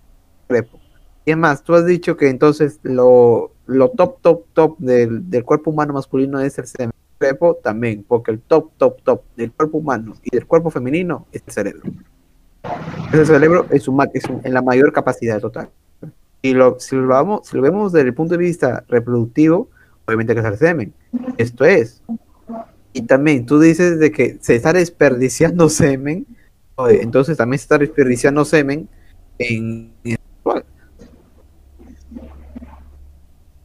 repo. 0.49 0.79
Y 1.25 1.31
es 1.31 1.37
más, 1.37 1.61
tú 1.63 1.75
has 1.75 1.85
dicho 1.85 2.15
que 2.17 2.29
entonces 2.29 2.79
lo, 2.83 3.51
lo 3.67 3.89
top, 3.89 4.21
top, 4.21 4.45
top 4.53 4.77
del, 4.79 5.29
del 5.29 5.43
cuerpo 5.43 5.69
humano 5.71 5.93
masculino 5.93 6.39
es 6.39 6.57
el 6.57 6.65
semen. 6.67 6.91
Repo 7.19 7.55
también, 7.55 8.03
porque 8.07 8.31
el 8.31 8.39
top, 8.39 8.71
top, 8.77 9.01
top 9.03 9.21
del 9.35 9.51
cuerpo 9.51 9.77
humano 9.79 10.13
y 10.23 10.29
del 10.35 10.45
cuerpo 10.45 10.69
femenino 10.71 11.27
es 11.31 11.43
el 11.45 11.53
cerebro. 11.53 11.91
El 13.13 13.25
cerebro 13.25 13.65
es, 13.69 13.83
su- 13.83 14.41
en 14.43 14.53
la 14.53 14.61
mayor 14.61 14.91
capacidad 14.91 15.39
total. 15.39 15.69
Y 16.41 16.53
lo, 16.53 16.79
si, 16.79 16.95
lo 16.95 17.07
vamos, 17.07 17.47
si 17.47 17.55
lo 17.55 17.61
vemos 17.63 17.91
desde 17.93 18.07
el 18.09 18.13
punto 18.13 18.33
de 18.33 18.37
vista 18.39 18.83
reproductivo, 18.87 19.69
obviamente 20.05 20.35
que 20.35 20.41
es 20.41 20.59
semen. 20.59 20.93
Esto 21.37 21.65
es. 21.65 22.03
Y 22.93 23.01
también 23.03 23.45
tú 23.45 23.59
dices 23.59 23.99
de 23.99 24.11
que 24.11 24.37
se 24.41 24.55
está 24.55 24.73
desperdiciando 24.73 25.69
semen, 25.69 26.25
entonces 26.89 27.37
también 27.37 27.59
se 27.59 27.63
está 27.63 27.77
desperdiciando 27.77 28.45
semen 28.45 28.87
en, 29.39 29.91
en 30.03 30.17
sexual. 30.35 30.65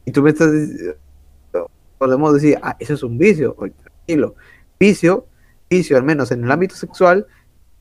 Y 0.05 0.11
tú 0.11 0.21
me 0.21 0.31
estás 0.31 0.51
podemos 1.97 2.33
decir, 2.33 2.59
ah, 2.61 2.75
eso 2.79 2.95
es 2.95 3.03
un 3.03 3.17
vicio, 3.17 3.55
tranquilo. 3.55 4.35
Vicio, 4.77 5.25
vicio 5.69 5.95
al 5.95 6.03
menos 6.03 6.31
en 6.31 6.43
el 6.43 6.51
ámbito 6.51 6.75
sexual, 6.75 7.25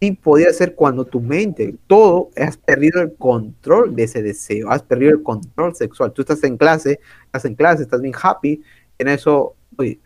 sí 0.03 0.11
podría 0.11 0.53
ser 0.53 0.75
cuando 0.75 1.05
tu 1.05 1.21
mente, 1.21 1.77
todo, 1.87 2.31
has 2.37 2.57
perdido 2.57 3.01
el 3.01 3.15
control 3.15 3.95
de 3.95 4.03
ese 4.03 4.21
deseo, 4.21 4.69
has 4.69 4.83
perdido 4.83 5.13
el 5.13 5.23
control 5.23 5.77
sexual. 5.77 6.11
Tú 6.13 6.23
estás 6.23 6.43
en 6.43 6.57
clase, 6.57 6.99
estás 7.27 7.45
en 7.45 7.55
clase, 7.55 7.85
estás 7.85 8.01
bien 8.01 8.13
happy, 8.21 8.61
en 8.99 9.07
eso, 9.07 9.55
oye, 9.77 10.01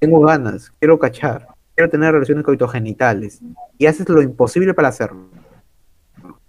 tengo 0.00 0.18
ganas, 0.22 0.72
quiero 0.80 0.98
cachar, 0.98 1.46
quiero 1.76 1.88
tener 1.88 2.12
relaciones 2.12 2.42
coitogenitales 2.44 3.38
y 3.78 3.86
haces 3.86 4.08
lo 4.08 4.20
imposible 4.20 4.74
para 4.74 4.88
hacerlo. 4.88 5.28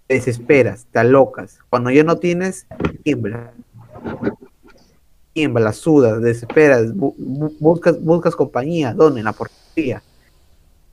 Te 0.07 0.15
desesperas, 0.15 0.87
te 0.91 0.97
alocas. 0.97 1.59
Cuando 1.69 1.91
ya 1.91 2.03
no 2.03 2.17
tienes, 2.17 2.65
tiembla. 3.03 3.53
Tiembla, 5.33 5.71
sudas, 5.71 6.19
desesperas, 6.19 6.95
bu- 6.95 7.15
bu- 7.15 7.55
buscas, 7.59 8.01
buscas 8.03 8.35
compañía, 8.35 8.95
¿dónde? 8.95 9.19
En 9.19 9.25
la 9.25 9.33
portería. 9.33 10.01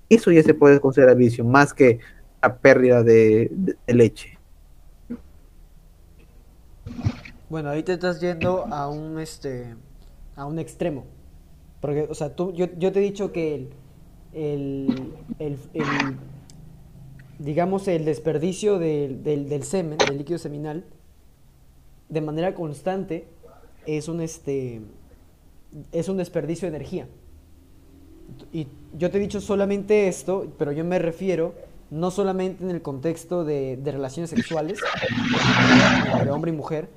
Eso 0.09 0.33
ya 0.33 0.43
se 0.43 0.55
puede 0.55 0.81
considerar 0.81 1.17
vicio, 1.17 1.45
más 1.45 1.75
que 1.75 2.01
la 2.43 2.59
pérdida 2.59 3.03
de, 3.03 3.51
leche. 3.87 4.39
Bueno, 7.49 7.71
ahí 7.71 7.83
te 7.83 7.95
estás 7.95 8.21
yendo 8.21 8.69
a 8.71 8.89
un, 8.89 9.19
este, 9.19 9.75
a 10.37 10.47
un 10.47 10.59
extremo. 10.59 11.05
Porque, 11.81 12.07
o 12.11 12.15
sea, 12.15 12.35
tú, 12.37 12.53
yo, 12.55 12.67
yo 12.79 12.93
te 12.93 13.01
he 13.01 13.03
dicho 13.03 13.33
que 13.33 13.55
el, 13.55 13.71
el, 14.35 15.15
el- 15.39 15.59
el- 15.75 16.17
digamos, 17.39 17.87
el 17.89 18.05
desperdicio 18.05 18.79
del, 18.79 19.23
del, 19.23 19.49
del 19.49 19.63
semen, 19.63 20.05
del 20.05 20.19
líquido 20.19 20.39
seminal, 20.39 20.85
de 22.09 22.21
manera 22.21 22.55
constante, 22.55 23.29
es 23.87 24.09
un, 24.09 24.21
este, 24.21 24.81
es 25.93 26.09
un 26.09 26.17
desperdicio 26.17 26.71
de 26.71 26.77
energía. 26.77 27.09
Y 28.53 28.67
yo 28.97 29.11
te 29.11 29.19
he 29.19 29.21
dicho 29.21 29.41
solamente 29.41 30.09
esto, 30.09 30.47
pero 30.59 30.73
yo 30.73 30.85
me 30.85 30.99
refiero 30.99 31.55
no 31.91 32.11
solamente 32.11 32.65
en 32.65 32.71
el 32.71 32.83
contexto 32.83 33.45
de, 33.45 33.79
relaciones 33.85 34.31
sexuales 34.31 34.79
entre 36.13 36.31
hombre 36.31 36.51
y 36.51 36.55
mujer, 36.55 36.89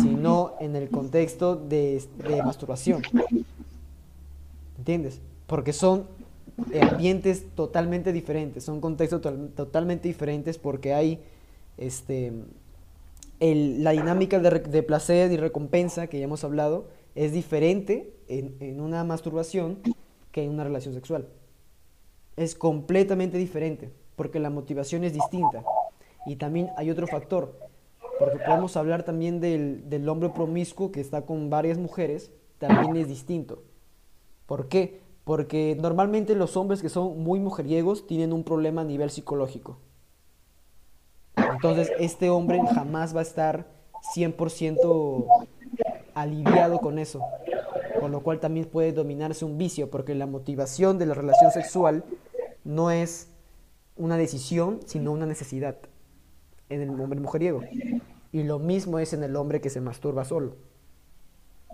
sino 0.00 0.54
en 0.60 0.76
el 0.76 0.88
contexto 0.88 1.56
de, 1.56 2.02
masturbación. 2.44 3.02
¿Entiendes? 4.78 5.20
Porque 5.46 5.72
son 5.72 6.06
ambientes 6.80 7.44
totalmente 7.54 8.12
diferentes, 8.12 8.64
son 8.64 8.80
contextos 8.80 9.20
to- 9.20 9.48
totalmente 9.54 10.08
diferentes 10.08 10.58
porque 10.58 10.94
hay 10.94 11.20
este, 11.76 12.32
la 13.40 13.90
dinámica 13.92 14.38
de, 14.38 14.82
placer 14.82 15.32
y 15.32 15.36
recompensa 15.36 16.06
que 16.06 16.18
ya 16.18 16.24
hemos 16.24 16.44
hablado 16.44 16.86
es 17.14 17.32
diferente 17.32 18.12
en, 18.28 18.54
en 18.60 18.80
una 18.80 19.04
masturbación 19.04 19.78
que 20.32 20.44
en 20.44 20.50
una 20.50 20.64
relación 20.64 20.94
sexual. 20.94 21.28
Es 22.36 22.54
completamente 22.54 23.38
diferente 23.38 23.92
porque 24.16 24.40
la 24.40 24.50
motivación 24.50 25.04
es 25.04 25.12
distinta. 25.12 25.64
Y 26.26 26.36
también 26.36 26.70
hay 26.76 26.90
otro 26.90 27.06
factor, 27.06 27.58
porque 28.18 28.38
podemos 28.38 28.76
hablar 28.76 29.02
también 29.02 29.40
del, 29.40 29.88
del 29.88 30.08
hombre 30.08 30.28
promiscuo 30.28 30.92
que 30.92 31.00
está 31.00 31.22
con 31.22 31.48
varias 31.48 31.78
mujeres, 31.78 32.30
también 32.58 32.96
es 32.96 33.08
distinto. 33.08 33.62
¿Por 34.44 34.68
qué? 34.68 35.00
Porque 35.24 35.76
normalmente 35.80 36.34
los 36.34 36.56
hombres 36.56 36.82
que 36.82 36.90
son 36.90 37.22
muy 37.22 37.40
mujeriegos 37.40 38.06
tienen 38.06 38.32
un 38.32 38.44
problema 38.44 38.82
a 38.82 38.84
nivel 38.84 39.10
psicológico. 39.10 39.78
Entonces, 41.36 41.90
este 41.98 42.30
hombre 42.30 42.60
jamás 42.74 43.14
va 43.14 43.20
a 43.20 43.22
estar 43.22 43.66
100% 44.14 45.26
aliviado 46.14 46.78
con 46.78 46.98
eso. 46.98 47.20
Con 48.00 48.12
lo 48.12 48.20
cual 48.22 48.40
también 48.40 48.66
puede 48.66 48.92
dominarse 48.92 49.44
un 49.44 49.58
vicio, 49.58 49.90
porque 49.90 50.14
la 50.14 50.26
motivación 50.26 50.98
de 50.98 51.06
la 51.06 51.14
relación 51.14 51.50
sexual 51.52 52.04
no 52.64 52.90
es 52.90 53.28
una 53.96 54.16
decisión, 54.16 54.80
sino 54.86 55.12
una 55.12 55.26
necesidad 55.26 55.76
en 56.68 56.82
el 56.82 56.90
hombre 57.00 57.20
mujeriego. 57.20 57.60
Y 58.32 58.42
lo 58.44 58.58
mismo 58.58 58.98
es 58.98 59.12
en 59.12 59.22
el 59.22 59.36
hombre 59.36 59.60
que 59.60 59.70
se 59.70 59.80
masturba 59.80 60.24
solo. 60.24 60.56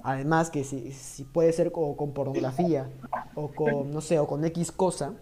Además 0.03 0.51
que 0.51 0.65
si, 0.65 1.25
puede 1.25 1.53
ser 1.53 1.73
co- 1.73 1.97
con, 1.97 2.13
pornografía 2.13 2.89
o 3.35 3.49
con, 3.49 3.91
no 3.91 4.01
sé, 4.01 4.19
o 4.19 4.27
con 4.27 4.45
X 4.45 4.73
cosa, 4.73 5.15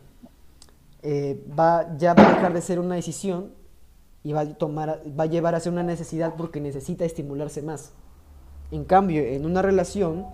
eh, 1.02 1.42
va, 1.58 1.96
ya 1.96 2.14
va 2.14 2.26
a 2.26 2.34
dejar 2.34 2.52
de 2.54 2.60
ser 2.60 2.78
una 2.78 2.94
decisión 2.94 3.52
y 4.22 4.32
va 4.32 4.40
a, 4.40 4.54
tomar, 4.54 5.02
va 5.18 5.24
a 5.24 5.26
llevar 5.26 5.54
a 5.54 5.60
ser 5.60 5.72
una 5.72 5.82
necesidad 5.82 6.34
porque 6.36 6.60
necesita 6.60 7.04
estimularse 7.04 7.62
más. 7.62 7.92
En 8.70 8.84
cambio, 8.84 9.22
en 9.22 9.44
una 9.44 9.60
relación 9.62 10.26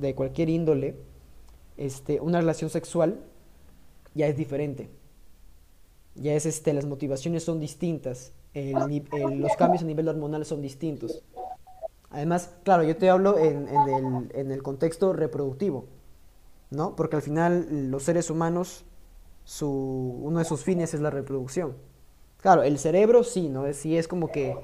de 0.00 0.14
cualquier 0.14 0.48
índole, 0.48 0.96
este, 1.76 2.20
una 2.20 2.40
relación 2.40 2.70
sexual 2.70 3.20
ya 4.14 4.26
es 4.26 4.36
diferente. 4.36 4.88
Ya 6.14 6.34
es 6.34 6.46
este, 6.46 6.72
las 6.72 6.86
motivaciones 6.86 7.42
son 7.42 7.58
distintas, 7.58 8.32
los 8.54 9.56
cambios 9.56 9.82
a 9.82 9.86
nivel 9.86 10.08
hormonal 10.08 10.44
son 10.44 10.62
distintos. 10.62 11.22
Además, 12.10 12.54
claro, 12.62 12.84
yo 12.84 12.96
te 12.96 13.10
hablo 13.10 13.36
en, 13.38 13.68
en 13.68 13.88
el, 13.88 14.30
en 14.32 14.52
el 14.52 14.62
contexto 14.62 15.12
reproductivo, 15.12 15.86
¿no? 16.70 16.94
Porque 16.94 17.16
al 17.16 17.22
final 17.22 17.90
los 17.90 18.04
seres 18.04 18.30
humanos, 18.30 18.84
su, 19.44 20.20
uno 20.22 20.38
de 20.38 20.44
sus 20.44 20.62
fines 20.62 20.94
es 20.94 21.00
la 21.00 21.10
reproducción. 21.10 21.74
Claro, 22.40 22.62
el 22.62 22.78
cerebro 22.78 23.24
sí, 23.24 23.48
¿no? 23.48 23.72
Sí 23.72 23.96
es 23.96 24.06
como 24.06 24.28
que 24.28 24.56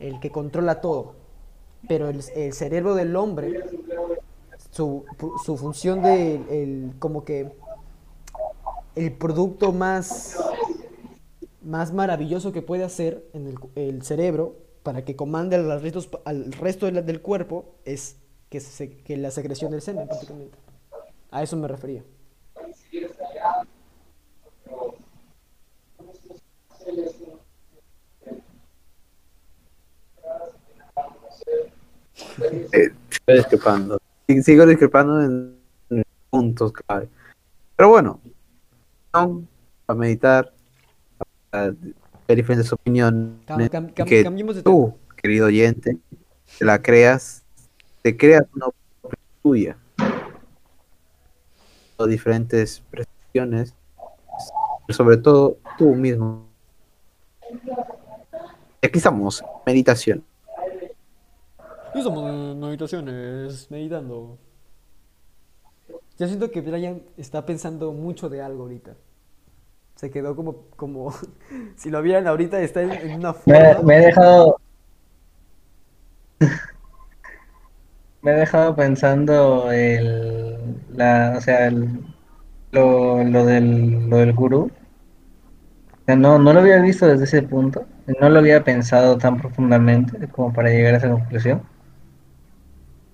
el 0.00 0.18
que 0.18 0.30
controla 0.30 0.80
todo. 0.80 1.14
Pero 1.86 2.08
el, 2.08 2.20
el 2.34 2.52
cerebro 2.54 2.94
del 2.96 3.14
hombre, 3.14 3.62
su, 4.74 5.04
su 5.44 5.56
función 5.56 6.02
de 6.02 6.34
el, 6.62 6.94
como 6.98 7.24
que 7.24 7.52
el 8.96 9.12
producto 9.12 9.72
más, 9.72 10.36
más 11.62 11.92
maravilloso 11.92 12.52
que 12.52 12.62
puede 12.62 12.84
hacer 12.84 13.24
en 13.32 13.46
el, 13.46 13.56
el 13.76 14.02
cerebro 14.02 14.56
para 14.82 15.04
que 15.04 15.16
comande 15.16 15.56
al, 15.56 15.80
restos- 15.82 16.10
al 16.24 16.52
resto 16.52 16.86
de 16.86 16.92
la- 16.92 17.02
del 17.02 17.20
cuerpo 17.22 17.74
es 17.84 18.16
que, 18.50 18.60
se- 18.60 18.96
que 18.98 19.16
la 19.16 19.30
secreción 19.30 19.70
del 19.70 19.80
semen 19.82 20.06
prácticamente. 20.08 20.58
A 21.30 21.42
eso 21.42 21.56
me 21.56 21.68
refería. 21.68 22.02
Eh, 32.72 32.90
estoy 33.10 33.36
discrepando. 33.36 33.98
Sigo 34.26 34.66
discrepando 34.66 35.22
en, 35.22 35.56
puntos 36.30 36.72
clave. 36.72 37.08
Pero 37.76 37.90
bueno, 37.90 38.20
para 39.12 39.98
meditar, 39.98 40.52
para 41.50 41.74
ver 42.26 42.36
diferentes 42.36 42.72
opiniones. 42.72 43.38
Cam- 43.46 43.68
cam- 43.68 43.92
cam- 43.94 44.06
que 44.06 44.24
de 44.24 44.62
tú, 44.62 44.94
querido 45.16 45.46
oyente, 45.46 45.98
te 46.58 46.64
la 46.64 46.80
creas, 46.82 47.44
te 48.02 48.16
creas 48.16 48.44
una 48.54 48.66
opinión 48.66 49.18
tuya. 49.42 49.76
O 51.96 52.06
diferentes 52.06 52.82
percepciones, 52.90 53.74
pero 54.86 54.96
sobre 54.96 55.16
todo 55.18 55.58
tú 55.78 55.94
mismo. 55.94 56.48
Aquí 58.82 58.98
estamos, 58.98 59.44
meditación. 59.64 60.24
Y 61.94 61.98
estamos 62.00 62.24
en 62.30 62.58
meditaciones, 62.60 63.70
meditando. 63.70 64.38
Yo 66.18 66.26
siento 66.26 66.50
que 66.50 66.60
Brian 66.60 67.02
está 67.16 67.44
pensando 67.44 67.92
mucho 67.92 68.28
de 68.28 68.40
algo 68.42 68.62
ahorita. 68.64 68.96
Se 69.96 70.10
quedó 70.10 70.36
como, 70.36 70.68
como, 70.76 71.14
si 71.76 71.90
lo 71.90 72.02
vieran 72.02 72.26
ahorita, 72.26 72.60
está 72.62 72.82
en, 72.82 72.92
en 72.92 73.12
una 73.14 73.34
Me, 73.46 73.58
forma. 73.60 73.84
me 73.84 73.96
he 73.96 74.00
dejado. 74.06 74.56
Me 78.22 78.32
he 78.32 78.34
dejado 78.34 78.74
pensando 78.74 79.70
el, 79.70 80.82
la, 80.88 81.34
o 81.36 81.40
sea, 81.40 81.66
el- 81.68 82.00
lo, 82.72 83.22
lo 83.24 83.44
del, 83.46 84.08
lo 84.10 84.18
del 84.18 84.32
gurú. 84.34 84.70
O 86.02 86.04
sea, 86.06 86.16
no, 86.16 86.38
no 86.38 86.52
lo 86.52 86.60
había 86.60 86.80
visto 86.80 87.06
desde 87.06 87.24
ese 87.24 87.42
punto. 87.42 87.86
No 88.20 88.28
lo 88.30 88.38
había 88.38 88.62
pensado 88.64 89.18
tan 89.18 89.38
profundamente 89.38 90.28
como 90.28 90.52
para 90.52 90.70
llegar 90.70 90.94
a 90.94 90.96
esa 90.98 91.10
conclusión. 91.10 91.62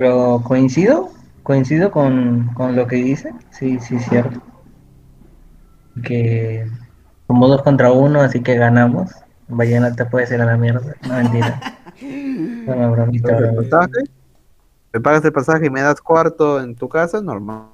Pero 0.01 0.41
coincido, 0.43 1.11
coincido 1.43 1.91
con, 1.91 2.55
con 2.55 2.75
lo 2.75 2.87
que 2.87 2.97
dice. 2.97 3.35
Sí, 3.51 3.79
sí, 3.81 3.97
es 3.97 4.07
cierto. 4.07 4.41
Que 6.03 6.67
somos 7.27 7.51
dos 7.51 7.63
contra 7.63 7.93
uno, 7.93 8.23
así 8.23 8.43
que 8.43 8.55
ganamos. 8.55 9.11
Ballena 9.47 9.95
te 9.95 10.07
puedes 10.07 10.31
ir 10.31 10.41
a 10.41 10.47
la 10.47 10.57
mierda. 10.57 10.95
No, 11.07 11.17
mentira. 11.17 11.61
Una 12.67 12.89
bromita, 12.89 13.37
¿El 13.37 13.55
pasaje? 13.57 14.01
Me 14.95 15.01
pagas 15.01 15.23
el 15.27 15.33
pasaje 15.35 15.67
y 15.67 15.71
me 15.71 15.83
das 15.83 16.01
cuarto 16.01 16.63
en 16.63 16.75
tu 16.75 16.89
casa, 16.89 17.21
normal. 17.21 17.67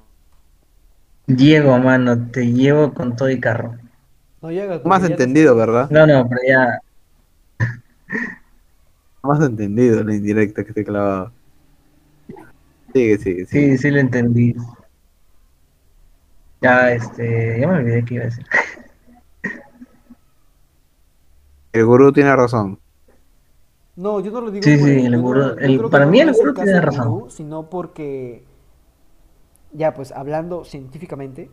Llego, 1.27 1.77
mano, 1.79 2.29
te 2.29 2.51
llevo 2.51 2.93
con 2.93 3.15
todo 3.15 3.29
y 3.29 3.39
carro. 3.39 3.77
No 4.41 4.49
No 4.49 4.51
ya 4.51 4.67
te 4.67 5.13
entendido. 5.13 5.55
¿verdad? 5.55 5.89
No, 5.91 6.05
no, 6.05 6.27
pero 6.27 6.41
ya, 6.45 6.81
No 9.23 9.31
has 9.31 9.41
entendido 9.45 10.03
la 10.03 10.13
indirecta 10.13 10.65
que 10.65 10.73
te 10.73 10.83
clavaba. 10.83 11.31
Sigue, 12.97 13.17
sigue, 13.19 13.45
sigue. 13.45 13.71
sí, 13.71 13.77
sí 13.77 13.91
lo 13.91 13.99
entendí. 13.99 14.55
Ya, 16.61 16.91
este, 16.91 17.59
ya 17.59 17.67
me 17.67 17.75
olvidé 17.77 18.03
qué 18.03 18.15
iba 18.15 18.23
a 18.23 18.27
decir. 18.27 18.45
El 21.73 21.85
gurú 21.85 22.11
tiene 22.11 22.35
razón. 22.35 22.79
No, 23.95 24.19
yo 24.19 24.31
no 24.31 24.41
lo 24.41 24.49
digo 24.51 24.63
Sí, 24.63 24.77
por 24.77 24.87
sí, 24.87 24.93
el- 24.93 25.05
el 25.05 25.11
yo 25.11 25.17
no- 25.17 25.23
gurú- 25.27 25.55
el- 25.59 25.89
para 25.89 26.05
mí 26.07 26.19
el 26.21 26.33
gurú 26.33 26.53
tiene 26.53 26.81
razón. 26.81 27.07
gurú, 27.09 27.29
sino 27.29 27.69
porque, 27.69 28.43
ya 29.73 29.93
pues 29.93 30.11
hablando 30.11 30.65
científicamente 30.65 31.49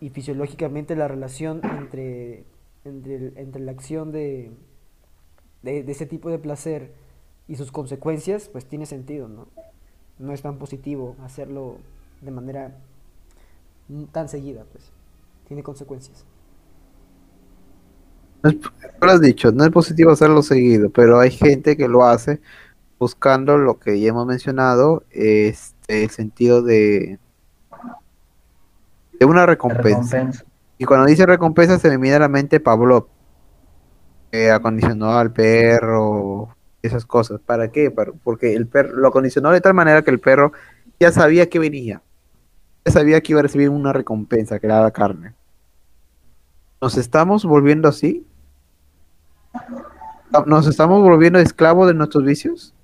y 0.00 0.10
fisiológicamente 0.10 0.96
la 0.96 1.06
relación 1.06 1.60
entre, 1.64 2.44
entre, 2.84 3.32
entre 3.40 3.62
la 3.62 3.70
acción 3.72 4.10
de, 4.10 4.50
de, 5.62 5.82
de 5.84 5.92
ese 5.92 6.06
tipo 6.06 6.28
de 6.30 6.38
placer 6.40 6.92
y 7.46 7.54
sus 7.56 7.70
consecuencias, 7.72 8.48
pues 8.48 8.64
tiene 8.66 8.86
sentido, 8.86 9.28
¿no? 9.28 9.46
No 10.18 10.32
es 10.32 10.42
tan 10.42 10.58
positivo 10.58 11.16
hacerlo 11.24 11.78
de 12.20 12.30
manera 12.30 12.76
tan 14.12 14.28
seguida, 14.28 14.64
pues. 14.72 14.92
Tiene 15.46 15.62
consecuencias. 15.62 16.24
No 18.42 18.50
es- 18.50 18.56
lo 19.00 19.10
has 19.10 19.20
dicho, 19.20 19.52
no 19.52 19.64
es 19.64 19.70
positivo 19.70 20.10
hacerlo 20.12 20.42
seguido, 20.42 20.90
pero 20.90 21.18
hay 21.20 21.30
gente 21.30 21.76
que 21.76 21.88
lo 21.88 22.04
hace 22.04 22.40
buscando 22.98 23.58
lo 23.58 23.78
que 23.80 24.00
ya 24.00 24.10
hemos 24.10 24.26
mencionado, 24.26 25.04
este, 25.10 26.04
el 26.04 26.10
sentido 26.10 26.62
de, 26.62 27.20
de 29.20 29.26
una 29.26 29.46
recompensa. 29.46 30.30
Y 30.78 30.84
cuando 30.84 31.06
dice 31.06 31.26
recompensa 31.26 31.78
se 31.78 31.88
me 31.90 31.98
viene 31.98 32.16
a 32.16 32.20
la 32.20 32.28
mente 32.28 32.60
Pavlov, 32.60 33.08
que 34.30 34.50
acondicionó 34.50 35.12
al 35.18 35.32
perro, 35.32 36.56
esas 36.82 37.04
cosas. 37.06 37.40
¿Para 37.40 37.70
qué? 37.70 37.90
Para- 37.90 38.12
porque 38.12 38.54
el 38.54 38.66
perro 38.66 38.96
lo 38.96 39.08
acondicionó 39.08 39.50
de 39.50 39.60
tal 39.60 39.74
manera 39.74 40.02
que 40.02 40.10
el 40.10 40.20
perro 40.20 40.52
ya 41.00 41.12
sabía 41.12 41.48
que 41.48 41.58
venía. 41.58 42.02
Ya 42.84 42.92
sabía 42.92 43.20
que 43.20 43.32
iba 43.32 43.40
a 43.40 43.42
recibir 43.42 43.68
una 43.68 43.92
recompensa, 43.92 44.58
que 44.58 44.66
era 44.66 44.80
la 44.80 44.90
carne. 44.90 45.34
¿Nos 46.80 46.96
estamos 46.96 47.44
volviendo 47.44 47.88
así? 47.88 48.24
¿Nos 50.46 50.66
estamos 50.66 51.02
volviendo 51.02 51.38
esclavos 51.38 51.88
de 51.88 51.94
nuestros 51.94 52.24
vicios? 52.24 52.74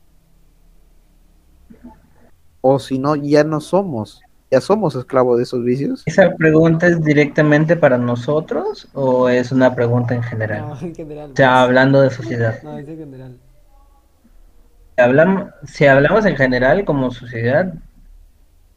O 2.61 2.79
si 2.79 2.99
no, 2.99 3.15
ya 3.17 3.45
no 3.45 3.61
somos. 3.61 4.23
Ya 4.51 4.61
somos 4.61 4.95
esclavos 4.95 5.37
de 5.37 5.43
esos 5.43 5.63
vicios. 5.65 6.03
¿Esa 6.07 6.35
pregunta 6.37 6.87
es 6.87 7.03
directamente 7.03 7.77
para 7.77 7.99
nosotros 7.99 8.89
o 8.95 9.29
es 9.29 9.53
una 9.53 9.75
pregunta 9.75 10.15
en 10.15 10.23
general? 10.23 10.69
No, 10.69 10.81
en 10.81 10.95
general. 10.95 11.33
O 11.33 11.37
sea, 11.37 11.63
hablando 11.63 12.01
de 12.01 12.11
sociedad. 12.11 12.63
No, 12.63 12.79
es 12.79 12.89
en 12.89 12.99
general. 12.99 13.39
Hablamos, 14.97 15.51
si 15.65 15.87
hablamos 15.87 16.25
en 16.27 16.37
general 16.37 16.85
como 16.85 17.11
sociedad, 17.11 17.75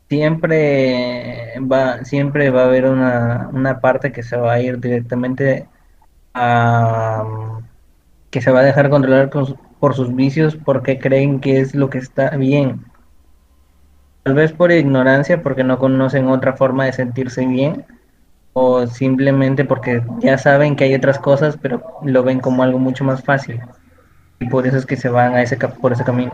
siempre 0.10 1.54
va, 1.60 2.04
siempre 2.04 2.50
va 2.50 2.64
a 2.64 2.66
haber 2.66 2.86
una, 2.86 3.50
una 3.54 3.80
parte 3.82 4.12
que 4.12 4.24
se 4.24 4.38
va 4.38 4.54
a 4.54 4.62
ir 4.62 4.80
directamente 4.80 5.68
a 6.34 7.24
que 8.32 8.42
se 8.42 8.52
va 8.52 8.60
a 8.60 8.64
dejar 8.64 8.90
controlar 8.90 9.30
con 9.30 9.58
por 9.80 9.96
sus 9.96 10.16
vicios 10.16 10.56
porque 10.56 11.00
creen 11.00 11.40
que 11.40 11.60
es 11.60 11.76
lo 11.76 11.90
que 11.90 12.00
está 12.00 12.32
bien. 12.32 12.86
Tal 14.24 14.34
vez 14.34 14.52
por 14.52 14.72
ignorancia, 14.72 15.42
porque 15.42 15.64
no 15.64 15.80
conocen 15.80 16.28
otra 16.28 16.54
forma 16.54 16.86
de 16.86 16.94
sentirse 16.94 17.46
bien, 17.46 17.86
o 18.54 18.88
simplemente 18.88 19.66
porque 19.66 20.04
ya 20.20 20.38
saben 20.38 20.76
que 20.76 20.86
hay 20.86 20.96
otras 20.96 21.20
cosas, 21.20 21.58
pero 21.62 21.84
lo 22.04 22.24
ven 22.24 22.40
como 22.40 22.64
algo 22.64 22.80
mucho 22.80 23.04
más 23.04 23.24
fácil. 23.24 23.62
Y 24.40 24.48
por 24.48 24.68
eso 24.68 24.78
es 24.78 24.86
que 24.86 24.96
se 24.96 25.10
van 25.10 25.34
a 25.34 25.42
ese, 25.42 25.58
por 25.58 25.92
ese 25.92 26.04
camino. 26.04 26.32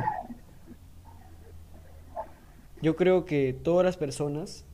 Yo 2.81 2.95
creo 2.97 3.23
que 3.25 3.53
todas 3.53 3.85
las 3.85 3.95
personas, 3.95 4.65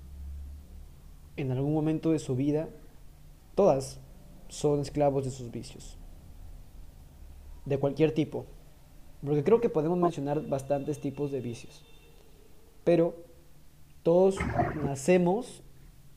en 1.38 1.52
algún 1.52 1.74
momento 1.74 2.12
de 2.12 2.20
su 2.20 2.36
vida, 2.36 2.70
todas 3.54 4.00
son 4.48 4.80
esclavos 4.80 5.26
de 5.26 5.32
sus 5.32 5.52
vicios. 5.52 5.98
De 7.66 7.78
cualquier 7.78 8.12
tipo. 8.12 8.48
Porque 9.24 9.44
creo 9.44 9.62
que 9.62 9.70
podemos 9.70 9.98
mencionar 10.00 10.42
bastantes 10.48 11.00
tipos 11.00 11.32
de 11.32 11.42
vicios. 11.42 11.84
Pero 12.84 13.16
todos 14.02 14.38
nacemos 14.84 15.62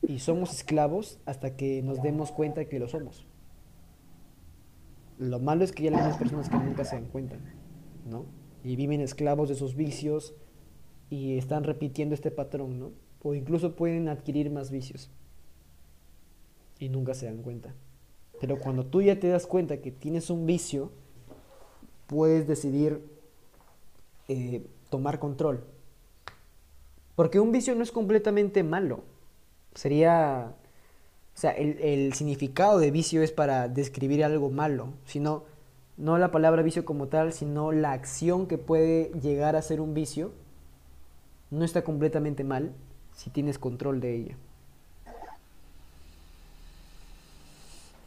y 0.01 0.19
somos 0.19 0.51
esclavos 0.53 1.19
hasta 1.25 1.55
que 1.55 1.81
nos 1.83 2.01
demos 2.01 2.31
cuenta 2.31 2.65
que 2.65 2.79
lo 2.79 2.87
somos. 2.87 3.25
Lo 5.23 5.39
malo 5.39 5.63
es 5.63 5.71
que 5.71 5.83
hay 5.83 5.89
algunas 5.89 6.17
personas 6.17 6.49
que 6.49 6.57
nunca 6.57 6.83
se 6.85 6.95
dan 6.95 7.05
cuenta, 7.05 7.37
¿no? 8.05 8.25
Y 8.63 8.75
viven 8.75 9.01
esclavos 9.01 9.49
de 9.49 9.55
sus 9.55 9.75
vicios 9.75 10.35
y 11.09 11.37
están 11.37 11.63
repitiendo 11.63 12.13
este 12.15 12.31
patrón, 12.31 12.79
¿no? 12.79 12.91
O 13.21 13.33
incluso 13.33 13.75
pueden 13.75 14.09
adquirir 14.09 14.51
más 14.51 14.69
vicios 14.69 15.09
y 16.79 16.89
nunca 16.89 17.13
se 17.13 17.25
dan 17.25 17.41
cuenta. 17.41 17.73
Pero 18.41 18.59
cuando 18.59 18.85
tú 18.85 19.01
ya 19.01 19.19
te 19.19 19.29
das 19.29 19.47
cuenta 19.47 19.77
que 19.77 19.91
tienes 19.91 20.29
un 20.29 20.45
vicio, 20.45 20.91
puedes 22.07 22.47
decidir 22.47 23.01
eh, 24.27 24.67
tomar 24.89 25.19
control. 25.19 25.63
Porque 27.15 27.39
un 27.39 27.51
vicio 27.51 27.75
no 27.75 27.83
es 27.83 27.91
completamente 27.91 28.63
malo. 28.63 29.03
Sería, 29.75 30.55
o 31.35 31.39
sea, 31.39 31.51
el, 31.51 31.79
el 31.79 32.13
significado 32.13 32.79
de 32.79 32.91
vicio 32.91 33.23
es 33.23 33.31
para 33.31 33.67
describir 33.67 34.23
algo 34.23 34.49
malo, 34.51 34.89
sino 35.05 35.45
no 35.97 36.17
la 36.17 36.31
palabra 36.31 36.61
vicio 36.63 36.85
como 36.85 37.07
tal, 37.07 37.33
sino 37.33 37.71
la 37.71 37.91
acción 37.93 38.47
que 38.47 38.57
puede 38.57 39.11
llegar 39.21 39.55
a 39.55 39.61
ser 39.61 39.81
un 39.81 39.93
vicio 39.93 40.31
no 41.51 41.63
está 41.63 41.83
completamente 41.83 42.43
mal 42.43 42.73
si 43.15 43.29
tienes 43.29 43.57
control 43.59 43.99
de 44.01 44.15
ella. 44.15 44.37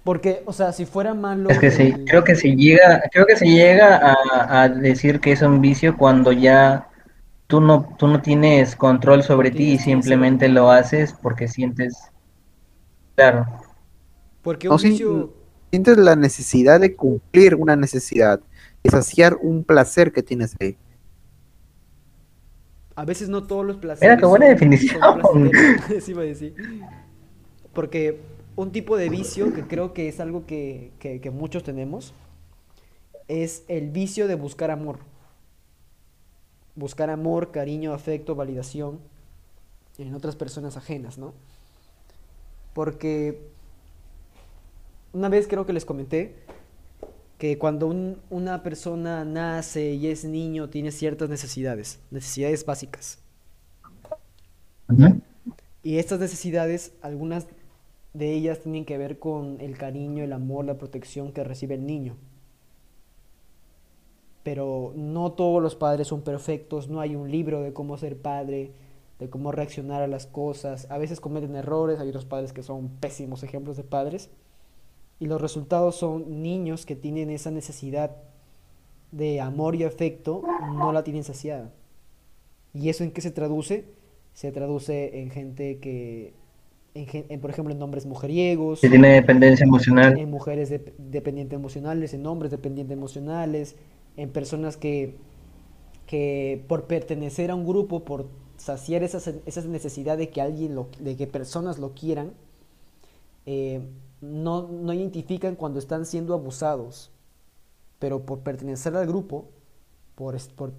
Porque, 0.04 0.42
o 0.46 0.52
sea, 0.52 0.72
si 0.72 0.86
fuera 0.86 1.14
malo... 1.14 1.48
Es 1.48 1.58
que 1.60 1.70
sí, 1.70 1.92
el- 1.92 2.06
creo 2.06 2.24
que 2.24 2.34
se 2.34 2.54
llega, 2.56 3.02
creo 3.12 3.24
que 3.26 3.36
se 3.36 3.46
llega 3.46 3.96
a, 3.96 4.62
a 4.62 4.68
decir 4.68 5.20
que 5.20 5.32
es 5.32 5.42
un 5.42 5.60
vicio 5.60 5.96
cuando 5.96 6.32
ya 6.32 6.88
tú 7.46 7.60
no, 7.60 7.94
tú 7.98 8.08
no 8.08 8.20
tienes 8.22 8.76
control 8.76 9.22
sobre 9.22 9.50
ti 9.52 9.72
y 9.74 9.78
simplemente 9.78 10.48
lo 10.48 10.70
haces 10.70 11.14
porque 11.22 11.48
sientes, 11.48 12.10
claro, 13.16 13.46
Porque 14.42 14.68
No, 14.68 14.74
un 14.74 14.80
sí, 14.80 14.90
vicio... 14.90 15.32
Sientes 15.70 15.98
la 15.98 16.16
necesidad 16.16 16.80
de 16.80 16.94
cumplir 16.96 17.54
una 17.56 17.76
necesidad, 17.76 18.40
de 18.82 18.90
saciar 18.90 19.36
un 19.42 19.64
placer 19.64 20.12
que 20.12 20.22
tienes 20.22 20.54
ahí. 20.60 20.78
A 22.94 23.04
veces 23.04 23.28
no 23.28 23.46
todos 23.46 23.64
los 23.66 23.76
placeres 23.76 24.16
Mira, 24.16 24.16
qué 24.16 24.26
buena 24.26 24.46
son- 24.46 24.54
definición. 24.54 25.00
son 25.02 25.14
placenteros, 25.14 25.90
eso 25.90 26.10
iba 26.12 26.22
a 26.22 26.24
decir. 26.24 26.54
Porque 27.72 28.20
un 28.56 28.72
tipo 28.72 28.96
de 28.96 29.08
vicio 29.10 29.52
que 29.52 29.66
creo 29.66 29.92
que 29.92 30.08
es 30.08 30.20
algo 30.20 30.46
que, 30.46 30.92
que- 30.98 31.20
que 31.20 31.30
muchos 31.30 31.62
tenemos, 31.62 32.14
es 33.28 33.64
el 33.68 33.90
vicio 33.90 34.28
de 34.28 34.34
buscar 34.36 34.70
amor. 34.70 34.98
Buscar 36.74 37.10
amor, 37.10 37.50
cariño, 37.52 37.92
afecto, 37.92 38.34
validación 38.34 39.00
en 39.98 40.14
otras 40.14 40.36
personas 40.36 40.76
ajenas, 40.76 41.18
¿no? 41.18 41.34
Porque 42.76 43.40
una 45.14 45.30
vez 45.30 45.48
creo 45.48 45.64
que 45.64 45.72
les 45.72 45.86
comenté 45.86 46.34
que 47.38 47.56
cuando 47.56 47.86
un- 47.86 48.18
una 48.28 48.62
persona 48.62 49.24
nace 49.24 49.94
y 49.94 50.08
es 50.08 50.26
niño 50.26 50.68
tiene 50.68 50.90
ciertas 50.92 51.30
necesidades, 51.30 52.00
necesidades 52.10 52.66
básicas. 52.66 53.18
Y 55.82 55.96
estas 55.96 56.20
necesidades, 56.20 56.92
algunas 57.00 57.46
de 58.12 58.34
ellas 58.34 58.60
tienen 58.60 58.84
que 58.84 58.98
ver 58.98 59.18
con 59.18 59.58
el 59.62 59.78
cariño, 59.78 60.22
el 60.22 60.34
amor, 60.34 60.66
la 60.66 60.76
protección 60.76 61.32
que 61.32 61.44
recibe 61.44 61.76
el 61.76 61.86
niño. 61.86 62.14
Pero 64.42 64.92
no 64.96 65.32
todos 65.32 65.62
los 65.62 65.76
padres 65.76 66.08
son 66.08 66.20
perfectos, 66.20 66.90
no 66.90 67.00
hay 67.00 67.16
un 67.16 67.30
libro 67.30 67.62
de 67.62 67.72
cómo 67.72 67.96
ser 67.96 68.18
padre, 68.18 68.72
de 69.18 69.30
cómo 69.30 69.52
reaccionar 69.52 70.02
a 70.02 70.06
las 70.06 70.26
cosas. 70.26 70.86
A 70.90 70.98
veces 70.98 71.20
cometen 71.20 71.56
errores, 71.56 71.98
hay 72.00 72.08
otros 72.08 72.24
padres 72.26 72.52
que 72.52 72.62
son 72.62 72.88
pésimos 73.00 73.42
ejemplos 73.42 73.76
de 73.76 73.84
padres. 73.84 74.30
Y 75.18 75.26
los 75.26 75.40
resultados 75.40 75.96
son 75.96 76.42
niños 76.42 76.84
que 76.84 76.96
tienen 76.96 77.30
esa 77.30 77.50
necesidad 77.50 78.16
de 79.12 79.40
amor 79.40 79.74
y 79.76 79.84
afecto, 79.84 80.42
no 80.74 80.92
la 80.92 81.02
tienen 81.04 81.24
saciada. 81.24 81.72
¿Y 82.74 82.90
eso 82.90 83.04
en 83.04 83.12
qué 83.12 83.22
se 83.22 83.30
traduce? 83.30 83.86
Se 84.34 84.52
traduce 84.52 85.22
en 85.22 85.30
gente 85.30 85.78
que, 85.78 86.34
en, 86.94 87.40
por 87.40 87.48
ejemplo, 87.50 87.72
en 87.72 87.80
hombres 87.82 88.04
mujeriegos, 88.04 88.82
Que 88.82 88.90
tiene 88.90 89.14
dependencia 89.14 89.64
emocional. 89.64 90.18
en 90.18 90.30
mujeres 90.30 90.70
dep- 90.70 90.92
dependientes 90.98 91.56
emocionales, 91.56 92.12
en 92.12 92.26
hombres 92.26 92.50
dependientes 92.50 92.94
emocionales, 92.94 93.76
en 94.18 94.28
personas 94.28 94.76
que, 94.76 95.16
que 96.06 96.62
por 96.68 96.84
pertenecer 96.84 97.50
a 97.50 97.54
un 97.54 97.64
grupo, 97.66 98.04
por 98.04 98.28
saciar 98.58 99.02
esas, 99.02 99.28
esas 99.46 99.66
necesidades 99.66 100.18
de 100.20 100.30
que 100.30 100.40
alguien 100.42 100.74
lo, 100.74 100.88
de 101.00 101.16
que 101.16 101.26
personas 101.26 101.78
lo 101.78 101.92
quieran, 101.94 102.32
eh, 103.46 103.80
no, 104.20 104.68
no 104.68 104.92
identifican 104.92 105.56
cuando 105.56 105.78
están 105.78 106.06
siendo 106.06 106.34
abusados, 106.34 107.10
pero 107.98 108.26
por 108.26 108.40
pertenecer 108.40 108.96
al 108.96 109.06
grupo, 109.06 109.50
por, 110.16 110.36
por, 110.56 110.74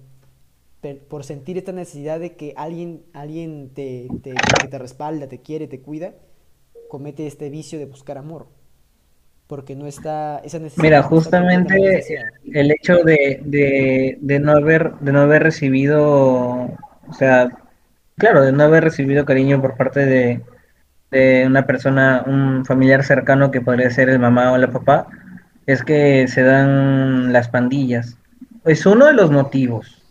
per- 0.80 1.04
por 1.06 1.24
sentir 1.24 1.58
esta 1.58 1.72
necesidad 1.72 2.20
de 2.20 2.36
que 2.36 2.54
alguien, 2.56 3.04
alguien 3.14 3.70
te, 3.74 4.12
te- 4.22 4.52
que 4.60 4.68
te 4.68 4.78
respalda, 4.78 5.28
te 5.28 5.40
quiere, 5.42 5.68
te 5.68 5.80
cuida, 5.82 6.14
comete 6.88 7.26
este 7.26 7.50
vicio 7.50 7.78
de 7.78 7.86
buscar 7.86 8.18
amor. 8.18 8.48
Porque 9.48 9.76
no 9.76 9.86
está, 9.86 10.40
esa 10.44 10.58
necesidad 10.58 10.82
Mira, 10.82 11.02
justamente 11.02 12.04
el 12.52 12.70
hecho 12.70 12.98
de, 13.04 13.40
de, 13.44 14.16
de 14.20 14.38
no 14.40 14.52
haber, 14.52 14.94
de 15.00 15.12
no 15.12 15.20
haber 15.20 15.42
recibido, 15.42 15.98
o 17.08 17.12
sea, 17.18 17.48
claro, 18.18 18.42
de 18.42 18.52
no 18.52 18.64
haber 18.64 18.84
recibido 18.84 19.24
cariño 19.24 19.60
por 19.60 19.76
parte 19.76 20.04
de, 21.10 21.46
una 21.46 21.64
persona, 21.64 22.22
un 22.26 22.66
familiar 22.66 23.02
cercano 23.02 23.50
que 23.50 23.62
podría 23.62 23.90
ser 23.90 24.10
el 24.10 24.18
mamá 24.18 24.52
o 24.52 24.58
la 24.58 24.70
papá, 24.70 25.06
es 25.66 25.82
que 25.82 26.28
se 26.28 26.42
dan 26.42 27.32
las 27.32 27.48
pandillas. 27.48 28.18
Es 28.64 28.84
uno 28.84 29.06
de 29.06 29.14
los 29.14 29.30
motivos 29.30 30.02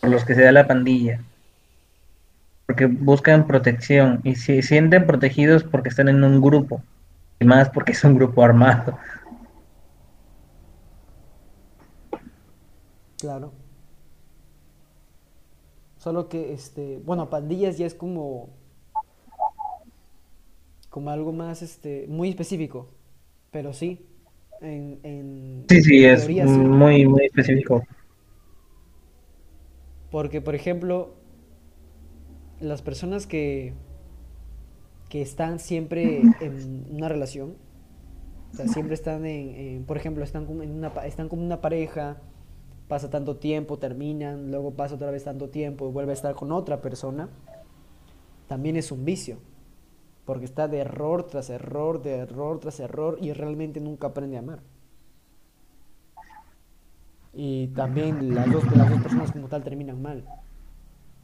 por 0.00 0.10
los 0.10 0.24
que 0.24 0.34
se 0.34 0.42
da 0.42 0.50
la 0.50 0.66
pandilla. 0.66 1.20
Porque 2.66 2.86
buscan 2.86 3.46
protección 3.46 4.20
y 4.24 4.34
se 4.34 4.62
sienten 4.62 5.06
protegidos 5.06 5.62
porque 5.62 5.90
están 5.90 6.08
en 6.08 6.24
un 6.24 6.40
grupo. 6.40 6.82
Y 7.38 7.44
más 7.44 7.68
porque 7.68 7.92
es 7.92 8.02
un 8.02 8.16
grupo 8.16 8.42
armado. 8.42 8.98
Claro. 13.18 13.52
Solo 16.04 16.28
que, 16.30 16.52
este, 16.52 16.98
bueno, 16.98 17.30
pandillas 17.30 17.78
ya 17.78 17.86
es 17.86 17.94
como, 17.94 18.50
como 20.90 21.10
algo 21.10 21.32
más, 21.32 21.62
este, 21.62 22.06
muy 22.08 22.28
específico. 22.28 22.88
Pero 23.50 23.72
sí, 23.72 24.06
en, 24.60 25.00
en 25.02 25.68
Sí, 25.68 25.82
sí, 25.82 26.04
es 26.06 26.26
teoría 26.26 26.46
sí. 26.48 26.62
muy, 26.66 27.06
muy 27.06 27.24
específico. 27.26 27.82
Porque, 30.10 30.40
por 30.40 30.54
ejemplo, 30.54 31.14
las 32.60 32.82
personas 32.82 33.26
que, 33.26 33.74
que 35.08 35.22
están 35.22 35.58
siempre 35.58 36.36
en 36.40 36.86
una 36.90 37.08
relación, 37.08 37.56
o 38.52 38.56
sea, 38.56 38.68
siempre 38.68 38.94
están 38.94 39.26
en, 39.26 39.50
en- 39.56 39.84
por 39.86 39.96
ejemplo, 39.96 40.24
están 40.24 40.46
como 40.46 40.62
en 40.62 40.72
una, 40.72 40.88
están 41.06 41.28
como 41.28 41.44
una 41.44 41.60
pareja, 41.60 42.18
pasa 42.88 43.10
tanto 43.10 43.36
tiempo, 43.36 43.78
terminan, 43.78 44.50
luego 44.50 44.72
pasa 44.72 44.94
otra 44.94 45.10
vez 45.10 45.24
tanto 45.24 45.48
tiempo 45.48 45.88
y 45.88 45.92
vuelve 45.92 46.12
a 46.12 46.14
estar 46.14 46.34
con 46.34 46.52
otra 46.52 46.80
persona, 46.82 47.28
también 48.48 48.76
es 48.76 48.92
un 48.92 49.04
vicio. 49.04 49.38
Porque 50.24 50.46
está 50.46 50.68
de 50.68 50.78
error 50.78 51.24
tras 51.24 51.50
error, 51.50 52.02
de 52.02 52.14
error 52.14 52.58
tras 52.58 52.80
error 52.80 53.18
y 53.20 53.32
realmente 53.32 53.80
nunca 53.80 54.08
aprende 54.08 54.36
a 54.36 54.40
amar. 54.40 54.60
Y 57.34 57.68
también 57.68 58.34
las 58.34 58.50
dos, 58.50 58.64
personas 59.02 59.32
como 59.32 59.48
tal 59.48 59.64
terminan 59.64 60.00
mal. 60.00 60.24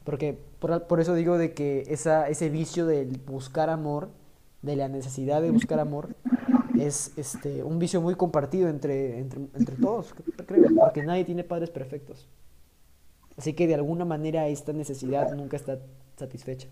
Porque 0.05 0.39
por, 0.59 0.87
por 0.87 1.01
eso 1.01 1.15
digo 1.15 1.39
de 1.39 1.55
que 1.55 1.85
esa, 1.89 2.29
ese 2.29 2.51
vicio 2.51 2.85
del 2.85 3.19
buscar 3.19 3.71
amor, 3.71 4.11
de 4.61 4.77
la 4.77 4.89
necesidad 4.89 5.41
de 5.41 5.51
buscar 5.51 5.79
amor, 5.79 6.17
es 6.81 7.13
este, 7.17 7.63
un 7.63 7.79
vicio 7.79 8.01
muy 8.01 8.15
compartido 8.15 8.69
entre, 8.69 9.19
entre, 9.19 9.77
todos, 9.81 10.15
creo, 10.47 10.65
porque 10.79 11.03
nadie 11.03 11.25
tiene 11.25 11.45
padres 11.45 11.71
perfectos. 11.71 12.29
Así 13.37 13.55
que 13.55 13.67
de 13.67 13.75
alguna 13.75 14.05
manera 14.05 14.49
esta 14.49 14.73
necesidad 14.73 15.33
nunca 15.35 15.57
está 15.57 15.79
satisfecha. 16.17 16.69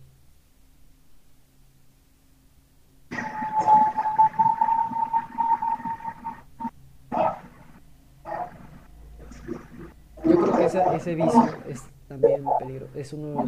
Yo 10.24 10.36
creo 10.36 10.52
que 10.56 10.64
esa- 10.64 10.94
ese 10.96 11.14
vicio 11.14 11.42
es 11.68 11.82
también 12.09 12.44
peligro, 12.59 12.88
es 12.94 13.12
uno 13.12 13.44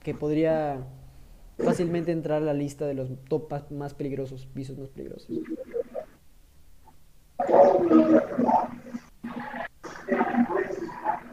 que 0.00 0.14
podría 0.14 0.78
fácilmente 1.64 2.12
entrar 2.12 2.42
a 2.42 2.44
la 2.44 2.54
lista 2.54 2.86
de 2.86 2.94
los 2.94 3.08
top 3.28 3.52
más- 3.70 3.94
peligrosos, 3.94 4.48
vicios 4.54 4.78
más 4.78 4.88
peligrosos. 4.88 5.28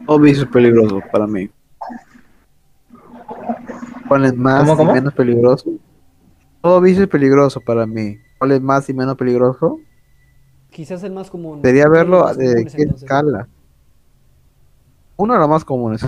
Todo 0.06 0.18
vicio 0.18 0.44
es 0.44 0.50
peligroso 0.50 1.00
para 1.12 1.26
mí. 1.26 1.50
¿Cuál 4.06 4.24
es 4.24 4.34
más 4.34 4.66
¿Cómo, 4.66 4.90
y 4.90 4.94
menos 4.94 5.12
peligroso? 5.12 5.70
Todo 6.62 6.80
vicio 6.80 7.02
es 7.02 7.08
peligroso 7.10 7.60
para 7.60 7.86
mí. 7.86 8.18
¿Cuál 8.38 8.52
es 8.52 8.62
más 8.62 8.88
y 8.88 8.94
menos 8.94 9.16
peligroso? 9.16 9.78
Quizás 10.70 11.02
el 11.02 11.12
más 11.12 11.30
común. 11.30 11.60
Sería 11.62 11.88
verlo 11.88 12.26
de 12.34 12.64
qué 12.64 12.82
entonces. 12.82 13.02
escala. 13.02 13.48
Uno 15.16 15.34
de 15.34 15.40
los 15.40 15.48
más 15.48 15.64
comunes. 15.64 16.06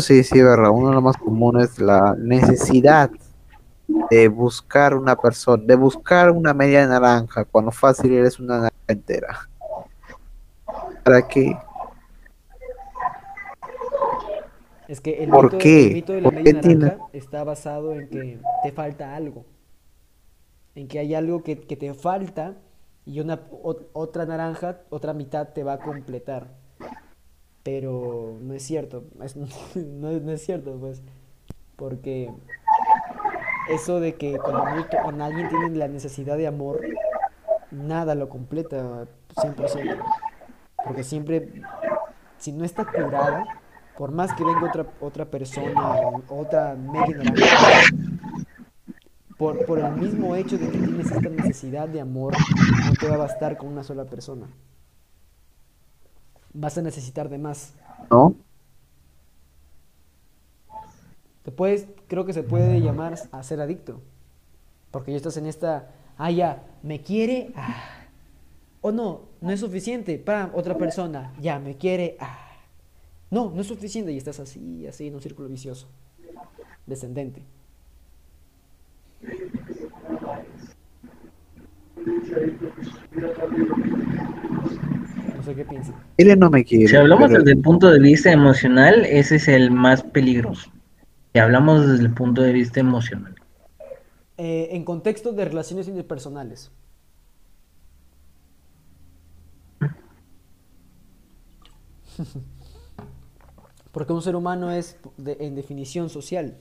Sí, 0.00 0.24
sí, 0.24 0.40
verdad. 0.42 0.70
Uno 0.70 0.88
de 0.88 0.94
los 0.94 1.02
más 1.02 1.16
comunes 1.16 1.72
es 1.72 1.78
la 1.78 2.14
necesidad 2.18 3.10
de 4.10 4.28
buscar 4.28 4.94
una 4.94 5.16
persona, 5.16 5.62
de 5.66 5.74
buscar 5.76 6.30
una 6.30 6.54
media 6.54 6.86
naranja, 6.86 7.44
cuando 7.44 7.70
fácil 7.70 8.12
eres 8.14 8.38
una 8.40 8.54
naranja 8.54 8.74
entera. 8.88 9.48
¿Para 11.04 11.26
qué? 11.28 11.56
Es 14.88 15.00
que 15.00 15.22
el 15.22 15.30
¿Por 15.30 15.44
mito, 15.44 15.58
qué? 15.58 15.86
el 15.88 15.92
mito 15.94 16.12
de 16.12 16.20
la 16.20 16.28
¿Por 16.30 16.34
media 16.34 16.60
tiene- 16.60 16.84
naranja 16.86 17.04
está 17.12 17.44
basado 17.44 17.92
en 17.92 18.08
que 18.08 18.38
te 18.62 18.72
falta 18.72 19.14
algo. 19.14 19.44
En 20.74 20.88
que 20.88 20.98
hay 20.98 21.14
algo 21.14 21.42
que, 21.42 21.60
que 21.60 21.76
te 21.76 21.92
falta 21.94 22.54
y 23.04 23.20
una 23.20 23.40
o- 23.50 23.76
otra 23.92 24.24
naranja, 24.26 24.80
otra 24.90 25.12
mitad 25.12 25.48
te 25.48 25.62
va 25.64 25.74
a 25.74 25.78
completar. 25.78 26.48
Pero 27.62 28.36
no 28.40 28.54
es 28.54 28.62
cierto. 28.62 29.04
es- 29.22 29.36
no, 29.36 30.10
es- 30.10 30.44
cierto, 30.44 30.76
pues. 30.78 31.02
Porque 31.76 32.30
eso 33.68 34.00
de 34.00 34.14
que 34.14 34.38
cuando, 34.38 34.86
cuando 35.02 35.24
alguien 35.24 35.48
tiene 35.48 35.70
la 35.70 35.88
necesidad 35.88 36.36
de 36.36 36.46
amor, 36.46 36.80
nada 37.70 38.14
lo 38.14 38.28
completa 38.28 39.06
100%. 39.36 39.96
Porque 40.84 41.04
siempre, 41.04 41.62
si 42.38 42.52
no 42.52 42.64
está 42.64 42.84
curada, 42.84 43.44
por 43.96 44.10
más 44.12 44.32
que 44.34 44.44
venga 44.44 44.66
otra, 44.66 44.86
otra 45.00 45.24
persona, 45.26 45.96
otra 46.28 46.74
media 46.74 47.22
por, 49.36 49.64
por 49.66 49.78
el 49.78 49.92
mismo 49.92 50.36
hecho 50.36 50.56
de 50.58 50.68
que 50.68 50.78
tienes 50.78 51.10
esta 51.10 51.28
necesidad 51.28 51.88
de 51.88 52.00
amor, 52.00 52.34
no 52.86 52.92
te 52.94 53.08
va 53.08 53.14
a 53.14 53.18
bastar 53.18 53.56
con 53.56 53.68
una 53.68 53.82
sola 53.82 54.04
persona. 54.04 54.46
Vas 56.54 56.76
a 56.78 56.82
necesitar 56.82 57.28
de 57.28 57.38
más. 57.38 57.74
¿No? 58.10 58.34
Te 61.44 61.50
puedes, 61.50 61.86
creo 62.08 62.24
que 62.24 62.32
se 62.32 62.42
puede 62.42 62.80
llamar 62.80 63.18
a 63.32 63.42
ser 63.42 63.60
adicto. 63.60 64.00
Porque 64.90 65.10
ya 65.10 65.16
estás 65.16 65.36
en 65.36 65.46
esta, 65.46 65.90
ah, 66.18 66.30
ya, 66.30 66.62
me 66.82 67.00
quiere, 67.00 67.52
ah. 67.56 67.76
O 68.80 68.92
no, 68.92 69.22
no 69.40 69.50
es 69.50 69.60
suficiente, 69.60 70.18
para 70.18 70.50
otra 70.54 70.76
persona, 70.76 71.32
ya, 71.40 71.58
me 71.58 71.76
quiere, 71.76 72.16
ah. 72.20 72.38
No, 73.30 73.50
no 73.50 73.62
es 73.62 73.66
suficiente 73.66 74.12
y 74.12 74.18
estás 74.18 74.38
así, 74.40 74.86
así 74.86 75.06
en 75.06 75.14
un 75.14 75.22
círculo 75.22 75.48
vicioso, 75.48 75.88
descendente. 76.86 77.42
No 85.42 85.46
sé 85.46 85.56
qué 85.56 85.64
piensan. 85.64 85.96
Él 86.18 86.38
no 86.38 86.50
me 86.50 86.64
quiere. 86.64 86.86
Si 86.86 86.94
hablamos 86.94 87.26
pero- 87.26 87.40
desde 87.40 87.56
el 87.56 87.60
punto 87.62 87.90
de 87.90 87.98
vista 87.98 88.30
emocional, 88.30 89.04
ese 89.06 89.36
es 89.36 89.48
el 89.48 89.72
más 89.72 90.04
peligroso. 90.04 90.70
Si 91.32 91.40
hablamos 91.40 91.84
desde 91.88 92.04
el 92.04 92.14
punto 92.14 92.42
de 92.42 92.52
vista 92.52 92.78
emocional. 92.78 93.34
Eh, 94.38 94.68
en 94.70 94.84
contexto 94.84 95.32
de 95.32 95.44
relaciones 95.44 95.88
interpersonales. 95.88 96.70
Porque 103.92 104.12
un 104.12 104.22
ser 104.22 104.36
humano 104.36 104.70
es 104.70 104.96
de- 105.16 105.36
en 105.40 105.54
definición 105.54 106.08
social. 106.08 106.56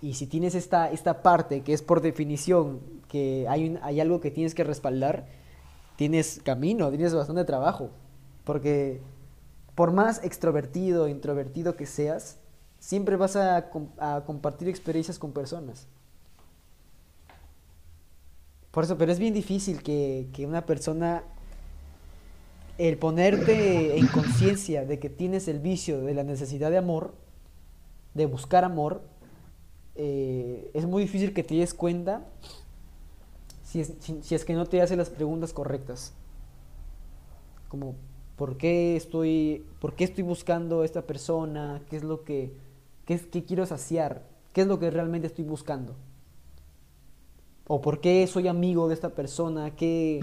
Y 0.00 0.14
si 0.14 0.26
tienes 0.26 0.54
esta, 0.54 0.90
esta 0.90 1.22
parte 1.22 1.62
que 1.62 1.72
es 1.72 1.82
por 1.82 2.00
definición, 2.00 2.80
que 3.08 3.46
hay, 3.48 3.68
un- 3.70 3.78
hay 3.82 4.00
algo 4.00 4.20
que 4.20 4.30
tienes 4.30 4.54
que 4.54 4.64
respaldar, 4.64 5.26
tienes 5.96 6.40
camino, 6.42 6.88
tienes 6.90 7.14
bastante 7.14 7.44
trabajo. 7.44 7.90
Porque 8.44 9.00
por 9.74 9.92
más 9.92 10.22
extrovertido 10.22 11.04
o 11.04 11.08
introvertido 11.08 11.76
que 11.76 11.86
seas, 11.86 12.38
siempre 12.78 13.16
vas 13.16 13.36
a, 13.36 13.70
com- 13.70 13.88
a 13.98 14.22
compartir 14.26 14.68
experiencias 14.68 15.18
con 15.18 15.32
personas. 15.32 15.86
Por 18.70 18.84
eso, 18.84 18.98
pero 18.98 19.12
es 19.12 19.18
bien 19.18 19.34
difícil 19.34 19.82
que, 19.82 20.28
que 20.32 20.46
una 20.46 20.66
persona, 20.66 21.22
el 22.76 22.98
ponerte 22.98 23.96
en 23.98 24.06
conciencia 24.08 24.84
de 24.84 24.98
que 24.98 25.08
tienes 25.08 25.46
el 25.48 25.60
vicio 25.60 26.00
de 26.00 26.12
la 26.12 26.24
necesidad 26.24 26.70
de 26.70 26.78
amor, 26.78 27.14
de 28.14 28.26
buscar 28.26 28.64
amor, 28.64 29.02
eh, 29.94 30.70
es 30.74 30.86
muy 30.86 31.02
difícil 31.04 31.32
que 31.32 31.44
te 31.44 31.54
des 31.54 31.72
cuenta 31.72 32.26
si 33.74 34.34
es, 34.34 34.44
que 34.44 34.54
no 34.54 34.66
te 34.66 34.80
hace 34.80 34.96
las 34.96 35.10
preguntas 35.10 35.52
correctas. 35.52 36.12
Como, 37.68 37.96
¿por 38.36 38.56
qué 38.56 38.94
estoy, 38.94 39.66
por 39.80 39.94
qué 39.94 40.04
estoy 40.04 40.22
buscando 40.22 40.82
a 40.82 40.84
esta 40.84 41.02
persona? 41.02 41.82
¿Qué 41.90 41.96
es 41.96 42.04
lo 42.04 42.22
que, 42.22 42.52
qué 43.04 43.14
es, 43.14 43.26
quiero 43.46 43.66
saciar? 43.66 44.22
¿Qué 44.52 44.60
es 44.60 44.68
lo 44.68 44.78
que 44.78 44.90
realmente 44.92 45.26
estoy 45.26 45.44
buscando? 45.44 45.96
¿O 47.66 47.80
por 47.80 48.00
qué 48.00 48.24
soy 48.28 48.46
amigo 48.46 48.86
de 48.86 48.94
esta 48.94 49.08
persona? 49.08 49.74
¿Qué, 49.74 50.20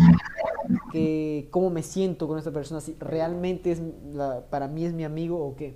qué- 0.93 1.49
cómo 1.51 1.69
me 1.69 1.83
siento 1.83 2.29
con 2.29 2.37
esta 2.37 2.51
persona? 2.51 2.79
¿Si 2.79 2.95
realmente 2.99 3.73
es 3.73 3.81
para 4.49 4.69
mí 4.69 4.85
es 4.85 4.93
mi 4.93 5.03
amigo 5.03 5.43
o 5.45 5.57
qué? 5.57 5.75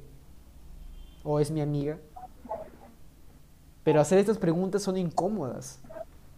¿O 1.25 1.41
es 1.41 1.51
mi 1.51 1.59
amiga? 1.59 1.97
Pero 3.83 3.99
hacer 3.99 4.17
estas 4.19 4.37
preguntas 4.37 4.81
son 4.81 4.95
incómodas. 4.95 5.79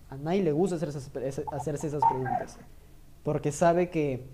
A 0.09 0.15
nadie 0.17 0.43
le 0.43 0.51
gusta 0.51 0.75
hacer 0.77 0.89
esas- 0.89 1.11
esa- 1.15 1.43
hacerse 1.51 1.87
esas 1.87 2.01
preguntas. 2.09 2.57
Porque 3.23 3.51
sabe 3.51 3.89
que 3.89 4.25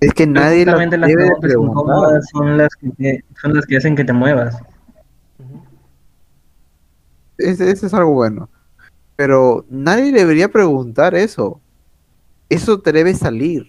Es 0.00 0.14
que 0.14 0.26
nadie 0.26 0.64
las 0.64 0.78
debe 0.78 1.24
de 1.24 1.30
preguntas 1.40 1.40
preguntar. 1.40 2.22
son 2.32 2.56
las 2.56 2.74
que 2.74 2.88
te- 2.90 3.24
son 3.40 3.54
las 3.54 3.66
que 3.66 3.76
hacen 3.76 3.94
que 3.94 4.04
te 4.04 4.12
muevas. 4.12 4.56
Ese 7.38 7.70
es 7.70 7.94
algo 7.94 8.12
bueno. 8.12 8.48
Pero 9.16 9.64
nadie 9.68 10.12
debería 10.12 10.48
preguntar 10.48 11.14
eso. 11.14 11.60
Eso 12.48 12.80
te 12.80 12.92
debe 12.92 13.14
salir. 13.14 13.66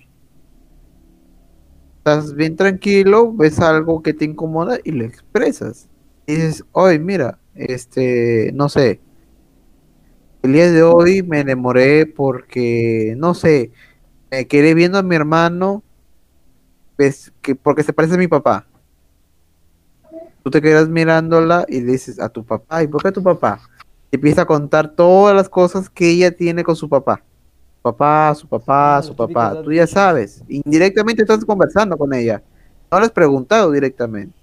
Estás 1.98 2.34
bien 2.34 2.56
tranquilo, 2.56 3.32
ves 3.34 3.60
algo 3.60 4.02
que 4.02 4.14
te 4.14 4.26
incomoda 4.26 4.78
y 4.84 4.92
lo 4.92 5.06
expresas. 5.06 5.88
Y 6.26 6.36
dices, 6.36 6.64
oye, 6.74 7.00
mira, 7.00 7.40
este, 7.56 8.52
no 8.54 8.70
sé. 8.70 9.00
El 10.44 10.52
día 10.52 10.70
de 10.70 10.84
hoy 10.84 11.24
me 11.24 11.40
enamoré 11.40 12.06
porque, 12.06 13.16
no 13.18 13.34
sé, 13.34 13.72
me 14.30 14.46
quedé 14.46 14.74
viendo 14.74 14.98
a 14.98 15.04
mi 15.04 15.16
hermano 15.16 15.84
ves, 16.98 17.32
que, 17.42 17.56
porque 17.56 17.82
se 17.82 17.94
parece 17.94 18.16
a 18.16 18.18
mi 18.18 18.28
papá. 18.28 18.68
Tú 20.44 20.52
te 20.52 20.62
quedas 20.62 20.90
mirándola 20.90 21.66
y 21.70 21.80
le 21.80 21.94
dices 21.94 22.20
a 22.20 22.28
tu 22.28 22.44
papá, 22.44 22.84
¿y 22.84 22.88
por 22.88 23.02
qué 23.02 23.08
a 23.08 23.14
tu 23.14 23.24
papá? 23.24 23.62
Y 24.12 24.18
empieza 24.18 24.42
a 24.42 24.46
contar 24.46 24.94
todas 24.94 25.34
las 25.34 25.48
cosas 25.48 25.90
que 25.90 26.10
ella 26.10 26.36
tiene 26.36 26.66
con 26.66 26.76
su 26.76 26.90
papá. 26.90 27.24
Papá, 27.82 28.36
su 28.36 28.46
papá, 28.46 28.98
Ah, 28.98 29.02
su 29.02 29.16
papá. 29.16 29.52
edad 29.54 29.62
Tú 29.64 29.72
ya 29.72 29.88
sabes. 29.88 30.44
Indirectamente 30.50 31.22
estás 31.22 31.46
conversando 31.46 31.98
con 31.98 32.14
ella. 32.14 32.44
No 32.92 33.00
le 33.00 33.06
has 33.06 33.12
preguntado 33.12 33.72
directamente. 33.72 34.36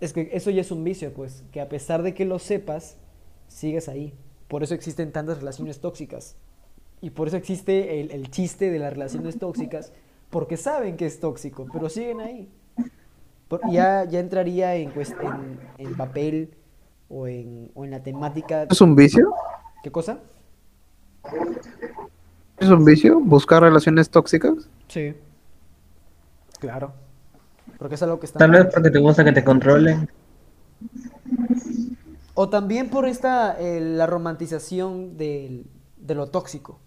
Es 0.00 0.14
que 0.14 0.30
eso 0.32 0.48
ya 0.48 0.62
es 0.62 0.70
un 0.70 0.82
vicio, 0.82 1.12
pues, 1.12 1.44
que 1.52 1.60
a 1.60 1.68
pesar 1.68 2.02
de 2.02 2.14
que 2.14 2.24
lo 2.24 2.38
sepas, 2.38 2.96
sigues 3.48 3.88
ahí. 3.88 4.14
Por 4.46 4.62
eso 4.62 4.74
existen 4.74 5.12
tantas 5.12 5.38
relaciones 5.38 5.80
tóxicas. 5.80 6.36
Y 7.00 7.10
por 7.10 7.28
eso 7.28 7.36
existe 7.36 8.00
el, 8.00 8.10
el 8.10 8.30
chiste 8.30 8.70
de 8.70 8.78
las 8.78 8.92
relaciones 8.92 9.38
tóxicas, 9.38 9.92
porque 10.30 10.56
saben 10.56 10.96
que 10.96 11.06
es 11.06 11.20
tóxico, 11.20 11.66
pero 11.72 11.88
siguen 11.88 12.20
ahí. 12.20 12.48
Por- 13.48 13.60
ya, 13.70 14.04
ya 14.04 14.20
entraría 14.20 14.74
en, 14.76 14.92
cuest- 14.92 15.16
en, 15.22 15.58
en 15.86 15.96
papel 15.96 16.50
o 17.08 17.26
en, 17.26 17.70
o 17.74 17.84
en 17.84 17.90
la 17.92 18.02
temática. 18.02 18.64
¿Es 18.70 18.80
un 18.80 18.94
vicio? 18.96 19.32
¿Qué 19.82 19.90
cosa? 19.90 20.18
¿Es 22.58 22.68
un 22.68 22.84
vicio? 22.84 23.20
¿Buscar 23.20 23.62
relaciones 23.62 24.10
tóxicas? 24.10 24.68
Sí. 24.88 25.14
Claro. 26.58 26.92
Porque 27.78 27.94
es 27.94 28.02
algo 28.02 28.18
que 28.18 28.26
está 28.26 28.38
Tal 28.40 28.50
vez 28.50 28.66
porque 28.74 28.90
te 28.90 28.98
gusta 28.98 29.24
que 29.24 29.32
te 29.32 29.44
controlen. 29.44 30.08
O 32.40 32.48
también 32.48 32.88
por 32.88 33.08
esta, 33.08 33.60
eh, 33.60 33.80
la 33.80 34.06
romantización 34.06 35.16
del- 35.16 35.66
de 35.96 36.14
lo 36.14 36.28
tóxico. 36.28 36.78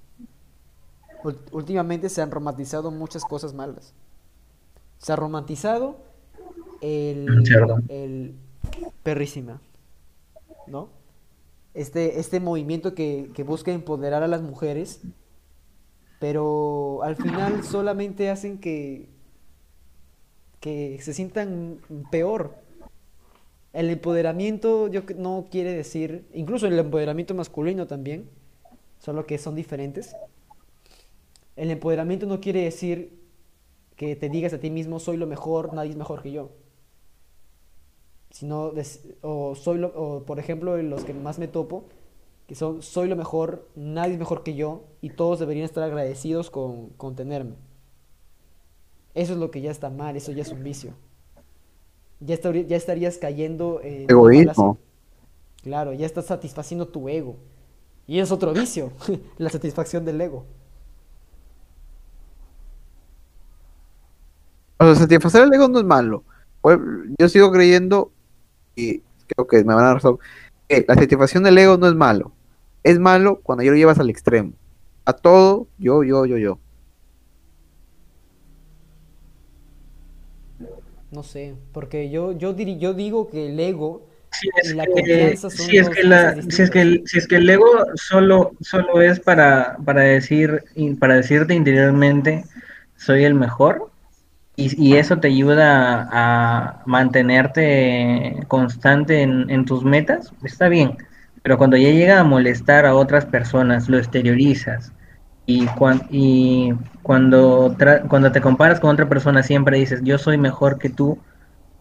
Últimamente 1.52 2.08
se 2.08 2.22
han 2.22 2.32
romantizado 2.32 2.90
muchas 2.90 3.26
cosas 3.26 3.54
malas. 3.54 3.94
Se 4.98 5.12
ha 5.12 5.18
romantizado 5.18 5.98
el, 6.80 7.28
Cierto. 7.46 7.80
el 7.90 8.34
perrísima, 9.04 9.60
¿no? 10.68 10.88
Este, 11.74 12.22
este 12.22 12.40
movimiento 12.40 12.96
que, 12.96 13.30
que 13.34 13.44
busca 13.44 13.74
empoderar 13.74 14.24
a 14.24 14.30
las 14.30 14.42
mujeres, 14.42 15.02
pero 16.22 17.02
al 17.04 17.18
final 17.18 17.62
solamente 17.66 18.30
hacen 18.30 18.58
que, 18.58 19.10
que 20.62 20.98
se 21.02 21.14
sientan 21.14 21.80
peor. 22.10 22.56
El 23.74 23.90
empoderamiento 23.90 24.88
yo 24.90 25.02
no 25.18 25.48
quiere 25.50 25.74
decir, 25.74 26.28
incluso 26.34 26.68
el 26.68 26.78
empoderamiento 26.78 27.34
masculino 27.34 27.88
también, 27.88 28.30
solo 29.00 29.26
que 29.26 29.38
son 29.38 29.56
diferentes. 29.56 30.16
El 31.56 31.72
empoderamiento 31.72 32.26
no 32.26 32.42
quiere 32.42 32.64
decir 32.64 33.18
que 33.96 34.16
te 34.16 34.30
digas 34.30 34.54
a 34.54 34.60
ti 34.60 34.70
mismo 34.70 35.00
soy 35.00 35.16
lo 35.18 35.28
mejor, 35.28 35.74
nadie 35.74 35.92
es 35.92 35.96
mejor 35.96 36.22
que 36.22 36.32
yo. 36.32 36.50
Sino, 38.30 38.74
o 39.22 39.56
soy 39.56 39.78
lo, 39.78 39.88
o 39.90 40.24
por 40.26 40.40
ejemplo, 40.40 40.76
los 40.82 41.06
que 41.06 41.14
más 41.14 41.40
me 41.40 41.48
topo, 41.48 41.86
que 42.48 42.56
son 42.56 42.82
soy 42.82 43.08
lo 43.08 43.16
mejor, 43.16 43.70
nadie 43.76 44.14
es 44.14 44.20
mejor 44.20 44.44
que 44.44 44.56
yo, 44.56 44.84
y 45.02 45.12
todos 45.12 45.40
deberían 45.40 45.66
estar 45.66 45.84
agradecidos 45.84 46.50
con, 46.50 46.90
con 46.98 47.16
tenerme. 47.16 47.56
Eso 49.14 49.34
es 49.34 49.40
lo 49.40 49.52
que 49.52 49.62
ya 49.62 49.72
está 49.72 49.90
mal, 49.90 50.16
eso 50.16 50.32
ya 50.32 50.42
es 50.42 50.52
un 50.52 50.64
vicio. 50.64 50.94
Ya, 52.22 52.36
estarí- 52.36 52.68
ya 52.68 52.78
estarías 52.78 53.18
cayendo 53.18 53.82
en 53.84 54.10
Egoísmo. 54.10 54.78
Claro, 55.64 55.94
ya 55.94 56.06
estás 56.06 56.26
satisfaciendo 56.28 56.88
tu 56.88 57.10
ego. 57.10 57.36
Y 58.08 58.20
es 58.20 58.32
otro 58.32 58.54
vicio, 58.54 58.92
la 59.38 59.50
satisfacción 59.50 60.06
del 60.06 60.22
ego. 60.22 60.46
O 64.78 64.86
sea, 64.86 64.96
satisfacer 64.96 65.44
el 65.44 65.54
ego 65.54 65.68
no 65.68 65.80
es 65.80 65.86
malo. 65.86 66.24
Pues, 66.62 66.80
Yo 67.20 67.30
sigo 67.30 67.52
creyendo, 67.52 68.12
y 68.76 69.02
creo 69.28 69.48
que 69.48 69.58
me 69.64 69.74
van 69.74 69.84
a 69.84 69.88
dar 69.88 69.96
razón, 69.96 70.18
que 70.68 70.86
la 70.88 70.96
satisfacción 70.96 71.44
del 71.44 71.58
ego 71.58 71.78
no 71.78 71.88
es 71.88 71.96
malo. 71.96 72.32
Es 72.84 73.00
malo 73.00 73.40
cuando 73.44 73.64
ya 73.64 73.72
lo 73.72 73.78
llevas 73.78 74.00
al 74.00 74.10
extremo. 74.10 74.54
A 75.06 75.14
todo, 75.14 75.68
yo, 75.78 76.04
yo, 76.04 76.26
yo, 76.26 76.38
yo. 76.38 76.60
No 81.12 81.24
sé, 81.24 81.56
porque 81.74 82.10
yo, 82.10 82.32
yo, 82.32 82.56
diri- 82.56 82.78
yo 82.80 82.94
digo 82.94 83.28
que 83.30 83.48
el 83.48 83.60
ego 83.60 84.08
Si 84.32 84.50
es 84.56 84.74
la 84.76 84.88
que, 84.88 85.36
si 85.50 85.78
es 85.78 85.90
que 85.90 86.04
la- 86.04 86.36
si 86.50 86.62
es 86.62 86.70
que 86.72 86.82
el, 86.82 87.02
si 87.06 87.18
es 87.18 87.28
que 87.28 87.36
el 87.36 87.50
ego 87.50 87.86
solo, 87.96 88.52
solo 88.62 89.02
es 89.02 89.20
para, 89.20 89.78
para 89.86 90.02
decir, 90.02 90.64
para 91.00 91.16
decirte 91.16 91.54
interiormente 91.54 92.46
soy 92.96 93.26
el 93.26 93.34
mejor, 93.34 93.92
y, 94.58 94.72
y 94.84 94.98
eso 94.98 95.18
te 95.20 95.28
ayuda 95.30 96.10
a 96.12 96.84
mantenerte 96.86 98.44
constante 98.48 99.22
en, 99.24 99.50
en 99.50 99.66
tus 99.66 99.84
metas, 99.86 100.34
está 100.44 100.70
bien. 100.70 100.98
Pero 101.44 101.58
cuando 101.58 101.78
ya 101.78 101.90
llega 101.92 102.20
a 102.20 102.24
molestar 102.26 102.86
a 102.86 102.96
otras 102.96 103.26
personas, 103.26 103.90
lo 103.90 103.98
exteriorizas. 103.98 104.94
Y, 105.54 105.68
cuan- 105.78 106.08
y 106.12 106.74
cuando, 107.04 107.72
tra- 107.78 108.08
cuando 108.08 108.32
te 108.32 108.42
comparas 108.42 108.80
con 108.80 108.92
otra 108.92 109.10
persona, 109.10 109.44
siempre 109.44 109.78
dices, 109.78 110.02
yo 110.04 110.18
soy 110.18 110.38
mejor 110.38 110.78
que 110.80 110.90
tú, 110.90 111.20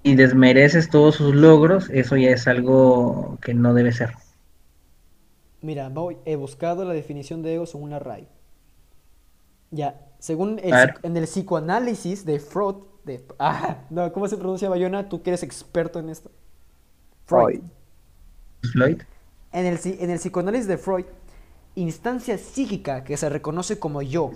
y 0.04 0.16
desmereces 0.16 0.90
todos 0.90 1.16
sus 1.16 1.34
logros, 1.34 1.90
eso 1.90 2.16
ya 2.16 2.30
es 2.30 2.48
algo 2.48 3.38
que 3.42 3.54
no 3.54 3.74
debe 3.74 3.92
ser. 3.92 4.12
Mira, 5.62 5.88
voy, 5.88 6.18
he 6.26 6.36
buscado 6.36 6.84
la 6.84 6.92
definición 6.92 7.42
de 7.42 7.54
ego 7.54 7.64
según 7.66 7.88
la 7.90 7.98
RAI. 7.98 8.28
Ya, 9.70 10.08
según 10.18 10.58
el, 10.62 10.82
en 11.02 11.16
el 11.16 11.24
psicoanálisis 11.24 12.24
de 12.24 12.40
Freud, 12.40 12.76
de, 13.04 13.24
ah, 13.38 13.84
no, 13.90 14.12
¿cómo 14.12 14.28
se 14.28 14.36
pronuncia 14.36 14.68
Bayona? 14.68 15.08
Tú 15.08 15.22
que 15.22 15.30
eres 15.30 15.42
experto 15.42 15.98
en 15.98 16.10
esto. 16.10 16.30
Freud. 17.26 17.52
Freud. 17.52 17.62
Floyd. 18.72 19.02
En 19.52 19.66
el, 19.66 19.78
en 19.84 20.10
el 20.10 20.18
psicoanálisis 20.18 20.68
de 20.68 20.78
Freud, 20.78 21.04
instancia 21.80 22.38
psíquica 22.38 23.04
que 23.04 23.16
se 23.16 23.28
reconoce 23.28 23.78
como 23.78 24.02
yo, 24.02 24.32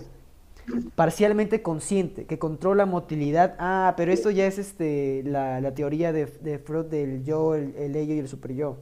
parcialmente 0.94 1.62
consciente, 1.62 2.26
que 2.26 2.38
controla 2.38 2.86
motilidad. 2.86 3.56
Ah, 3.58 3.94
pero 3.96 4.12
esto 4.12 4.30
ya 4.30 4.46
es 4.46 4.58
este, 4.58 5.22
la, 5.24 5.74
teoría 5.74 6.12
de, 6.12 6.26
Freud 6.58 6.86
del 6.86 7.24
yo, 7.24 7.54
el, 7.54 7.74
el 7.76 7.96
ello 7.96 8.14
y 8.14 8.18
el 8.18 8.28
superyo. 8.28 8.78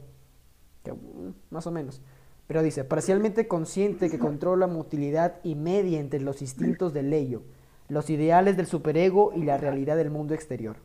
Mm, 0.91 1.31
más 1.51 1.67
o 1.67 1.71
menos. 1.71 2.01
Pero 2.47 2.63
dice, 2.63 2.85
parcialmente 2.85 3.47
consciente 3.49 4.11
que 4.11 4.19
controla 4.19 4.67
motilidad 4.67 5.37
y 5.43 5.55
media 5.55 6.01
entre 6.01 6.21
los 6.21 6.43
instintos 6.43 6.93
del 6.93 7.13
ello, 7.13 7.43
los 7.89 8.11
ideales 8.11 8.57
del 8.57 8.67
superego 8.67 9.33
y 9.35 9.45
la 9.45 9.57
realidad 9.57 9.97
del 9.97 10.11
mundo 10.11 10.35
exterior. 10.35 10.77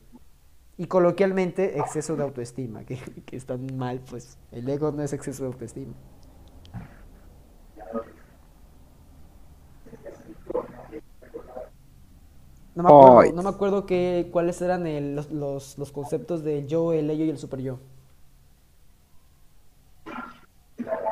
Y 0.77 0.85
coloquialmente, 0.85 1.79
exceso 1.79 2.15
de 2.15 2.23
autoestima, 2.23 2.85
que, 2.85 2.99
que 3.25 3.35
están 3.35 3.75
mal, 3.75 4.01
pues 4.07 4.37
el 4.51 4.69
ego 4.69 4.91
no 4.91 5.01
es 5.01 5.11
exceso 5.11 5.43
de 5.43 5.47
autoestima. 5.47 5.93
No 12.77 12.83
me 12.83 12.89
acuerdo, 12.89 13.33
no 13.33 13.41
me 13.41 13.49
acuerdo 13.49 13.85
qué, 13.87 14.29
cuáles 14.31 14.61
eran 14.61 14.85
el- 14.85 15.15
los, 15.15 15.31
los, 15.31 15.77
los 15.79 15.91
conceptos 15.91 16.43
del 16.43 16.67
yo, 16.67 16.93
el 16.93 17.09
ello 17.09 17.25
y 17.25 17.29
el 17.31 17.39
superyo. 17.39 17.79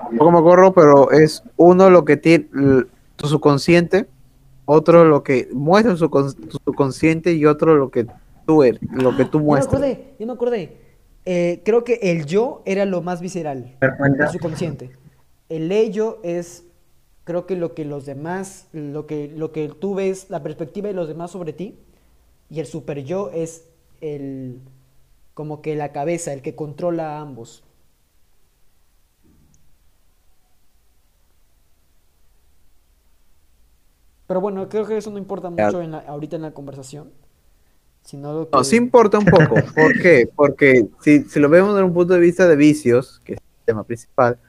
Tampoco 0.09 0.32
me 0.32 0.38
acuerdo, 0.38 0.74
pero 0.74 1.09
es 1.09 1.41
uno 1.57 1.89
lo 1.89 2.05
que 2.05 2.18
tiene 2.18 2.47
tu 3.16 3.28
subconsciente, 3.28 4.05
otro 4.66 5.05
lo 5.05 5.24
que 5.24 5.49
muestra 5.53 5.95
tu 5.95 6.59
subconsciente 6.63 7.34
y 7.34 7.47
otro 7.47 7.74
lo 7.76 7.89
que 7.89 8.05
tú 8.45 8.61
eres, 8.61 8.80
lo 8.91 9.18
que 9.18 9.26
tú 9.26 9.39
Ya 9.39 9.41
me 9.41 9.45
muestras. 9.47 9.74
acordé, 9.74 10.16
ya 10.20 10.26
me 10.28 10.34
acordé. 10.34 10.78
Eh, 11.26 11.63
creo 11.66 11.84
que 11.84 11.95
el 12.03 12.28
yo 12.28 12.61
era 12.66 12.86
lo 12.86 13.01
más 13.01 13.22
visceral, 13.22 13.76
el 13.82 14.28
subconsciente. 14.30 14.91
El 15.49 15.72
ello 15.72 16.20
es, 16.22 16.64
creo 17.26 17.45
que 17.45 17.55
lo 17.57 17.73
que 17.76 17.84
los 17.86 18.05
demás, 18.05 18.67
lo 18.71 19.05
que, 19.07 19.28
lo 19.36 19.51
que 19.51 19.67
tú 19.67 19.95
ves, 19.95 20.30
la 20.30 20.41
perspectiva 20.43 20.88
de 20.88 20.93
los 20.93 21.07
demás 21.09 21.32
sobre 21.32 21.51
ti. 21.53 21.78
Y 22.49 22.59
el 22.61 22.67
super 22.67 23.03
yo 23.03 23.32
es 23.34 23.65
el, 23.99 24.61
como 25.34 25.61
que 25.61 25.76
la 25.76 25.91
cabeza, 25.91 26.32
el 26.32 26.41
que 26.41 26.55
controla 26.55 27.17
a 27.17 27.21
ambos. 27.21 27.63
Pero 34.28 34.41
bueno, 34.41 34.67
creo 34.69 34.86
que 34.86 34.97
eso 34.97 35.11
no 35.11 35.17
importa 35.17 35.49
mucho 35.49 35.82
en 35.82 35.91
la- 35.91 35.99
ahorita 35.99 36.36
en 36.36 36.41
la 36.43 36.51
conversación. 36.53 37.11
Sino 38.03 38.34
lo 38.34 38.49
No, 38.51 38.59
que- 38.59 38.63
sí 38.63 38.76
importa 38.76 39.19
un 39.19 39.26
poco. 39.26 39.55
¿Por 39.76 39.93
qué? 39.99 40.30
Porque 40.36 40.88
si, 41.01 41.23
si 41.23 41.39
lo 41.39 41.49
vemos 41.49 41.73
desde 41.73 41.86
un 41.86 41.93
punto 41.93 42.13
de 42.13 42.19
vista 42.19 42.47
de 42.47 42.55
vicios, 42.55 43.21
que 43.23 43.34
es 43.34 43.39
el 43.39 43.65
tema 43.65 43.84
principal, 43.84 44.39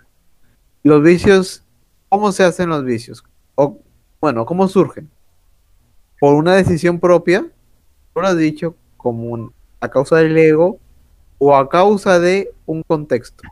los 0.83 1.03
vicios, 1.03 1.66
¿cómo 2.09 2.33
se 2.33 2.45
hacen 2.45 2.69
los 2.69 2.85
vicios? 2.85 3.25
O, 3.55 3.79
bueno, 4.21 4.45
¿cómo 4.47 4.69
surgen? 4.69 5.11
Por 6.21 6.35
una 6.35 6.55
decisión 6.55 6.99
propia, 6.99 7.43
tú 8.15 8.21
lo 8.21 8.27
has 8.27 8.37
dicho, 8.37 8.77
como 8.97 9.25
un- 9.29 9.53
a 9.81 9.89
causa 9.89 10.17
del 10.17 10.37
ego 10.37 10.79
o 11.39 11.55
a 11.55 11.69
causa 11.69 12.19
de 12.19 12.53
un 12.65 12.83
contexto, 12.83 13.45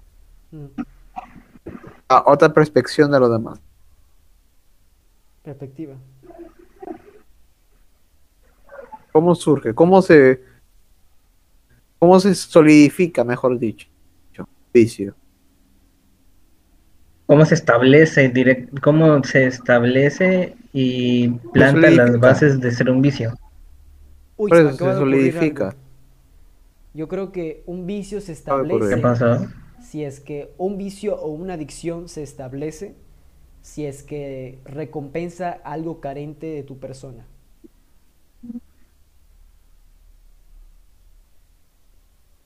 Mm, 0.51 0.67
a 2.09 2.25
otra 2.27 2.53
perspectiva 2.53 3.09
de 3.09 3.21
los 3.21 3.31
demás. 3.31 3.61
perspectiva. 5.43 5.97
¿Cómo 9.13 9.35
surge? 9.35 9.75
¿Cómo 9.75 10.01
se, 10.03 10.43
cómo 11.99 12.19
se 12.19 12.35
solidifica, 12.35 13.23
mejor 13.25 13.59
dicho, 13.59 13.89
vicio? 14.73 15.15
¿Cómo 17.27 17.45
se 17.45 17.55
establece 17.55 18.33
direct- 18.33 18.81
cómo 18.81 19.23
se 19.25 19.47
establece 19.47 20.57
y 20.73 21.29
planta 21.53 21.91
las 21.91 22.19
bases 22.19 22.61
de 22.61 22.71
ser 22.71 22.91
un 22.91 23.03
vicio? 23.03 23.35
Uy, 24.37 24.53
se 24.55 24.73
solidifica. 24.73 25.75
Yo 26.95 27.09
creo 27.09 27.33
que 27.33 27.63
un 27.67 27.87
vicio 27.87 28.21
se 28.21 28.33
establece 28.33 28.97
¿Qué 28.97 29.03
pasó? 29.03 29.39
si 29.81 30.05
es 30.05 30.21
que 30.21 30.53
un 30.59 30.79
vicio 30.79 31.17
o 31.21 31.29
una 31.29 31.55
adicción 31.55 32.09
se 32.09 32.23
establece 32.23 32.95
si 33.63 33.87
es 33.87 34.03
que 34.03 34.61
recompensa 34.65 35.51
algo 35.65 36.01
carente 36.01 36.47
de 36.49 36.63
tu 36.63 36.79
persona. 36.79 37.27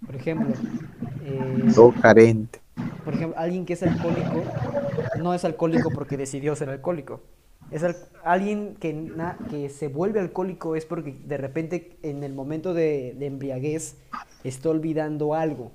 Por 0.04 0.16
ejemplo, 0.16 0.54
eh, 1.20 1.74
carente. 2.02 2.57
Por 3.08 3.14
ejemplo, 3.14 3.40
alguien 3.40 3.64
que 3.64 3.72
es 3.72 3.82
alcohólico 3.82 4.42
no 5.18 5.32
es 5.32 5.42
alcohólico 5.42 5.88
porque 5.94 6.18
decidió 6.18 6.54
ser 6.54 6.68
alcohólico. 6.68 7.22
Es 7.70 7.82
al- 7.82 7.96
alguien 8.22 8.76
que, 8.78 9.70
se 9.70 9.88
vuelve 9.88 10.20
alcohólico 10.20 10.76
es 10.76 10.84
porque 10.84 11.16
de 11.24 11.38
repente 11.38 11.96
en 12.02 12.22
el 12.22 12.34
momento 12.34 12.74
de, 12.74 13.16
embriaguez 13.18 13.96
está 14.44 14.68
olvidando 14.68 15.32
algo 15.32 15.72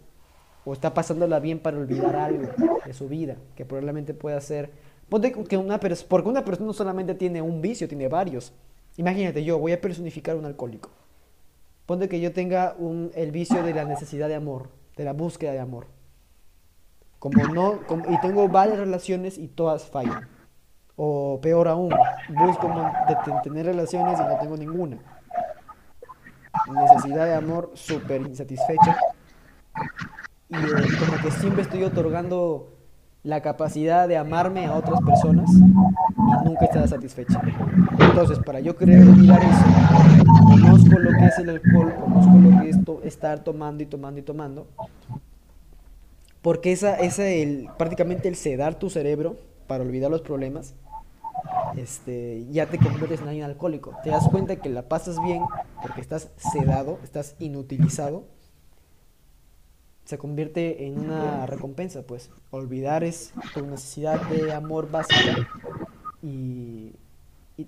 o 0.63 0.73
está 0.73 0.93
pasándola 0.93 1.39
bien 1.39 1.57
para 1.57 1.79
olvidar 1.79 2.15
algo 2.15 2.49
de 2.85 2.93
su 2.93 3.09
vida 3.09 3.37
que 3.55 3.65
probablemente 3.65 4.13
pueda 4.13 4.39
ser. 4.39 4.69
Ponte 5.09 5.31
que 5.31 5.57
una 5.57 5.79
porque 5.79 6.29
una 6.29 6.45
persona 6.45 6.67
no 6.67 6.73
solamente 6.73 7.15
tiene 7.15 7.41
un 7.41 7.61
vicio, 7.63 7.87
tiene 7.87 8.09
varios. 8.09 8.53
Imagínate, 8.95 9.43
yo 9.43 9.57
voy 9.57 9.71
a 9.71 9.81
personificar 9.81 10.35
un 10.35 10.45
alcohólico. 10.45 10.91
Ponte 11.87 12.07
que 12.07 12.21
yo 12.21 12.31
tenga 12.31 12.75
un, 12.77 13.09
el 13.15 13.31
vicio 13.31 13.63
de 13.63 13.73
la 13.73 13.85
necesidad 13.85 14.27
de 14.27 14.35
amor, 14.35 14.69
de 14.95 15.03
la 15.03 15.13
búsqueda 15.13 15.51
de 15.51 15.59
amor. 15.59 15.92
Como 17.23 17.41
no, 17.53 17.79
como- 17.87 18.03
y 18.11 18.19
tengo 18.19 18.49
varias 18.49 18.77
relaciones 18.77 19.37
y 19.37 19.47
todas 19.47 19.85
fallan. 19.85 20.27
O 20.97 21.39
peor 21.41 21.69
aún, 21.69 21.89
busco 22.27 22.67
de- 22.67 23.33
tener 23.43 23.65
relaciones 23.65 24.19
y 24.19 24.23
no 24.23 24.37
tengo 24.39 24.57
ninguna. 24.57 24.97
Necesidad 26.69 27.25
de 27.25 27.35
amor 27.35 27.71
súper 27.75 28.23
insatisfecha. 28.23 28.97
Y 30.49 30.55
eh, 30.55 30.59
como 30.99 31.21
que 31.23 31.31
siempre 31.31 31.61
estoy 31.61 31.83
otorgando 31.85 32.73
la 33.23 33.39
capacidad 33.41 34.05
de 34.09 34.17
amarme 34.17 34.65
a 34.65 34.73
otras 34.75 34.99
personas 34.99 35.49
y 35.49 36.45
nunca 36.45 36.65
estar 36.65 36.85
satisfecha. 36.89 37.39
Entonces, 37.99 38.37
para 38.39 38.59
yo 38.59 38.75
querer 38.75 39.01
olvidar 39.07 39.41
eso, 39.41 39.63
conozco 40.45 40.99
lo 40.99 41.09
que 41.11 41.25
es 41.27 41.39
el 41.39 41.49
alcohol, 41.51 41.93
conozco 42.01 42.33
lo 42.37 42.59
que 42.61 42.69
es 42.69 42.83
to- 42.83 42.99
estar 43.05 43.39
tomando 43.39 43.81
y 43.81 43.85
tomando 43.85 44.19
y 44.19 44.23
tomando. 44.23 44.67
Porque 46.43 46.71
esa, 46.71 46.97
esa 46.97 47.27
el, 47.27 47.69
prácticamente 47.77 48.27
el 48.27 48.35
sedar 48.35 48.77
tu 48.77 48.91
cerebro 48.91 49.37
para 49.65 49.83
olvidar 49.83 50.11
los 50.11 50.21
problemas, 50.21 50.75
este, 51.75 52.45
ya 52.51 52.67
te 52.67 52.77
conviertes 52.77 53.21
en 53.21 53.29
alguien 53.29 53.45
alcohólico. 53.45 53.95
Te 54.03 54.11
das 54.11 54.27
cuenta 54.27 54.57
que 54.57 54.69
la 54.69 54.87
pasas 54.87 55.21
bien 55.23 55.41
porque 55.81 56.01
estás 56.01 56.29
sedado, 56.37 56.99
estás 57.03 57.35
inutilizado. 57.39 58.25
Se 60.05 60.19
convierte 60.19 60.85
en 60.85 60.99
una 60.99 61.45
recompensa, 61.47 62.03
pues. 62.03 62.29
Olvidar 62.51 63.03
es 63.03 63.33
tu 63.53 63.65
necesidad 63.65 64.21
de 64.29 64.53
amor 64.53 64.91
básica 64.91 65.47
y, 66.21 66.93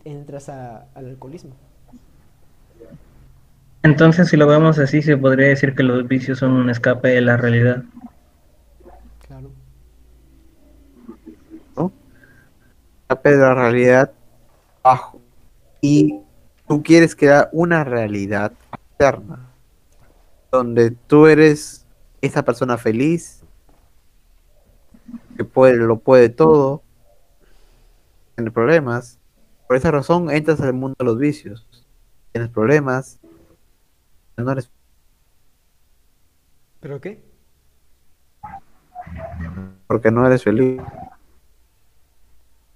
entras 0.03 0.49
al 0.49 0.85
alcoholismo. 0.95 1.55
Entonces, 3.83 4.27
si 4.29 4.35
lo 4.35 4.47
vemos 4.47 4.79
así, 4.79 5.01
se 5.01 5.15
podría 5.15 5.47
decir 5.47 5.75
que 5.75 5.83
los 5.83 6.07
vicios 6.07 6.39
son 6.39 6.51
un 6.53 6.69
escape 6.69 7.09
de 7.09 7.21
la 7.21 7.37
realidad. 7.37 7.83
Claro. 9.27 9.51
¿no? 11.77 11.91
Escape 13.07 13.31
de 13.31 13.37
la 13.37 13.53
realidad 13.53 14.11
bajo. 14.83 15.21
Y 15.81 16.21
tú 16.67 16.81
quieres 16.81 17.15
crear 17.15 17.49
una 17.51 17.83
realidad 17.83 18.51
alterna, 18.71 19.47
donde 20.51 20.91
tú 20.91 21.27
eres 21.27 21.85
esa 22.21 22.43
persona 22.43 22.77
feliz, 22.77 23.43
que 25.37 25.43
puede, 25.43 25.77
lo 25.77 25.99
puede 25.99 26.29
todo, 26.29 26.81
tiene 28.35 28.49
problemas. 28.49 29.19
Por 29.67 29.77
esa 29.77 29.91
razón 29.91 30.31
entras 30.31 30.59
al 30.61 30.73
mundo 30.73 30.95
de 30.97 31.05
los 31.05 31.19
vicios. 31.19 31.67
Tienes 32.31 32.49
problemas, 32.49 33.19
no 34.37 34.51
eres 34.51 34.69
¿Pero 36.79 36.99
qué? 37.01 37.23
porque 39.87 40.11
no 40.11 40.25
eres 40.25 40.43
feliz. 40.43 40.81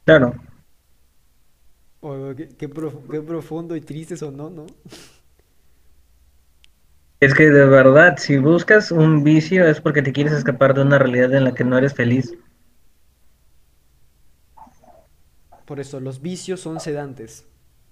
Claro. 0.10 0.34
Oh, 2.02 2.34
qué, 2.36 2.48
qué 2.58 2.70
prof- 2.70 3.10
qué 3.12 3.22
profundo 3.22 3.76
y 3.76 3.82
triste 3.82 4.16
sonó, 4.18 4.50
¿no? 4.50 4.66
Es 7.22 7.34
que 7.34 7.50
de 7.50 7.66
verdad, 7.66 8.18
si 8.18 8.40
buscas 8.40 8.92
un 8.92 9.24
vicio 9.24 9.66
es 9.66 9.80
porque 9.80 10.02
te 10.02 10.12
quieres 10.12 10.34
escapar 10.34 10.74
de 10.74 10.82
una 10.82 11.00
realidad 11.00 11.34
en 11.34 11.46
la 11.46 11.54
que 11.56 11.64
no 11.64 11.78
eres 11.78 11.94
feliz. 11.94 12.34
Por 15.66 15.80
eso, 15.80 16.00
los 16.02 16.22
vicios 16.22 16.60
son 16.60 16.80
sedantes. 16.82 17.46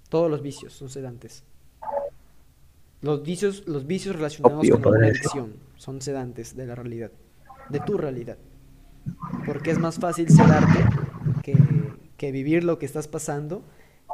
Todos 0.09 0.29
los 0.29 0.41
vicios 0.41 0.73
son 0.73 0.89
sedantes. 0.89 1.43
Los 3.01 3.23
vicios, 3.23 3.63
los 3.67 3.87
vicios 3.87 4.15
relacionados 4.15 4.69
Obvio, 4.69 4.81
con 4.81 4.99
decir. 4.99 5.07
adicción 5.07 5.55
son 5.77 5.99
sedantes 6.01 6.55
de 6.55 6.67
la 6.67 6.75
realidad, 6.75 7.11
de 7.69 7.79
tu 7.79 7.97
realidad. 7.97 8.37
Porque 9.43 9.71
es 9.71 9.79
más 9.79 9.97
fácil 9.97 10.29
sedarte 10.29 10.91
que 12.17 12.31
vivir 12.31 12.63
lo 12.63 12.79
que 12.79 12.85
estás 12.85 13.07
pasando 13.07 13.61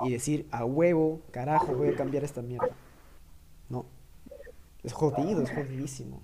y 0.01 0.11
decir, 0.11 0.47
a 0.51 0.65
huevo, 0.65 1.21
carajo, 1.31 1.73
voy 1.73 1.89
a 1.89 1.95
cambiar 1.95 2.23
esta 2.23 2.41
mierda. 2.41 2.69
No. 3.69 3.85
Es 4.83 4.91
jodido, 4.93 5.41
es 5.41 5.51
jodidísimo. 5.51 6.21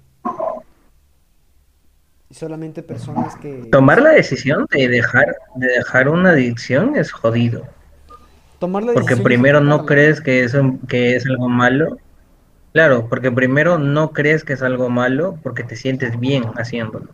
Y 2.30 2.36
solamente 2.36 2.84
personas 2.84 3.36
que... 3.38 3.70
Tomar 3.72 4.02
la 4.02 4.12
decisión 4.12 4.68
de 4.72 4.88
dejar, 4.88 5.36
de 5.56 5.68
dejar 5.68 6.10
una 6.10 6.32
adicción 6.32 6.96
es 6.96 7.12
jodido. 7.12 7.66
Tomar 8.60 8.84
la 8.84 8.94
Porque 8.94 9.16
primero 9.18 9.62
no 9.62 9.86
crees 9.86 10.22
que 10.22 10.44
es, 10.44 10.54
un- 10.54 10.80
que 10.80 11.16
es 11.16 11.26
algo 11.26 11.48
malo. 11.48 11.98
Claro, 12.74 13.08
porque 13.10 13.32
primero 13.32 13.80
no 13.80 14.12
crees 14.12 14.44
que 14.44 14.54
es 14.54 14.62
algo 14.62 14.90
malo 14.90 15.40
porque 15.42 15.64
te 15.64 15.76
sientes 15.76 16.20
bien 16.20 16.44
haciéndolo. 16.56 17.08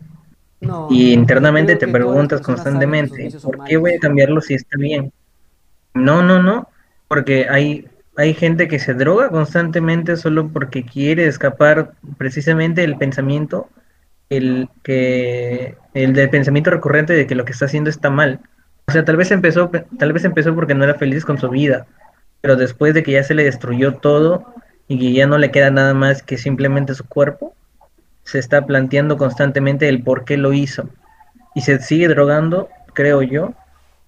No, 0.60 0.88
Y 0.90 1.12
internamente 1.12 1.76
te 1.76 1.86
preguntas 1.86 2.40
constantemente, 2.40 3.30
¿por 3.42 3.64
qué 3.64 3.76
voy 3.76 3.94
a 3.94 3.98
cambiarlo 3.98 4.40
si 4.40 4.54
está 4.54 4.78
bien? 4.78 5.12
No, 5.92 6.22
no, 6.22 6.42
no, 6.42 6.68
porque 7.08 7.46
hay, 7.48 7.86
hay 8.16 8.34
gente 8.34 8.68
que 8.68 8.78
se 8.78 8.94
droga 8.94 9.28
constantemente 9.28 10.16
solo 10.16 10.48
porque 10.48 10.84
quiere 10.84 11.26
escapar 11.26 11.92
precisamente 12.16 12.80
del 12.80 12.96
pensamiento, 12.96 13.68
el, 14.30 14.68
que, 14.82 15.76
el 15.94 16.12
del 16.12 16.30
pensamiento 16.30 16.70
recurrente 16.70 17.12
de 17.12 17.26
que 17.26 17.34
lo 17.34 17.44
que 17.44 17.52
está 17.52 17.66
haciendo 17.66 17.90
está 17.90 18.10
mal. 18.10 18.40
O 18.86 18.92
sea, 18.92 19.04
tal 19.04 19.16
vez 19.16 19.30
empezó, 19.30 19.70
tal 19.98 20.12
vez 20.12 20.24
empezó 20.24 20.54
porque 20.54 20.74
no 20.74 20.84
era 20.84 20.94
feliz 20.94 21.24
con 21.24 21.38
su 21.38 21.50
vida, 21.50 21.86
pero 22.40 22.56
después 22.56 22.94
de 22.94 23.02
que 23.02 23.12
ya 23.12 23.24
se 23.24 23.34
le 23.34 23.44
destruyó 23.44 23.94
todo 23.94 24.54
y 24.86 24.98
que 24.98 25.12
ya 25.12 25.26
no 25.26 25.38
le 25.38 25.50
queda 25.50 25.70
nada 25.70 25.92
más 25.92 26.22
que 26.22 26.38
simplemente 26.38 26.94
su 26.94 27.04
cuerpo, 27.04 27.55
se 28.26 28.40
está 28.40 28.66
planteando 28.66 29.18
constantemente 29.18 29.88
el 29.88 30.04
por 30.04 30.26
qué 30.26 30.36
lo 30.38 30.52
hizo. 30.54 30.90
Y 31.54 31.62
se 31.62 31.80
sigue 31.80 32.08
drogando, 32.08 32.70
creo 32.94 33.22
yo, 33.22 33.54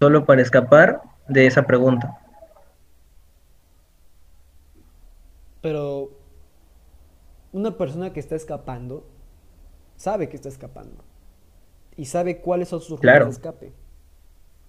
solo 0.01 0.27
para 0.27 0.43
escapar 0.43 1.03
de 1.29 1.47
esa 1.49 1.65
pregunta. 1.65 2.19
Pero 5.61 6.11
una 7.53 7.77
persona 7.77 8.13
que 8.13 8.21
está 8.21 8.37
escapando 8.37 9.07
sabe 9.97 10.29
que 10.31 10.37
está 10.37 10.49
escapando 10.51 11.05
y 11.97 12.07
sabe 12.07 12.41
cuáles 12.41 12.69
son 12.71 12.81
sus 12.81 13.01
rutas 13.01 13.01
Claro. 13.01 13.27
de 13.27 13.33
escape. 13.33 13.75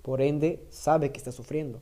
Por 0.02 0.22
ende, 0.22 0.68
sabe 0.72 1.12
que 1.12 1.18
está 1.20 1.32
sufriendo. 1.32 1.82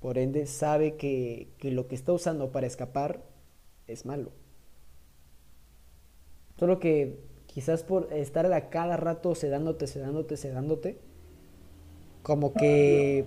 Por 0.00 0.18
ende, 0.18 0.46
sabe 0.46 0.96
que, 0.96 1.54
que 1.58 1.70
lo 1.72 1.88
que 1.88 1.94
está 1.96 2.12
usando 2.12 2.52
para 2.52 2.66
escapar 2.66 3.24
es 3.86 4.06
malo. 4.06 4.32
Solo 6.56 6.78
que 6.78 7.18
quizás 7.46 7.82
por 7.82 8.12
estar 8.12 8.52
a 8.52 8.68
cada 8.68 8.96
rato 8.96 9.34
sedándote, 9.34 9.86
sedándote, 9.86 10.36
sedándote, 10.36 10.98
como 12.22 12.52
que 12.52 13.26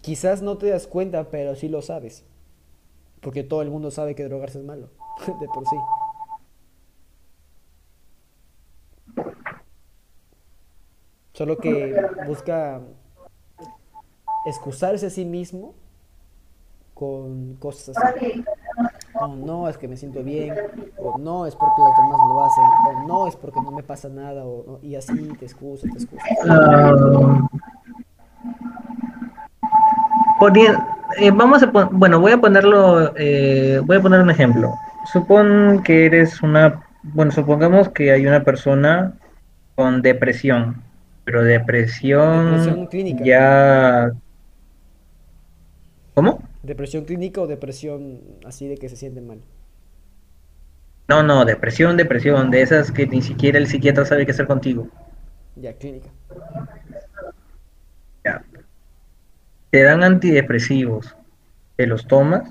quizás 0.00 0.42
no 0.42 0.58
te 0.58 0.68
das 0.68 0.86
cuenta, 0.86 1.30
pero 1.30 1.54
sí 1.54 1.68
lo 1.68 1.82
sabes. 1.82 2.24
Porque 3.20 3.44
todo 3.44 3.62
el 3.62 3.70
mundo 3.70 3.90
sabe 3.90 4.14
que 4.14 4.24
drogarse 4.24 4.58
es 4.58 4.64
malo, 4.64 4.90
de 5.40 5.48
por 5.48 5.64
sí. 5.68 5.76
Solo 11.32 11.56
que 11.58 11.96
busca 12.26 12.82
excusarse 14.44 15.06
a 15.06 15.10
sí 15.10 15.24
mismo 15.24 15.74
con 16.94 17.54
cosas 17.54 17.96
así. 17.96 18.44
O 19.22 19.36
no, 19.36 19.68
es 19.68 19.78
que 19.78 19.86
me 19.86 19.96
siento 19.96 20.22
bien, 20.24 20.54
o 20.98 21.16
no, 21.18 21.46
es 21.46 21.54
porque 21.54 21.80
los 21.80 21.96
demás 21.96 22.20
lo 22.28 22.44
hacen, 22.44 22.64
o 22.88 23.06
no, 23.06 23.26
es 23.28 23.36
porque 23.36 23.60
no 23.60 23.70
me 23.70 23.82
pasa 23.82 24.08
nada, 24.08 24.44
o 24.44 24.80
y 24.82 24.96
así 24.96 25.14
te 25.38 25.44
excusas, 25.44 25.90
te 25.92 25.98
excusas. 25.98 26.28
Ah, 26.48 26.92
poni- 30.40 30.66
eh, 31.18 31.30
vamos 31.30 31.62
a 31.62 31.66
bueno, 31.66 32.18
voy 32.20 32.32
a 32.32 32.38
ponerlo, 32.40 33.12
eh, 33.16 33.80
voy 33.84 33.98
a 33.98 34.02
poner 34.02 34.20
un 34.20 34.30
ejemplo. 34.30 34.74
Supón 35.12 35.82
que 35.84 36.06
eres 36.06 36.42
una, 36.42 36.82
bueno, 37.02 37.30
supongamos 37.30 37.88
que 37.90 38.10
hay 38.12 38.26
una 38.26 38.42
persona 38.42 39.12
con 39.76 40.02
depresión, 40.02 40.82
pero 41.24 41.42
depresión, 41.44 42.46
Depresión 42.52 42.86
clínica. 42.86 43.24
ya, 43.24 44.12
¿cómo? 46.14 46.40
Depresión 46.70 47.04
clínica 47.08 47.40
o 47.42 47.46
depresión 47.54 48.00
así 48.50 48.64
de 48.68 48.76
que 48.80 48.88
se 48.88 48.96
siente 49.02 49.20
mal. 49.20 49.40
No, 51.08 51.22
no, 51.22 51.44
depresión, 51.44 51.96
depresión, 51.96 52.50
de 52.50 52.62
esas 52.62 52.90
que 52.90 53.06
ni 53.06 53.22
siquiera 53.22 53.56
el 53.56 53.68
psiquiatra 53.68 54.04
sabe 54.04 54.26
qué 54.26 54.32
hacer 54.32 54.48
contigo. 54.48 54.88
Ya, 55.56 55.72
clínica. 55.78 56.10
Ya. 58.24 58.42
Te 59.70 59.82
dan 59.82 60.04
antidepresivos, 60.04 61.16
te 61.76 61.88
los 61.88 62.06
tomas 62.06 62.48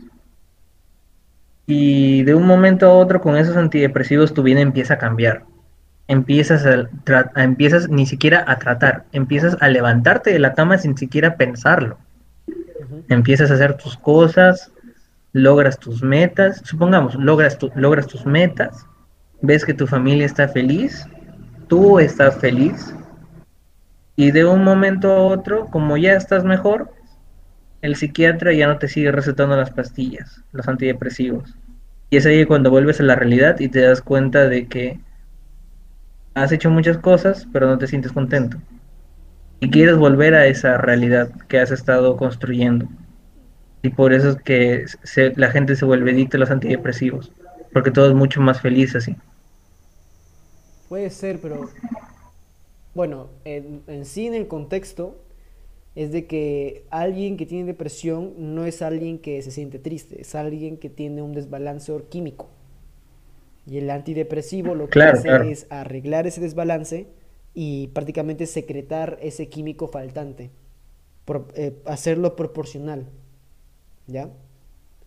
y 1.66 2.24
de 2.24 2.36
un 2.36 2.45
momento 2.45 2.86
a 2.86 2.93
otro 2.93 3.22
con 3.22 3.36
esos 3.38 3.57
antidepresivos 3.57 4.34
tu 4.34 4.43
vida 4.43 4.59
empieza 4.62 4.95
a 4.95 4.97
cambiar. 4.97 5.45
Empiezas 6.07 6.66
a, 6.66 6.89
a- 7.36 7.43
empiezas 7.43 7.89
ni 7.89 8.05
siquiera 8.05 8.43
a 8.47 8.59
tratar, 8.59 9.05
empiezas 9.12 9.57
a 9.62 9.70
levantarte 9.70 10.32
de 10.34 10.39
la 10.39 10.53
cama 10.53 10.78
sin 10.78 10.97
siquiera 10.97 11.38
pensarlo. 11.38 11.97
Empiezas 13.09 13.51
a 13.51 13.55
hacer 13.55 13.77
tus 13.77 13.97
cosas, 13.97 14.71
logras 15.33 15.77
tus 15.79 16.03
metas, 16.03 16.61
supongamos, 16.63 17.15
logras, 17.15 17.57
logras 17.75 18.07
tus 18.07 18.25
metas, 18.25 18.86
ves 19.41 19.65
que 19.65 19.73
tu 19.73 19.87
familia 19.87 20.25
está 20.25 20.47
feliz, 20.47 21.07
tú 21.67 21.99
estás 21.99 22.37
feliz, 22.37 22.93
y 24.15 24.32
de 24.32 24.45
un 24.45 24.63
momento 24.63 25.11
a 25.11 25.21
otro, 25.21 25.65
como 25.67 25.97
ya 25.97 26.13
estás 26.13 26.43
mejor, 26.43 26.91
el 27.82 27.95
psiquiatra 27.95 28.53
ya 28.53 28.67
no 28.67 28.78
te 28.78 28.87
sigue 28.87 29.11
recetando 29.11 29.55
las 29.55 29.71
pastillas, 29.71 30.43
los 30.51 30.67
antidepresivos. 30.67 31.57
Y 32.09 32.17
es 32.17 32.25
ahí 32.25 32.45
cuando 32.45 32.69
vuelves 32.69 32.99
a 32.99 33.03
la 33.03 33.15
realidad 33.15 33.59
y 33.59 33.69
te 33.69 33.82
das 33.82 34.01
cuenta 34.01 34.47
de 34.47 34.67
que 34.67 34.99
has 36.33 36.51
hecho 36.51 36.69
muchas 36.69 36.97
cosas, 36.97 37.47
pero 37.51 37.67
no 37.67 37.78
te 37.78 37.87
sientes 37.87 38.11
contento. 38.11 38.57
Y 39.62 39.70
quieres 39.71 39.96
volver 39.96 40.36
a 40.36 40.46
esa 40.47 40.78
realidad 40.78 41.32
que 41.47 41.59
has 41.59 41.71
estado 41.71 42.17
construyendo. 42.17 42.89
Y 43.83 43.89
por 43.92 44.13
eso 44.13 44.32
es 44.32 44.38
que 44.38 44.86
se- 45.04 45.33
la 45.38 45.51
gente 45.51 45.75
se 45.75 45.86
vuelve 45.86 46.12
adicta 46.12 46.38
a 46.38 46.42
los 46.42 46.51
antidepresivos, 46.51 47.32
porque 47.74 47.92
todo 47.92 48.09
es 48.09 48.16
mucho 48.16 48.42
más 48.42 48.62
feliz 48.62 48.96
así. 48.96 49.17
Puede 50.88 51.09
ser, 51.09 51.39
pero 51.42 51.70
bueno, 52.93 53.29
en, 53.46 53.83
en 53.88 54.05
sí 54.05 54.28
en 54.28 54.33
el 54.33 54.47
contexto 54.47 55.24
es 55.96 56.12
de 56.12 56.28
que 56.28 56.88
alguien 56.92 57.38
que 57.38 57.46
tiene 57.47 57.66
depresión 57.66 58.33
no 58.38 58.66
es 58.66 58.82
alguien 58.82 59.20
que 59.20 59.42
se 59.43 59.51
siente 59.51 59.79
triste, 59.79 60.21
es 60.21 60.36
alguien 60.36 60.78
que 60.78 60.89
tiene 60.89 61.21
un 61.24 61.33
desbalance 61.33 61.93
químico. 62.09 62.50
Y 63.66 63.78
el 63.78 63.89
antidepresivo 63.89 64.75
lo 64.75 64.89
que 64.92 64.97
Claro, 64.97 65.12
hace 65.12 65.28
claro. 65.28 65.51
es 65.51 65.67
arreglar 65.70 66.25
ese 66.28 66.42
desbalance 66.42 67.08
y 67.53 67.87
prácticamente 67.89 68.45
secretar 68.47 69.19
ese 69.21 69.49
químico 69.49 69.87
faltante, 69.87 70.51
pro- 71.25 71.47
eh, 71.55 71.78
hacerlo 71.86 72.36
proporcional. 72.36 73.07
¿Ya? 74.07 74.29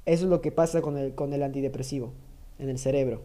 Eso 0.07 0.25
es 0.25 0.31
lo 0.31 0.41
que 0.43 0.53
pasa 0.53 0.83
con 0.83 0.99
el, 0.99 1.15
con 1.15 1.33
el 1.33 1.43
antidepresivo 1.43 2.13
en 2.59 2.71
el 2.71 2.79
cerebro. 2.79 3.23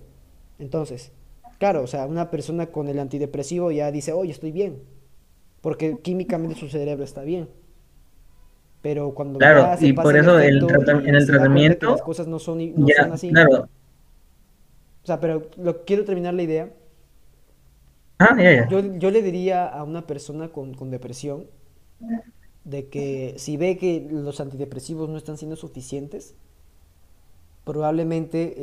Entonces, 0.59 1.11
claro, 1.59 1.83
o 1.83 1.87
sea, 1.87 2.05
una 2.07 2.31
persona 2.31 2.67
con 2.67 2.87
el 2.89 2.99
antidepresivo 2.99 3.71
ya 3.71 3.91
dice, 3.91 4.13
oye, 4.13 4.31
estoy 4.31 4.51
bien, 4.51 4.81
porque 5.61 5.99
químicamente 6.01 6.55
su 6.59 6.69
cerebro 6.69 7.03
está 7.05 7.23
bien. 7.23 7.49
Pero 8.81 9.13
cuando 9.13 9.39
Claro, 9.39 9.61
ya 9.61 9.77
se 9.77 9.89
y 9.89 9.93
pasa 9.93 10.03
por 10.03 10.17
eso 10.17 10.39
el 10.39 10.59
efecto 10.59 10.69
en 10.69 11.15
el 11.15 11.25
tratamiento 11.25 11.87
las 11.91 12.01
cosas 12.01 12.27
no 12.27 12.39
son, 12.39 12.79
no 12.79 12.87
Ya, 12.87 12.95
son 12.95 13.11
así. 13.11 13.29
claro. 13.33 13.69
O 15.03 15.05
sea, 15.07 15.19
pero 15.19 15.49
lo, 15.57 15.83
quiero 15.85 16.05
terminar 16.05 16.33
la 16.33 16.43
idea. 16.43 16.73
Ah, 18.19 18.35
ya, 18.37 18.51
ya. 18.53 18.67
Yo, 18.67 18.81
yo 18.97 19.11
le 19.11 19.21
diría 19.21 19.67
a 19.67 19.83
una 19.83 20.05
persona 20.05 20.49
con, 20.49 20.73
con 20.73 20.91
depresión 20.91 21.47
de 22.63 22.87
que 22.89 23.35
si 23.37 23.57
ve 23.57 23.77
que 23.77 24.07
los 24.09 24.39
antidepresivos 24.39 25.09
no 25.09 25.17
están 25.17 25.37
siendo 25.37 25.55
suficientes, 25.55 26.35
probablemente 27.63 28.55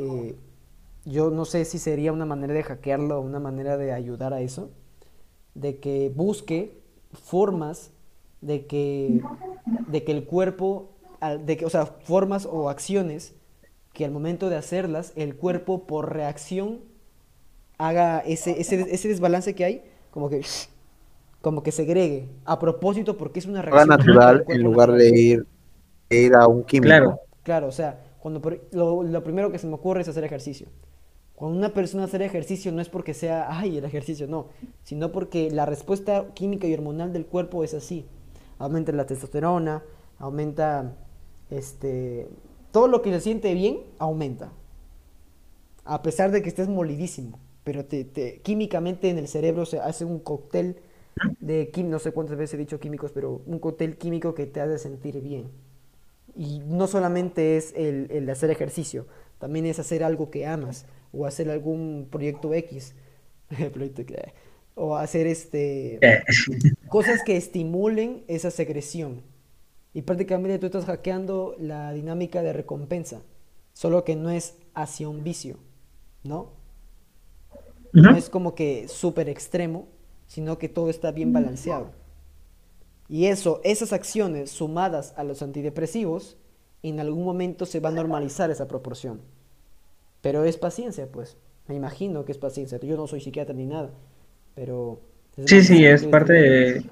yo 1.05 1.31
no 1.31 1.45
sé 1.45 1.65
si 1.65 1.79
sería 1.79 2.11
una 2.11 2.25
manera 2.25 2.53
de 2.53 2.63
hackearlo 2.63 3.17
o 3.19 3.21
una 3.21 3.39
manera 3.39 3.77
de 3.77 3.93
ayudar 3.93 4.33
a 4.33 4.41
eso, 4.41 4.71
de 5.55 5.79
que 5.79 6.11
busque 6.15 6.77
formas 7.13 7.91
de 8.41 8.67
que, 8.67 9.23
de 9.87 10.03
que 10.03 10.11
el 10.13 10.25
cuerpo, 10.25 10.89
de 11.45 11.57
que, 11.57 11.65
o 11.65 11.69
sea, 11.69 11.85
formas 11.85 12.47
o 12.51 12.69
acciones 12.69 13.35
que 13.93 14.05
al 14.05 14.11
momento 14.11 14.49
de 14.49 14.57
hacerlas, 14.57 15.13
el 15.15 15.35
cuerpo 15.35 15.87
por 15.87 16.13
reacción 16.13 16.79
haga 17.77 18.19
ese, 18.21 18.59
ese, 18.61 18.81
ese 18.93 19.07
desbalance 19.07 19.55
que 19.55 19.65
hay, 19.65 19.83
como 20.11 20.29
que, 20.29 20.41
como 21.41 21.63
que 21.63 21.71
segregue, 21.71 22.29
a 22.45 22.59
propósito 22.59 23.17
porque 23.17 23.39
es 23.39 23.45
una 23.45 23.61
reacción 23.61 23.97
natural 23.97 24.43
en 24.47 24.63
lugar 24.63 24.89
natural. 24.89 24.97
de 24.97 25.09
ir, 25.19 25.47
ir 26.09 26.35
a 26.35 26.47
un 26.47 26.63
químico. 26.65 26.99
Claro. 26.99 27.19
Claro, 27.43 27.67
o 27.67 27.71
sea, 27.71 27.99
cuando 28.19 28.41
por- 28.41 28.61
lo, 28.71 29.03
lo 29.03 29.23
primero 29.23 29.51
que 29.51 29.59
se 29.59 29.67
me 29.67 29.75
ocurre 29.75 30.01
es 30.01 30.07
hacer 30.07 30.23
ejercicio. 30.23 30.67
Cuando 31.35 31.57
una 31.57 31.73
persona 31.73 32.05
hace 32.05 32.23
ejercicio 32.25 32.71
no 32.71 32.81
es 32.81 32.89
porque 32.89 33.13
sea, 33.13 33.47
ay, 33.49 33.77
el 33.77 33.85
ejercicio, 33.85 34.27
no, 34.27 34.47
sino 34.83 35.11
porque 35.11 35.51
la 35.51 35.65
respuesta 35.65 36.27
química 36.33 36.67
y 36.67 36.73
hormonal 36.73 37.13
del 37.13 37.25
cuerpo 37.27 37.63
es 37.63 37.73
así. 37.73 38.05
Aumenta 38.59 38.91
la 38.91 39.05
testosterona, 39.05 39.83
aumenta, 40.19 40.95
este, 41.51 42.27
todo 42.71 42.87
lo 42.87 43.01
que 43.03 43.11
se 43.11 43.21
siente 43.21 43.53
bien, 43.53 43.79
aumenta. 43.99 44.51
A 45.85 46.01
pesar 46.01 46.31
de 46.31 46.41
que 46.41 46.49
estés 46.49 46.67
molidísimo, 46.67 47.39
pero 47.67 47.85
te, 47.85 48.05
te- 48.05 48.41
químicamente 48.41 49.09
en 49.11 49.19
el 49.19 49.27
cerebro 49.29 49.67
se 49.67 49.79
hace 49.81 50.05
un 50.05 50.19
cóctel 50.21 50.77
de, 51.41 51.71
no 51.85 51.99
sé 51.99 52.13
cuántas 52.13 52.37
veces 52.37 52.55
he 52.55 52.57
dicho 52.57 52.79
químicos, 52.79 53.11
pero 53.13 53.43
un 53.47 53.59
cóctel 53.59 53.97
químico 53.97 54.35
que 54.35 54.47
te 54.47 54.61
hace 54.61 54.79
sentir 54.79 55.21
bien. 55.21 55.51
Y 56.35 56.59
no 56.59 56.87
solamente 56.87 57.57
es 57.57 57.73
el, 57.75 58.07
el 58.11 58.29
hacer 58.29 58.51
ejercicio, 58.51 59.07
también 59.39 59.65
es 59.65 59.79
hacer 59.79 60.03
algo 60.03 60.31
que 60.31 60.47
amas 60.47 60.85
o 61.13 61.25
hacer 61.25 61.49
algún 61.51 62.07
proyecto 62.11 62.53
X. 62.53 62.95
O 64.75 64.95
hacer 64.95 65.27
este 65.27 66.05
cosas 66.87 67.23
que 67.23 67.37
estimulen 67.37 68.23
esa 68.27 68.51
secreción. 68.51 69.23
Y 69.93 70.03
prácticamente 70.03 70.59
tú 70.59 70.67
estás 70.67 70.85
hackeando 70.85 71.55
la 71.59 71.93
dinámica 71.93 72.43
de 72.43 72.53
recompensa, 72.53 73.23
solo 73.73 74.03
que 74.05 74.15
no 74.15 74.29
es 74.31 74.55
hacia 74.75 75.09
un 75.09 75.23
vicio, 75.23 75.59
¿no? 76.23 76.56
No 78.01 78.15
es 78.15 78.29
como 78.29 78.53
que 78.53 78.87
súper 78.87 79.27
extremo, 79.27 79.87
sino 80.27 80.57
que 80.57 80.69
todo 80.69 80.89
está 80.89 81.11
bien 81.11 81.33
balanceado. 81.33 81.91
Y 83.09 83.25
eso, 83.25 83.61
esas 83.63 83.93
acciones 83.93 84.51
sumadas 84.51 85.13
a 85.17 85.23
los 85.23 85.41
antidepresivos, 85.41 86.37
en 86.83 86.99
algún 86.99 87.23
momento 87.23 87.65
se 87.65 87.79
va 87.79 87.89
a 87.89 87.93
normalizar 87.93 88.51
esa 88.51 88.67
proporción. 88.67 89.21
Pero 90.21 90.43
es 90.43 90.57
paciencia, 90.57 91.07
pues. 91.11 91.37
Me 91.67 91.75
imagino 91.75 92.23
que 92.25 92.31
es 92.31 92.37
paciencia. 92.37 92.79
Yo 92.79 92.97
no 92.97 93.07
soy 93.07 93.21
psiquiatra 93.21 93.55
ni 93.55 93.65
nada, 93.65 93.89
pero... 94.55 95.01
Sí, 95.45 95.63
sí, 95.63 95.85
es 95.85 96.03
parte 96.05 96.33
de... 96.33 96.85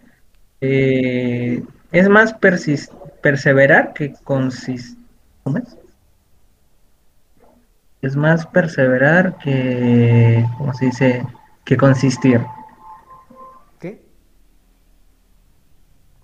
eh, 0.61 1.64
es 1.91 2.10
más 2.10 2.36
perseverar 3.22 3.94
que 3.94 4.14
consistir. 4.23 4.98
¿Cómo 5.44 5.57
es? 5.57 5.77
Es 8.06 8.15
más 8.15 8.45
perseverar 8.45 9.36
que... 9.40 10.45
¿Cómo 10.60 10.73
se 10.76 10.86
dice? 10.86 11.26
Que 11.65 11.76
consistir. 11.76 12.40
¿Qué? 13.80 14.06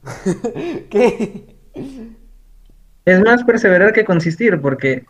¿Qué? 0.92 1.56
Es 3.06 3.20
más 3.22 3.44
perseverar 3.44 3.94
que 3.94 4.06
consistir, 4.06 4.62
porque 4.62 5.06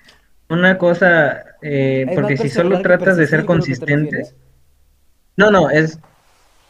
una 0.47 0.77
cosa... 0.77 1.43
eh, 1.61 2.09
porque 2.15 2.37
si 2.37 2.47
solo 2.49 2.81
tratas 2.81 3.17
de 3.17 3.27
ser 3.27 3.43
consistente... 3.45 4.23
No, 5.35 5.51
no, 5.51 5.69
es... 5.69 5.99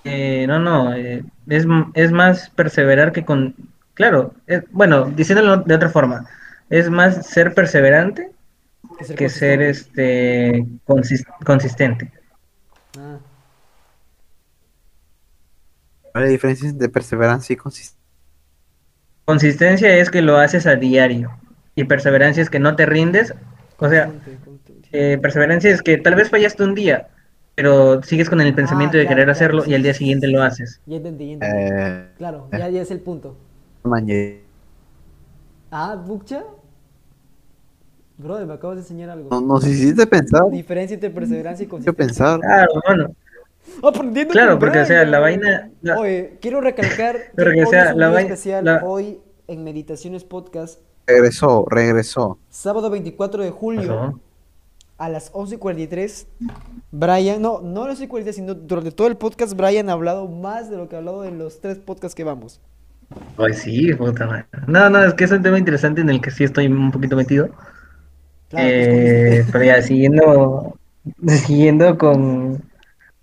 eh, 0.03 0.45
no, 0.47 0.57
no, 0.57 0.95
eh, 0.95 1.23
es, 1.47 1.67
es 1.93 2.11
más 2.11 2.49
perseverar 2.49 3.11
que 3.11 3.23
con... 3.23 3.55
Claro, 3.93 4.33
es- 4.47 4.63
bueno, 4.71 5.05
diciéndolo 5.11 5.57
de 5.57 5.75
otra 5.75 5.89
forma, 5.89 6.27
es 6.71 6.89
más 6.89 7.27
ser 7.27 7.53
perseverante 7.53 8.30
ser 9.03 9.15
que 9.15 9.29
ser 9.29 9.61
este 9.61 10.65
consis- 10.85 11.25
consistente. 11.45 12.11
Ah, 12.97 13.19
¿Cuál 16.11 16.23
es 16.23 16.29
la 16.29 16.31
diferencia 16.31 16.69
entre 16.69 16.87
perseverancia 16.89 17.53
y 17.53 17.57
consistencia? 17.57 17.99
Consistencia 19.25 19.95
es 19.97 20.09
que 20.11 20.21
lo 20.21 20.37
haces 20.37 20.67
a 20.67 20.75
diario 20.75 21.31
y 21.75 21.85
perseverancia 21.85 22.43
es 22.43 22.49
que 22.49 22.59
no 22.59 22.75
te 22.75 22.85
rindes. 22.85 23.33
O 23.77 23.89
sea, 23.89 24.11
eh, 24.91 25.17
perseverancia 25.21 25.71
es 25.71 25.81
que 25.81 25.97
tal 25.97 26.15
vez 26.15 26.29
fallaste 26.29 26.63
un 26.63 26.75
día, 26.75 27.07
pero 27.55 28.01
sigues 28.03 28.29
con 28.29 28.41
el 28.41 28.53
pensamiento 28.53 28.97
Ah, 28.97 28.99
de 28.99 29.05
claro, 29.05 29.15
querer 29.15 29.25
claro, 29.25 29.31
hacerlo 29.31 29.63
sí, 29.63 29.71
y 29.71 29.75
al 29.75 29.83
día 29.83 29.93
siguiente 29.93 30.27
sí, 30.27 30.33
lo 30.33 30.43
haces. 30.43 30.81
Ya 30.85 30.97
entendí, 30.97 31.27
ya 31.27 31.33
entendí. 31.33 31.57
Eh, 31.57 32.13
Claro, 32.17 32.49
ya, 32.51 32.69
ya 32.69 32.81
es 32.81 32.91
el 32.91 32.99
punto. 32.99 33.37
mañe- 33.83 34.41
Ah, 35.71 35.95
Bukcha. 35.95 36.43
Brother, 38.21 38.45
me 38.47 38.53
acabas 38.53 38.77
de 38.77 38.81
enseñar 38.83 39.09
algo. 39.09 39.29
no, 39.29 39.41
nos 39.41 39.65
hiciste 39.65 40.05
pensar, 40.07 40.49
Diferencia 40.51 40.93
entre 40.95 41.09
perseverancia 41.09 41.63
y 41.63 41.67
yo 41.67 41.71
consistencia. 41.71 42.07
pensar. 42.07 42.39
Claro, 42.39 42.71
bueno, 42.87 43.15
Aprendiendo 43.83 44.31
Claro, 44.33 44.57
porque, 44.59 44.79
o 44.79 44.85
sea, 44.85 45.05
la 45.05 45.19
vaina- 45.19 45.69
la- 45.81 45.99
Oye, 45.99 46.37
quiero 46.41 46.61
recalcar 46.61 47.17
que 47.37 47.43
hoy 47.43 47.65
sea, 47.67 47.85
es 47.89 47.93
un 47.93 47.99
la 47.99 48.09
vaina- 48.09 48.29
especial. 48.33 48.65
la- 48.65 48.83
Hoy 48.83 49.19
en 49.47 49.63
Meditaciones 49.63 50.23
Podcast, 50.23 50.79
Regresó, 51.07 51.65
regresó. 51.69 52.37
sábado 52.49 52.89
24 52.89 53.43
de 53.43 53.49
julio, 53.51 53.87
pasó. 53.95 54.19
a 54.97 55.09
las 55.09 55.31
11.43, 55.33 56.25
Brian, 56.91 57.41
no, 57.41 57.61
no 57.61 57.83
a 57.83 57.87
las 57.87 57.99
11.43, 58.01 58.33
sino 58.33 58.53
durante 58.55 58.91
todo 58.91 59.07
el 59.07 59.17
podcast, 59.17 59.55
Brian 59.55 59.89
ha 59.89 59.93
hablado 59.93 60.27
más 60.27 60.69
de 60.69 60.77
lo 60.77 60.89
que 60.89 60.95
ha 60.95 60.99
hablado 60.99 61.23
en 61.25 61.37
los 61.37 61.59
tres 61.61 61.77
podcasts 61.79 62.15
que 62.15 62.23
vamos. 62.23 62.59
Ay, 63.37 63.53
sí, 63.53 63.93
puta 63.93 64.25
madre. 64.25 64.45
No, 64.67 64.89
no, 64.89 65.03
es 65.03 65.13
que 65.15 65.25
es 65.25 65.31
un 65.31 65.41
tema 65.43 65.57
interesante 65.59 66.01
en 66.01 66.09
el 66.09 66.21
que 66.21 66.31
sí 66.31 66.43
estoy 66.45 66.67
un 66.67 66.91
poquito 66.91 67.15
metido. 67.15 67.49
Claro, 68.51 68.67
Eh, 68.69 69.45
pero 69.51 69.63
ya 69.65 69.81
siguiendo, 69.81 70.77
siguiendo 71.27 71.97
con, 71.97 72.57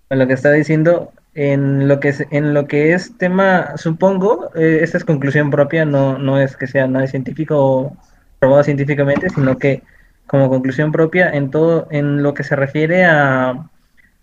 con 0.08 0.18
lo 0.18 0.26
que 0.26 0.34
estaba 0.34 0.54
diciendo, 0.56 1.12
en 1.34 1.88
lo 1.88 2.00
que 2.00 2.08
es, 2.10 2.26
en 2.30 2.54
lo 2.54 2.66
que 2.66 2.94
es 2.94 3.16
tema, 3.18 3.76
supongo, 3.76 4.50
eh, 4.56 4.80
esta 4.82 4.98
es 4.98 5.04
conclusión 5.04 5.50
propia, 5.50 5.84
no, 5.86 6.18
no 6.18 6.40
es 6.40 6.56
que 6.56 6.66
sea 6.66 6.86
nada 6.88 7.06
científico 7.08 7.56
o 7.58 7.98
probado 8.40 8.64
científicamente, 8.64 9.30
sino 9.30 9.58
que 9.58 9.84
como 10.26 10.50
conclusión 10.50 10.92
propia, 10.92 11.30
en 11.30 11.50
todo, 11.50 11.88
en 11.90 12.22
lo 12.22 12.34
que 12.34 12.44
se 12.44 12.56
refiere 12.56 13.04
a 13.06 13.70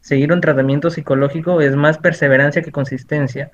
seguir 0.01 0.33
un 0.33 0.41
tratamiento 0.41 0.91
psicológico, 0.91 1.61
es 1.61 1.75
más 1.75 1.97
perseverancia 1.99 2.63
que 2.63 2.71
consistencia, 2.71 3.51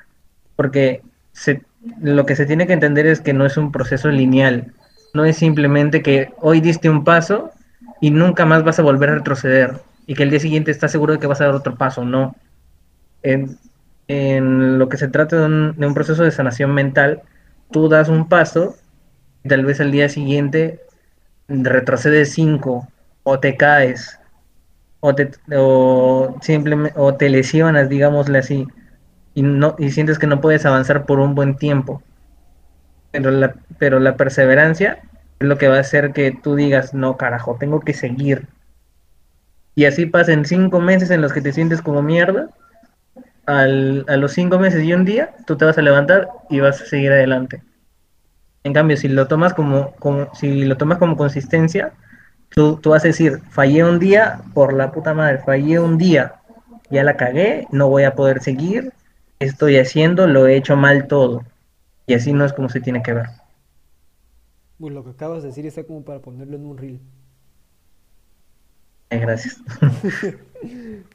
porque 0.55 1.03
se, 1.33 1.63
lo 2.01 2.25
que 2.25 2.35
se 2.35 2.45
tiene 2.45 2.67
que 2.67 2.73
entender 2.73 3.07
es 3.07 3.21
que 3.21 3.33
no 3.33 3.45
es 3.45 3.57
un 3.57 3.71
proceso 3.71 4.09
lineal, 4.09 4.73
no 5.13 5.25
es 5.25 5.37
simplemente 5.37 6.01
que 6.01 6.31
hoy 6.39 6.61
diste 6.61 6.89
un 6.89 7.03
paso 7.03 7.51
y 7.99 8.11
nunca 8.11 8.45
más 8.45 8.63
vas 8.63 8.79
a 8.79 8.83
volver 8.83 9.09
a 9.09 9.15
retroceder 9.15 9.81
y 10.07 10.15
que 10.15 10.23
el 10.23 10.29
día 10.29 10.39
siguiente 10.39 10.71
estás 10.71 10.91
seguro 10.91 11.13
de 11.13 11.19
que 11.19 11.27
vas 11.27 11.41
a 11.41 11.45
dar 11.45 11.55
otro 11.55 11.75
paso, 11.75 12.03
no. 12.03 12.35
En, 13.23 13.57
lo 14.77 14.89
que 14.89 14.97
se 14.97 15.07
trata 15.07 15.37
de 15.37 15.45
un, 15.45 15.75
de 15.77 15.87
un 15.87 15.93
proceso 15.93 16.23
de 16.23 16.31
sanación 16.31 16.73
mental, 16.73 17.21
tú 17.71 17.87
das 17.87 18.09
un 18.09 18.27
paso 18.27 18.75
y 19.43 19.49
tal 19.49 19.63
vez 19.63 19.79
al 19.79 19.91
día 19.91 20.09
siguiente 20.09 20.81
retrocedes 21.47 22.33
cinco 22.33 22.87
o 23.23 23.39
te 23.39 23.55
caes 23.55 24.19
o 24.99 25.15
te 25.15 25.31
o 25.55 26.37
simplemente 26.41 26.93
o 26.97 27.15
te 27.15 27.29
lesionas, 27.29 27.89
digámosle 27.89 28.39
así, 28.39 28.67
y 29.33 29.43
no 29.43 29.75
y 29.77 29.91
sientes 29.91 30.19
que 30.19 30.27
no 30.27 30.41
puedes 30.41 30.65
avanzar 30.65 31.05
por 31.05 31.19
un 31.19 31.35
buen 31.35 31.55
tiempo. 31.55 32.01
Pero 33.11 33.31
la, 33.31 33.55
pero 33.77 33.99
la 33.99 34.15
perseverancia 34.15 34.99
es 35.39 35.47
lo 35.47 35.57
que 35.57 35.67
va 35.67 35.77
a 35.77 35.81
hacer 35.81 36.13
que 36.13 36.31
tú 36.31 36.55
digas, 36.55 36.93
no, 36.93 37.17
carajo, 37.17 37.57
tengo 37.59 37.79
que 37.81 37.93
seguir. 37.93 38.47
Y 39.75 39.85
así 39.85 40.05
pasen 40.05 40.45
cinco 40.45 40.81
meses 40.81 41.11
en 41.11 41.21
los 41.21 41.33
que 41.33 41.41
te 41.41 41.53
sientes 41.53 41.81
como 41.81 42.01
mierda. 42.01 42.49
Al, 43.45 44.05
a 44.07 44.17
los 44.17 44.33
cinco 44.33 44.59
meses 44.59 44.83
y 44.83 44.93
un 44.93 45.03
día, 45.03 45.33
tú 45.45 45.57
te 45.57 45.65
vas 45.65 45.77
a 45.77 45.81
levantar 45.81 46.29
y 46.49 46.59
vas 46.59 46.81
a 46.81 46.85
seguir 46.85 47.11
adelante. 47.11 47.61
En 48.63 48.73
cambio, 48.73 48.95
si 48.97 49.07
lo 49.07 49.27
tomas 49.27 49.53
como, 49.53 49.91
como, 49.95 50.33
si 50.35 50.65
lo 50.65 50.77
tomas 50.77 50.99
como 50.99 51.17
consistencia, 51.17 51.93
tú, 52.49 52.77
tú 52.77 52.91
vas 52.91 53.03
a 53.03 53.07
decir, 53.07 53.39
fallé 53.49 53.83
un 53.83 53.99
día 53.99 54.41
por 54.53 54.73
la 54.73 54.91
puta 54.91 55.13
madre, 55.13 55.39
fallé 55.39 55.79
un 55.79 55.97
día, 55.97 56.35
ya 56.91 57.03
la 57.03 57.17
cagué, 57.17 57.67
no 57.71 57.89
voy 57.89 58.03
a 58.03 58.13
poder 58.13 58.41
seguir, 58.41 58.93
estoy 59.39 59.77
haciendo, 59.77 60.27
lo 60.27 60.45
he 60.47 60.55
hecho 60.55 60.75
mal 60.75 61.07
todo. 61.07 61.43
Y 62.11 62.15
así 62.15 62.33
no 62.33 62.45
es 62.45 62.53
como 62.53 62.69
se 62.69 62.81
tiene 62.81 63.01
que 63.01 63.13
ver. 63.13 63.25
Uy, 64.79 64.89
lo 64.91 65.03
que 65.05 65.11
acabas 65.11 65.43
de 65.43 65.47
decir 65.49 65.65
está 65.65 65.85
como 65.85 66.03
para 66.03 66.21
ponerlo 66.21 66.57
en 66.57 66.65
un 66.65 66.77
reel. 66.77 66.99
Eh, 69.09 69.19
gracias. 69.19 69.61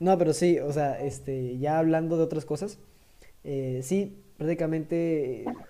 No, 0.00 0.18
pero 0.18 0.32
sí, 0.32 0.58
o 0.58 0.72
sea, 0.72 1.00
este, 1.00 1.58
ya 1.58 1.78
hablando 1.78 2.16
de 2.16 2.24
otras 2.24 2.44
cosas, 2.44 2.78
eh, 3.44 3.80
sí, 3.82 4.16
prácticamente 4.38 5.42
eh, 5.52 5.66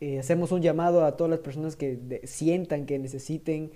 eh, 0.00 0.18
hacemos 0.18 0.52
un 0.52 0.62
llamado 0.62 1.04
a 1.04 1.16
todas 1.16 1.30
las 1.30 1.40
personas 1.40 1.76
que 1.76 1.96
de- 1.96 2.26
sientan 2.26 2.86
que 2.86 2.98
necesiten 2.98 3.72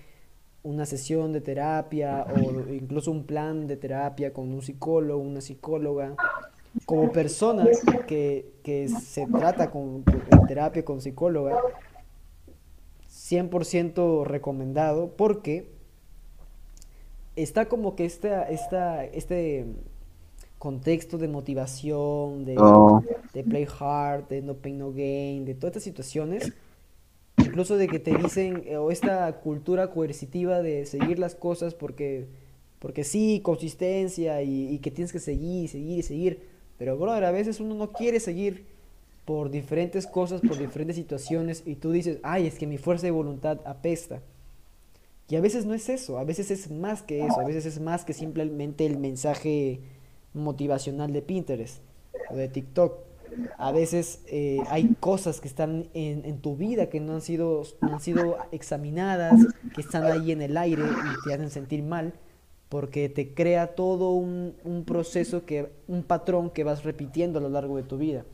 una 0.62 0.86
sesión 0.86 1.32
de 1.32 1.40
terapia 1.42 2.26
o 2.30 2.52
incluso 2.70 3.10
un 3.12 3.26
plan 3.26 3.66
de 3.68 3.76
terapia 3.76 4.32
con 4.34 4.52
un 4.52 4.62
psicólogo, 4.62 5.22
una 5.22 5.40
psicóloga, 5.42 6.18
como 6.84 7.10
persona 7.12 7.66
que, 8.06 8.52
que 8.62 8.88
se 8.88 9.26
trata 9.26 9.70
con, 9.70 10.04
en 10.30 10.46
terapia 10.46 10.84
con 10.84 11.00
psicóloga, 11.00 11.56
100% 13.08 14.24
recomendado 14.24 15.16
porque 15.16 15.70
está 17.34 17.66
como 17.66 17.96
que 17.96 18.04
esta, 18.04 18.44
esta, 18.44 19.04
este 19.04 19.66
contexto 20.58 21.18
de 21.18 21.28
motivación, 21.28 22.44
de, 22.44 22.54
No. 22.54 23.04
de 23.32 23.44
play 23.44 23.66
hard, 23.78 24.28
de 24.28 24.42
no 24.42 24.54
pain 24.54 24.78
no 24.78 24.92
gain, 24.92 25.44
de 25.44 25.54
todas 25.54 25.72
estas 25.72 25.84
situaciones, 25.84 26.52
incluso 27.38 27.76
de 27.76 27.88
que 27.88 27.98
te 27.98 28.16
dicen, 28.16 28.62
eh, 28.66 28.76
o 28.76 28.90
esta 28.90 29.30
cultura 29.40 29.90
coercitiva 29.90 30.62
de 30.62 30.86
seguir 30.86 31.18
las 31.18 31.34
cosas 31.34 31.74
porque, 31.74 32.26
porque 32.78 33.04
sí, 33.04 33.40
consistencia 33.42 34.42
y, 34.42 34.68
y 34.74 34.78
que 34.78 34.90
tienes 34.90 35.12
que 35.12 35.20
seguir, 35.20 35.68
seguir 35.68 35.98
y 35.98 36.02
seguir, 36.02 36.55
pero 36.78 36.96
brother, 36.98 37.24
a 37.24 37.30
veces 37.30 37.60
uno 37.60 37.74
no 37.74 37.92
quiere 37.92 38.20
seguir 38.20 38.66
por 39.24 39.50
diferentes 39.50 40.06
cosas, 40.06 40.40
por 40.40 40.56
diferentes 40.56 40.96
situaciones, 40.96 41.62
y 41.66 41.74
tú 41.74 41.90
dices, 41.90 42.18
ay, 42.22 42.46
es 42.46 42.58
que 42.58 42.66
mi 42.66 42.78
fuerza 42.78 43.06
de 43.06 43.10
voluntad 43.10 43.60
apesta. 43.64 44.22
Y 45.28 45.34
a 45.34 45.40
veces 45.40 45.66
no 45.66 45.74
es 45.74 45.88
eso, 45.88 46.18
a 46.18 46.24
veces 46.24 46.52
es 46.52 46.70
más 46.70 47.02
que 47.02 47.26
eso, 47.26 47.40
a 47.40 47.44
veces 47.44 47.66
es 47.66 47.80
más 47.80 48.04
que 48.04 48.12
simplemente 48.12 48.86
el 48.86 48.98
mensaje 48.98 49.80
motivacional 50.34 51.12
de 51.12 51.22
Pinterest 51.22 51.78
o 52.30 52.36
de 52.36 52.48
TikTok. 52.48 53.00
A 53.58 53.72
veces 53.72 54.20
eh, 54.28 54.60
hay 54.68 54.94
cosas 55.00 55.40
que 55.40 55.48
están 55.48 55.88
en, 55.94 56.24
en 56.24 56.38
tu 56.38 56.56
vida 56.56 56.88
que 56.88 57.00
no 57.00 57.14
han 57.14 57.22
sido, 57.22 57.64
no 57.80 57.94
han 57.94 58.00
sido 58.00 58.38
examinadas, 58.52 59.34
que 59.74 59.80
están 59.80 60.04
ahí 60.04 60.30
en 60.30 60.42
el 60.42 60.56
aire 60.56 60.84
y 60.84 61.28
te 61.28 61.34
hacen 61.34 61.50
sentir 61.50 61.82
mal, 61.82 62.14
porque 62.68 63.08
te 63.08 63.34
crea 63.34 63.74
todo 63.74 64.10
un, 64.12 64.54
un 64.64 64.84
proceso, 64.84 65.44
que, 65.46 65.72
un 65.88 66.02
patrón 66.02 66.50
que 66.50 66.64
vas 66.64 66.84
repitiendo 66.84 67.38
a 67.38 67.42
lo 67.42 67.48
largo 67.48 67.76
de 67.76 67.82
tu 67.84 67.96
vida. 67.98 68.24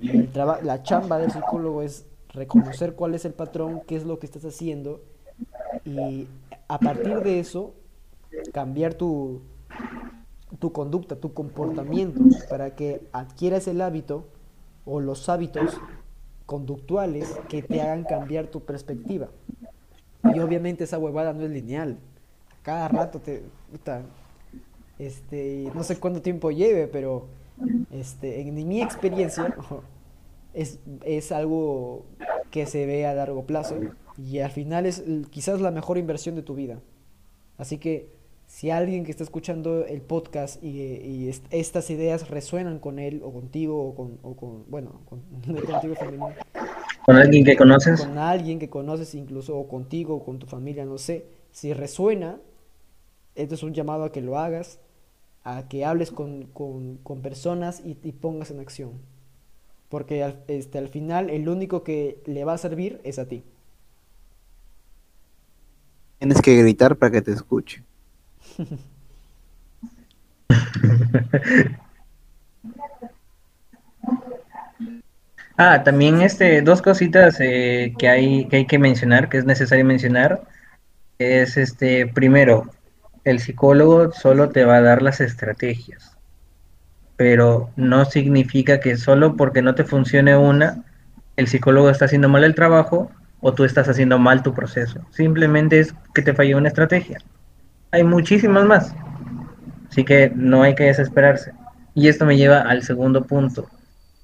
Y 0.00 0.18
el 0.18 0.30
traba- 0.32 0.60
la 0.62 0.82
chamba 0.82 1.18
del 1.18 1.30
psicólogo 1.32 1.82
es 1.82 2.06
reconocer 2.30 2.94
cuál 2.94 3.14
es 3.14 3.24
el 3.24 3.32
patrón, 3.34 3.82
qué 3.86 3.96
es 3.96 4.04
lo 4.04 4.18
que 4.18 4.26
estás 4.26 4.44
haciendo 4.44 5.02
y 5.84 6.28
a 6.68 6.82
partir 6.82 7.22
de 7.22 7.40
eso 7.40 7.74
cambiar 8.52 8.94
tu, 8.94 9.42
tu 10.58 10.72
conducta, 10.72 11.16
tu 11.16 11.32
comportamiento 11.34 12.28
para 12.48 12.74
que 12.74 13.08
adquieras 13.12 13.68
el 13.68 13.80
hábito 13.80 14.26
o 14.84 15.00
los 15.00 15.28
hábitos 15.28 15.82
conductuales 16.46 17.40
que 17.48 17.62
te 17.62 17.80
hagan 17.80 18.04
cambiar 18.04 18.48
tu 18.48 18.64
perspectiva. 18.64 19.28
Y 20.24 20.40
obviamente 20.40 20.84
esa 20.84 20.98
huevada 20.98 21.32
no 21.32 21.42
es 21.44 21.50
lineal. 21.50 21.98
Cada 22.66 22.88
rato 22.88 23.20
te... 23.20 23.42
puta, 23.70 24.02
este, 24.98 25.70
no 25.74 25.82
sé 25.84 25.98
cuánto 25.98 26.20
tiempo 26.22 26.50
lleve, 26.50 26.88
pero 26.88 27.26
este, 27.92 28.40
en 28.40 28.66
mi 28.68 28.80
experiencia 28.82 29.54
es, 30.54 30.80
es 31.04 31.32
algo 31.32 32.04
que 32.50 32.66
se 32.66 32.86
ve 32.86 33.06
a 33.06 33.14
largo 33.14 33.44
plazo 33.46 33.76
y 34.16 34.38
al 34.40 34.50
final 34.50 34.86
es 34.86 35.02
quizás 35.30 35.60
la 35.60 35.70
mejor 35.70 35.98
inversión 35.98 36.34
de 36.34 36.42
tu 36.42 36.54
vida. 36.54 36.80
Así 37.58 37.78
que 37.78 38.08
si 38.46 38.70
alguien 38.70 39.04
que 39.04 39.10
está 39.10 39.24
escuchando 39.24 39.84
el 39.86 40.00
podcast 40.02 40.62
y, 40.62 40.68
y 40.80 41.28
est- 41.28 41.44
estas 41.50 41.90
ideas 41.90 42.30
resuenan 42.30 42.78
con 42.78 42.98
él 42.98 43.20
o 43.24 43.32
contigo 43.32 43.82
o 43.88 43.94
con, 43.94 44.18
o 44.22 44.34
con 44.36 44.64
bueno, 44.70 45.00
con, 45.08 45.20
contigo 45.66 45.94
Con 47.04 47.16
alguien 47.16 47.44
que 47.44 47.56
conoces, 47.56 48.00
con 48.00 48.18
alguien 48.18 48.58
que 48.58 48.68
conoces 48.70 49.14
incluso 49.14 49.56
o 49.56 49.68
contigo 49.68 50.16
o 50.16 50.24
con 50.24 50.38
tu 50.38 50.46
familia, 50.46 50.84
no 50.84 50.98
sé, 50.98 51.26
si 51.50 51.72
resuena, 51.72 52.38
esto 53.36 53.54
es 53.54 53.62
un 53.62 53.74
llamado 53.74 54.04
a 54.04 54.12
que 54.12 54.20
lo 54.22 54.38
hagas, 54.38 54.80
a 55.44 55.68
que 55.68 55.84
hables 55.84 56.12
con, 56.12 56.44
con- 56.46 56.98
con 56.98 57.22
personas 57.22 57.82
y, 57.84 57.98
y 58.02 58.12
pongas 58.12 58.50
en 58.50 58.60
acción. 58.60 58.92
Porque 59.90 60.22
al, 60.24 60.44
este, 60.48 60.78
al 60.78 60.88
final 60.88 61.30
el 61.30 61.48
único 61.48 61.84
que 61.84 62.22
le 62.26 62.44
va 62.44 62.54
a 62.54 62.58
servir 62.58 63.00
es 63.04 63.18
a 63.18 63.28
ti. 63.28 63.44
Tienes 66.18 66.42
que 66.42 66.58
gritar 66.60 66.96
para 66.98 67.10
que 67.10 67.22
te 67.22 67.32
escuche. 67.32 67.82
Ah, 75.58 75.82
también 75.84 76.20
este, 76.22 76.60
dos 76.62 76.82
cositas 76.82 77.38
eh, 77.40 77.94
que 77.98 78.08
hay, 78.08 78.46
que 78.48 78.56
hay 78.58 78.66
que 78.66 78.78
mencionar, 78.78 79.28
que 79.28 79.38
es 79.38 79.44
necesario 79.46 79.84
mencionar, 79.84 80.42
es 81.18 81.56
este, 81.58 82.06
primero, 82.08 82.70
el 83.26 83.40
psicólogo 83.40 84.12
solo 84.12 84.50
te 84.50 84.64
va 84.64 84.76
a 84.76 84.80
dar 84.80 85.02
las 85.02 85.20
estrategias, 85.20 86.16
pero 87.16 87.70
no 87.74 88.04
significa 88.04 88.78
que 88.78 88.96
solo 88.96 89.36
porque 89.36 89.62
no 89.62 89.74
te 89.74 89.82
funcione 89.82 90.36
una, 90.36 90.84
el 91.34 91.48
psicólogo 91.48 91.90
está 91.90 92.04
haciendo 92.04 92.28
mal 92.28 92.44
el 92.44 92.54
trabajo 92.54 93.10
o 93.40 93.52
tú 93.52 93.64
estás 93.64 93.88
haciendo 93.88 94.20
mal 94.20 94.44
tu 94.44 94.54
proceso. 94.54 95.00
Simplemente 95.10 95.80
es 95.80 95.92
que 96.14 96.22
te 96.22 96.34
falló 96.34 96.56
una 96.56 96.68
estrategia. 96.68 97.18
Hay 97.90 98.04
muchísimas 98.04 98.64
más, 98.64 98.94
así 99.90 100.04
que 100.04 100.30
no 100.36 100.62
hay 100.62 100.76
que 100.76 100.84
desesperarse. 100.84 101.52
Y 101.94 102.06
esto 102.06 102.26
me 102.26 102.36
lleva 102.36 102.60
al 102.60 102.84
segundo 102.84 103.24
punto. 103.24 103.68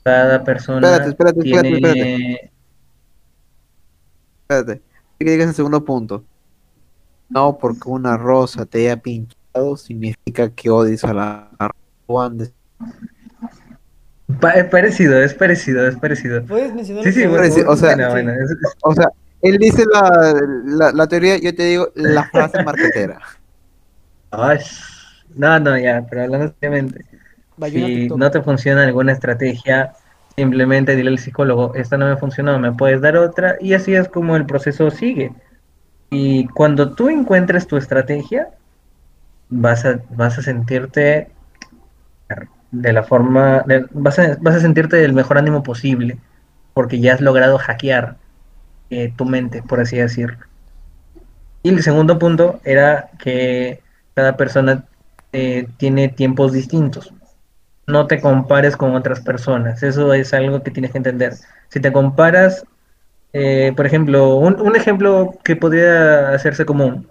Cada 0.04 0.44
persona 0.44 0.86
Espérate, 0.86 1.10
espérate, 1.10 1.40
espérate, 1.40 1.80
tiene... 1.80 2.52
Espérate. 4.42 4.82
¿Qué 5.18 5.24
digas 5.24 5.48
el 5.48 5.54
segundo 5.54 5.84
punto? 5.84 6.24
No 7.34 7.58
porque 7.58 7.88
una 7.88 8.16
rosa 8.16 8.66
te 8.66 8.78
haya 8.78 8.96
pinchado 9.00 9.76
significa 9.76 10.50
que 10.54 10.70
odies 10.70 11.04
a 11.04 11.14
la 11.14 11.50
a 11.58 11.70
Juan 12.06 12.38
de- 12.38 12.52
Pa- 14.40 14.52
es 14.52 14.64
parecido, 14.66 15.20
es 15.22 15.34
parecido, 15.34 15.86
es 15.86 15.96
parecido. 15.96 16.44
¿Puedes 16.44 16.74
mencionar 16.74 17.04
Sí, 17.04 17.12
sí, 17.12 17.26
bueno, 17.26 17.54
o 17.66 17.76
sea, 17.76 17.94
bueno, 17.94 18.06
sí. 18.06 18.10
bueno, 18.12 18.32
es- 18.32 18.50
es- 18.50 18.76
O 18.82 18.94
sea, 18.94 19.08
él 19.42 19.58
dice 19.58 19.84
la, 19.92 20.34
la, 20.64 20.92
la 20.92 21.06
teoría, 21.06 21.38
yo 21.38 21.54
te 21.54 21.64
digo 21.64 21.88
la 21.94 22.24
frase 22.30 22.62
marquetera. 22.64 23.20
Ay, 24.30 24.58
no, 25.34 25.58
no, 25.60 25.78
ya, 25.78 26.06
pero 26.08 26.22
hablando 26.22 26.54
seriamente. 26.60 27.04
Si 27.64 28.08
no 28.08 28.30
te 28.30 28.42
funciona 28.42 28.84
alguna 28.84 29.12
estrategia, 29.12 29.92
simplemente 30.36 30.96
dile 30.96 31.10
al 31.10 31.18
psicólogo, 31.18 31.74
esta 31.74 31.96
no 31.98 32.06
me 32.06 32.16
funcionó, 32.16 32.58
me 32.58 32.72
puedes 32.72 33.00
dar 33.00 33.16
otra, 33.16 33.56
y 33.60 33.74
así 33.74 33.94
es 33.94 34.08
como 34.08 34.36
el 34.36 34.46
proceso 34.46 34.90
sigue. 34.90 35.32
Y 36.14 36.46
cuando 36.48 36.92
tú 36.92 37.08
encuentres 37.08 37.66
tu 37.66 37.78
estrategia, 37.78 38.50
vas 39.48 39.86
a, 39.86 39.98
vas 40.10 40.36
a 40.36 40.42
sentirte 40.42 41.30
de 42.70 42.92
la 42.92 43.02
forma, 43.02 43.64
vas, 43.92 44.18
a, 44.18 44.36
vas 44.38 44.56
a 44.56 44.60
sentirte 44.60 44.96
del 44.96 45.14
mejor 45.14 45.38
ánimo 45.38 45.62
posible, 45.62 46.18
porque 46.74 47.00
ya 47.00 47.14
has 47.14 47.22
logrado 47.22 47.56
hackear 47.56 48.18
eh, 48.90 49.10
tu 49.16 49.24
mente, 49.24 49.62
por 49.62 49.80
así 49.80 49.96
decirlo. 49.96 50.44
Y 51.62 51.70
el 51.70 51.82
segundo 51.82 52.18
punto 52.18 52.60
era 52.62 53.08
que 53.18 53.80
cada 54.12 54.36
persona 54.36 54.84
eh, 55.32 55.66
tiene 55.78 56.10
tiempos 56.10 56.52
distintos. 56.52 57.14
No 57.86 58.06
te 58.06 58.20
compares 58.20 58.76
con 58.76 58.94
otras 58.94 59.20
personas. 59.20 59.82
Eso 59.82 60.12
es 60.12 60.34
algo 60.34 60.62
que 60.62 60.72
tienes 60.72 60.92
que 60.92 60.98
entender. 60.98 61.32
Si 61.70 61.80
te 61.80 61.90
comparas, 61.90 62.66
eh, 63.32 63.72
por 63.76 63.86
ejemplo, 63.86 64.36
un, 64.36 64.60
un 64.60 64.76
ejemplo 64.76 65.34
que 65.44 65.56
podría 65.56 66.30
hacerse 66.30 66.64
común. 66.66 67.08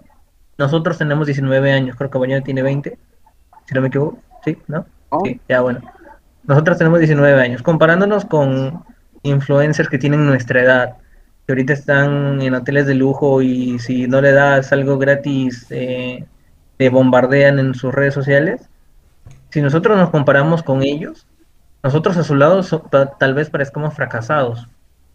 Nosotros 0.58 0.98
tenemos 0.98 1.26
19 1.26 1.72
años, 1.72 1.96
creo 1.96 2.10
que 2.10 2.18
Bañón 2.18 2.44
tiene 2.44 2.62
20, 2.62 2.98
si 3.66 3.74
no 3.74 3.80
me 3.80 3.88
equivoco. 3.88 4.18
Sí, 4.44 4.58
¿no? 4.68 4.86
¿no? 5.10 5.20
Sí, 5.24 5.40
ya 5.48 5.60
bueno. 5.60 5.80
Nosotros 6.44 6.78
tenemos 6.78 6.98
19 7.00 7.40
años. 7.40 7.62
Comparándonos 7.62 8.24
con 8.24 8.84
influencers 9.22 9.88
que 9.88 9.98
tienen 9.98 10.26
nuestra 10.26 10.62
edad, 10.62 10.96
que 11.46 11.52
ahorita 11.52 11.72
están 11.72 12.40
en 12.42 12.54
hoteles 12.54 12.86
de 12.86 12.94
lujo 12.94 13.42
y 13.42 13.78
si 13.78 14.06
no 14.08 14.20
le 14.20 14.32
das 14.32 14.72
algo 14.72 14.98
gratis, 14.98 15.66
eh, 15.70 16.24
te 16.76 16.88
bombardean 16.88 17.58
en 17.58 17.74
sus 17.74 17.94
redes 17.94 18.14
sociales. 18.14 18.68
Si 19.50 19.60
nosotros 19.62 19.96
nos 19.98 20.10
comparamos 20.10 20.62
con 20.62 20.82
ellos, 20.82 21.26
nosotros 21.82 22.16
a 22.16 22.24
su 22.24 22.34
lado 22.34 22.62
so- 22.62 22.80
ta- 22.80 23.16
tal 23.18 23.34
vez 23.34 23.50
parezcamos 23.50 23.94
fracasados, 23.94 24.68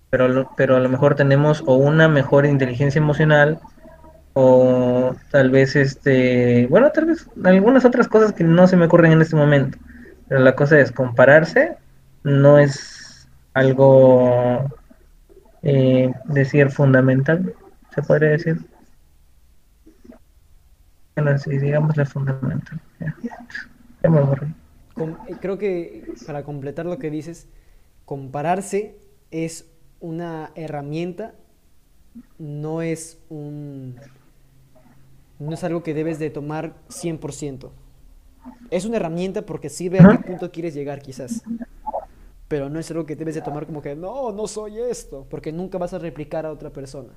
pero, 0.10 0.28
lo- 0.28 0.50
pero 0.56 0.76
a 0.76 0.80
lo 0.80 0.90
mejor 0.90 1.16
tenemos 1.16 1.64
o 1.66 1.76
una 1.76 2.08
mejor 2.08 2.46
inteligencia 2.46 3.00
emocional 3.00 3.60
o 4.34 5.16
tal 5.32 5.50
vez 5.52 5.76
este, 5.76 6.68
bueno, 6.70 6.92
tal 6.92 7.06
vez 7.06 7.30
algunas 7.44 7.86
otras 7.86 8.08
cosas 8.08 8.34
que 8.34 8.44
no 8.44 8.68
se 8.68 8.78
me 8.78 8.86
ocurren 8.86 9.14
en 9.14 9.22
este 9.22 9.36
momento. 9.36 9.78
Pero 10.28 10.42
la 10.42 10.56
cosa 10.56 10.80
es 10.80 10.92
compararse 10.92 11.78
no 12.24 12.60
es 12.60 13.28
algo 13.54 14.66
eh, 15.64 16.12
decir 16.26 16.70
fundamental, 16.72 17.54
se 17.94 18.02
podría 18.02 18.32
decir. 18.32 18.58
Bueno, 21.16 21.38
sí, 21.38 21.58
fundamental. 22.06 22.80
Me 24.04 24.20
aburrí. 24.20 24.48
Com- 24.94 25.18
eh, 25.28 25.36
creo 25.40 25.58
que 25.58 26.06
para 26.26 26.44
completar 26.44 26.86
lo 26.86 26.98
que 26.98 27.10
dices, 27.10 27.48
compararse 28.06 28.98
es 29.32 29.66
una 30.00 30.52
herramienta, 30.56 31.36
no 32.38 32.82
es 32.82 33.20
un 33.30 33.96
no 35.40 35.54
es 35.54 35.64
algo 35.64 35.84
que 35.84 35.94
debes 35.94 36.20
de 36.20 36.30
tomar 36.30 36.76
100%. 36.90 37.70
Es 38.72 38.86
una 38.86 38.98
herramienta 38.98 39.46
porque 39.46 39.70
sirve 39.70 40.00
a 40.00 40.18
qué 40.18 40.24
punto 40.24 40.52
quieres 40.52 40.74
llegar, 40.74 41.02
quizás. 41.02 41.44
Pero 42.48 42.70
no 42.70 42.80
es 42.80 42.90
algo 42.90 43.06
que 43.06 43.16
debes 43.16 43.36
de 43.36 43.42
tomar 43.42 43.66
como 43.66 43.82
que, 43.82 43.96
no, 43.96 44.32
no 44.32 44.48
soy 44.48 44.80
esto, 44.80 45.28
porque 45.30 45.52
nunca 45.52 45.78
vas 45.78 45.94
a 45.94 46.00
replicar 46.00 46.46
a 46.46 46.52
otra 46.52 46.72
persona. 46.72 47.14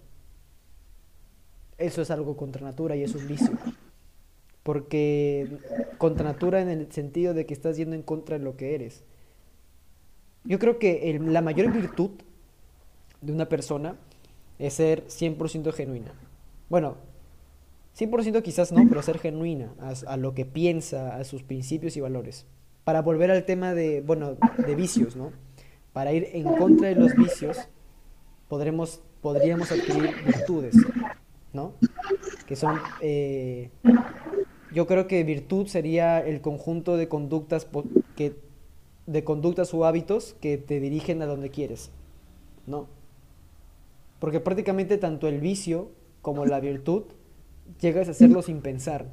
Eso 1.78 2.02
es 2.02 2.11
algo 2.11 2.36
contra 2.36 2.62
natura 2.62 2.94
y 2.97 3.05
es 3.05 3.15
un 3.15 3.27
vicio. 3.27 3.52
Porque 4.62 5.57
contra 5.97 6.24
natura 6.24 6.61
en 6.61 6.69
el 6.69 6.93
sentido 6.93 7.32
de 7.32 7.47
que 7.47 7.55
estás 7.55 7.77
yendo 7.78 7.97
en 7.97 8.02
contra 8.02 8.39
de 8.39 8.44
lo 8.44 8.57
que 8.57 8.74
eres. 8.74 9.05
Yo 10.44 10.59
creo 10.59 10.78
que 10.78 11.19
la 11.23 11.40
mayor 11.40 11.73
virtud 11.73 12.11
de 13.20 13.32
una 13.32 13.48
persona 13.48 13.97
es 14.59 14.74
ser 14.74 15.06
100% 15.06 15.72
genuina. 15.72 16.12
Bueno, 16.68 16.97
100% 17.98 18.42
quizás 18.42 18.72
no, 18.72 18.86
pero 18.88 19.02
ser 19.02 19.18
genuina 19.18 19.74
a, 20.06 20.16
lo 20.16 20.34
que 20.34 20.44
piensa, 20.44 21.16
a 21.16 21.24
sus 21.24 21.42
principios 21.42 21.97
y 21.97 22.01
valores. 22.01 22.47
Para 22.84 23.02
volver 23.02 23.30
al 23.30 23.44
tema 23.44 23.74
de, 23.74 24.01
bueno, 24.01 24.36
de 24.64 24.74
vicios, 24.74 25.16
¿no? 25.16 25.32
Para 25.92 26.12
ir 26.12 26.28
en 26.32 26.44
contra 26.44 26.88
de 26.88 26.94
los 26.94 27.14
vicios, 27.14 27.59
podremos, 28.48 29.02
podríamos 29.20 29.72
adquirir 29.72 30.14
virtudes, 30.24 30.76
¿no? 31.52 31.74
Que 32.47 32.56
son, 32.56 32.78
eh, 33.01 33.70
yo 34.72 34.86
creo 34.86 35.06
que 35.06 35.24
virtud 35.24 35.66
sería 35.66 36.20
el 36.20 36.40
conjunto 36.40 36.97
de 36.97 37.09
conductas 37.09 37.66
que, 38.16 38.36
de 39.06 39.24
conductas 39.24 39.74
o 39.74 39.84
hábitos 39.84 40.36
que 40.40 40.59
te 40.59 40.80
dirigen 40.80 41.22
a 41.22 41.26
donde 41.26 41.51
quieres, 41.51 41.90
¿no? 42.66 42.86
Porque 44.20 44.38
prácticamente 44.38 44.98
tanto 44.98 45.26
el 45.26 45.40
vicio 45.40 45.90
como 46.22 46.47
la 46.47 46.60
virtud 46.60 47.05
llegas 47.80 48.06
a 48.06 48.12
hacerlo 48.12 48.42
sin 48.42 48.60
pensar. 48.60 49.06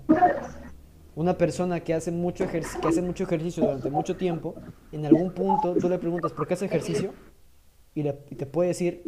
Una 1.16 1.38
persona 1.38 1.80
que 1.80 1.96
hace 1.96 2.12
mucho, 2.12 2.48
que 2.48 2.60
hace 2.60 3.02
mucho 3.02 3.24
ejercicio 3.24 3.64
durante 3.64 3.90
mucho 3.90 4.18
tiempo, 4.18 4.54
en 4.92 5.06
algún 5.06 5.32
punto 5.32 5.74
tú 5.74 5.90
le 5.90 5.98
preguntas, 5.98 6.34
¿por 6.34 6.46
qué 6.46 6.54
hace 6.54 6.66
ejercicio? 6.66 7.14
Y, 7.96 8.04
te 8.04 8.46
puede 8.46 8.68
decir, 8.68 9.02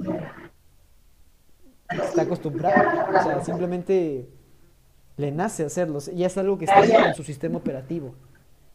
está 1.91 2.23
acostumbrado. 2.23 2.75
O 3.09 3.23
sea, 3.23 3.41
simplemente 3.43 4.29
le 5.17 5.31
nace 5.31 5.65
hacerlo. 5.65 5.99
Y 6.15 6.23
es 6.23 6.35
algo 6.37 6.57
que 6.57 6.65
está 6.65 7.07
en 7.09 7.13
su 7.13 7.23
sistema 7.23 7.57
operativo. 7.57 8.15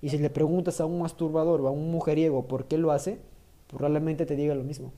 Y 0.00 0.10
si 0.10 0.18
le 0.18 0.30
preguntas 0.30 0.80
a 0.80 0.84
un 0.84 1.00
masturbador 1.00 1.62
o 1.62 1.68
a 1.68 1.70
un 1.70 1.90
mujeriego 1.90 2.46
por 2.46 2.66
qué 2.66 2.78
lo 2.78 2.92
hace, 2.92 3.18
probablemente 3.66 4.26
te 4.26 4.36
diga 4.36 4.54
lo 4.54 4.62
mismo. 4.62 4.92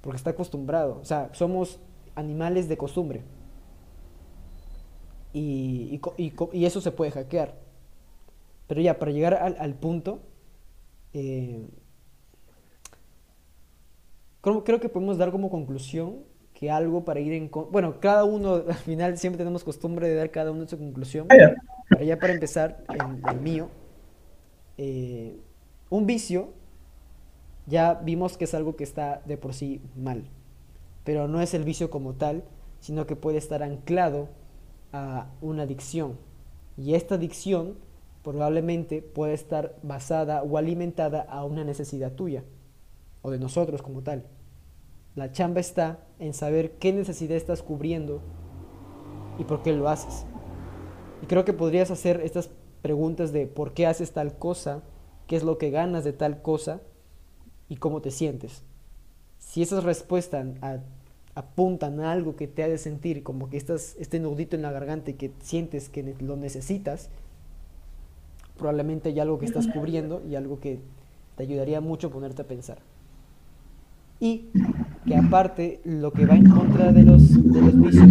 Porque 0.00 0.16
está 0.16 0.30
acostumbrado. 0.30 0.98
O 1.00 1.04
sea, 1.04 1.30
somos 1.32 1.80
animales 2.14 2.68
de 2.68 2.76
costumbre 2.76 3.22
y, 5.32 6.00
y, 6.16 6.64
eso 6.64 6.80
se 6.80 6.90
puede 6.90 7.10
hackear. 7.12 7.54
Pero 8.66 8.80
ya, 8.80 8.98
para 8.98 9.10
llegar 9.10 9.34
al, 9.34 9.74
punto, 9.74 10.20
eh, 11.12 11.66
creo, 14.40 14.80
que 14.80 14.88
podemos 14.88 15.18
dar 15.18 15.30
como 15.32 15.50
conclusión 15.50 16.24
que 16.54 16.70
algo 16.70 17.04
para 17.04 17.20
ir 17.20 17.32
en... 17.32 17.50
Bueno, 17.70 18.00
cada 18.00 18.24
uno, 18.24 18.54
al 18.68 18.74
final 18.74 19.18
siempre 19.18 19.38
tenemos 19.38 19.64
costumbre 19.64 20.08
de 20.08 20.14
dar 20.14 20.30
cada 20.30 20.50
uno 20.52 20.66
su 20.68 20.78
conclusión. 20.78 21.26
Pero 21.28 22.04
ya 22.04 22.18
para 22.18 22.32
empezar, 22.32 22.84
el, 23.28 23.40
mío, 23.40 23.68
eh, 24.78 25.36
un 25.88 26.06
vicio, 26.06 26.52
ya 27.66 27.94
vimos 27.94 28.36
que 28.36 28.44
es 28.44 28.54
algo 28.54 28.76
que 28.76 28.84
está 28.84 29.22
de 29.26 29.36
por 29.36 29.54
sí 29.54 29.80
mal. 29.96 30.24
Pero 31.04 31.28
no 31.28 31.40
es 31.40 31.54
el 31.54 31.64
vicio 31.64 31.90
como 31.90 32.14
tal, 32.14 32.44
sino 32.80 33.06
que 33.06 33.16
puede 33.16 33.38
estar 33.38 33.62
anclado 33.62 34.28
a 34.92 35.28
una 35.40 35.62
adicción. 35.62 36.18
Y 36.76 36.94
esta 36.94 37.16
adicción 37.16 37.76
probablemente 38.22 39.02
puede 39.02 39.34
estar 39.34 39.76
basada 39.82 40.42
o 40.42 40.58
alimentada 40.58 41.22
a 41.22 41.44
una 41.44 41.64
necesidad 41.64 42.12
tuya 42.12 42.44
o 43.22 43.30
de 43.30 43.38
nosotros 43.38 43.82
como 43.82 44.02
tal. 44.02 44.24
La 45.14 45.32
chamba 45.32 45.60
está 45.60 45.98
en 46.18 46.34
saber 46.34 46.72
qué 46.72 46.92
necesidad 46.92 47.36
estás 47.36 47.62
cubriendo 47.62 48.20
y 49.38 49.44
por 49.44 49.62
qué 49.62 49.72
lo 49.72 49.88
haces. 49.88 50.24
Y 51.22 51.26
creo 51.26 51.44
que 51.44 51.52
podrías 51.52 51.90
hacer 51.90 52.20
estas 52.20 52.50
preguntas 52.82 53.32
de 53.32 53.46
por 53.46 53.74
qué 53.74 53.86
haces 53.86 54.12
tal 54.12 54.38
cosa, 54.38 54.82
qué 55.26 55.36
es 55.36 55.42
lo 55.42 55.58
que 55.58 55.70
ganas 55.70 56.04
de 56.04 56.12
tal 56.12 56.42
cosa 56.42 56.80
y 57.70 57.76
cómo 57.76 58.02
te 58.02 58.10
sientes. 58.10 58.62
Si 59.38 59.62
esas 59.62 59.84
respuestas 59.84 60.46
a 60.60 60.80
apuntan 61.34 62.00
a 62.00 62.12
algo 62.12 62.36
que 62.36 62.48
te 62.48 62.62
hace 62.64 62.78
sentir 62.78 63.22
como 63.22 63.48
que 63.50 63.56
estás 63.56 63.96
este 63.98 64.20
nudito 64.20 64.56
en 64.56 64.62
la 64.62 64.72
garganta 64.72 65.10
y 65.10 65.14
que 65.14 65.32
sientes 65.40 65.88
que 65.88 66.14
lo 66.20 66.36
necesitas, 66.36 67.08
probablemente 68.58 69.10
hay 69.10 69.20
algo 69.20 69.38
que 69.38 69.46
estás 69.46 69.66
cubriendo 69.68 70.22
y 70.28 70.34
algo 70.34 70.60
que 70.60 70.80
te 71.36 71.44
ayudaría 71.44 71.80
mucho 71.80 72.08
a 72.08 72.10
ponerte 72.10 72.42
a 72.42 72.46
pensar. 72.46 72.78
Y 74.18 74.50
que 75.06 75.16
aparte 75.16 75.80
lo 75.84 76.12
que 76.12 76.26
va 76.26 76.34
en 76.34 76.50
contra 76.50 76.92
de 76.92 77.04
los, 77.04 77.32
de 77.52 77.62
los 77.62 77.80
vicios 77.80 78.10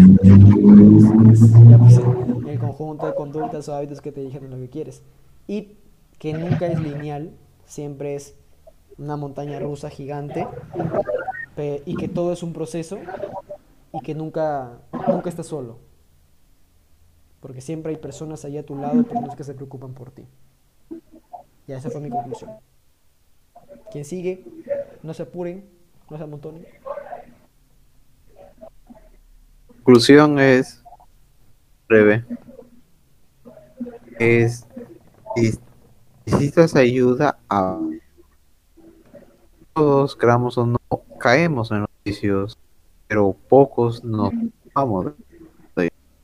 pues, 1.78 2.02
el 2.48 2.60
conjunto 2.60 3.06
de 3.06 3.14
conductas 3.14 3.70
o 3.70 3.76
hábitos 3.76 4.02
que 4.02 4.12
te 4.12 4.22
dijeron 4.22 4.50
lo 4.50 4.58
que 4.58 4.70
quieres. 4.70 5.04
Y 5.48 5.76
que 6.18 6.34
nunca 6.34 6.66
es 6.66 6.80
lineal, 6.82 7.32
siempre 7.66 8.16
es 8.16 8.34
una 9.00 9.16
montaña 9.16 9.60
rusa 9.60 9.90
gigante 9.90 10.48
y 11.86 11.96
que 11.96 12.08
todo 12.08 12.32
es 12.32 12.44
un 12.44 12.54
proceso 12.54 12.98
y 13.94 14.00
que 14.02 14.14
nunca, 14.14 14.78
nunca 15.08 15.30
estás 15.30 15.48
solo. 15.48 15.80
Porque 17.40 17.62
siempre 17.62 17.92
hay 17.92 17.98
personas 17.98 18.46
ahí 18.46 18.58
a 18.58 18.66
tu 18.66 18.76
lado, 18.76 19.04
personas 19.04 19.36
que 19.36 19.44
se 19.44 19.54
preocupan 19.54 19.94
por 19.94 20.12
ti. 20.12 20.26
Ya 21.68 21.78
esa 21.78 21.90
fue 21.90 22.02
mi 22.02 22.10
conclusión. 22.10 22.52
Quien 23.92 24.06
sigue, 24.06 24.46
no 25.04 25.14
se 25.14 25.24
apuren, 25.24 25.70
no 26.10 26.18
se 26.18 26.24
amontonen. 26.24 26.66
Conclusión 29.84 30.40
es 30.40 30.84
breve. 31.88 32.26
Es 34.20 34.66
necesitas 36.26 36.76
ayuda 36.76 37.40
a 37.50 37.80
todos, 39.80 40.14
queramos 40.18 40.58
o 40.58 40.66
no, 40.66 40.78
caemos 41.20 41.72
en 41.72 41.80
los 41.80 41.90
vicios, 42.04 42.58
pero 43.08 43.34
pocos 43.48 44.04
nos 44.04 44.34
vamos. 44.74 45.14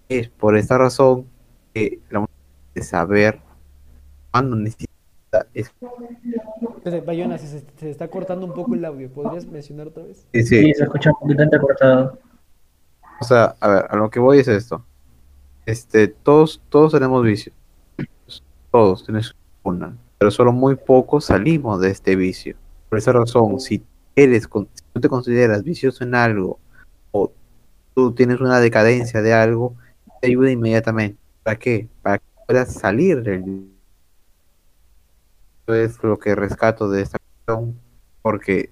Es 0.10 0.28
por 0.28 0.58
esta 0.58 0.78
razón 0.78 1.26
que 1.74 2.02
la 2.10 2.28
de 2.74 2.84
saber 2.84 3.40
cuándo 4.30 4.58
necesita 4.58 4.92
es... 5.54 5.74
Bayona, 7.06 7.38
se, 7.38 7.64
se, 7.78 7.90
está 7.90 8.10
cortando 8.10 8.46
un 8.46 8.54
poco 8.54 8.76
el 8.76 8.84
audio, 8.84 9.10
¿podrías 9.10 9.48
mencionar 9.48 9.88
otra 9.88 10.04
vez? 10.04 10.28
Sí, 10.34 10.44
sí. 10.44 10.74
se 10.74 10.84
escucha 10.84 11.12
un 11.12 11.20
poquito 11.20 11.62
cortado. 11.62 12.20
O 13.22 13.24
sea, 13.24 13.56
a 13.62 13.68
ver, 13.70 13.86
a 13.90 13.96
lo 13.96 14.10
que 14.10 14.20
voy 14.20 14.40
es 14.40 14.50
esto. 14.50 14.86
Este, 15.66 16.10
todos, 16.10 16.62
todos 16.68 16.92
tenemos 16.92 17.24
vicios. 17.24 17.56
Todos 18.70 19.06
tenemos 19.06 19.34
una. 19.64 19.96
Pero 20.18 20.30
solo 20.30 20.52
muy 20.52 20.76
pocos 20.76 21.26
salimos 21.26 21.80
de 21.80 21.92
este 21.92 22.18
vicio. 22.18 22.58
Por 22.96 23.00
esa 23.00 23.12
razón, 23.12 23.60
si 23.60 23.84
eres, 24.16 24.44
si 24.44 24.84
tú 24.94 25.02
te 25.02 25.10
consideras 25.10 25.64
vicioso 25.66 26.06
en 26.06 26.16
algo 26.16 26.62
o 27.12 27.30
tú 27.94 28.14
tienes 28.14 28.40
una 28.40 28.62
decadencia 28.62 29.22
de 29.22 29.34
algo, 29.34 29.76
te 30.22 30.28
ayuda 30.28 30.50
inmediatamente. 30.50 31.20
¿Para 31.44 31.60
qué? 31.60 31.90
Para 32.02 32.20
que 32.20 32.24
puedas 32.48 32.72
salir 32.72 33.22
del 33.22 33.70
Eso 35.68 35.76
es 35.76 36.02
lo 36.04 36.18
que 36.18 36.36
rescato 36.36 36.90
de 36.90 37.02
esta 37.02 37.18
cuestión, 37.20 37.78
porque 38.22 38.72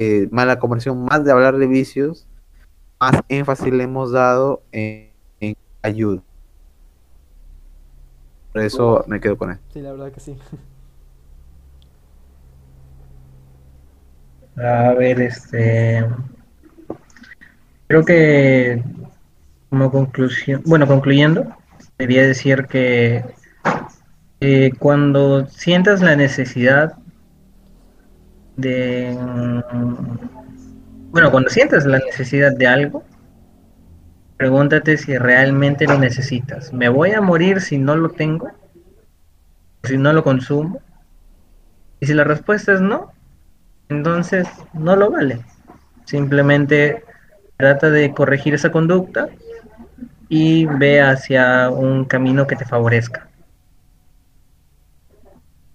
eh, 0.00 0.26
mala 0.32 0.58
conversión, 0.58 1.04
más 1.04 1.24
de 1.24 1.30
hablar 1.30 1.56
de 1.58 1.68
vicios, 1.68 2.26
más 2.98 3.20
énfasis 3.28 3.72
le 3.72 3.84
hemos 3.84 4.10
dado 4.10 4.64
en, 4.72 5.12
en 5.38 5.56
ayuda. 5.82 6.20
Por 8.52 8.62
eso 8.62 9.04
me 9.06 9.20
quedo 9.20 9.38
con 9.38 9.52
él. 9.52 9.58
Sí, 9.72 9.80
la 9.82 9.92
verdad 9.92 10.10
que 10.10 10.18
sí. 10.18 10.36
A 14.56 14.94
ver, 14.94 15.20
este. 15.20 16.06
Creo 17.88 18.04
que 18.04 18.82
como 19.68 19.90
conclusión, 19.90 20.62
bueno, 20.64 20.86
concluyendo, 20.86 21.54
quería 21.98 22.26
decir 22.26 22.66
que 22.66 23.24
eh, 24.40 24.70
cuando 24.78 25.46
sientas 25.46 26.00
la 26.00 26.16
necesidad 26.16 26.94
de, 28.56 29.14
bueno, 31.10 31.30
cuando 31.30 31.50
sientas 31.50 31.84
la 31.84 31.98
necesidad 31.98 32.56
de 32.56 32.66
algo, 32.66 33.04
pregúntate 34.36 34.96
si 34.96 35.16
realmente 35.18 35.86
lo 35.86 35.98
necesitas. 35.98 36.72
¿Me 36.72 36.88
voy 36.88 37.12
a 37.12 37.20
morir 37.20 37.60
si 37.60 37.78
no 37.78 37.96
lo 37.96 38.10
tengo? 38.10 38.50
Si 39.84 39.98
no 39.98 40.12
lo 40.12 40.24
consumo. 40.24 40.80
Y 42.00 42.06
si 42.06 42.14
la 42.14 42.24
respuesta 42.24 42.72
es 42.72 42.80
no, 42.80 43.12
entonces 43.88 44.46
no 44.74 44.96
lo 44.96 45.10
vale. 45.10 45.44
Simplemente 46.04 47.04
trata 47.56 47.90
de 47.90 48.12
corregir 48.14 48.54
esa 48.54 48.72
conducta 48.72 49.28
y 50.28 50.66
ve 50.66 51.00
hacia 51.00 51.70
un 51.70 52.04
camino 52.04 52.46
que 52.46 52.56
te 52.56 52.64
favorezca. 52.64 53.28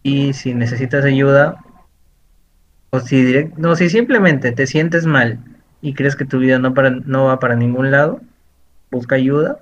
Y 0.04 0.34
si 0.34 0.54
necesitas 0.54 1.06
ayuda, 1.06 1.58
o 2.94 3.00
si, 3.00 3.18
direct- 3.24 3.56
no, 3.58 3.76
si 3.76 3.90
simplemente 3.90 4.52
te 4.52 4.68
sientes 4.68 5.06
mal 5.06 5.40
y 5.82 5.94
crees 5.94 6.16
que 6.16 6.26
tu 6.26 6.40
vida 6.40 6.60
no, 6.60 6.74
para, 6.74 6.90
no 6.92 7.26
va 7.26 7.40
para 7.40 7.56
ningún 7.56 7.92
lado, 7.92 8.22
busca 8.92 9.16
ayuda. 9.16 9.60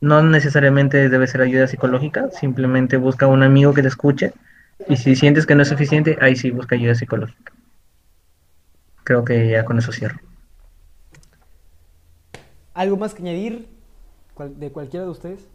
No 0.00 0.22
necesariamente 0.22 1.08
debe 1.08 1.26
ser 1.26 1.42
ayuda 1.42 1.66
psicológica, 1.68 2.30
simplemente 2.30 2.96
busca 2.98 3.26
un 3.26 3.42
amigo 3.42 3.74
que 3.74 3.82
te 3.82 3.88
escuche. 3.88 4.32
Y 4.88 4.96
si 4.96 5.14
sientes 5.16 5.46
que 5.46 5.54
no 5.54 5.62
es 5.62 5.68
suficiente, 5.68 6.16
ahí 6.20 6.36
sí 6.36 6.50
busca 6.50 6.74
ayuda 6.74 6.94
psicológica. 6.94 7.52
Creo 9.04 9.24
que 9.24 9.50
ya 9.50 9.64
con 9.64 9.78
eso 9.78 9.92
cierro. 9.92 10.20
¿Algo 12.74 12.96
más 12.96 13.14
que 13.14 13.22
añadir 13.22 13.68
de 14.56 14.70
cualquiera 14.70 15.04
de 15.04 15.10
ustedes? 15.10 15.46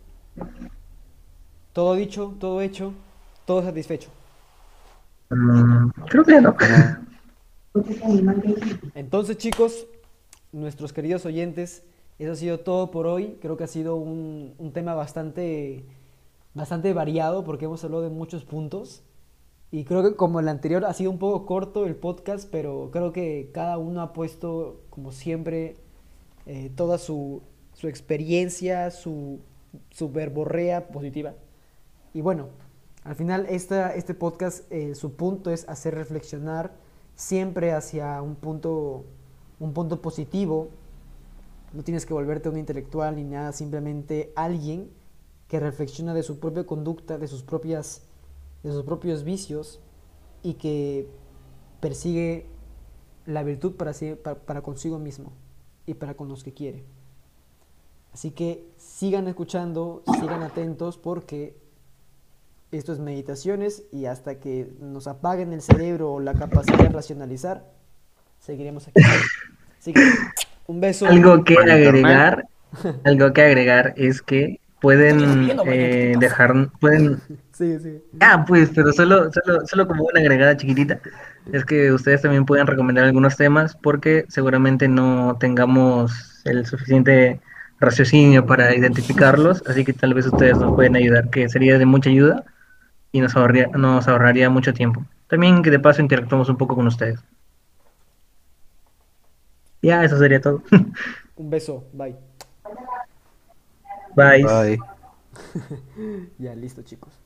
Todo 1.73 1.95
dicho, 1.95 2.35
todo 2.39 2.61
hecho, 2.61 2.93
todo 3.45 3.63
satisfecho. 3.63 4.09
Mm, 5.29 5.89
creo 6.07 6.23
que 6.23 6.41
no. 6.41 6.55
Entonces, 8.93 9.37
chicos, 9.37 9.85
nuestros 10.51 10.93
queridos 10.93 11.25
oyentes, 11.25 11.83
eso 12.19 12.31
ha 12.31 12.35
sido 12.35 12.59
todo 12.59 12.91
por 12.91 13.07
hoy. 13.07 13.37
Creo 13.41 13.57
que 13.57 13.63
ha 13.65 13.67
sido 13.67 13.95
un, 13.95 14.53
un 14.57 14.71
tema 14.71 14.93
bastante, 14.93 15.83
bastante 16.53 16.93
variado 16.93 17.43
porque 17.43 17.65
hemos 17.65 17.83
hablado 17.83 18.03
de 18.03 18.09
muchos 18.09 18.45
puntos. 18.45 19.03
Y 19.71 19.83
creo 19.83 20.03
que 20.03 20.15
como 20.15 20.39
el 20.39 20.47
anterior 20.47 20.85
ha 20.85 20.93
sido 20.93 21.11
un 21.11 21.19
poco 21.19 21.45
corto 21.45 21.85
el 21.85 21.95
podcast, 21.95 22.49
pero 22.51 22.89
creo 22.91 23.11
que 23.11 23.49
cada 23.53 23.77
uno 23.77 24.01
ha 24.01 24.13
puesto, 24.13 24.81
como 24.89 25.11
siempre, 25.11 25.75
eh, 26.45 26.71
toda 26.75 26.97
su, 26.97 27.41
su 27.73 27.87
experiencia, 27.87 28.91
su, 28.91 29.39
su 29.89 30.11
verborrea 30.11 30.87
positiva. 30.87 31.33
Y 32.13 32.21
bueno, 32.21 32.47
al 33.03 33.15
final 33.15 33.45
esta, 33.49 33.93
este 33.93 34.13
podcast, 34.13 34.71
eh, 34.71 34.95
su 34.95 35.15
punto 35.15 35.51
es 35.51 35.67
hacer 35.69 35.93
reflexionar 35.93 36.73
siempre 37.15 37.71
hacia 37.73 38.21
un 38.21 38.35
punto, 38.35 39.05
un 39.59 39.73
punto 39.73 40.01
positivo. 40.01 40.69
No 41.73 41.83
tienes 41.83 42.05
que 42.05 42.13
volverte 42.13 42.49
un 42.49 42.57
intelectual 42.57 43.15
ni 43.15 43.23
nada, 43.23 43.51
simplemente 43.51 44.31
alguien 44.35 44.89
que 45.47 45.59
reflexiona 45.59 46.13
de 46.13 46.23
su 46.23 46.39
propia 46.39 46.65
conducta, 46.65 47.17
de 47.17 47.27
sus, 47.27 47.43
propias, 47.43 48.01
de 48.65 48.71
sus 48.71 48.83
propios 48.83 49.23
vicios 49.23 49.79
y 50.41 50.55
que 50.55 51.07
persigue 51.79 52.47
la 53.27 53.43
virtud 53.43 53.75
para, 53.75 53.93
para 54.45 54.61
consigo 54.63 54.97
mismo 54.97 55.33
y 55.85 55.93
para 55.93 56.15
con 56.15 56.27
los 56.27 56.43
que 56.43 56.51
quiere. 56.51 56.83
Así 58.11 58.31
que 58.31 58.65
sigan 58.77 59.27
escuchando, 59.27 60.03
sigan 60.19 60.41
atentos 60.41 60.97
porque 60.97 61.55
esto 62.71 62.91
es 62.91 62.99
meditaciones 62.99 63.83
y 63.91 64.05
hasta 64.05 64.39
que 64.39 64.73
nos 64.79 65.07
apaguen 65.07 65.53
el 65.53 65.61
cerebro 65.61 66.13
o 66.13 66.19
la 66.19 66.33
capacidad 66.33 66.79
de 66.79 66.89
racionalizar, 66.89 67.71
seguiremos 68.39 68.87
aquí. 68.87 68.99
Así 69.79 69.93
que 69.93 70.01
un 70.65 70.81
beso. 70.81 71.05
Algo 71.05 71.43
que 71.43 71.55
agregar, 71.55 72.47
algo 73.03 73.31
que 73.31 73.41
agregar 73.43 73.93
es 73.95 74.23
que 74.23 74.59
pueden 74.81 75.51
eh, 75.67 76.15
dejar, 76.19 76.71
pueden 76.79 77.21
Sigue, 77.55 77.79
sigue. 77.79 78.01
Ah, 78.19 78.43
pues, 78.45 78.69
pero 78.75 78.91
solo, 78.91 79.31
solo, 79.31 79.65
solo 79.65 79.87
como 79.87 80.03
una 80.03 80.19
agregada 80.19 80.57
chiquitita, 80.57 80.99
es 81.53 81.63
que 81.63 81.93
ustedes 81.93 82.21
también 82.21 82.45
pueden 82.45 82.67
recomendar 82.67 83.05
algunos 83.05 83.37
temas 83.37 83.77
porque 83.81 84.25
seguramente 84.27 84.89
no 84.89 85.37
tengamos 85.39 86.41
el 86.43 86.65
suficiente 86.65 87.39
raciocinio 87.79 88.45
para 88.45 88.75
identificarlos, 88.75 89.63
así 89.67 89.85
que 89.85 89.93
tal 89.93 90.13
vez 90.13 90.25
ustedes 90.25 90.57
nos 90.57 90.75
pueden 90.75 90.97
ayudar, 90.97 91.29
que 91.29 91.47
sería 91.47 91.77
de 91.77 91.85
mucha 91.85 92.09
ayuda 92.09 92.43
y 93.13 93.21
nos 93.21 93.37
ahorraría, 93.37 93.67
nos 93.67 94.05
ahorraría 94.09 94.49
mucho 94.49 94.73
tiempo. 94.73 95.05
También 95.27 95.63
que 95.63 95.71
de 95.71 95.79
paso 95.79 96.01
interactuamos 96.01 96.49
un 96.49 96.57
poco 96.57 96.75
con 96.75 96.87
ustedes. 96.87 97.19
Ya, 99.81 100.03
eso 100.03 100.17
sería 100.17 100.41
todo. 100.41 100.61
Un 101.37 101.49
beso. 101.49 101.85
Bye. 101.93 102.17
Bye. 104.13 104.43
Bye. 104.43 104.79
Ya, 106.37 106.53
listo, 106.53 106.81
chicos. 106.81 107.24